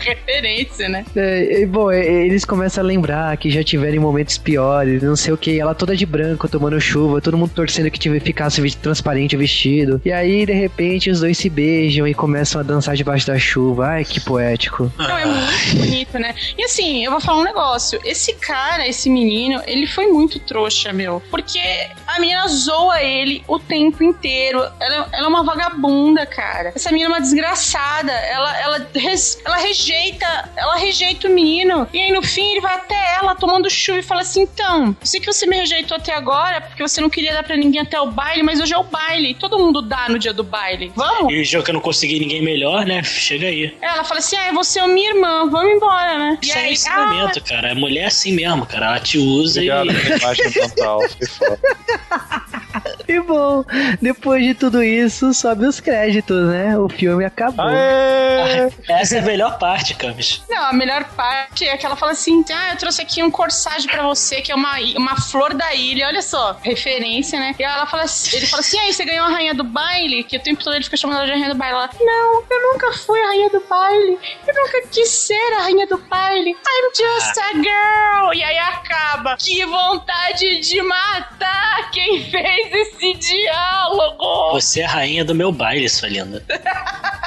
Referência, 0.00 0.88
né? 0.88 1.04
É, 1.14 1.62
e, 1.62 1.66
bom, 1.66 1.90
eles 1.90 2.44
começam 2.44 2.82
a 2.82 2.86
lembrar 2.86 3.36
que 3.36 3.50
já 3.50 3.62
tiveram 3.62 4.00
momentos 4.00 4.38
piores, 4.38 5.02
não 5.02 5.16
sei 5.16 5.32
o 5.32 5.36
que. 5.36 5.58
Ela 5.58 5.74
toda 5.74 5.96
de 5.96 6.06
branco, 6.06 6.48
tomando 6.48 6.80
chuva, 6.80 7.20
todo 7.20 7.36
mundo 7.36 7.50
torcendo 7.54 7.90
que 7.90 7.98
tive, 7.98 8.20
ficasse 8.20 8.76
transparente 8.76 9.36
o 9.36 9.38
vestido. 9.38 10.00
E 10.04 10.12
aí, 10.12 10.19
de 10.28 10.52
repente, 10.52 11.10
os 11.10 11.20
dois 11.20 11.38
se 11.38 11.48
beijam 11.48 12.06
e 12.06 12.14
começam 12.14 12.60
a 12.60 12.64
dançar 12.64 12.94
debaixo 12.94 13.26
da 13.26 13.38
chuva. 13.38 13.86
Ai, 13.86 14.04
que 14.04 14.20
poético. 14.20 14.92
Não, 14.96 15.18
é 15.18 15.26
muito 15.26 15.76
bonito, 15.76 16.18
né? 16.18 16.34
E 16.56 16.64
assim, 16.64 17.04
eu 17.04 17.10
vou 17.10 17.20
falar 17.20 17.40
um 17.40 17.44
negócio. 17.44 18.00
Esse 18.04 18.34
cara, 18.34 18.86
esse 18.86 19.08
menino, 19.08 19.62
ele 19.66 19.86
foi 19.86 20.06
muito 20.06 20.38
trouxa, 20.40 20.92
meu. 20.92 21.22
Porque 21.30 21.60
a 22.06 22.20
menina 22.20 22.46
zoa 22.48 23.02
ele 23.02 23.42
o 23.46 23.58
tempo 23.58 24.02
inteiro. 24.02 24.58
Ela, 24.80 25.08
ela 25.12 25.26
é 25.26 25.28
uma 25.28 25.44
vagabunda, 25.44 26.26
cara. 26.26 26.72
Essa 26.74 26.90
menina 26.90 27.10
é 27.10 27.12
uma 27.14 27.20
desgraçada. 27.20 28.12
Ela, 28.12 28.60
ela, 28.60 28.86
ela 29.44 29.56
rejeita 29.56 29.90
rejeita, 30.10 30.50
ela 30.56 30.76
rejeita 30.76 31.28
o 31.28 31.30
menino. 31.30 31.86
E 31.92 31.98
aí 31.98 32.12
no 32.12 32.22
fim 32.22 32.52
ele 32.52 32.60
vai 32.60 32.74
até 32.74 33.16
ela 33.16 33.34
tomando 33.34 33.68
chuva 33.70 33.98
e 33.98 34.02
fala 34.02 34.22
assim: 34.22 34.42
então, 34.42 34.96
eu 35.00 35.06
sei 35.06 35.20
que 35.20 35.26
você 35.26 35.46
me 35.46 35.56
rejeitou 35.56 35.96
até 35.96 36.14
agora 36.14 36.60
porque 36.60 36.82
você 36.82 37.00
não 37.00 37.10
queria 37.10 37.32
dar 37.32 37.42
pra 37.42 37.56
ninguém 37.56 37.80
até 37.80 38.00
o 38.00 38.10
baile, 38.10 38.42
mas 38.42 38.60
hoje 38.60 38.74
é 38.74 38.78
o 38.78 38.84
baile. 38.84 39.34
Todo 39.34 39.58
mundo 39.58 39.82
dá 39.82 40.08
no 40.10 40.18
dia 40.18 40.32
do 40.32 40.44
baile. 40.44 40.92
Vamos? 40.94 41.32
E 41.32 41.44
já 41.44 41.62
que 41.62 41.70
eu 41.70 41.74
não 41.74 41.80
consegui 41.80 42.20
ninguém 42.20 42.42
melhor, 42.42 42.84
né? 42.84 43.02
Chega 43.02 43.46
aí. 43.46 43.74
Ela 43.80 44.04
fala 44.04 44.20
assim: 44.20 44.36
ah, 44.36 44.52
você 44.52 44.80
é 44.80 44.86
minha 44.86 45.10
irmã, 45.10 45.48
vamos 45.48 45.72
embora, 45.76 46.18
né? 46.18 46.38
Isso 46.42 46.58
é 46.58 46.72
ensinamento, 46.72 47.42
cara. 47.42 47.72
A 47.72 47.74
mulher 47.74 48.02
é 48.02 48.06
assim 48.06 48.32
mesmo, 48.32 48.66
cara. 48.66 48.86
Ela 48.86 49.00
te 49.00 49.18
usa 49.18 49.60
Obrigado 49.60 49.90
e. 49.90 50.16
imagem 50.18 50.50
mental. 50.54 51.00
Foda. 51.38 51.60
E 53.08 53.20
bom, 53.20 53.64
depois 54.00 54.44
de 54.44 54.54
tudo 54.54 54.82
isso, 54.82 55.34
sobe 55.34 55.66
os 55.66 55.80
créditos, 55.80 56.48
né? 56.48 56.78
O 56.78 56.88
filme 56.88 57.24
acabou. 57.24 57.66
Aê! 57.66 58.70
Essa 58.88 59.16
é 59.16 59.18
a 59.18 59.22
melhor 59.22 59.58
parte, 59.58 59.94
Camis. 59.94 60.42
Não, 60.48 60.62
a 60.68 60.72
melhor 60.72 61.04
parte 61.16 61.66
é 61.66 61.76
que 61.76 61.84
ela 61.84 61.96
fala 61.96 62.12
assim: 62.12 62.44
ah, 62.52 62.70
eu 62.70 62.76
trouxe 62.76 63.02
aqui 63.02 63.22
um 63.22 63.30
corsage 63.30 63.88
pra 63.88 64.04
você, 64.04 64.40
que 64.40 64.52
é 64.52 64.54
uma, 64.54 64.78
uma 64.96 65.20
flor 65.20 65.54
da 65.54 65.74
ilha. 65.74 66.06
Olha 66.06 66.22
só, 66.22 66.56
referência, 66.62 67.38
né? 67.38 67.54
E 67.58 67.62
ela 67.62 67.86
fala 67.86 68.04
assim, 68.04 68.36
ele 68.36 68.46
fala 68.46 68.60
assim: 68.60 68.76
e 68.76 68.80
aí, 68.80 68.92
você 68.92 69.04
ganhou 69.04 69.26
a 69.26 69.30
rainha 69.30 69.54
do 69.54 69.64
baile? 69.64 69.99
Que 70.24 70.36
o 70.36 70.40
tempo 70.40 70.62
todo 70.62 70.74
ele 70.74 70.84
fica 70.84 70.96
chamando 70.96 71.18
ela 71.18 71.26
de 71.26 71.32
rainha 71.32 71.48
do 71.50 71.54
baile. 71.54 71.74
Ela, 71.74 71.90
não, 72.00 72.44
eu 72.50 72.72
nunca 72.72 72.92
fui 72.92 73.20
a 73.20 73.26
rainha 73.26 73.50
do 73.50 73.60
baile. 73.60 74.18
Eu 74.46 74.54
nunca 74.54 74.82
quis 74.90 75.08
ser 75.08 75.52
a 75.54 75.62
rainha 75.62 75.86
do 75.86 75.98
baile. 75.98 76.50
I'm 76.50 76.90
just 76.96 77.38
a 77.38 77.52
girl. 77.52 78.34
E 78.34 78.42
aí 78.42 78.58
acaba. 78.58 79.36
Que 79.36 79.64
vontade 79.66 80.60
de 80.60 80.82
matar 80.82 81.90
quem 81.90 82.24
fez 82.30 82.72
esse 82.72 83.14
diálogo. 83.14 84.52
Você 84.52 84.80
é 84.80 84.84
a 84.84 84.88
rainha 84.88 85.24
do 85.24 85.34
meu 85.34 85.52
baile, 85.52 85.88
sua 85.88 86.08
linda. 86.08 86.44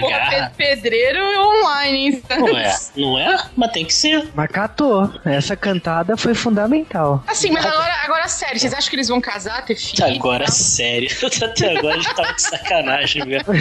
Porra, 0.00 0.50
pe- 0.56 0.64
pedreiro 0.64 1.20
online, 1.40 1.98
hein? 1.98 2.22
Não 2.38 2.48
é? 2.58 2.76
Não 2.96 3.18
é? 3.18 3.38
Mas 3.56 3.72
tem 3.72 3.84
que 3.84 3.94
ser. 3.94 4.28
Mas 4.34 4.50
catou. 4.50 5.10
Essa 5.24 5.56
cantada 5.56 6.16
foi 6.16 6.34
fundamental. 6.34 7.22
Assim, 7.26 7.50
mas 7.50 7.64
agora, 7.64 7.94
agora 8.04 8.28
sério, 8.28 8.58
vocês 8.58 8.72
acham 8.74 8.90
que 8.90 8.96
eles 8.96 9.08
vão 9.08 9.20
casar, 9.20 9.64
ter 9.64 9.76
filho? 9.76 10.04
Agora, 10.16 10.44
Não. 10.44 10.52
sério. 10.52 11.08
Até 11.42 11.78
agora 11.78 11.94
a 11.94 11.98
gente 12.00 12.14
tava 12.14 12.32
de 12.34 12.42
sacanagem 12.42 13.24
mesmo. 13.26 13.52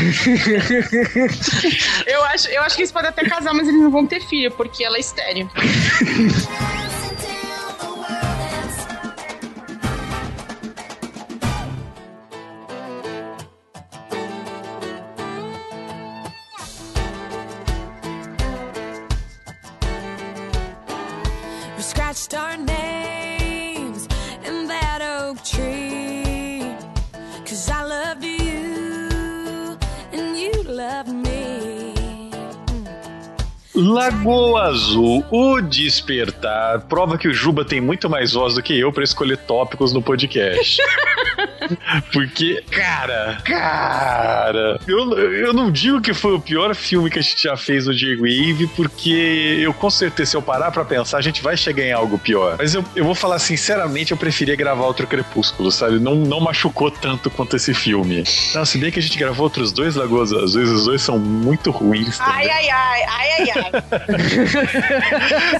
Eu 2.05 2.24
acho, 2.26 2.47
eu 2.49 2.61
acho 2.63 2.76
que 2.76 2.82
eles 2.82 2.91
podem 2.91 3.09
até 3.09 3.24
casar, 3.28 3.53
mas 3.53 3.67
eles 3.67 3.82
não 3.82 3.91
vão 3.91 4.05
ter 4.05 4.20
filho, 4.22 4.51
porque 4.51 4.84
ela 4.84 4.97
é 4.97 4.99
estéreo. 4.99 5.49
Lagoa 33.82 34.63
Azul, 34.63 35.25
o 35.32 35.61
despertar, 35.61 36.82
prova 36.82 37.17
que 37.17 37.30
o 37.30 37.34
Juba 37.34 37.63
tem 37.63 37.80
muito 37.80 38.09
mais 38.09 38.34
voz 38.34 38.55
do 38.55 38.61
que 38.61 38.77
eu 38.77 38.91
pra 38.91 39.03
escolher 39.03 39.38
tópicos 39.38 39.93
no 39.93 40.01
podcast. 40.01 40.82
Porque, 42.11 42.63
cara, 42.70 43.38
cara, 43.43 44.80
eu, 44.88 45.17
eu 45.17 45.53
não 45.53 45.72
digo 45.72 46.01
que 46.01 46.13
foi 46.13 46.34
o 46.34 46.39
pior 46.39 46.74
filme 46.76 47.09
que 47.09 47.20
a 47.20 47.22
gente 47.22 47.43
já 47.43 47.57
fez 47.57 47.86
no 47.86 47.93
J-Wave, 47.93 48.67
porque 48.76 49.59
eu 49.61 49.74
com 49.74 49.89
certeza, 49.89 50.32
se 50.32 50.38
eu 50.38 50.41
parar 50.41 50.72
pra 50.72 50.86
pensar, 50.86 51.17
a 51.17 51.22
gente 51.22 51.41
vai 51.41 51.55
chegar 51.55 51.84
em 51.84 51.91
algo 51.91 52.17
pior. 52.17 52.55
Mas 52.57 52.74
eu, 52.74 52.84
eu 52.95 53.03
vou 53.03 53.15
falar 53.15 53.39
sinceramente, 53.39 54.11
eu 54.11 54.17
preferia 54.17 54.55
gravar 54.55 54.86
outro 54.86 55.07
Crepúsculo, 55.07 55.72
sabe? 55.72 55.99
Não, 55.99 56.15
não 56.15 56.39
machucou 56.39 56.91
tanto 56.91 57.30
quanto 57.30 57.55
esse 57.55 57.74
filme. 57.74 58.24
Não, 58.53 58.65
se 58.65 58.78
bem 58.78 58.91
que 58.91 58.99
a 58.99 59.01
gente 59.01 59.17
gravou 59.17 59.45
outros 59.45 59.72
dois 59.72 59.95
Lagoas 59.95 60.32
Azuis, 60.32 60.70
os 60.70 60.86
dois 60.86 61.01
são 61.01 61.17
muito 61.17 61.72
ruins 61.72 62.17
também. 62.17 62.34
Ai, 62.34 62.49
ai, 62.49 62.70
ai, 62.70 63.01
ai, 63.03 63.32
ai, 63.32 63.49
ai. 63.51 63.59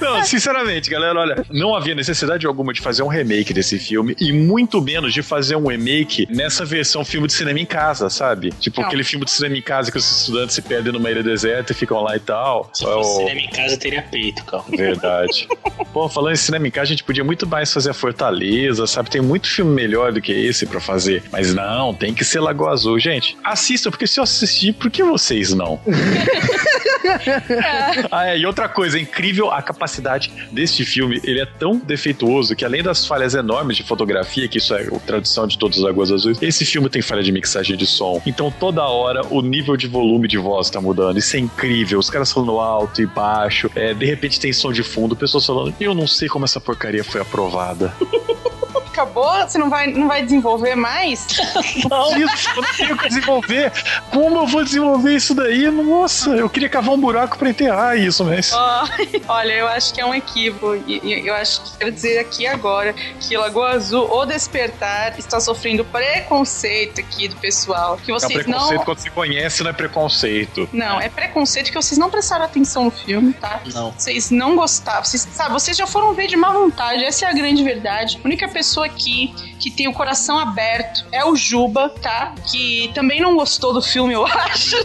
Não, 0.00 0.24
sinceramente, 0.24 0.90
galera, 0.90 1.18
olha, 1.18 1.44
não 1.50 1.74
havia 1.74 1.94
necessidade 1.94 2.46
alguma 2.46 2.72
de 2.72 2.80
fazer 2.80 3.02
um 3.02 3.08
remake 3.08 3.52
desse 3.52 3.78
filme 3.78 4.16
e 4.20 4.32
muito 4.32 4.80
menos 4.80 5.12
de 5.12 5.22
fazer 5.22 5.56
um 5.56 5.66
remake 5.66 5.99
nessa 6.30 6.64
versão 6.64 7.04
filme 7.04 7.26
de 7.26 7.32
cinema 7.32 7.58
em 7.60 7.66
casa, 7.66 8.08
sabe? 8.10 8.50
Tipo 8.58 8.80
Não. 8.80 8.86
aquele 8.88 9.04
filme 9.04 9.24
de 9.24 9.30
cinema 9.30 9.56
em 9.56 9.62
casa 9.62 9.90
que 9.90 9.98
os 9.98 10.20
estudantes 10.20 10.54
se 10.54 10.62
perdem 10.62 10.92
numa 10.92 11.10
ilha 11.10 11.22
deserta 11.22 11.72
e 11.72 11.74
ficam 11.74 12.02
lá 12.02 12.16
e 12.16 12.20
tal. 12.20 12.70
Se 12.72 12.84
fosse 12.84 13.10
Oh, 13.10 13.16
cinema 13.18 13.40
em 13.40 13.48
casa, 13.50 13.76
teria 13.76 14.02
peito, 14.02 14.44
calma. 14.44 14.64
Verdade. 14.76 15.48
Pô, 15.92 16.08
falando 16.08 16.34
em 16.34 16.36
cinema 16.36 16.68
em 16.68 16.70
casa, 16.70 16.84
a 16.84 16.88
gente 16.90 17.04
podia 17.04 17.24
muito 17.24 17.46
mais 17.46 17.72
fazer 17.72 17.90
a 17.90 17.94
Fortaleza, 17.94 18.86
sabe? 18.86 19.10
Tem 19.10 19.20
muito 19.20 19.48
filme 19.48 19.72
melhor 19.72 20.12
do 20.12 20.20
que 20.20 20.32
esse 20.32 20.66
pra 20.66 20.80
fazer. 20.80 21.22
Mas 21.32 21.54
não, 21.54 21.92
tem 21.94 22.14
que 22.14 22.24
ser 22.24 22.40
Lagoa 22.40 22.70
Azul. 22.72 22.98
Gente, 22.98 23.36
assistam, 23.42 23.90
porque 23.90 24.06
se 24.06 24.20
eu 24.20 24.24
assistir, 24.24 24.72
por 24.74 24.90
que 24.90 25.02
vocês 25.02 25.52
não? 25.54 25.80
Ah, 28.10 28.28
é, 28.28 28.38
e 28.38 28.46
outra 28.46 28.68
coisa, 28.68 28.98
é 28.98 29.00
incrível 29.00 29.50
a 29.50 29.62
capacidade 29.62 30.32
deste 30.50 30.84
filme. 30.84 31.20
Ele 31.24 31.40
é 31.40 31.46
tão 31.46 31.76
defeituoso 31.78 32.54
que, 32.56 32.64
além 32.64 32.82
das 32.82 33.06
falhas 33.06 33.34
enormes 33.34 33.76
de 33.76 33.82
fotografia, 33.82 34.48
que 34.48 34.58
isso 34.58 34.74
é 34.74 34.82
a 34.82 34.98
tradição 35.00 35.46
de 35.46 35.58
todos 35.58 35.78
os 35.78 35.84
Lagoas 35.84 36.10
Azuis, 36.10 36.40
esse 36.42 36.64
filme 36.64 36.88
tem 36.88 37.02
falha 37.02 37.22
de 37.22 37.32
mixagem 37.32 37.76
de 37.76 37.86
som. 37.86 38.20
Então, 38.26 38.50
toda 38.50 38.82
hora, 38.84 39.22
o 39.30 39.40
nível 39.40 39.76
de 39.76 39.86
volume 39.86 40.28
de 40.28 40.38
voz 40.38 40.70
tá 40.70 40.80
mudando. 40.80 41.18
Isso 41.18 41.36
é 41.36 41.40
incrível. 41.40 41.98
Os 41.98 42.10
caras 42.10 42.32
falando 42.32 42.58
alto 42.58 43.00
e 43.00 43.06
baixo. 43.06 43.70
É, 43.74 43.94
de 43.94 44.06
repente 44.06 44.40
tem 44.40 44.52
som 44.52 44.72
de 44.72 44.82
fundo, 44.82 45.14
pessoas 45.14 45.46
falando: 45.46 45.74
Eu 45.80 45.94
não 45.94 46.06
sei 46.06 46.28
como 46.28 46.44
essa 46.44 46.60
porcaria 46.60 47.04
foi 47.04 47.20
aprovada. 47.20 47.92
Acabou? 48.92 49.32
Você 49.46 49.58
não 49.58 49.70
vai, 49.70 49.86
não 49.88 50.08
vai 50.08 50.22
desenvolver 50.22 50.74
mais? 50.74 51.26
Não, 51.88 52.16
isso, 52.18 52.48
eu 52.56 52.62
não 52.62 52.74
tenho 52.74 52.96
que 52.96 53.08
desenvolver. 53.08 53.72
Como 54.10 54.38
eu 54.38 54.46
vou 54.46 54.64
desenvolver 54.64 55.14
isso 55.14 55.34
daí? 55.34 55.70
Nossa, 55.70 56.30
eu 56.30 56.48
queria 56.48 56.68
cavar 56.68 56.94
um 56.94 57.00
buraco 57.00 57.38
pra 57.38 57.48
enterrar 57.48 57.96
isso, 57.96 58.24
mas. 58.24 58.52
Ó, 58.54 58.84
olha, 59.28 59.52
eu 59.52 59.68
acho 59.68 59.94
que 59.94 60.00
é 60.00 60.06
um 60.06 60.14
equívoco. 60.14 60.74
Eu 60.90 61.34
acho 61.34 61.62
que 61.62 61.78
quero 61.78 61.92
dizer 61.92 62.18
aqui 62.18 62.46
agora 62.46 62.92
que 63.20 63.36
Lagoa 63.36 63.70
Azul, 63.70 64.08
o 64.10 64.26
Despertar, 64.26 65.18
está 65.18 65.40
sofrendo 65.40 65.84
preconceito 65.84 67.00
aqui 67.00 67.28
do 67.28 67.36
pessoal. 67.36 67.96
Que 67.96 68.10
É 68.10 68.14
vocês 68.14 68.32
preconceito 68.32 68.78
não. 68.78 68.84
quando 68.84 68.98
se 68.98 69.10
conhece, 69.10 69.62
não 69.62 69.70
é 69.70 69.72
preconceito. 69.72 70.68
Não, 70.72 71.00
é 71.00 71.08
preconceito 71.08 71.68
que 71.70 71.76
vocês 71.76 71.98
não 71.98 72.10
prestaram 72.10 72.44
atenção 72.44 72.84
no 72.84 72.90
filme, 72.90 73.32
tá? 73.34 73.60
Não. 73.72 73.92
Vocês 73.92 74.30
não 74.30 74.56
gostaram. 74.56 75.04
Vocês, 75.04 75.26
sabe, 75.32 75.52
vocês 75.52 75.76
já 75.76 75.86
foram 75.86 76.12
ver 76.14 76.26
de 76.26 76.36
má 76.36 76.52
vontade. 76.52 77.04
Essa 77.04 77.26
é 77.26 77.28
a 77.28 77.32
grande 77.32 77.62
verdade. 77.62 78.18
A 78.22 78.26
única 78.26 78.48
pessoa 78.48 78.79
aqui 78.82 79.34
que 79.58 79.70
tem 79.70 79.88
o 79.88 79.92
coração 79.92 80.38
aberto 80.38 81.04
é 81.12 81.24
o 81.24 81.36
Juba, 81.36 81.88
tá? 81.88 82.34
Que 82.50 82.90
também 82.94 83.20
não 83.20 83.36
gostou 83.36 83.72
do 83.72 83.82
filme, 83.82 84.14
eu 84.14 84.24
acho. 84.26 84.76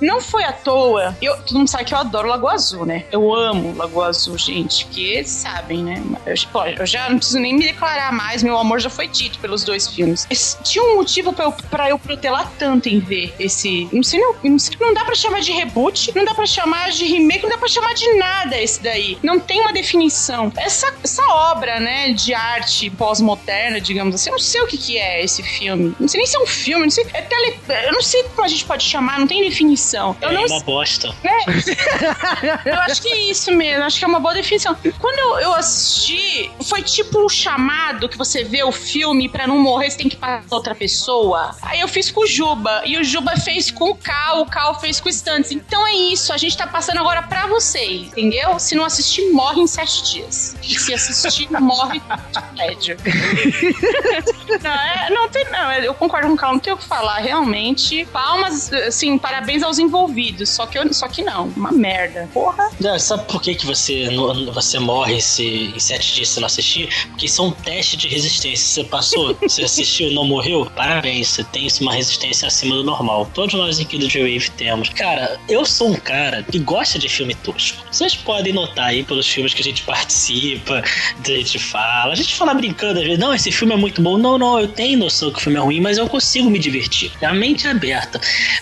não 0.00 0.20
foi 0.20 0.44
à 0.44 0.52
toa. 0.52 1.16
Eu, 1.22 1.36
todo 1.42 1.58
mundo 1.58 1.68
sabe 1.68 1.84
que 1.84 1.94
eu 1.94 1.98
adoro 1.98 2.28
Lagoa 2.28 2.52
Azul, 2.52 2.84
né? 2.84 3.04
Eu 3.12 3.34
amo 3.34 3.74
Lagoa 3.76 4.08
Azul, 4.08 4.36
gente. 4.36 4.84
Porque 4.86 5.24
sabem, 5.24 5.82
né? 5.84 6.02
Eu, 6.26 6.34
eu 6.78 6.86
já 6.86 7.08
não 7.08 7.18
preciso 7.18 7.38
nem 7.38 7.54
me 7.54 7.64
declarar 7.64 8.12
mais. 8.12 8.42
Meu 8.42 8.58
amor 8.58 8.80
já 8.80 8.90
foi 8.90 9.06
dito 9.06 9.38
pelos 9.38 9.64
dois 9.64 9.86
filmes. 9.88 10.26
Tinha 10.62 10.84
um 10.84 10.96
motivo 10.96 11.32
pra 11.32 11.44
eu, 11.44 11.52
pra 11.52 11.90
eu 11.90 11.98
protelar 11.98 12.50
tanto 12.58 12.88
em 12.88 12.98
ver 12.98 13.34
esse. 13.38 13.88
Não 13.92 14.02
sei, 14.02 14.20
não, 14.20 14.34
não 14.42 14.58
sei. 14.58 14.76
Não 14.80 14.92
dá 14.92 15.04
pra 15.04 15.14
chamar 15.14 15.40
de 15.40 15.52
reboot, 15.52 16.12
não 16.14 16.24
dá 16.24 16.34
pra 16.34 16.46
chamar 16.46 16.90
de 16.90 17.04
remake, 17.04 17.42
não 17.42 17.50
dá 17.50 17.58
pra 17.58 17.68
chamar 17.68 17.94
de 17.94 18.14
nada 18.14 18.60
esse 18.60 18.82
daí. 18.82 19.18
Não 19.22 19.38
tem 19.38 19.60
uma 19.60 19.72
definição. 19.72 20.52
Essa, 20.56 20.92
essa 21.02 21.22
obra, 21.28 21.78
né, 21.80 22.12
de 22.12 22.34
arte 22.34 22.55
pós-moderna, 22.96 23.80
digamos 23.80 24.14
assim, 24.14 24.30
eu 24.30 24.32
não 24.34 24.38
sei 24.38 24.60
o 24.62 24.66
que, 24.66 24.76
que 24.76 24.98
é 24.98 25.22
esse 25.22 25.42
filme. 25.42 25.94
Não 25.98 26.08
sei 26.08 26.18
nem 26.18 26.26
se 26.26 26.36
é 26.36 26.40
um 26.40 26.46
filme, 26.46 26.84
não 26.84 26.90
sei. 26.90 27.06
É 27.12 27.22
tele, 27.22 27.58
eu 27.84 27.92
não 27.92 28.02
sei 28.02 28.22
como 28.24 28.44
a 28.44 28.48
gente 28.48 28.64
pode 28.64 28.84
chamar, 28.84 29.18
não 29.18 29.26
tem 29.26 29.42
definição. 29.42 30.16
Eu 30.20 30.30
É 30.30 30.32
não 30.32 30.46
uma 30.46 30.60
bosta. 30.60 31.14
eu 32.64 32.74
acho 32.80 33.02
que 33.02 33.08
é 33.08 33.30
isso 33.30 33.52
mesmo, 33.52 33.84
acho 33.84 33.98
que 33.98 34.04
é 34.04 34.08
uma 34.08 34.20
boa 34.20 34.34
definição. 34.34 34.76
Quando 34.98 35.18
eu, 35.18 35.38
eu 35.40 35.54
assisti, 35.54 36.50
foi 36.64 36.82
tipo 36.82 37.24
um 37.24 37.28
chamado 37.28 38.08
que 38.08 38.16
você 38.16 38.44
vê 38.44 38.62
o 38.62 38.72
filme 38.72 39.28
pra 39.28 39.46
não 39.46 39.58
morrer, 39.58 39.90
você 39.90 39.98
tem 39.98 40.08
que 40.08 40.16
passar 40.16 40.44
outra 40.50 40.74
pessoa. 40.74 41.54
Aí 41.62 41.80
eu 41.80 41.88
fiz 41.88 42.10
com 42.10 42.20
o 42.22 42.26
Juba, 42.26 42.82
e 42.84 42.96
o 42.98 43.04
Juba 43.04 43.36
fez 43.36 43.70
com 43.70 43.90
o 43.90 43.94
Cal, 43.94 44.42
o 44.42 44.46
Cal 44.46 44.78
fez 44.80 45.00
com 45.00 45.08
o 45.08 45.12
Stunts. 45.12 45.50
Então 45.50 45.86
é 45.86 45.94
isso, 45.94 46.32
a 46.32 46.36
gente 46.36 46.56
tá 46.56 46.66
passando 46.66 46.98
agora 46.98 47.22
pra 47.22 47.46
vocês, 47.46 48.08
entendeu? 48.08 48.58
Se 48.58 48.74
não 48.74 48.84
assistir, 48.84 49.30
morre 49.32 49.60
em 49.60 49.66
sete 49.66 50.02
dias. 50.02 50.56
E 50.62 50.78
se 50.78 50.94
assistir, 50.94 51.50
morre 51.60 52.00
prédio. 52.46 52.96
não, 54.62 54.70
é, 54.70 55.10
não 55.10 55.28
tem, 55.28 55.44
não, 55.50 55.72
eu 55.74 55.94
concordo 55.94 56.28
com 56.28 56.34
o 56.34 56.36
Carl, 56.36 56.52
não 56.54 56.60
tem 56.60 56.72
o 56.72 56.76
que 56.76 56.84
falar, 56.84 57.18
realmente. 57.18 58.04
Palmas, 58.06 58.72
assim, 58.72 59.18
parabéns 59.18 59.62
aos 59.62 59.78
envolvidos, 59.78 60.48
só 60.50 60.66
que, 60.66 60.78
eu, 60.78 60.92
só 60.92 61.08
que 61.08 61.22
não, 61.22 61.48
uma 61.56 61.72
merda. 61.72 62.28
Porra. 62.32 62.70
Não, 62.80 62.98
sabe 62.98 63.24
por 63.26 63.40
que, 63.40 63.54
que 63.54 63.66
você, 63.66 64.08
não- 64.10 64.52
você 64.52 64.78
morre 64.78 65.20
se, 65.20 65.72
em 65.74 65.78
sete 65.78 66.14
dias 66.14 66.28
se 66.30 66.40
não 66.40 66.46
assistir? 66.46 66.88
Porque 67.10 67.26
isso 67.26 67.42
é 67.42 67.44
um 67.44 67.50
teste 67.50 67.96
de 67.96 68.08
resistência. 68.08 68.66
Você 68.66 68.84
passou, 68.88 69.36
você 69.42 69.62
assistiu 69.62 70.10
não 70.12 70.24
morreu? 70.24 70.70
Parabéns, 70.74 71.28
você 71.28 71.44
tem 71.44 71.68
uma 71.80 71.94
resistência 71.94 72.48
acima 72.48 72.74
do 72.74 72.84
normal. 72.84 73.28
Todos 73.34 73.54
nós 73.54 73.78
aqui 73.78 73.98
do 73.98 74.08
J-Wave 74.08 74.50
temos. 74.50 74.88
Cara, 74.90 75.38
eu 75.48 75.64
sou 75.64 75.90
um 75.90 75.96
cara 75.96 76.42
que 76.42 76.58
gosta 76.58 76.98
de 76.98 77.08
filme 77.08 77.34
tosco. 77.34 77.84
Vocês 77.90 78.14
podem 78.14 78.52
notar 78.52 78.86
aí 78.86 79.02
pelos 79.02 79.26
filmes 79.26 79.52
que 79.54 79.60
a 79.60 79.64
gente 79.64 79.82
participa, 79.82 80.82
que 81.22 81.32
a 81.32 81.36
gente 81.36 81.58
fala. 81.58 82.12
A 82.12 82.16
gente 82.16 82.34
fala 82.36 82.54
brincando 82.54 82.98
às 83.00 83.04
vezes, 83.04 83.18
não, 83.18 83.34
esse 83.34 83.50
filme 83.50 83.74
é 83.74 83.76
muito 83.76 84.00
bom. 84.02 84.16
Não, 84.18 84.38
não, 84.38 84.58
eu 84.60 84.68
tenho 84.68 84.98
noção 84.98 85.30
que 85.30 85.38
o 85.38 85.40
filme 85.42 85.58
é 85.58 85.62
ruim, 85.62 85.80
mas 85.80 85.98
eu 85.98 86.08
consigo 86.08 86.48
me 86.50 86.58
divertir. 86.58 87.10
A 87.22 87.32
mente 87.32 87.66
é 87.66 87.70
aberta. 87.70 88.20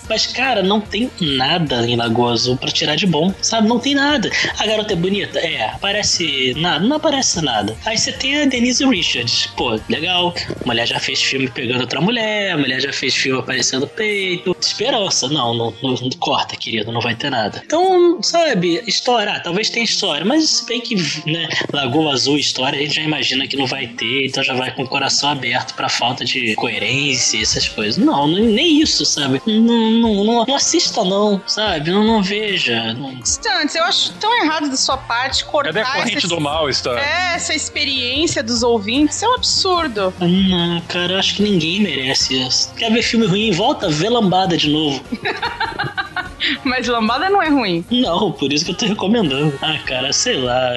Mas, 0.08 0.26
cara, 0.26 0.62
não 0.62 0.80
tem 0.80 1.10
nada 1.20 1.86
em 1.88 1.96
Lagoa 1.96 2.32
Azul 2.32 2.56
pra 2.56 2.70
tirar 2.70 2.96
de 2.96 3.06
bom, 3.06 3.32
sabe? 3.40 3.68
Não 3.68 3.78
tem 3.78 3.94
nada. 3.94 4.30
A 4.58 4.66
garota 4.66 4.92
é 4.92 4.96
bonita? 4.96 5.38
É, 5.38 5.64
aparece 5.70 6.54
nada, 6.56 6.84
não 6.86 6.96
aparece 6.96 7.42
nada. 7.42 7.76
Aí 7.84 7.96
você 7.98 8.12
tem 8.12 8.42
a 8.42 8.44
Denise 8.46 8.84
Richards, 8.86 9.46
pô, 9.56 9.78
legal. 9.88 10.34
A 10.62 10.66
mulher 10.66 10.86
já 10.86 10.98
fez 11.00 11.22
filme 11.22 11.48
pegando 11.48 11.80
outra 11.80 12.00
mulher, 12.00 12.52
a 12.52 12.58
mulher 12.58 12.80
já 12.80 12.92
fez 12.92 13.14
filme 13.14 13.38
aparecendo 13.40 13.86
peito. 13.86 14.56
Esperança, 14.60 15.28
não, 15.28 15.54
não, 15.54 15.74
não- 15.82 15.94
não- 15.94 16.10
corta, 16.18 16.56
querido, 16.56 16.90
não 16.92 17.00
vai 17.00 17.14
ter 17.14 17.30
nada. 17.30 17.62
Então, 17.66 18.22
sabe, 18.22 18.82
história, 18.86 19.32
ah, 19.32 19.40
talvez 19.40 19.68
tenha 19.68 19.84
história, 19.84 20.24
mas 20.24 20.48
se 20.48 20.66
bem 20.66 20.80
que, 20.80 20.94
né, 21.26 21.48
Lagoa 21.72 22.12
Azul, 22.12 22.38
história, 22.38 22.78
a 22.78 22.82
gente 22.82 22.94
já 22.94 23.02
imagina 23.02 23.46
que 23.46 23.56
não 23.56 23.63
vai 23.66 23.86
ter, 23.86 24.26
então 24.26 24.42
já 24.42 24.54
vai 24.54 24.70
com 24.74 24.82
o 24.82 24.88
coração 24.88 25.30
aberto 25.30 25.74
pra 25.74 25.88
falta 25.88 26.24
de 26.24 26.54
coerência, 26.54 27.40
essas 27.40 27.68
coisas. 27.68 27.96
Não, 28.02 28.26
não- 28.26 28.38
nem 28.38 28.80
isso, 28.80 29.04
sabe? 29.04 29.40
Não, 29.46 29.60
não, 30.00 30.24
não, 30.24 30.44
não 30.46 30.54
assista, 30.54 31.02
não, 31.04 31.40
sabe? 31.46 31.90
Não, 31.90 32.04
não 32.04 32.22
veja. 32.22 32.92
Não... 32.94 33.18
Stantes, 33.24 33.74
eu 33.74 33.84
acho 33.84 34.12
tão 34.14 34.34
errado 34.44 34.68
da 34.68 34.76
sua 34.76 34.96
parte 34.96 35.44
cortar 35.44 35.72
Cadê 35.72 35.80
a 35.80 35.92
corrente 35.92 36.18
essa, 36.18 36.28
do 36.28 36.40
mal, 36.40 36.72
Star? 36.72 36.98
é, 36.98 37.34
essa 37.34 37.54
experiência 37.54 38.42
dos 38.42 38.62
ouvintes. 38.62 39.22
É 39.22 39.28
um 39.28 39.34
absurdo. 39.34 40.12
Não, 40.20 40.80
cara, 40.82 41.12
eu 41.14 41.18
acho 41.18 41.34
que 41.36 41.42
ninguém 41.42 41.80
merece 41.80 42.34
isso. 42.40 42.72
Quer 42.74 42.92
ver 42.92 43.02
filme 43.02 43.26
ruim? 43.26 43.50
Volta, 43.52 43.88
vê 43.88 44.08
lambada 44.08 44.56
de 44.56 44.68
novo. 44.70 45.02
Mas 46.64 46.86
lambada 46.86 47.28
não 47.30 47.42
é 47.42 47.48
ruim. 47.48 47.84
Não, 47.90 48.32
por 48.32 48.52
isso 48.52 48.64
que 48.64 48.70
eu 48.72 48.74
tô 48.76 48.86
recomendando. 48.86 49.52
Ah, 49.62 49.78
cara, 49.86 50.12
sei 50.12 50.36
lá. 50.36 50.72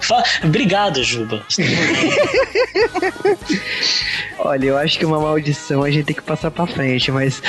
Fa- 0.00 0.22
Obrigado, 0.44 1.02
Juba. 1.02 1.42
Olha, 4.38 4.66
eu 4.66 4.78
acho 4.78 4.98
que 4.98 5.04
uma 5.04 5.20
maldição 5.20 5.82
a 5.82 5.90
gente 5.90 6.06
tem 6.06 6.16
que 6.16 6.22
passar 6.22 6.50
pra 6.50 6.66
frente, 6.66 7.10
mas. 7.12 7.42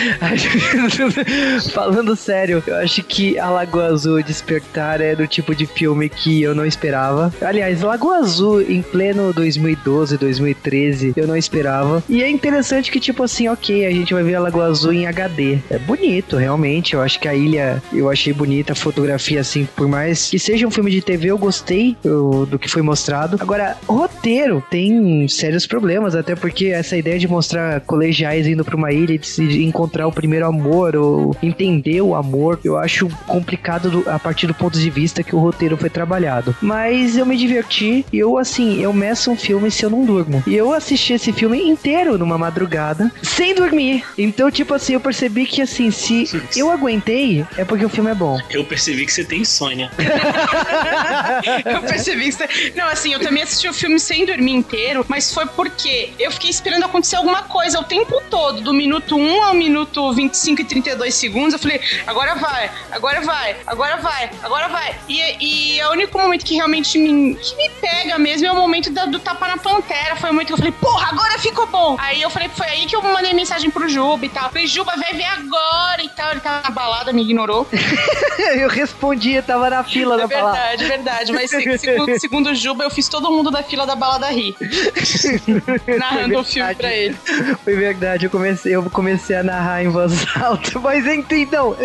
Falando 1.74 2.16
sério, 2.16 2.62
eu 2.68 2.76
acho 2.78 3.02
que 3.04 3.40
a 3.40 3.50
Lagoa 3.50 3.86
Azul 3.88 4.22
Despertar 4.22 5.00
é 5.02 5.16
do 5.16 5.26
tipo 5.28 5.56
de 5.56 5.66
filme 5.66 6.10
que 6.10 6.42
eu 6.42 6.54
não 6.54 6.66
esperava. 6.66 7.34
Aliás, 7.42 7.82
Lagoa 7.82 8.18
Azul 8.18 8.62
em 8.62 8.82
pleno 8.82 9.32
2012, 9.34 10.18
2013, 10.18 11.14
eu 11.16 11.28
não 11.28 11.38
esperava. 11.38 12.04
E 12.10 12.22
é 12.22 12.30
interessante 12.30 12.92
que, 12.92 13.00
tipo 13.00 13.24
assim, 13.24 13.48
ok, 13.48 13.86
a 13.86 13.92
gente 13.92 14.14
vai 14.14 14.24
ver 14.24 14.36
a 14.36 14.40
Lagoa 14.42 14.66
Azul 14.66 14.92
em 14.94 15.08
HD. 15.08 15.60
É 15.70 15.78
bonito, 15.80 16.36
realmente. 16.36 16.94
Eu 16.94 17.02
acho 17.02 17.20
que 17.20 17.28
a 17.28 17.34
ilha 17.34 17.61
eu 17.94 18.10
achei 18.10 18.34
bonita, 18.34 18.74
a 18.74 18.76
fotografia, 18.76 19.40
assim, 19.42 19.68
por 19.76 19.88
mais 19.88 20.30
que 20.30 20.40
seja 20.40 20.68
um 20.68 20.72
filme 20.72 20.92
de 20.92 21.02
TV, 21.02 21.30
eu 21.32 21.38
gostei 21.38 21.96
eu- 22.04 22.46
do 22.50 22.58
que 22.60 22.70
foi 22.70 22.82
mostrado. 22.82 23.38
Agora, 23.40 23.78
o 23.88 23.94
roteiro 23.94 24.64
tem 24.70 25.28
sérios 25.28 25.66
problemas, 25.66 26.16
até 26.16 26.36
porque 26.36 26.68
essa 26.68 26.98
ideia 26.98 27.18
de 27.20 27.28
mostrar 27.28 27.82
colegiais 27.82 28.48
indo 28.48 28.64
pra 28.66 28.76
uma 28.76 28.92
ilha 28.92 29.14
e 29.14 29.18
de 29.18 29.28
se 29.28 29.64
encontrar 29.64 30.08
o 30.08 30.12
primeiro 30.12 30.46
amor 30.46 30.96
ou 30.96 31.36
entender 31.42 32.02
o 32.02 32.16
amor, 32.16 32.60
eu 32.64 32.78
acho 32.78 33.08
complicado 33.28 33.90
do- 33.90 34.10
a 34.10 34.20
partir 34.20 34.48
do 34.48 34.54
ponto 34.54 34.78
de 34.80 34.90
vista 34.90 35.24
que 35.24 35.36
o 35.36 35.40
roteiro 35.40 35.78
foi 35.78 35.90
trabalhado. 35.90 36.56
Mas 36.62 37.18
eu 37.18 37.26
me 37.26 37.38
diverti 37.38 38.06
e 38.12 38.20
eu, 38.20 38.38
assim, 38.38 38.82
eu 38.82 38.94
meço 38.94 39.32
um 39.32 39.36
filme 39.36 39.70
se 39.72 39.84
eu 39.84 39.90
não 39.90 40.06
durmo. 40.06 40.44
E 40.48 40.56
eu 40.56 40.74
assisti 40.74 41.14
esse 41.14 41.32
filme 41.32 41.60
inteiro 41.62 42.18
numa 42.18 42.38
madrugada, 42.38 43.12
sem 43.24 43.54
dormir. 43.56 44.04
Então, 44.18 44.50
tipo 44.52 44.74
assim, 44.74 44.94
eu 44.94 45.00
percebi 45.00 45.46
que, 45.46 45.62
assim, 45.62 45.92
se 45.92 46.26
eu 46.56 46.70
aguentei, 46.70 47.41
é 47.58 47.66
porque 47.66 47.86
o 47.86 47.90
filme 47.90 48.12
é 48.12 48.16
bom. 48.16 48.40
Eu 48.50 48.64
percebi 48.66 49.06
que 49.06 49.12
você 49.14 49.24
tem 49.24 49.42
insônia. 49.42 49.92
Eu 51.66 51.82
percebi 51.82 52.26
que 52.26 52.32
você... 52.32 52.74
Não, 52.76 52.88
assim, 52.88 53.14
eu 53.14 53.20
também 53.20 53.44
assisti 53.44 53.68
o 53.68 53.74
filme 53.74 54.00
sem 54.00 54.26
dormir 54.26 54.52
inteiro, 54.54 55.06
mas 55.08 55.34
foi 55.34 55.46
porque 55.46 56.12
eu 56.20 56.32
fiquei 56.32 56.50
esperando 56.50 56.84
acontecer 56.86 57.16
alguma 57.16 57.44
coisa 57.44 57.80
o 57.80 57.84
tempo 57.84 58.22
todo, 58.30 58.62
do 58.62 58.74
minuto 58.74 59.16
1 59.18 59.44
ao 59.44 59.54
minuto 59.54 60.12
25 60.14 60.62
e 60.62 60.66
32 60.66 61.14
segundos. 61.14 61.54
Eu 61.54 61.60
falei, 61.60 61.82
agora 62.06 62.36
vai, 62.36 62.70
agora 62.92 63.22
vai, 63.22 63.56
agora 63.66 63.98
vai, 63.98 64.30
agora 64.44 64.68
vai. 64.68 64.96
E, 65.10 65.78
e 65.78 65.84
o 65.84 65.92
único 65.92 66.18
momento 66.18 66.46
que 66.46 66.56
realmente 66.56 66.98
me, 66.98 67.36
que 67.36 67.56
me 67.56 67.70
pega 67.82 68.18
mesmo 68.18 68.48
é 68.48 68.52
o 68.52 68.56
momento 68.56 68.90
da- 68.92 69.06
do 69.06 69.20
tapa 69.20 69.48
na 69.48 69.58
pantera. 69.58 70.16
Foi 70.16 70.30
o 70.30 70.34
momento 70.34 70.48
que 70.48 70.54
eu 70.54 70.58
falei, 70.58 70.72
porra, 70.74 71.10
agora 71.10 71.38
ficou 71.40 71.68
bom. 71.68 71.96
Aí 72.00 72.22
eu 72.22 72.30
falei, 72.30 72.50
foi 72.50 72.68
aí 72.68 72.86
que 72.86 72.96
eu 72.96 73.02
mandei 73.02 73.34
mensagem 73.34 73.70
pro 73.70 73.88
Juba 73.90 74.26
e 74.26 74.30
tal. 74.30 74.50
Falei, 74.50 74.68
Juba, 74.68 74.94
vai 74.96 75.14
ver 75.14 75.26
agora 75.26 76.04
e 76.04 76.10
tal. 76.10 76.32
Ele 76.32 76.40
tava 76.40 76.62
na 76.64 76.70
balada, 76.70 77.12
me 77.14 77.22
ignorou. 77.32 77.68
eu 78.58 78.70
respondi, 78.70 79.34
eu 79.34 79.44
tava 79.44 79.70
na 79.70 79.84
fila 79.84 80.16
É 80.16 80.18
da 80.20 80.28
palavra. 80.28 80.60
verdade, 80.62 80.86
verdade. 80.86 81.32
Mas 81.34 81.50
se- 81.50 81.78
segundo, 81.78 82.20
segundo 82.20 82.50
o 82.50 82.56
Juba, 82.56 82.84
eu 82.84 82.90
fiz 82.90 83.08
todo 83.08 83.32
mundo 83.32 83.50
da 83.50 83.64
fila 83.64 83.86
da 83.86 83.96
balada 83.96 84.28
rir. 84.30 84.56
Narrando 85.98 86.40
o 86.40 86.44
filme 86.44 86.76
pra 86.76 86.92
ele. 86.94 87.16
Foi 87.64 87.76
verdade, 87.76 88.26
eu 88.26 88.30
comecei, 88.30 88.76
eu 88.76 88.84
comecei 88.90 89.36
a 89.36 89.44
narrar 89.44 89.84
em 89.84 89.90
voz 89.90 90.26
alta, 90.38 90.78
mas 90.80 91.06
então, 91.08 91.76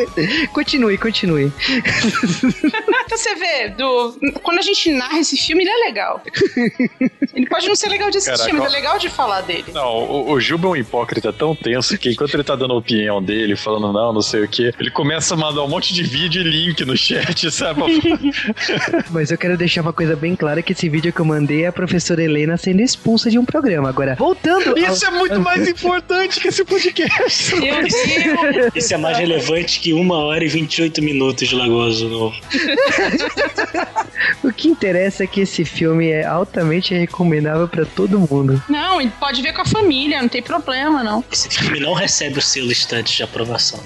continue, 0.52 0.98
continue. 0.98 1.52
Então 3.04 3.16
você 3.18 3.34
vê, 3.34 3.68
do, 3.70 4.18
quando 4.42 4.58
a 4.58 4.62
gente 4.62 4.90
narra 4.90 5.18
esse 5.18 5.36
filme, 5.36 5.62
ele 5.64 5.70
é 5.70 5.86
legal. 5.86 6.22
Ele 7.34 7.46
pode 7.46 7.68
não 7.68 7.74
ser 7.76 7.88
legal 7.88 8.10
de 8.10 8.18
assistir, 8.18 8.38
Caraca, 8.38 8.56
mas 8.58 8.72
é 8.72 8.76
legal 8.76 8.98
de 8.98 9.08
falar 9.08 9.40
dele. 9.42 9.66
Não, 9.72 9.86
o, 9.96 10.32
o 10.32 10.40
Juba 10.40 10.68
é 10.68 10.70
um 10.70 10.76
hipócrita 10.76 11.32
tão 11.32 11.54
tenso 11.54 11.96
que 11.98 12.10
enquanto 12.10 12.34
ele 12.34 12.44
tá 12.44 12.56
dando 12.56 12.74
a 12.74 12.76
opinião 12.76 13.22
dele, 13.22 13.56
falando 13.56 13.92
não, 13.92 14.12
não 14.12 14.22
sei 14.22 14.42
o 14.42 14.48
que, 14.48 14.72
ele 14.78 14.90
começa 14.90 15.35
a 15.36 15.38
mandar 15.38 15.62
um 15.62 15.68
monte 15.68 15.92
de 15.92 16.02
vídeo 16.02 16.42
e 16.42 16.44
link 16.44 16.84
no 16.84 16.96
chat, 16.96 17.48
sabe? 17.52 17.82
Mas 19.10 19.30
eu 19.30 19.38
quero 19.38 19.56
deixar 19.56 19.82
uma 19.82 19.92
coisa 19.92 20.16
bem 20.16 20.34
clara 20.34 20.62
que 20.62 20.72
esse 20.72 20.88
vídeo 20.88 21.12
que 21.12 21.20
eu 21.20 21.24
mandei 21.24 21.64
é 21.64 21.66
a 21.68 21.72
professora 21.72 22.22
Helena 22.22 22.56
sendo 22.56 22.80
expulsa 22.80 23.30
de 23.30 23.38
um 23.38 23.44
programa. 23.44 23.88
Agora, 23.88 24.14
voltando 24.16 24.76
Isso 24.78 25.04
é 25.06 25.10
muito 25.10 25.40
mais 25.40 25.68
importante 25.68 26.40
que 26.40 26.48
esse 26.48 26.64
podcast. 26.64 27.54
Meu 27.56 27.82
Deus! 27.82 28.72
Isso 28.74 28.94
é 28.94 28.96
mais 28.96 29.18
relevante 29.18 29.80
que 29.80 29.92
uma 29.92 30.16
hora 30.16 30.44
e 30.44 30.48
28 30.48 31.02
minutos 31.02 31.48
de 31.48 31.54
Lagoa 31.54 31.88
Azul 31.88 32.08
novo. 32.08 32.36
O 34.42 34.52
que 34.52 34.68
interessa 34.68 35.24
é 35.24 35.26
que 35.26 35.40
esse 35.40 35.64
filme 35.64 36.08
é 36.08 36.24
altamente 36.24 36.94
recomendável 36.94 37.68
pra 37.68 37.84
todo 37.84 38.18
mundo. 38.18 38.62
Não, 38.68 39.06
pode 39.10 39.42
ver 39.42 39.52
com 39.52 39.62
a 39.62 39.64
família, 39.64 40.20
não 40.22 40.28
tem 40.28 40.42
problema, 40.42 41.02
não. 41.02 41.24
Esse 41.30 41.48
filme 41.48 41.80
não 41.80 41.92
recebe 41.92 42.38
o 42.38 42.42
selo 42.42 42.72
estante 42.72 43.16
de 43.16 43.22
aprovação. 43.22 43.80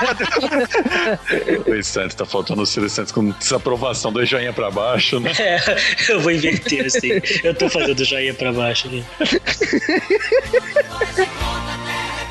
O 1.66 1.74
instante, 1.74 2.16
tá 2.16 2.24
faltando 2.24 2.62
o 2.62 2.66
Silvio 2.66 2.90
Santos 2.90 3.12
com 3.12 3.30
desaprovação, 3.30 4.12
dois 4.12 4.28
joinha 4.28 4.52
pra 4.52 4.70
baixo, 4.70 5.20
né? 5.20 5.32
É, 5.38 5.60
eu 6.08 6.20
vou 6.20 6.32
inverter 6.32 6.86
assim. 6.86 7.20
Eu 7.42 7.54
tô 7.54 7.68
fazendo 7.68 8.04
joinha 8.04 8.34
pra 8.34 8.52
baixo 8.52 8.88
aqui. 8.88 9.04